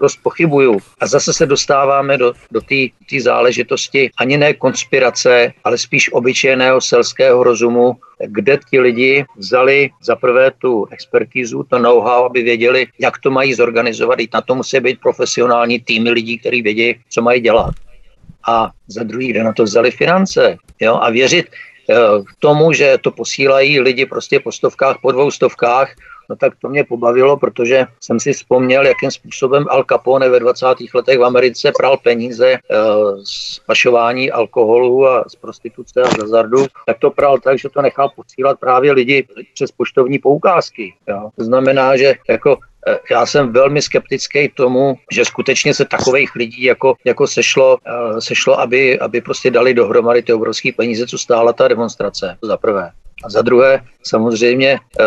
dost 0.00 0.18
pochybuju. 0.22 0.78
A 1.00 1.06
zase 1.06 1.32
se 1.32 1.46
dostáváme 1.46 2.18
do, 2.18 2.32
do 2.50 2.60
té 2.60 3.20
záležitosti 3.20 4.10
ani 4.18 4.36
ne 4.36 4.54
konspirace, 4.54 5.52
ale 5.64 5.78
spíš 5.78 6.12
obyčejného 6.12 6.80
selského 6.80 7.42
rozumu, 7.42 7.96
kde 8.26 8.58
ti 8.70 8.80
lidi 8.80 9.24
vzali 9.36 9.90
za 10.02 10.16
prvé 10.16 10.50
tu 10.58 10.86
expertízu, 10.90 11.62
to 11.62 11.78
know-how, 11.78 12.24
aby 12.24 12.42
věděli, 12.42 12.86
jak 12.98 13.18
to 13.18 13.30
mají 13.30 13.54
zorganizovat. 13.54 14.20
I 14.20 14.28
na 14.34 14.40
to 14.40 14.54
musí 14.54 14.80
být 14.80 15.00
profesionální 15.00 15.80
týmy 15.80 16.10
lidí, 16.10 16.38
kteří 16.38 16.62
vědí, 16.62 16.94
co 17.08 17.22
mají 17.22 17.40
dělat 17.40 17.74
a 18.46 18.70
za 18.86 19.02
druhý 19.02 19.32
den 19.32 19.44
na 19.44 19.52
to 19.52 19.64
vzali 19.64 19.90
finance. 19.90 20.56
Jo? 20.80 20.98
A 21.02 21.10
věřit 21.10 21.46
eh, 21.90 21.94
tomu, 22.38 22.72
že 22.72 22.98
to 23.00 23.10
posílají 23.10 23.80
lidi 23.80 24.06
prostě 24.06 24.40
po 24.40 24.52
stovkách, 24.52 24.96
po 25.02 25.12
dvou 25.12 25.30
stovkách, 25.30 25.94
no 26.30 26.36
tak 26.36 26.52
to 26.62 26.68
mě 26.68 26.84
pobavilo, 26.84 27.36
protože 27.36 27.86
jsem 28.00 28.20
si 28.20 28.32
vzpomněl, 28.32 28.86
jakým 28.86 29.10
způsobem 29.10 29.64
Al 29.70 29.84
Capone 29.90 30.28
ve 30.28 30.40
20. 30.40 30.66
letech 30.94 31.18
v 31.18 31.24
Americe 31.24 31.72
pral 31.78 31.96
peníze 31.96 32.48
e, 32.52 32.58
z 33.24 33.58
pašování 33.66 34.30
alkoholu 34.30 35.06
a 35.06 35.24
z 35.28 35.36
prostituce 35.36 36.02
a 36.02 36.10
z 36.10 36.18
hazardu, 36.18 36.66
tak 36.86 36.98
to 36.98 37.10
pral 37.10 37.38
tak, 37.38 37.58
že 37.58 37.68
to 37.68 37.82
nechal 37.82 38.10
posílat 38.16 38.60
právě 38.60 38.92
lidi 38.92 39.26
přes 39.54 39.70
poštovní 39.70 40.18
poukázky. 40.18 40.94
Jo. 41.08 41.30
To 41.36 41.44
znamená, 41.44 41.96
že 41.96 42.14
jako 42.28 42.58
Eh, 42.75 42.75
já 43.10 43.26
jsem 43.26 43.52
velmi 43.52 43.82
skeptický 43.82 44.48
tomu, 44.48 44.98
že 45.12 45.24
skutečně 45.24 45.74
se 45.74 45.84
takových 45.84 46.34
lidí 46.34 46.62
jako, 46.62 46.94
jako 47.04 47.26
sešlo, 47.26 47.78
eh, 47.86 48.20
sešlo 48.20 48.60
aby, 48.60 48.98
aby 48.98 49.20
prostě 49.20 49.50
dali 49.50 49.74
dohromady 49.74 50.22
ty 50.22 50.32
obrovské 50.32 50.72
peníze, 50.72 51.06
co 51.06 51.18
stála 51.18 51.52
ta 51.52 51.68
demonstrace, 51.68 52.36
za 52.42 52.56
prvé. 52.56 52.90
A 53.24 53.30
za 53.30 53.42
druhé, 53.42 53.80
samozřejmě, 54.02 54.78
eh, 55.00 55.04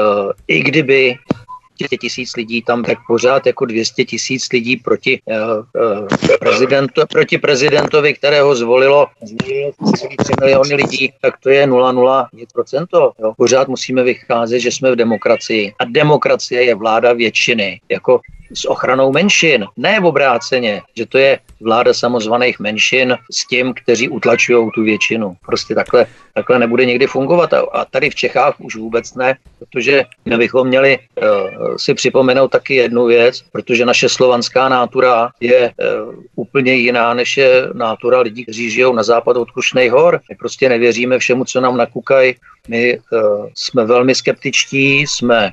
i 0.48 0.60
kdyby 0.60 1.16
200 1.16 1.39
tisíc 1.88 2.36
lidí 2.36 2.62
tam, 2.62 2.84
tak 2.84 2.98
pořád 3.08 3.46
jako 3.46 3.66
200 3.66 4.06
tisíc 4.06 4.48
lidí 4.54 4.78
proti, 4.78 5.22
uh, 5.26 6.08
prezidentu, 6.40 7.02
proti 7.10 7.38
prezidentovi, 7.38 8.14
kterého 8.14 8.56
zvolilo, 8.56 9.08
zvolilo 9.24 9.72
3 10.18 10.34
miliony 10.42 10.76
lidí, 10.76 11.14
tak 11.22 11.38
to 11.40 11.50
je 11.50 11.68
0,0%. 11.68 12.88
Jo. 12.94 13.34
Pořád 13.38 13.68
musíme 13.68 14.04
vycházet, 14.04 14.60
že 14.60 14.72
jsme 14.72 14.92
v 14.92 14.96
demokracii 14.96 15.74
a 15.80 15.86
demokracie 15.86 16.64
je 16.64 16.76
vláda 16.76 17.14
většiny. 17.14 17.82
Jako 17.90 18.20
s 18.54 18.70
ochranou 18.70 19.12
menšin, 19.12 19.66
ne 19.78 20.00
v 20.00 20.06
obráceně, 20.06 20.82
že 20.98 21.06
to 21.06 21.18
je 21.18 21.40
vláda 21.62 21.94
samozvaných 21.94 22.60
menšin 22.60 23.18
s 23.32 23.48
tím, 23.48 23.74
kteří 23.74 24.10
utlačují 24.10 24.70
tu 24.76 24.84
většinu. 24.84 25.36
Prostě 25.46 25.76
takhle, 25.76 26.06
takhle 26.34 26.60
nebude 26.60 26.86
někdy 26.86 27.08
fungovat 27.08 27.54
a, 27.54 27.60
a 27.60 27.86
tady 27.86 28.10
v 28.10 28.16
Čechách 28.16 28.56
už 28.60 28.76
vůbec 28.76 29.16
ne, 29.16 29.38
protože 29.60 30.04
my 30.26 30.38
bychom 30.38 30.68
měli 30.68 30.98
uh, 30.98 31.76
si 31.76 31.94
připomenout 31.94 32.48
taky 32.48 32.76
jednu 32.76 33.06
věc, 33.06 33.42
protože 33.52 33.86
naše 33.86 34.10
slovanská 34.10 34.70
nátura 34.70 35.30
je 35.40 35.72
uh, 36.08 36.24
úplně 36.36 36.74
jiná, 36.74 37.14
než 37.14 37.38
je 37.38 37.68
nátura 37.74 38.20
lidí, 38.20 38.44
kteří 38.44 38.72
žijou 38.72 38.94
na 38.94 39.04
západ 39.04 39.38
od 39.38 39.52
Krušnej 39.52 39.90
hor. 39.90 40.20
My 40.30 40.36
prostě 40.36 40.70
nevěříme 40.70 41.20
všemu, 41.20 41.46
co 41.46 41.62
nám 41.62 41.78
nakukají. 41.78 42.36
My 42.68 43.00
uh, 43.00 43.48
jsme 43.56 43.86
velmi 43.86 44.16
skeptičtí, 44.16 45.00
jsme 45.00 45.52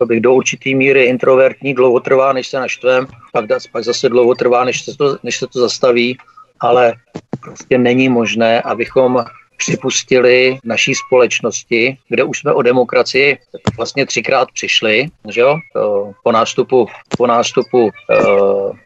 uh, 0.00 0.06
bych 0.08 0.20
do 0.20 0.34
určitý 0.34 0.74
míry 0.74 1.04
introvertní, 1.04 1.74
dlouho 1.74 2.00
trvá, 2.00 2.32
než 2.32 2.48
se 2.48 2.60
naštvem, 2.60 3.06
pak, 3.32 3.44
pak 3.72 3.84
zase 3.84 4.08
dlouho 4.08 4.34
trvá, 4.34 4.64
než 4.64 4.82
se, 4.82 4.96
to, 4.96 5.16
než 5.22 5.38
se 5.38 5.46
to 5.46 5.60
zastaví, 5.60 6.18
ale 6.60 6.94
prostě 7.40 7.78
není 7.78 8.08
možné, 8.08 8.62
abychom 8.62 9.24
připustili 9.56 10.58
naší 10.64 10.94
společnosti, 10.94 11.98
kde 12.08 12.24
už 12.24 12.38
jsme 12.38 12.52
o 12.52 12.62
demokracii 12.62 13.38
vlastně 13.76 14.06
třikrát 14.06 14.48
přišli, 14.52 15.06
že 15.28 15.40
jo? 15.40 15.58
po 16.24 16.32
nástupu, 16.32 16.86
po 17.16 17.26
nástupu 17.26 17.82
uh, 17.82 17.90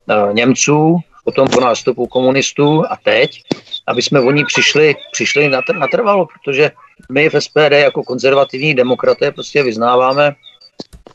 uh, 0.06 0.32
Němců, 0.32 1.00
potom 1.24 1.48
po 1.48 1.60
nástupu 1.60 2.06
komunistů 2.06 2.84
a 2.90 2.96
teď, 3.04 3.42
aby 3.86 4.02
jsme 4.02 4.20
o 4.20 4.30
ní 4.30 4.44
přišli, 4.44 4.94
přišli 5.12 5.50
natrvalo, 5.78 6.26
protože 6.26 6.70
my 7.10 7.28
v 7.28 7.40
SPD 7.40 7.72
jako 7.72 8.02
konzervativní 8.02 8.74
demokraté 8.74 9.32
prostě 9.32 9.62
vyznáváme 9.62 10.34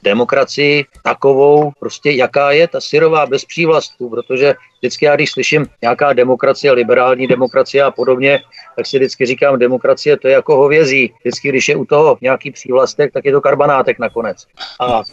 demokracii 0.03 0.85
takovou, 1.03 1.71
prostě 1.79 2.11
jaká 2.11 2.51
je 2.51 2.67
ta 2.67 2.81
syrová 2.81 3.25
bez 3.25 3.45
přívlastku, 3.45 4.09
protože 4.09 4.55
vždycky 4.79 5.05
já, 5.05 5.15
když 5.15 5.31
slyším 5.31 5.67
nějaká 5.81 6.13
demokracie, 6.13 6.71
liberální 6.71 7.27
demokracie 7.27 7.83
a 7.83 7.91
podobně, 7.91 8.39
tak 8.75 8.85
si 8.85 8.97
vždycky 8.97 9.25
říkám, 9.25 9.59
demokracie 9.59 10.17
to 10.17 10.27
je 10.27 10.33
jako 10.33 10.55
hovězí. 10.55 11.13
Vždycky, 11.19 11.49
když 11.49 11.67
je 11.67 11.75
u 11.75 11.85
toho 11.85 12.17
nějaký 12.21 12.51
přívlastek, 12.51 13.13
tak 13.13 13.25
je 13.25 13.31
to 13.31 13.41
karbanátek 13.41 13.99
nakonec. 13.99 14.45
A 14.79 15.03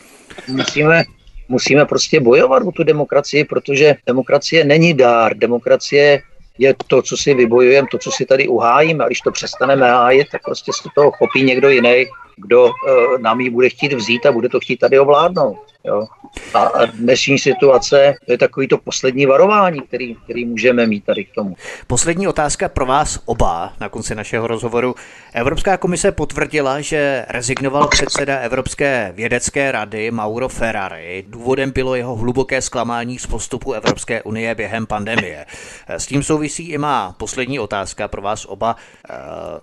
musíme, 0.48 1.04
musíme 1.48 1.84
prostě 1.84 2.20
bojovat 2.20 2.62
o 2.66 2.72
tu 2.72 2.84
demokracii, 2.84 3.44
protože 3.44 3.94
demokracie 4.06 4.64
není 4.64 4.94
dár. 4.94 5.36
Demokracie 5.36 6.22
je 6.58 6.74
to, 6.86 7.02
co 7.02 7.16
si 7.16 7.34
vybojujeme, 7.34 7.88
to, 7.90 7.98
co 7.98 8.10
si 8.10 8.26
tady 8.26 8.48
uhájíme. 8.48 9.04
A 9.04 9.06
když 9.06 9.20
to 9.20 9.30
přestaneme 9.30 9.90
hájit, 9.90 10.26
tak 10.32 10.42
prostě 10.44 10.72
se 10.72 10.88
toho 10.94 11.10
chopí 11.10 11.42
někdo 11.42 11.68
jiný, 11.68 12.06
kdo 12.36 12.64
uh, 12.64 12.72
nám 13.20 13.40
ji 13.40 13.50
bude 13.50 13.68
chtít 13.68 13.92
vzít 13.92 14.26
a 14.26 14.32
bude 14.32 14.48
to 14.48 14.60
chtít 14.60 14.76
tady 14.76 14.98
ovládnout. 14.98 15.58
Jo. 15.86 16.06
A 16.54 16.86
dnešní 16.86 17.38
situace 17.38 18.14
to 18.26 18.32
je 18.32 18.38
takový 18.38 18.68
to 18.68 18.78
poslední 18.78 19.26
varování, 19.26 19.80
který, 19.80 20.14
který 20.14 20.44
můžeme 20.44 20.86
mít 20.86 21.04
tady 21.04 21.24
k 21.24 21.34
tomu. 21.34 21.56
Poslední 21.86 22.28
otázka 22.28 22.68
pro 22.68 22.86
vás 22.86 23.18
oba 23.24 23.72
na 23.80 23.88
konci 23.88 24.14
našeho 24.14 24.46
rozhovoru. 24.46 24.94
Evropská 25.32 25.76
komise 25.76 26.12
potvrdila, 26.12 26.80
že 26.80 27.26
rezignoval 27.28 27.88
předseda 27.88 28.38
Evropské 28.38 29.12
vědecké 29.16 29.72
rady 29.72 30.10
Mauro 30.10 30.48
Ferrari. 30.48 31.24
Důvodem 31.28 31.70
bylo 31.70 31.94
jeho 31.94 32.16
hluboké 32.16 32.62
zklamání 32.62 33.18
z 33.18 33.26
postupu 33.26 33.72
Evropské 33.72 34.22
unie 34.22 34.54
během 34.54 34.86
pandemie. 34.86 35.46
S 35.88 36.06
tím 36.06 36.22
souvisí 36.22 36.68
i 36.68 36.78
má 36.78 37.14
poslední 37.18 37.58
otázka 37.60 38.08
pro 38.08 38.22
vás 38.22 38.44
oba. 38.44 38.76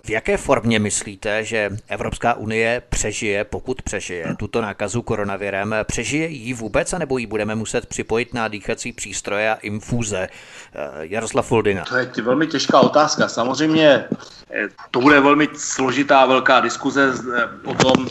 V 0.04 0.10
jaké 0.10 0.36
formě 0.36 0.78
myslíte, 0.78 1.44
že 1.44 1.70
Evropská 1.88 2.34
unie 2.34 2.61
přežije, 2.88 3.44
pokud 3.44 3.82
přežije 3.82 4.34
tuto 4.38 4.60
nákazu 4.60 5.02
koronavirem, 5.02 5.74
přežije 5.84 6.26
jí 6.26 6.54
vůbec, 6.54 6.92
anebo 6.92 7.18
jí 7.18 7.26
budeme 7.26 7.54
muset 7.54 7.86
připojit 7.86 8.34
na 8.34 8.48
dýchací 8.48 8.92
přístroje 8.92 9.50
a 9.50 9.54
infuze? 9.54 10.28
Eh, 10.74 10.78
Jaroslav 11.00 11.46
Foldina. 11.46 11.84
To 11.84 11.96
je 11.96 12.10
velmi 12.22 12.46
těžká 12.46 12.80
otázka. 12.80 13.28
Samozřejmě 13.28 14.04
eh, 14.50 14.68
to 14.90 15.00
bude 15.00 15.20
velmi 15.20 15.48
složitá 15.54 16.26
velká 16.26 16.60
diskuze 16.60 17.12
eh, 17.36 17.44
o 17.64 17.74
tom, 17.74 18.06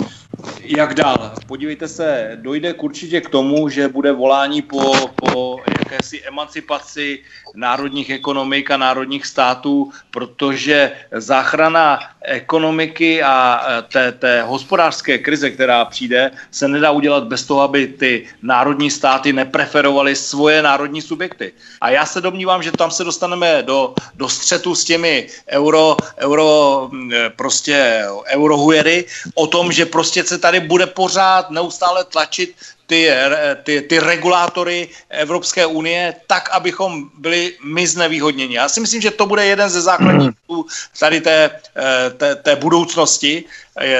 jak 0.64 0.94
dál? 0.94 1.32
Podívejte 1.48 1.88
se, 1.88 2.32
dojde 2.36 2.74
k 2.74 2.84
určitě 2.84 3.22
k 3.22 3.30
tomu, 3.30 3.70
že 3.70 3.88
bude 3.88 4.12
volání 4.12 4.62
po, 4.62 5.08
po 5.16 5.60
jakési 5.80 6.22
emancipaci 6.24 7.20
národních 7.56 8.10
ekonomik 8.10 8.72
a 8.72 8.78
národních 8.78 9.26
států, 9.26 9.92
protože 10.12 10.92
záchrana 11.12 12.00
ekonomiky 12.22 13.24
a 13.24 13.62
e, 13.68 13.82
té, 13.82 14.12
té 14.12 14.42
hospodářské 14.42 15.18
krize, 15.18 15.50
která 15.50 15.86
přijde, 15.86 16.32
se 16.52 16.68
nedá 16.68 16.92
udělat 16.92 17.24
bez 17.24 17.44
toho, 17.44 17.62
aby 17.62 17.88
ty 17.88 18.28
národní 18.42 18.92
státy 18.92 19.34
nepreferovaly 19.34 20.16
svoje 20.16 20.62
národní 20.62 21.02
subjekty. 21.02 21.54
A 21.82 21.90
já 21.90 22.06
se 22.06 22.22
domnívám, 22.22 22.64
že 22.64 22.72
tam 22.72 22.92
se 22.92 23.04
dostaneme 23.04 23.64
do, 23.64 23.96
do 24.16 24.30
střetu 24.30 24.76
s 24.76 24.84
těmi 24.84 25.28
euro, 25.50 25.98
euro 26.18 26.90
prostě 27.36 28.06
eurohujery 28.28 29.06
o 29.36 29.48
tom, 29.48 29.72
že 29.72 29.86
prostě 29.86 30.24
se 30.32 30.38
tady 30.38 30.60
bude 30.60 30.88
pořád 30.88 31.52
neustále 31.52 32.04
tlačit 32.08 32.56
ty, 32.88 33.12
ty, 33.64 33.82
ty 33.82 34.00
regulátory 34.00 34.90
Evropské 35.10 35.66
unie 35.66 36.16
tak, 36.28 36.50
abychom 36.52 37.12
byli 37.20 37.56
my 37.64 37.88
znevýhodněni. 37.88 38.56
Já 38.56 38.70
si 38.70 38.80
myslím, 38.80 39.02
že 39.02 39.12
to 39.12 39.26
bude 39.28 39.46
jeden 39.46 39.70
ze 39.70 39.82
základních 39.82 40.36
tady 41.00 41.22
té, 41.22 41.52
eh, 41.76 42.10
té, 42.10 42.36
té 42.36 42.56
budoucnosti, 42.56 43.44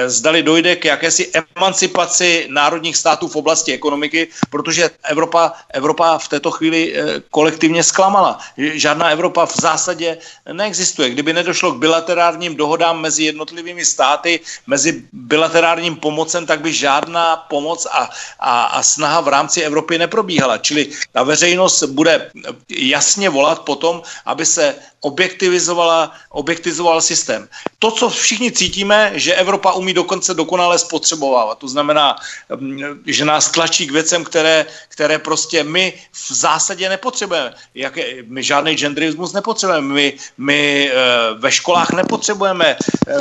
zdali 0.06 0.42
dojde 0.42 0.76
k 0.76 0.84
jakési 0.84 1.30
emancipaci 1.56 2.46
národních 2.50 2.96
států 2.96 3.28
v 3.28 3.36
oblasti 3.36 3.72
ekonomiky, 3.72 4.28
protože 4.50 4.90
Evropa, 5.08 5.52
Evropa 5.70 6.18
v 6.18 6.28
této 6.28 6.50
chvíli 6.50 6.92
eh, 6.94 7.22
kolektivně 7.30 7.82
zklamala. 7.84 8.38
Žádná 8.56 9.08
Evropa 9.08 9.46
v 9.46 9.60
zásadě 9.60 10.18
neexistuje. 10.52 11.10
Kdyby 11.10 11.32
nedošlo 11.32 11.72
k 11.72 11.78
bilaterárním 11.78 12.56
dohodám 12.56 13.00
mezi 13.00 13.24
jednotlivými 13.24 13.84
státy, 13.84 14.40
mezi 14.66 15.02
bilaterárním 15.12 15.96
pomocem, 15.96 16.46
tak 16.46 16.60
by 16.60 16.72
žádná 16.72 17.36
pomoc 17.36 17.86
a, 17.86 18.10
a, 18.40 18.64
a 18.64 18.82
snaha 18.82 19.20
v 19.20 19.28
rámci 19.28 19.62
Evropy 19.62 19.98
neprobíhala. 19.98 20.58
Čili 20.58 20.88
ta 21.12 21.22
veřejnost 21.22 21.82
bude 21.82 22.30
jasně 22.68 23.28
volat 23.28 23.60
potom, 23.60 24.02
aby 24.26 24.46
se 24.46 24.74
objektivizovala, 25.00 26.12
objektivizoval 26.30 27.00
systém. 27.00 27.48
To, 27.78 27.90
co 27.90 28.08
všichni 28.10 28.52
cítíme, 28.52 29.12
že 29.14 29.34
Evropa 29.34 29.61
umí 29.70 29.94
dokonce 29.94 30.34
dokonale 30.34 30.78
spotřebovávat. 30.78 31.58
To 31.58 31.68
znamená, 31.68 32.16
mm, 32.56 32.80
že 33.06 33.24
nás 33.24 33.50
tlačí 33.50 33.86
k 33.86 33.92
věcem, 33.92 34.24
které, 34.24 34.66
které 34.88 35.18
prostě 35.18 35.64
my 35.64 35.92
v 36.12 36.32
zásadě 36.34 36.88
nepotřebujeme. 36.88 37.54
Jak, 37.74 37.98
my 38.26 38.42
žádný 38.42 38.74
genderismus 38.74 39.32
nepotřebujeme. 39.32 39.94
My, 39.94 40.12
my 40.38 40.90
eh, 40.90 40.94
ve 41.38 41.50
školách 41.52 41.92
nepotřebujeme 41.92 42.76
eh, 43.08 43.14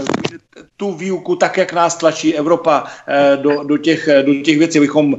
tu 0.77 0.93
výuku 0.93 1.35
tak, 1.35 1.57
jak 1.57 1.73
nás 1.73 1.95
tlačí 1.95 2.35
Evropa 2.35 2.83
eh, 3.07 3.37
do, 3.37 3.63
do, 3.63 3.77
těch, 3.77 4.09
do 4.25 4.33
těch 4.41 4.57
věcí, 4.57 4.79
bychom 4.79 5.15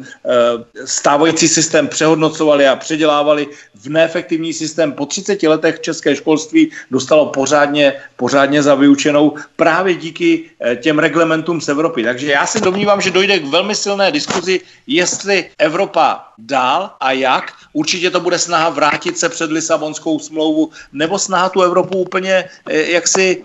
stávající 0.85 1.49
systém 1.49 1.89
přehodnocovali 1.89 2.67
a 2.67 2.77
předělávali 2.77 3.47
v 3.75 3.89
neefektivní 3.89 4.53
systém. 4.53 4.93
Po 4.93 5.07
30 5.07 5.43
letech 5.43 5.81
české 5.81 6.17
školství 6.17 6.71
dostalo 6.91 7.27
pořádně, 7.27 7.93
pořádně 8.17 8.63
za 8.63 8.75
vyučenou 8.75 9.37
právě 9.57 9.95
díky 9.95 10.51
těm 10.81 10.99
reglementům 11.13 11.61
z 11.61 11.69
Evropy. 11.69 12.05
Takže 12.05 12.27
já 12.33 12.47
se 12.47 12.61
domnívám, 12.61 13.01
že 13.01 13.11
dojde 13.11 13.39
k 13.39 13.45
velmi 13.45 13.75
silné 13.75 14.11
diskuzi, 14.13 14.61
jestli 14.87 15.51
Evropa 15.59 16.25
dál 16.39 16.97
a 17.01 17.13
jak. 17.13 17.53
Určitě 17.73 18.11
to 18.11 18.21
bude 18.21 18.39
snaha 18.39 18.69
vrátit 18.69 19.19
se 19.19 19.29
před 19.29 19.53
Lisabonskou 19.53 20.19
smlouvu 20.19 20.71
nebo 20.93 21.19
snaha 21.19 21.49
tu 21.49 21.63
Evropu 21.63 21.99
úplně 21.99 22.45
eh, 22.69 22.91
jaksi 22.97 23.45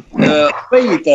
obejít. 0.72 1.08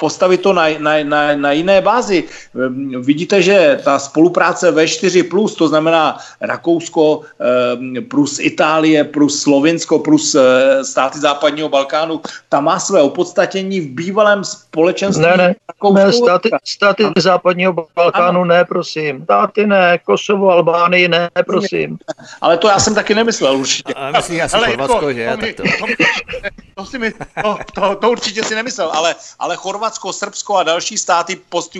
Postavit 0.00 0.40
to 0.40 0.52
na, 0.52 0.64
na, 0.78 1.04
na, 1.04 1.36
na 1.36 1.52
jiné 1.52 1.80
bázi. 1.80 2.24
Ehm, 2.56 3.02
vidíte, 3.02 3.42
že 3.42 3.80
ta 3.84 3.98
spolupráce 3.98 4.72
V4+, 4.72 5.28
plus, 5.28 5.54
to 5.54 5.68
znamená 5.68 6.18
Rakousko 6.40 7.20
ehm, 7.20 7.94
plus 8.08 8.38
Itálie 8.40 9.04
plus 9.04 9.42
Slovinsko 9.42 9.98
plus 9.98 10.34
eh, 10.34 10.84
státy 10.84 11.18
západního 11.18 11.68
Balkánu, 11.68 12.20
ta 12.48 12.60
má 12.60 12.78
své 12.80 13.02
opodstatění 13.02 13.80
v 13.80 13.88
bývalém 13.90 14.44
společenství. 14.44 15.22
Ne, 15.22 15.36
ne, 15.36 15.54
ne 15.92 16.12
státy, 16.12 16.50
státy 16.64 17.04
západního 17.16 17.86
Balkánu 17.96 18.40
ano. 18.40 18.44
ne, 18.44 18.64
prosím. 18.64 19.22
Státy 19.22 19.66
ne, 19.66 19.98
Kosovo, 19.98 20.50
Albánii 20.50 21.08
ne, 21.08 21.28
prosím. 21.46 21.98
Ale 22.40 22.56
to 22.56 22.68
já 22.68 22.78
jsem 22.78 22.94
taky 22.94 23.14
nemyslel 23.14 23.56
určitě. 23.56 23.94
Ale 23.94 24.12
myslím, 24.12 24.38
já 24.38 24.48
jsem 24.48 24.60
Chorvatsko, 24.60 25.12
že? 25.12 25.36
To, 25.56 25.62
to, 25.62 25.86
to, 26.80 26.86
si 26.86 26.98
mi, 26.98 27.12
to, 27.12 27.58
to, 27.74 27.94
to, 27.94 28.10
určitě 28.10 28.44
si 28.44 28.54
nemyslel, 28.54 28.90
ale, 28.92 29.14
ale 29.38 29.56
Chorvatsko, 29.56 30.12
Srbsko 30.12 30.56
a 30.56 30.62
další 30.62 30.98
státy 30.98 31.36
post 31.36 31.76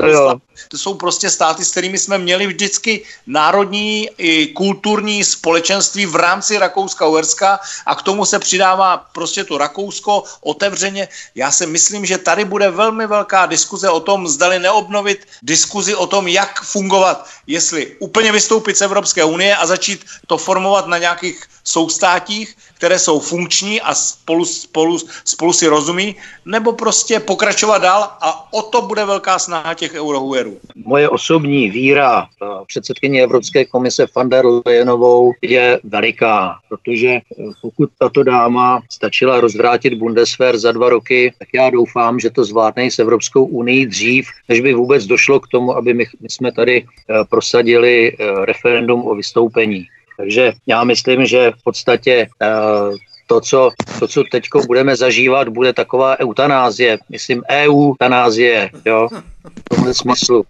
to 0.68 0.78
jsou 0.78 0.94
prostě 0.94 1.30
státy, 1.30 1.64
s 1.64 1.70
kterými 1.70 1.98
jsme 1.98 2.18
měli 2.18 2.46
vždycky 2.46 3.04
národní 3.26 4.10
i 4.18 4.46
kulturní 4.46 5.24
společenství 5.24 6.06
v 6.06 6.16
rámci 6.16 6.58
Rakouska-Uherska 6.58 7.58
a 7.86 7.94
k 7.94 8.02
tomu 8.02 8.24
se 8.24 8.38
přidává 8.38 8.96
prostě 8.96 9.44
to 9.44 9.58
Rakousko 9.58 10.24
otevřeně. 10.40 11.08
Já 11.34 11.50
si 11.50 11.66
myslím, 11.66 12.06
že 12.06 12.18
tady 12.18 12.44
bude 12.44 12.70
velmi 12.70 13.06
velká 13.06 13.46
diskuze 13.46 13.90
o 13.90 14.00
tom, 14.00 14.28
zdali 14.28 14.58
neobnovit 14.58 15.26
diskuzi 15.42 15.94
o 15.94 16.06
tom, 16.06 16.28
jak 16.28 16.62
fungovat, 16.62 17.26
jestli 17.50 17.96
úplně 17.98 18.32
vystoupit 18.32 18.76
z 18.76 18.82
Evropské 18.82 19.24
unie 19.24 19.56
a 19.56 19.66
začít 19.66 20.04
to 20.26 20.38
formovat 20.38 20.86
na 20.86 20.98
nějakých 20.98 21.42
soustátích, 21.64 22.56
které 22.74 22.98
jsou 22.98 23.20
funkční 23.20 23.80
a 23.80 23.94
spolu, 23.94 24.44
spolu, 24.44 24.98
spolu 25.24 25.52
si 25.52 25.66
rozumí, 25.66 26.16
nebo 26.44 26.72
prostě 26.72 27.20
pokračovat 27.20 27.78
dál 27.78 28.02
a 28.20 28.52
o 28.52 28.62
to 28.62 28.82
bude 28.82 29.04
velká 29.04 29.38
snaha 29.38 29.74
těch 29.74 29.94
eurohuerů. 29.94 30.58
Moje 30.74 31.08
osobní 31.08 31.70
víra 31.70 32.26
předsedkyně 32.66 33.22
Evropské 33.22 33.64
komise 33.64 34.06
van 34.16 34.28
der 34.28 34.44
Leyenovou 34.66 35.32
je 35.42 35.80
veliká, 35.84 36.58
protože 36.68 37.20
pokud 37.62 37.90
tato 37.98 38.22
dáma 38.22 38.82
stačila 38.90 39.40
rozvrátit 39.40 39.94
Bundeswehr 39.94 40.58
za 40.58 40.72
dva 40.72 40.88
roky, 40.88 41.32
tak 41.38 41.48
já 41.54 41.70
doufám, 41.70 42.20
že 42.20 42.30
to 42.30 42.44
zvládne 42.44 42.90
s 42.90 42.98
Evropskou 42.98 43.44
unii 43.44 43.86
dřív, 43.86 44.28
než 44.48 44.60
by 44.60 44.74
vůbec 44.74 45.04
došlo 45.04 45.40
k 45.40 45.48
tomu, 45.48 45.76
aby 45.76 45.94
my, 45.94 46.04
my 46.20 46.28
jsme 46.28 46.52
tady 46.52 46.84
eh, 46.84 47.24
prosadili 47.40 48.12
eh, 48.12 48.44
referendum 48.44 49.08
o 49.08 49.14
vystoupení. 49.14 49.88
Takže 50.16 50.52
já 50.66 50.84
myslím, 50.84 51.24
že 51.24 51.52
v 51.56 51.62
podstatě 51.64 52.28
uh, 52.36 52.96
to, 53.26 53.40
co, 53.40 53.70
to, 53.98 54.08
co 54.08 54.24
teď 54.30 54.44
budeme 54.66 54.96
zažívat, 54.96 55.48
bude 55.48 55.72
taková 55.72 56.20
eutanázie, 56.20 56.98
myslím 57.08 57.42
EU 57.48 57.96
eutanázie, 57.96 58.70
jo, 58.84 59.08
v 59.44 59.62
tomhle 59.70 59.94
smyslu. 59.94 60.44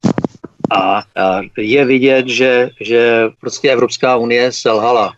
A, 0.70 0.98
a 0.98 1.40
je 1.58 1.84
vidět, 1.84 2.26
že, 2.28 2.70
že 2.80 3.30
prostě 3.40 3.70
Evropská 3.70 4.16
unie 4.16 4.52
selhala. 4.52 5.12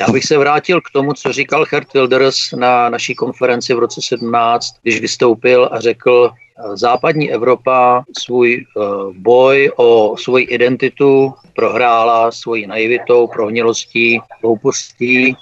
Já 0.00 0.12
bych 0.12 0.24
se 0.24 0.38
vrátil 0.38 0.80
k 0.80 0.90
tomu, 0.92 1.12
co 1.12 1.32
říkal 1.32 1.64
Gert 1.64 1.94
Wilders 1.94 2.52
na 2.52 2.88
naší 2.88 3.14
konferenci 3.14 3.74
v 3.74 3.78
roce 3.78 4.00
17, 4.04 4.76
když 4.82 5.00
vystoupil 5.00 5.68
a 5.72 5.80
řekl, 5.80 6.30
západní 6.74 7.32
Evropa 7.32 8.04
svůj 8.18 8.66
eh, 8.66 8.80
boj 9.12 9.72
o 9.76 10.16
svoji 10.16 10.44
identitu 10.44 11.34
prohrála 11.56 12.32
svojí 12.32 12.66
naivitou, 12.66 13.26
prohnilostí, 13.26 14.20
hloupostí. 14.42 15.36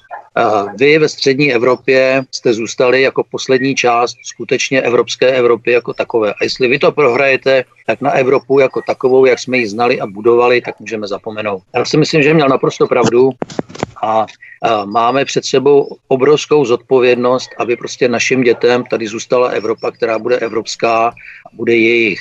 Vy 0.78 0.98
ve 0.98 1.08
střední 1.08 1.54
Evropě 1.54 2.24
jste 2.30 2.54
zůstali 2.54 3.02
jako 3.02 3.24
poslední 3.30 3.74
část 3.74 4.16
skutečně 4.24 4.82
evropské 4.82 5.26
Evropy 5.26 5.72
jako 5.72 5.92
takové. 5.92 6.32
A 6.32 6.44
jestli 6.44 6.68
vy 6.68 6.78
to 6.78 6.92
prohrajete, 6.92 7.64
tak 7.86 8.00
na 8.00 8.10
Evropu 8.10 8.58
jako 8.58 8.82
takovou, 8.86 9.24
jak 9.24 9.38
jsme 9.38 9.58
ji 9.58 9.68
znali 9.68 10.00
a 10.00 10.06
budovali, 10.06 10.60
tak 10.60 10.80
můžeme 10.80 11.06
zapomenout. 11.06 11.62
Já 11.74 11.84
si 11.84 11.96
myslím, 11.96 12.22
že 12.22 12.34
měl 12.34 12.48
naprosto 12.48 12.86
pravdu 12.86 13.30
a 14.02 14.26
máme 14.84 15.24
před 15.24 15.44
sebou 15.44 15.96
obrovskou 16.08 16.64
zodpovědnost, 16.64 17.50
aby 17.58 17.76
prostě 17.76 18.08
našim 18.08 18.42
dětem 18.42 18.84
tady 18.84 19.06
zůstala 19.06 19.48
Evropa, 19.48 19.90
která 19.90 20.18
bude 20.18 20.38
evropská 20.38 21.08
a 21.08 21.12
bude 21.52 21.76
jejich. 21.76 22.20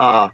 A 0.00 0.30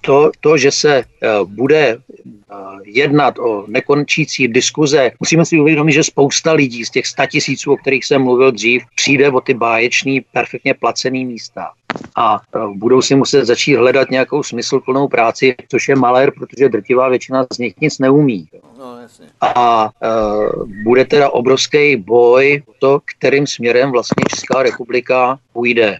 to, 0.00 0.30
to, 0.40 0.56
že 0.56 0.70
se 0.70 0.96
eh, 0.96 1.28
bude 1.44 1.98
eh, 1.98 2.54
jednat 2.84 3.38
o 3.38 3.64
nekončící 3.68 4.48
diskuze, 4.48 5.10
musíme 5.20 5.44
si 5.44 5.60
uvědomit, 5.60 5.92
že 5.92 6.04
spousta 6.04 6.52
lidí 6.52 6.84
z 6.84 6.90
těch 6.90 7.04
tisíců, 7.30 7.72
o 7.72 7.76
kterých 7.76 8.04
jsem 8.04 8.22
mluvil 8.22 8.52
dřív, 8.52 8.82
přijde 8.96 9.30
o 9.30 9.40
ty 9.40 9.54
báječný, 9.54 10.20
perfektně 10.32 10.74
placený 10.74 11.24
místa 11.24 11.70
a 12.16 12.40
eh, 12.56 12.58
budou 12.74 13.02
si 13.02 13.14
muset 13.14 13.44
začít 13.44 13.76
hledat 13.76 14.10
nějakou 14.10 14.42
smysluplnou 14.42 15.08
práci, 15.08 15.54
což 15.68 15.88
je 15.88 15.96
malér, 15.96 16.32
protože 16.38 16.68
drtivá 16.68 17.08
většina 17.08 17.46
z 17.52 17.58
nich 17.58 17.74
nic 17.80 17.98
neumí. 17.98 18.48
No, 18.78 18.98
a 19.40 19.84
uh, 19.84 20.68
bude 20.84 21.04
teda 21.04 21.30
obrovský 21.30 21.96
boj 21.96 22.62
o 22.66 22.72
to, 22.78 23.00
kterým 23.04 23.46
směrem 23.46 23.92
vlastně 23.92 24.24
Česká 24.28 24.62
republika 24.62 25.38
půjde. 25.52 25.98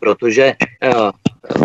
Protože 0.00 0.54
uh, 0.94 1.10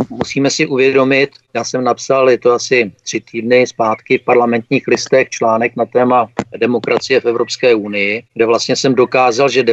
musíme 0.10 0.50
si 0.50 0.68
uvědomit, 0.68 1.30
já 1.56 1.64
jsem 1.64 1.84
napsal, 1.84 2.30
je 2.30 2.38
to 2.38 2.52
asi 2.52 2.92
tři 3.04 3.22
týdny 3.32 3.68
zpátky 3.68 4.18
v 4.18 4.24
parlamentních 4.24 4.88
listech 4.88 5.30
článek 5.30 5.76
na 5.76 5.86
téma 5.86 6.28
demokracie 6.58 7.22
v 7.22 7.26
Evropské 7.26 7.76
unii, 7.76 8.24
kde 8.34 8.46
vlastně 8.46 8.76
jsem 8.76 8.96
dokázal, 8.96 9.50
že 9.50 9.64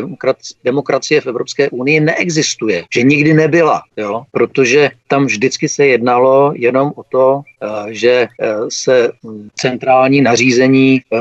demokracie 0.65 1.21
v 1.21 1.27
Evropské 1.27 1.71
unii 1.71 2.01
neexistuje, 2.01 2.85
že 2.95 3.03
nikdy 3.03 3.35
nebyla, 3.35 3.83
jo? 3.97 4.23
protože 4.31 4.91
tam 5.09 5.27
vždycky 5.27 5.69
se 5.69 5.87
jednalo 5.87 6.53
jenom 6.57 6.93
o 6.97 7.03
to, 7.03 7.43
eh, 7.45 7.69
že 7.95 8.27
eh, 8.41 8.55
se 8.69 9.13
centrální 9.55 10.21
nařízení 10.21 11.01
eh, 11.01 11.19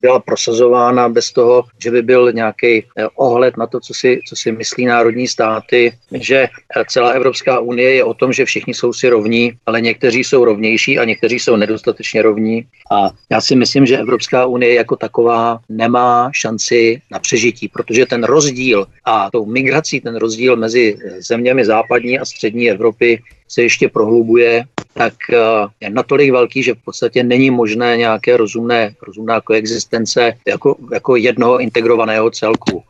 byla 0.00 0.20
prosazována 0.20 1.08
bez 1.08 1.32
toho, 1.32 1.64
že 1.78 1.90
by 1.90 2.02
byl 2.02 2.32
nějaký 2.32 2.84
ohled 3.16 3.56
na 3.56 3.66
to, 3.66 3.80
co 3.80 3.94
si, 3.94 4.20
co 4.28 4.36
si 4.36 4.52
myslí 4.52 4.84
národní 4.86 5.28
státy, 5.28 5.92
že 6.12 6.48
celá 6.88 7.10
Evropská 7.10 7.60
unie 7.60 7.94
je 7.94 8.04
o 8.04 8.14
tom, 8.14 8.32
že 8.32 8.44
všichni 8.44 8.74
jsou 8.74 8.92
si 8.92 9.08
rovní, 9.08 9.52
ale 9.66 9.80
někteří 9.84 10.24
jsou 10.24 10.44
rovnější 10.44 10.98
a 10.98 11.04
někteří 11.04 11.38
jsou 11.38 11.56
nedostatečně 11.56 12.22
rovní. 12.22 12.66
A 12.90 13.10
já 13.30 13.40
si 13.40 13.56
myslím, 13.56 13.86
že 13.86 13.98
Evropská 13.98 14.46
unie 14.46 14.74
jako 14.74 14.96
taková 14.96 15.58
nemá 15.68 16.30
šanci 16.32 17.00
na 17.10 17.18
přežití, 17.18 17.68
protože 17.68 18.06
ten 18.06 18.24
rozdíl 18.24 18.86
a 19.04 19.30
tou 19.30 19.46
migrací 19.46 20.00
ten 20.00 20.16
rozdíl 20.16 20.56
mezi 20.56 20.96
zeměmi 21.18 21.64
západní 21.64 22.18
a 22.18 22.24
střední 22.24 22.70
Evropy 22.70 23.22
se 23.48 23.62
ještě 23.62 23.88
prohlubuje, 23.88 24.64
tak 24.94 25.14
eh, 25.30 25.36
je 25.80 25.90
natolik 25.90 26.32
velký, 26.32 26.62
že 26.62 26.74
v 26.74 26.84
podstatě 26.84 27.22
není 27.22 27.50
možné 27.50 27.96
nějaké 27.96 28.36
rozumné, 28.36 28.94
rozumná 29.02 29.40
koexistence 29.40 30.32
jako, 30.46 30.76
jako 30.92 31.16
jednoho 31.16 31.58
integrovaného 31.58 32.30
celku. 32.30 32.82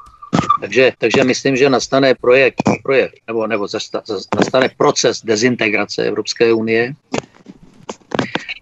Takže, 0.60 0.92
takže 0.98 1.24
myslím, 1.24 1.56
že 1.56 1.70
nastane 1.70 2.14
projekt, 2.14 2.62
projekt 2.82 3.14
nebo, 3.26 3.46
nebo 3.46 3.68
zasta, 3.68 4.02
nastane 4.36 4.68
proces 4.76 5.20
dezintegrace 5.24 6.02
Evropské 6.02 6.52
unie, 6.52 6.94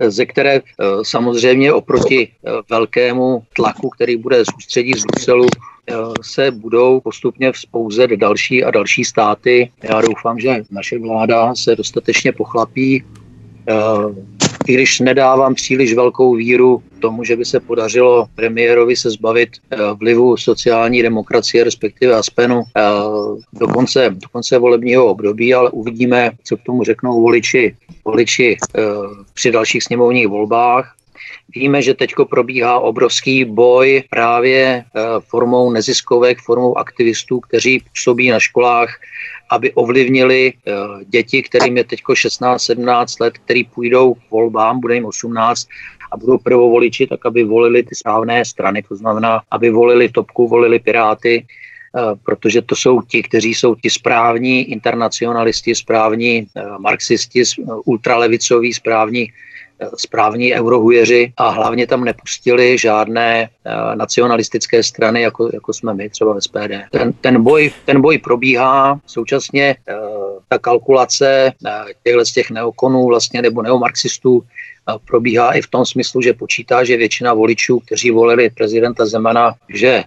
ze 0.08 0.26
které 0.26 0.54
eh, 0.54 0.84
samozřejmě 1.02 1.72
oproti 1.72 2.28
eh, 2.28 2.50
velkému 2.70 3.42
tlaku, 3.56 3.88
který 3.88 4.16
bude 4.16 4.44
z 4.44 4.48
ústředí 4.58 4.92
z 4.92 5.04
Bruselu, 5.04 5.46
eh, 5.86 5.94
se 6.22 6.50
budou 6.50 7.00
postupně 7.00 7.52
vzpouzet 7.52 8.10
další 8.10 8.64
a 8.64 8.70
další 8.70 9.04
státy. 9.04 9.70
Já 9.82 10.00
doufám, 10.00 10.40
že 10.40 10.62
naše 10.70 10.98
vláda 10.98 11.54
se 11.54 11.76
dostatečně 11.76 12.32
pochlapí 12.32 13.04
i 14.66 14.74
když 14.74 15.00
nedávám 15.00 15.54
příliš 15.54 15.94
velkou 15.94 16.34
víru 16.34 16.82
tomu, 17.00 17.24
že 17.24 17.36
by 17.36 17.44
se 17.44 17.60
podařilo 17.60 18.26
premiérovi 18.34 18.96
se 18.96 19.10
zbavit 19.10 19.48
eh, 19.70 19.76
vlivu 19.94 20.36
sociální 20.36 21.02
demokracie, 21.02 21.64
respektive 21.64 22.14
Aspenu 22.14 22.62
eh, 22.62 22.82
do 23.52 23.68
konce, 23.68 24.10
do 24.10 24.28
konce 24.32 24.58
volebního 24.58 25.06
období, 25.06 25.54
ale 25.54 25.70
uvidíme, 25.70 26.30
co 26.44 26.56
k 26.56 26.62
tomu 26.62 26.84
řeknou 26.84 27.20
voliči, 27.20 27.76
voliči 28.04 28.56
eh, 28.56 28.80
při 29.34 29.52
dalších 29.52 29.82
sněmovních 29.82 30.28
volbách. 30.28 30.94
Víme, 31.54 31.82
že 31.82 31.94
teď 31.94 32.14
probíhá 32.30 32.78
obrovský 32.78 33.44
boj 33.44 34.02
právě 34.10 34.84
formou 35.20 35.70
neziskovek, 35.70 36.38
formou 36.38 36.78
aktivistů, 36.78 37.40
kteří 37.40 37.82
působí 37.92 38.30
na 38.30 38.40
školách 38.40 38.96
aby 39.52 39.72
ovlivnili 39.72 40.52
eh, 40.52 40.72
děti, 41.04 41.42
kterým 41.42 41.76
je 41.76 41.84
teď 41.84 42.00
16-17 42.00 43.20
let, 43.20 43.38
který 43.38 43.64
půjdou 43.64 44.14
k 44.14 44.30
volbám, 44.30 44.80
bude 44.80 44.94
jim 44.94 45.04
18 45.04 45.68
a 46.12 46.16
budou 46.16 46.38
prvovoliči, 46.38 47.06
tak 47.06 47.26
aby 47.26 47.44
volili 47.44 47.82
ty 47.82 47.94
správné 47.94 48.44
strany, 48.44 48.82
to 48.82 48.96
znamená, 48.96 49.42
aby 49.50 49.70
volili 49.70 50.08
topku, 50.08 50.48
volili 50.48 50.78
piráty, 50.78 51.44
eh, 51.44 52.00
protože 52.24 52.62
to 52.62 52.76
jsou 52.76 53.02
ti, 53.02 53.22
kteří 53.22 53.54
jsou 53.54 53.74
ti 53.74 53.90
správní 53.90 54.72
internacionalisti, 54.72 55.74
správní 55.74 56.48
eh, 56.48 56.64
marxisti, 56.80 57.42
ultralevicoví, 57.84 58.72
správní 58.72 59.28
správní 59.96 60.54
eurohujeři 60.54 61.32
a 61.36 61.48
hlavně 61.48 61.86
tam 61.86 62.04
nepustili 62.04 62.78
žádné 62.78 63.48
uh, 63.66 63.96
nacionalistické 63.96 64.82
strany, 64.82 65.22
jako, 65.22 65.50
jako 65.52 65.72
jsme 65.72 65.94
my 65.94 66.08
třeba 66.08 66.34
v 66.34 66.40
SPD. 66.40 66.72
Ten, 66.90 67.12
ten, 67.12 67.42
boj, 67.42 67.70
ten 67.84 68.00
boj 68.00 68.18
probíhá, 68.18 69.00
současně 69.06 69.76
uh, 69.88 70.38
ta 70.48 70.58
kalkulace 70.58 71.52
uh, 71.64 71.70
těchto 72.04 72.24
z 72.24 72.32
těch 72.32 72.50
neokonů 72.50 73.06
vlastně 73.06 73.42
nebo 73.42 73.62
neomarxistů 73.62 74.42
probíhá 75.04 75.52
i 75.52 75.62
v 75.62 75.70
tom 75.70 75.86
smyslu, 75.86 76.22
že 76.22 76.32
počítá, 76.32 76.84
že 76.84 76.96
většina 76.96 77.34
voličů, 77.34 77.78
kteří 77.78 78.10
volili 78.10 78.50
prezidenta 78.50 79.06
Zemana, 79.06 79.54
že 79.68 80.04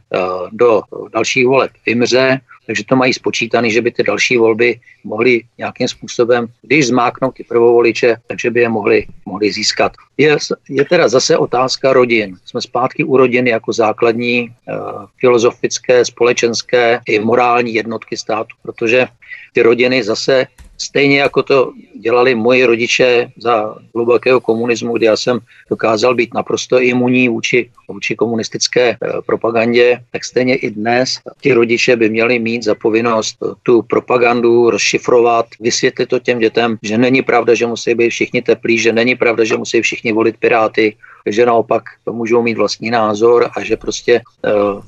do 0.52 0.81
dalších 1.14 1.47
voleb 1.47 1.72
vymře, 1.85 2.39
takže 2.65 2.84
to 2.85 2.95
mají 2.95 3.14
spočítané, 3.14 3.69
že 3.69 3.81
by 3.81 3.91
ty 3.91 4.03
další 4.03 4.38
volby 4.38 4.80
mohly 5.03 5.41
nějakým 5.57 5.88
způsobem, 5.88 6.47
když 6.61 6.88
zmáknou 6.88 7.31
ty 7.31 7.43
prvovoliče, 7.43 8.15
takže 8.27 8.52
by 8.52 8.61
je 8.61 8.69
mohli, 8.69 9.06
mohli 9.26 9.52
získat. 9.52 9.91
Je, 10.18 10.38
je 10.69 10.85
teda 10.85 11.07
zase 11.07 11.38
otázka 11.38 11.93
rodin. 11.93 12.38
Jsme 12.45 12.61
zpátky 12.61 13.03
u 13.03 13.18
rodiny 13.18 13.49
jako 13.49 13.73
základní 13.73 14.49
uh, 14.49 15.06
filozofické, 15.19 16.06
společenské 16.06 16.99
i 17.07 17.19
morální 17.19 17.73
jednotky 17.73 18.18
státu, 18.18 18.56
protože 18.61 19.07
ty 19.53 19.61
rodiny 19.61 20.03
zase 20.03 20.47
Stejně 20.77 21.19
jako 21.19 21.43
to 21.43 21.72
dělali 21.99 22.35
moji 22.35 22.65
rodiče 22.65 23.31
za 23.38 23.76
hlubokého 23.95 24.41
komunismu, 24.41 24.93
kdy 24.93 25.06
já 25.06 25.18
jsem 25.18 25.39
dokázal 25.69 26.15
být 26.15 26.34
naprosto 26.34 26.81
imunní 26.81 27.30
vůči, 27.30 27.72
vůči 27.88 28.15
komunistické 28.15 28.89
eh, 28.89 28.97
propagandě, 29.26 29.99
tak 30.11 30.26
stejně 30.26 30.56
i 30.56 30.72
dnes 30.72 31.19
ti 31.41 31.53
rodiče 31.53 31.95
by 31.95 32.10
měli 32.10 32.39
mít 32.39 32.64
za 32.64 32.76
povinnost 32.76 33.38
tu 33.64 33.81
propagandu 33.81 34.69
rozšifrovat, 34.69 35.45
vysvětlit 35.60 36.06
to 36.06 36.19
těm 36.19 36.39
dětem, 36.39 36.77
že 36.84 36.97
není 36.97 37.22
pravda, 37.22 37.53
že 37.53 37.68
musí 37.68 37.95
být 37.95 38.10
všichni 38.10 38.41
teplí, 38.41 38.80
že 38.80 38.93
není 38.93 39.15
pravda, 39.15 39.43
že 39.43 39.57
musí 39.57 39.81
všichni 39.81 40.11
volit 40.11 40.38
Piráty, 40.38 40.95
že 41.26 41.45
naopak 41.45 41.84
můžou 42.11 42.41
mít 42.41 42.57
vlastní 42.57 42.89
názor 42.89 43.49
a 43.57 43.64
že 43.64 43.77
prostě 43.77 44.22
uh, 44.45 44.81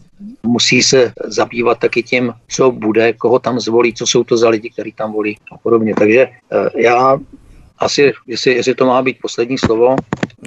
musí 0.44 0.84
se 0.84 1.14
zabývat 1.26 1.80
taky 1.80 2.04
tím, 2.04 2.34
co 2.48 2.72
bude, 2.72 3.14
koho 3.14 3.40
tam 3.40 3.60
zvolí, 3.60 3.94
co 3.94 4.08
jsou 4.08 4.24
to 4.24 4.38
za 4.38 4.50
lidi, 4.50 4.70
kteří 4.70 4.92
tam 4.92 5.14
volí 5.14 5.38
a 5.52 5.58
podobně. 5.58 5.96
Takže 5.96 6.28
uh, 6.28 6.82
já 6.82 7.20
asi, 7.80 8.14
jestli, 8.28 8.54
jestli 8.54 8.76
to 8.76 8.86
má 8.86 9.02
být 9.02 9.18
poslední 9.22 9.58
slovo, 9.58 9.96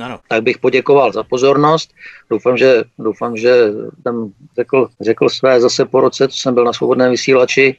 ano. 0.03 0.19
tak 0.29 0.43
bych 0.43 0.59
poděkoval 0.59 1.13
za 1.13 1.23
pozornost. 1.23 1.91
Doufám, 2.31 2.57
že, 2.57 2.85
doufám, 2.99 3.37
že 3.37 3.55
jsem 4.03 4.33
řekl, 4.57 4.89
řekl 5.01 5.29
své 5.29 5.61
zase 5.61 5.85
po 5.85 6.01
roce, 6.01 6.29
co 6.29 6.37
jsem 6.37 6.55
byl 6.55 6.65
na 6.65 6.73
svobodném 6.73 7.11
vysílači 7.11 7.77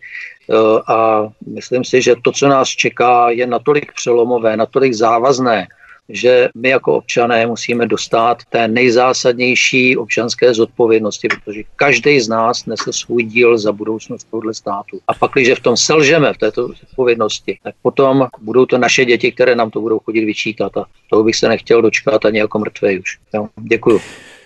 uh, 0.48 0.58
a 0.88 1.28
myslím 1.48 1.84
si, 1.84 2.02
že 2.02 2.16
to, 2.24 2.32
co 2.32 2.48
nás 2.48 2.70
čeká, 2.70 3.30
je 3.30 3.48
natolik 3.48 3.94
přelomové, 3.94 4.58
natolik 4.58 4.94
závazné, 4.94 5.68
že 6.12 6.50
my 6.56 6.70
jako 6.70 6.94
občané 6.94 7.48
musíme 7.48 7.86
dostat 7.86 8.38
té 8.50 8.68
nejzásadnější 8.68 9.98
občanské 9.98 10.54
zodpovědnosti, 10.54 11.28
protože 11.28 11.64
každý 11.76 12.20
z 12.20 12.28
nás 12.28 12.66
nese 12.66 12.94
svůj 12.94 13.24
díl 13.24 13.58
za 13.58 13.72
budoucnost 13.72 14.28
tohle 14.32 14.54
státu. 14.54 15.00
A 15.08 15.14
pak, 15.14 15.32
když 15.32 15.60
v 15.60 15.64
tom 15.64 15.78
selžeme, 15.78 16.34
v 16.34 16.38
této 16.38 16.68
zodpovědnosti, 16.68 17.58
tak 17.64 17.76
potom 17.82 18.28
budou 18.42 18.66
to 18.66 18.78
naše 18.78 19.06
děti, 19.06 19.32
které 19.32 19.56
nám 19.56 19.72
to 19.72 19.82
budou 19.82 20.00
chodit 20.00 20.26
vyčítat. 20.26 20.78
A 20.78 20.86
toho 21.10 21.24
bych 21.24 21.36
se 21.36 21.50
nechtěl 21.50 21.82
dočkat 21.82 22.26
ani 22.26 22.40
jako 22.40 22.60
mrtvý 22.60 23.00
už. 23.00 23.18
Jo, 23.34 23.48
děkuju. 23.58 24.00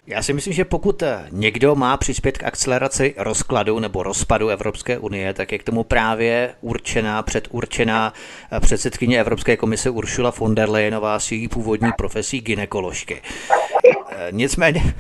Já 0.08 0.24
si 0.24 0.34
myslím, 0.34 0.54
že 0.54 0.66
pokud 0.66 1.04
eh, 1.04 1.26
někdo 1.32 1.76
má 1.76 1.98
přispět 1.98 2.38
k 2.38 2.44
akceleraci 2.44 3.14
rozkladu 3.18 3.80
nebo 3.80 4.04
rozpadu 4.04 4.50
Evropské 4.50 4.98
unie, 4.98 5.34
tak 5.34 5.52
je 5.52 5.58
k 5.58 5.64
tomu 5.64 5.84
právě 5.84 6.54
určená, 6.62 7.24
předurčená 7.24 8.14
eh, 8.52 8.60
předsedkyně 8.60 9.20
Evropské 9.20 9.58
komise 9.58 9.90
Ursula 9.90 10.34
von 10.40 10.56
der 10.56 10.70
Leyenová 10.70 11.20
s 11.20 11.32
její 11.32 11.48
původní 11.48 11.92
profesí 11.98 12.42
ginekoložky. 12.42 13.22
Eh, 14.10 14.28
nicméně, 14.32 14.96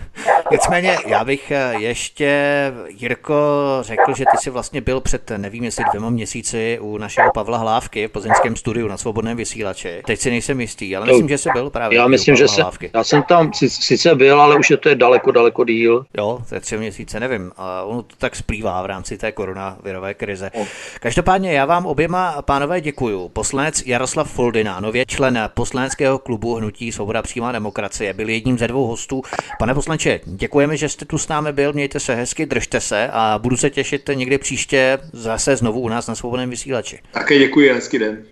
nicméně, 0.55 0.97
já 1.05 1.23
bych 1.23 1.51
ještě, 1.77 2.71
Jirko, 2.87 3.35
řekl, 3.81 4.15
že 4.15 4.25
ty 4.31 4.37
jsi 4.37 4.49
vlastně 4.49 4.81
byl 4.81 5.01
před, 5.01 5.31
nevím 5.37 5.63
jestli 5.63 5.83
dvěma 5.89 6.09
měsíci 6.09 6.79
u 6.81 6.97
našeho 6.97 7.31
Pavla 7.31 7.57
Hlávky 7.57 8.07
v 8.07 8.11
plzeňském 8.11 8.55
studiu 8.55 8.87
na 8.87 8.97
svobodném 8.97 9.37
vysílači. 9.37 10.01
Teď 10.05 10.19
si 10.19 10.29
nejsem 10.29 10.61
jistý, 10.61 10.95
ale 10.95 11.05
myslím, 11.05 11.29
že 11.29 11.37
jsi 11.37 11.49
byl 11.53 11.69
právě. 11.69 11.97
Já 11.97 12.07
myslím, 12.07 12.35
že 12.35 12.47
se, 12.47 12.61
já 12.93 13.03
jsem 13.03 13.23
tam 13.23 13.51
sice 13.67 14.15
byl, 14.15 14.41
ale 14.41 14.55
už 14.55 14.69
je 14.69 14.77
to 14.77 14.95
daleko, 14.95 15.31
daleko 15.31 15.63
díl. 15.63 16.05
Jo, 16.17 16.39
to 16.49 16.55
je 16.55 16.61
tři 16.61 16.77
měsíce, 16.77 17.19
nevím. 17.19 17.51
A 17.57 17.83
ono 17.83 18.03
to 18.03 18.15
tak 18.17 18.35
splývá 18.35 18.81
v 18.81 18.85
rámci 18.85 19.17
té 19.17 19.31
koronavirové 19.31 20.13
krize. 20.13 20.51
No. 20.57 20.65
Každopádně 20.99 21.53
já 21.53 21.65
vám 21.65 21.85
oběma 21.85 22.41
pánové 22.41 22.81
děkuju. 22.81 23.29
Poslanec 23.29 23.83
Jaroslav 23.85 24.31
Foldina, 24.31 24.79
nově 24.79 25.05
člen 25.05 25.49
poslaneckého 25.53 26.19
klubu 26.19 26.55
Hnutí 26.55 26.91
Svoboda 26.91 27.21
přímá 27.21 27.51
demokracie, 27.51 28.13
byl 28.13 28.29
jedním 28.29 28.57
ze 28.57 28.67
dvou 28.67 28.87
hostů. 28.87 29.21
Pane 29.59 29.73
poslanče, 29.73 30.19
děkujeme, 30.45 30.77
že 30.77 30.89
jste 30.89 31.05
tu 31.05 31.17
s 31.17 31.27
námi 31.27 31.53
byl, 31.53 31.73
mějte 31.73 31.99
se 31.99 32.15
hezky, 32.15 32.45
držte 32.45 32.81
se 32.81 33.09
a 33.11 33.39
budu 33.41 33.57
se 33.57 33.69
těšit 33.69 34.09
někdy 34.13 34.37
příště 34.37 34.97
zase 35.13 35.55
znovu 35.55 35.79
u 35.79 35.89
nás 35.89 36.07
na 36.07 36.15
svobodném 36.15 36.49
vysílači. 36.49 36.99
Také 37.11 37.39
děkuji, 37.39 37.73
hezký 37.73 37.99
den. 37.99 38.23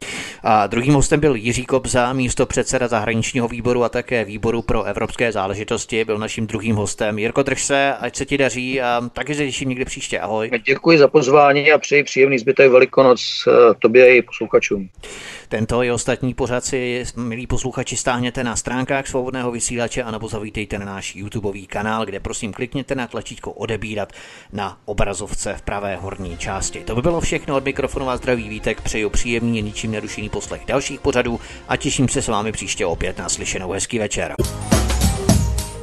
A 0.43 0.67
druhým 0.67 0.93
hostem 0.93 1.19
byl 1.19 1.35
Jiří 1.35 1.65
Kobza, 1.65 2.13
místo 2.13 2.45
předseda 2.45 2.87
zahraničního 2.87 3.47
výboru 3.47 3.83
a 3.83 3.89
také 3.89 4.25
výboru 4.25 4.61
pro 4.61 4.83
evropské 4.83 5.31
záležitosti. 5.31 6.05
Byl 6.05 6.17
naším 6.17 6.47
druhým 6.47 6.75
hostem. 6.75 7.19
Jirko, 7.19 7.43
drž 7.43 7.63
se, 7.63 7.93
ať 7.93 8.15
se 8.15 8.25
ti 8.25 8.37
daří 8.37 8.81
a 8.81 9.01
taky 9.13 9.35
se 9.35 9.45
těším 9.45 9.69
někdy 9.69 9.85
příště. 9.85 10.19
Ahoj. 10.19 10.51
Děkuji 10.65 10.97
za 10.97 11.07
pozvání 11.07 11.71
a 11.71 11.77
přeji 11.77 12.03
příjemný 12.03 12.39
zbytek 12.39 12.71
Velikonoc 12.71 13.21
eh, 13.47 13.73
tobě 13.79 14.17
i 14.17 14.21
posluchačům. 14.21 14.89
Tento 15.49 15.83
i 15.83 15.91
ostatní 15.91 16.33
pořad 16.33 16.65
si, 16.65 17.03
milí 17.15 17.47
posluchači, 17.47 17.97
stáhněte 17.97 18.43
na 18.43 18.55
stránkách 18.55 19.07
svobodného 19.07 19.51
vysílače 19.51 20.03
a 20.03 20.11
nebo 20.11 20.27
zavítejte 20.27 20.79
na 20.79 20.85
náš 20.85 21.15
YouTubeový 21.15 21.67
kanál, 21.67 21.92
kde 22.05 22.19
prosím 22.19 22.53
klikněte 22.53 22.95
na 22.95 23.07
tlačítko 23.07 23.51
odebírat 23.51 24.13
na 24.53 24.77
obrazovce 24.85 25.53
v 25.57 25.61
pravé 25.61 25.95
horní 25.95 26.37
části. 26.37 26.83
To 26.83 26.95
by 26.95 27.01
bylo 27.01 27.21
všechno 27.21 27.55
od 27.55 27.65
mikrofonu 27.65 28.09
a 28.09 28.17
zdraví 28.17 28.49
vítek. 28.49 28.81
Přeju 28.81 29.09
příjemný, 29.09 29.61
ničím 29.61 29.91
nerušený 29.91 30.29
poslech 30.29 30.65
dalších 30.67 30.99
pořadů 30.99 31.39
a 31.67 31.77
těším 31.77 32.09
se 32.09 32.21
s 32.21 32.27
vámi 32.27 32.51
příště 32.51 32.85
opět 32.85 33.17
na 33.17 33.29
slyšenou 33.29 33.71
hezký 33.71 33.99
večer. 33.99 34.35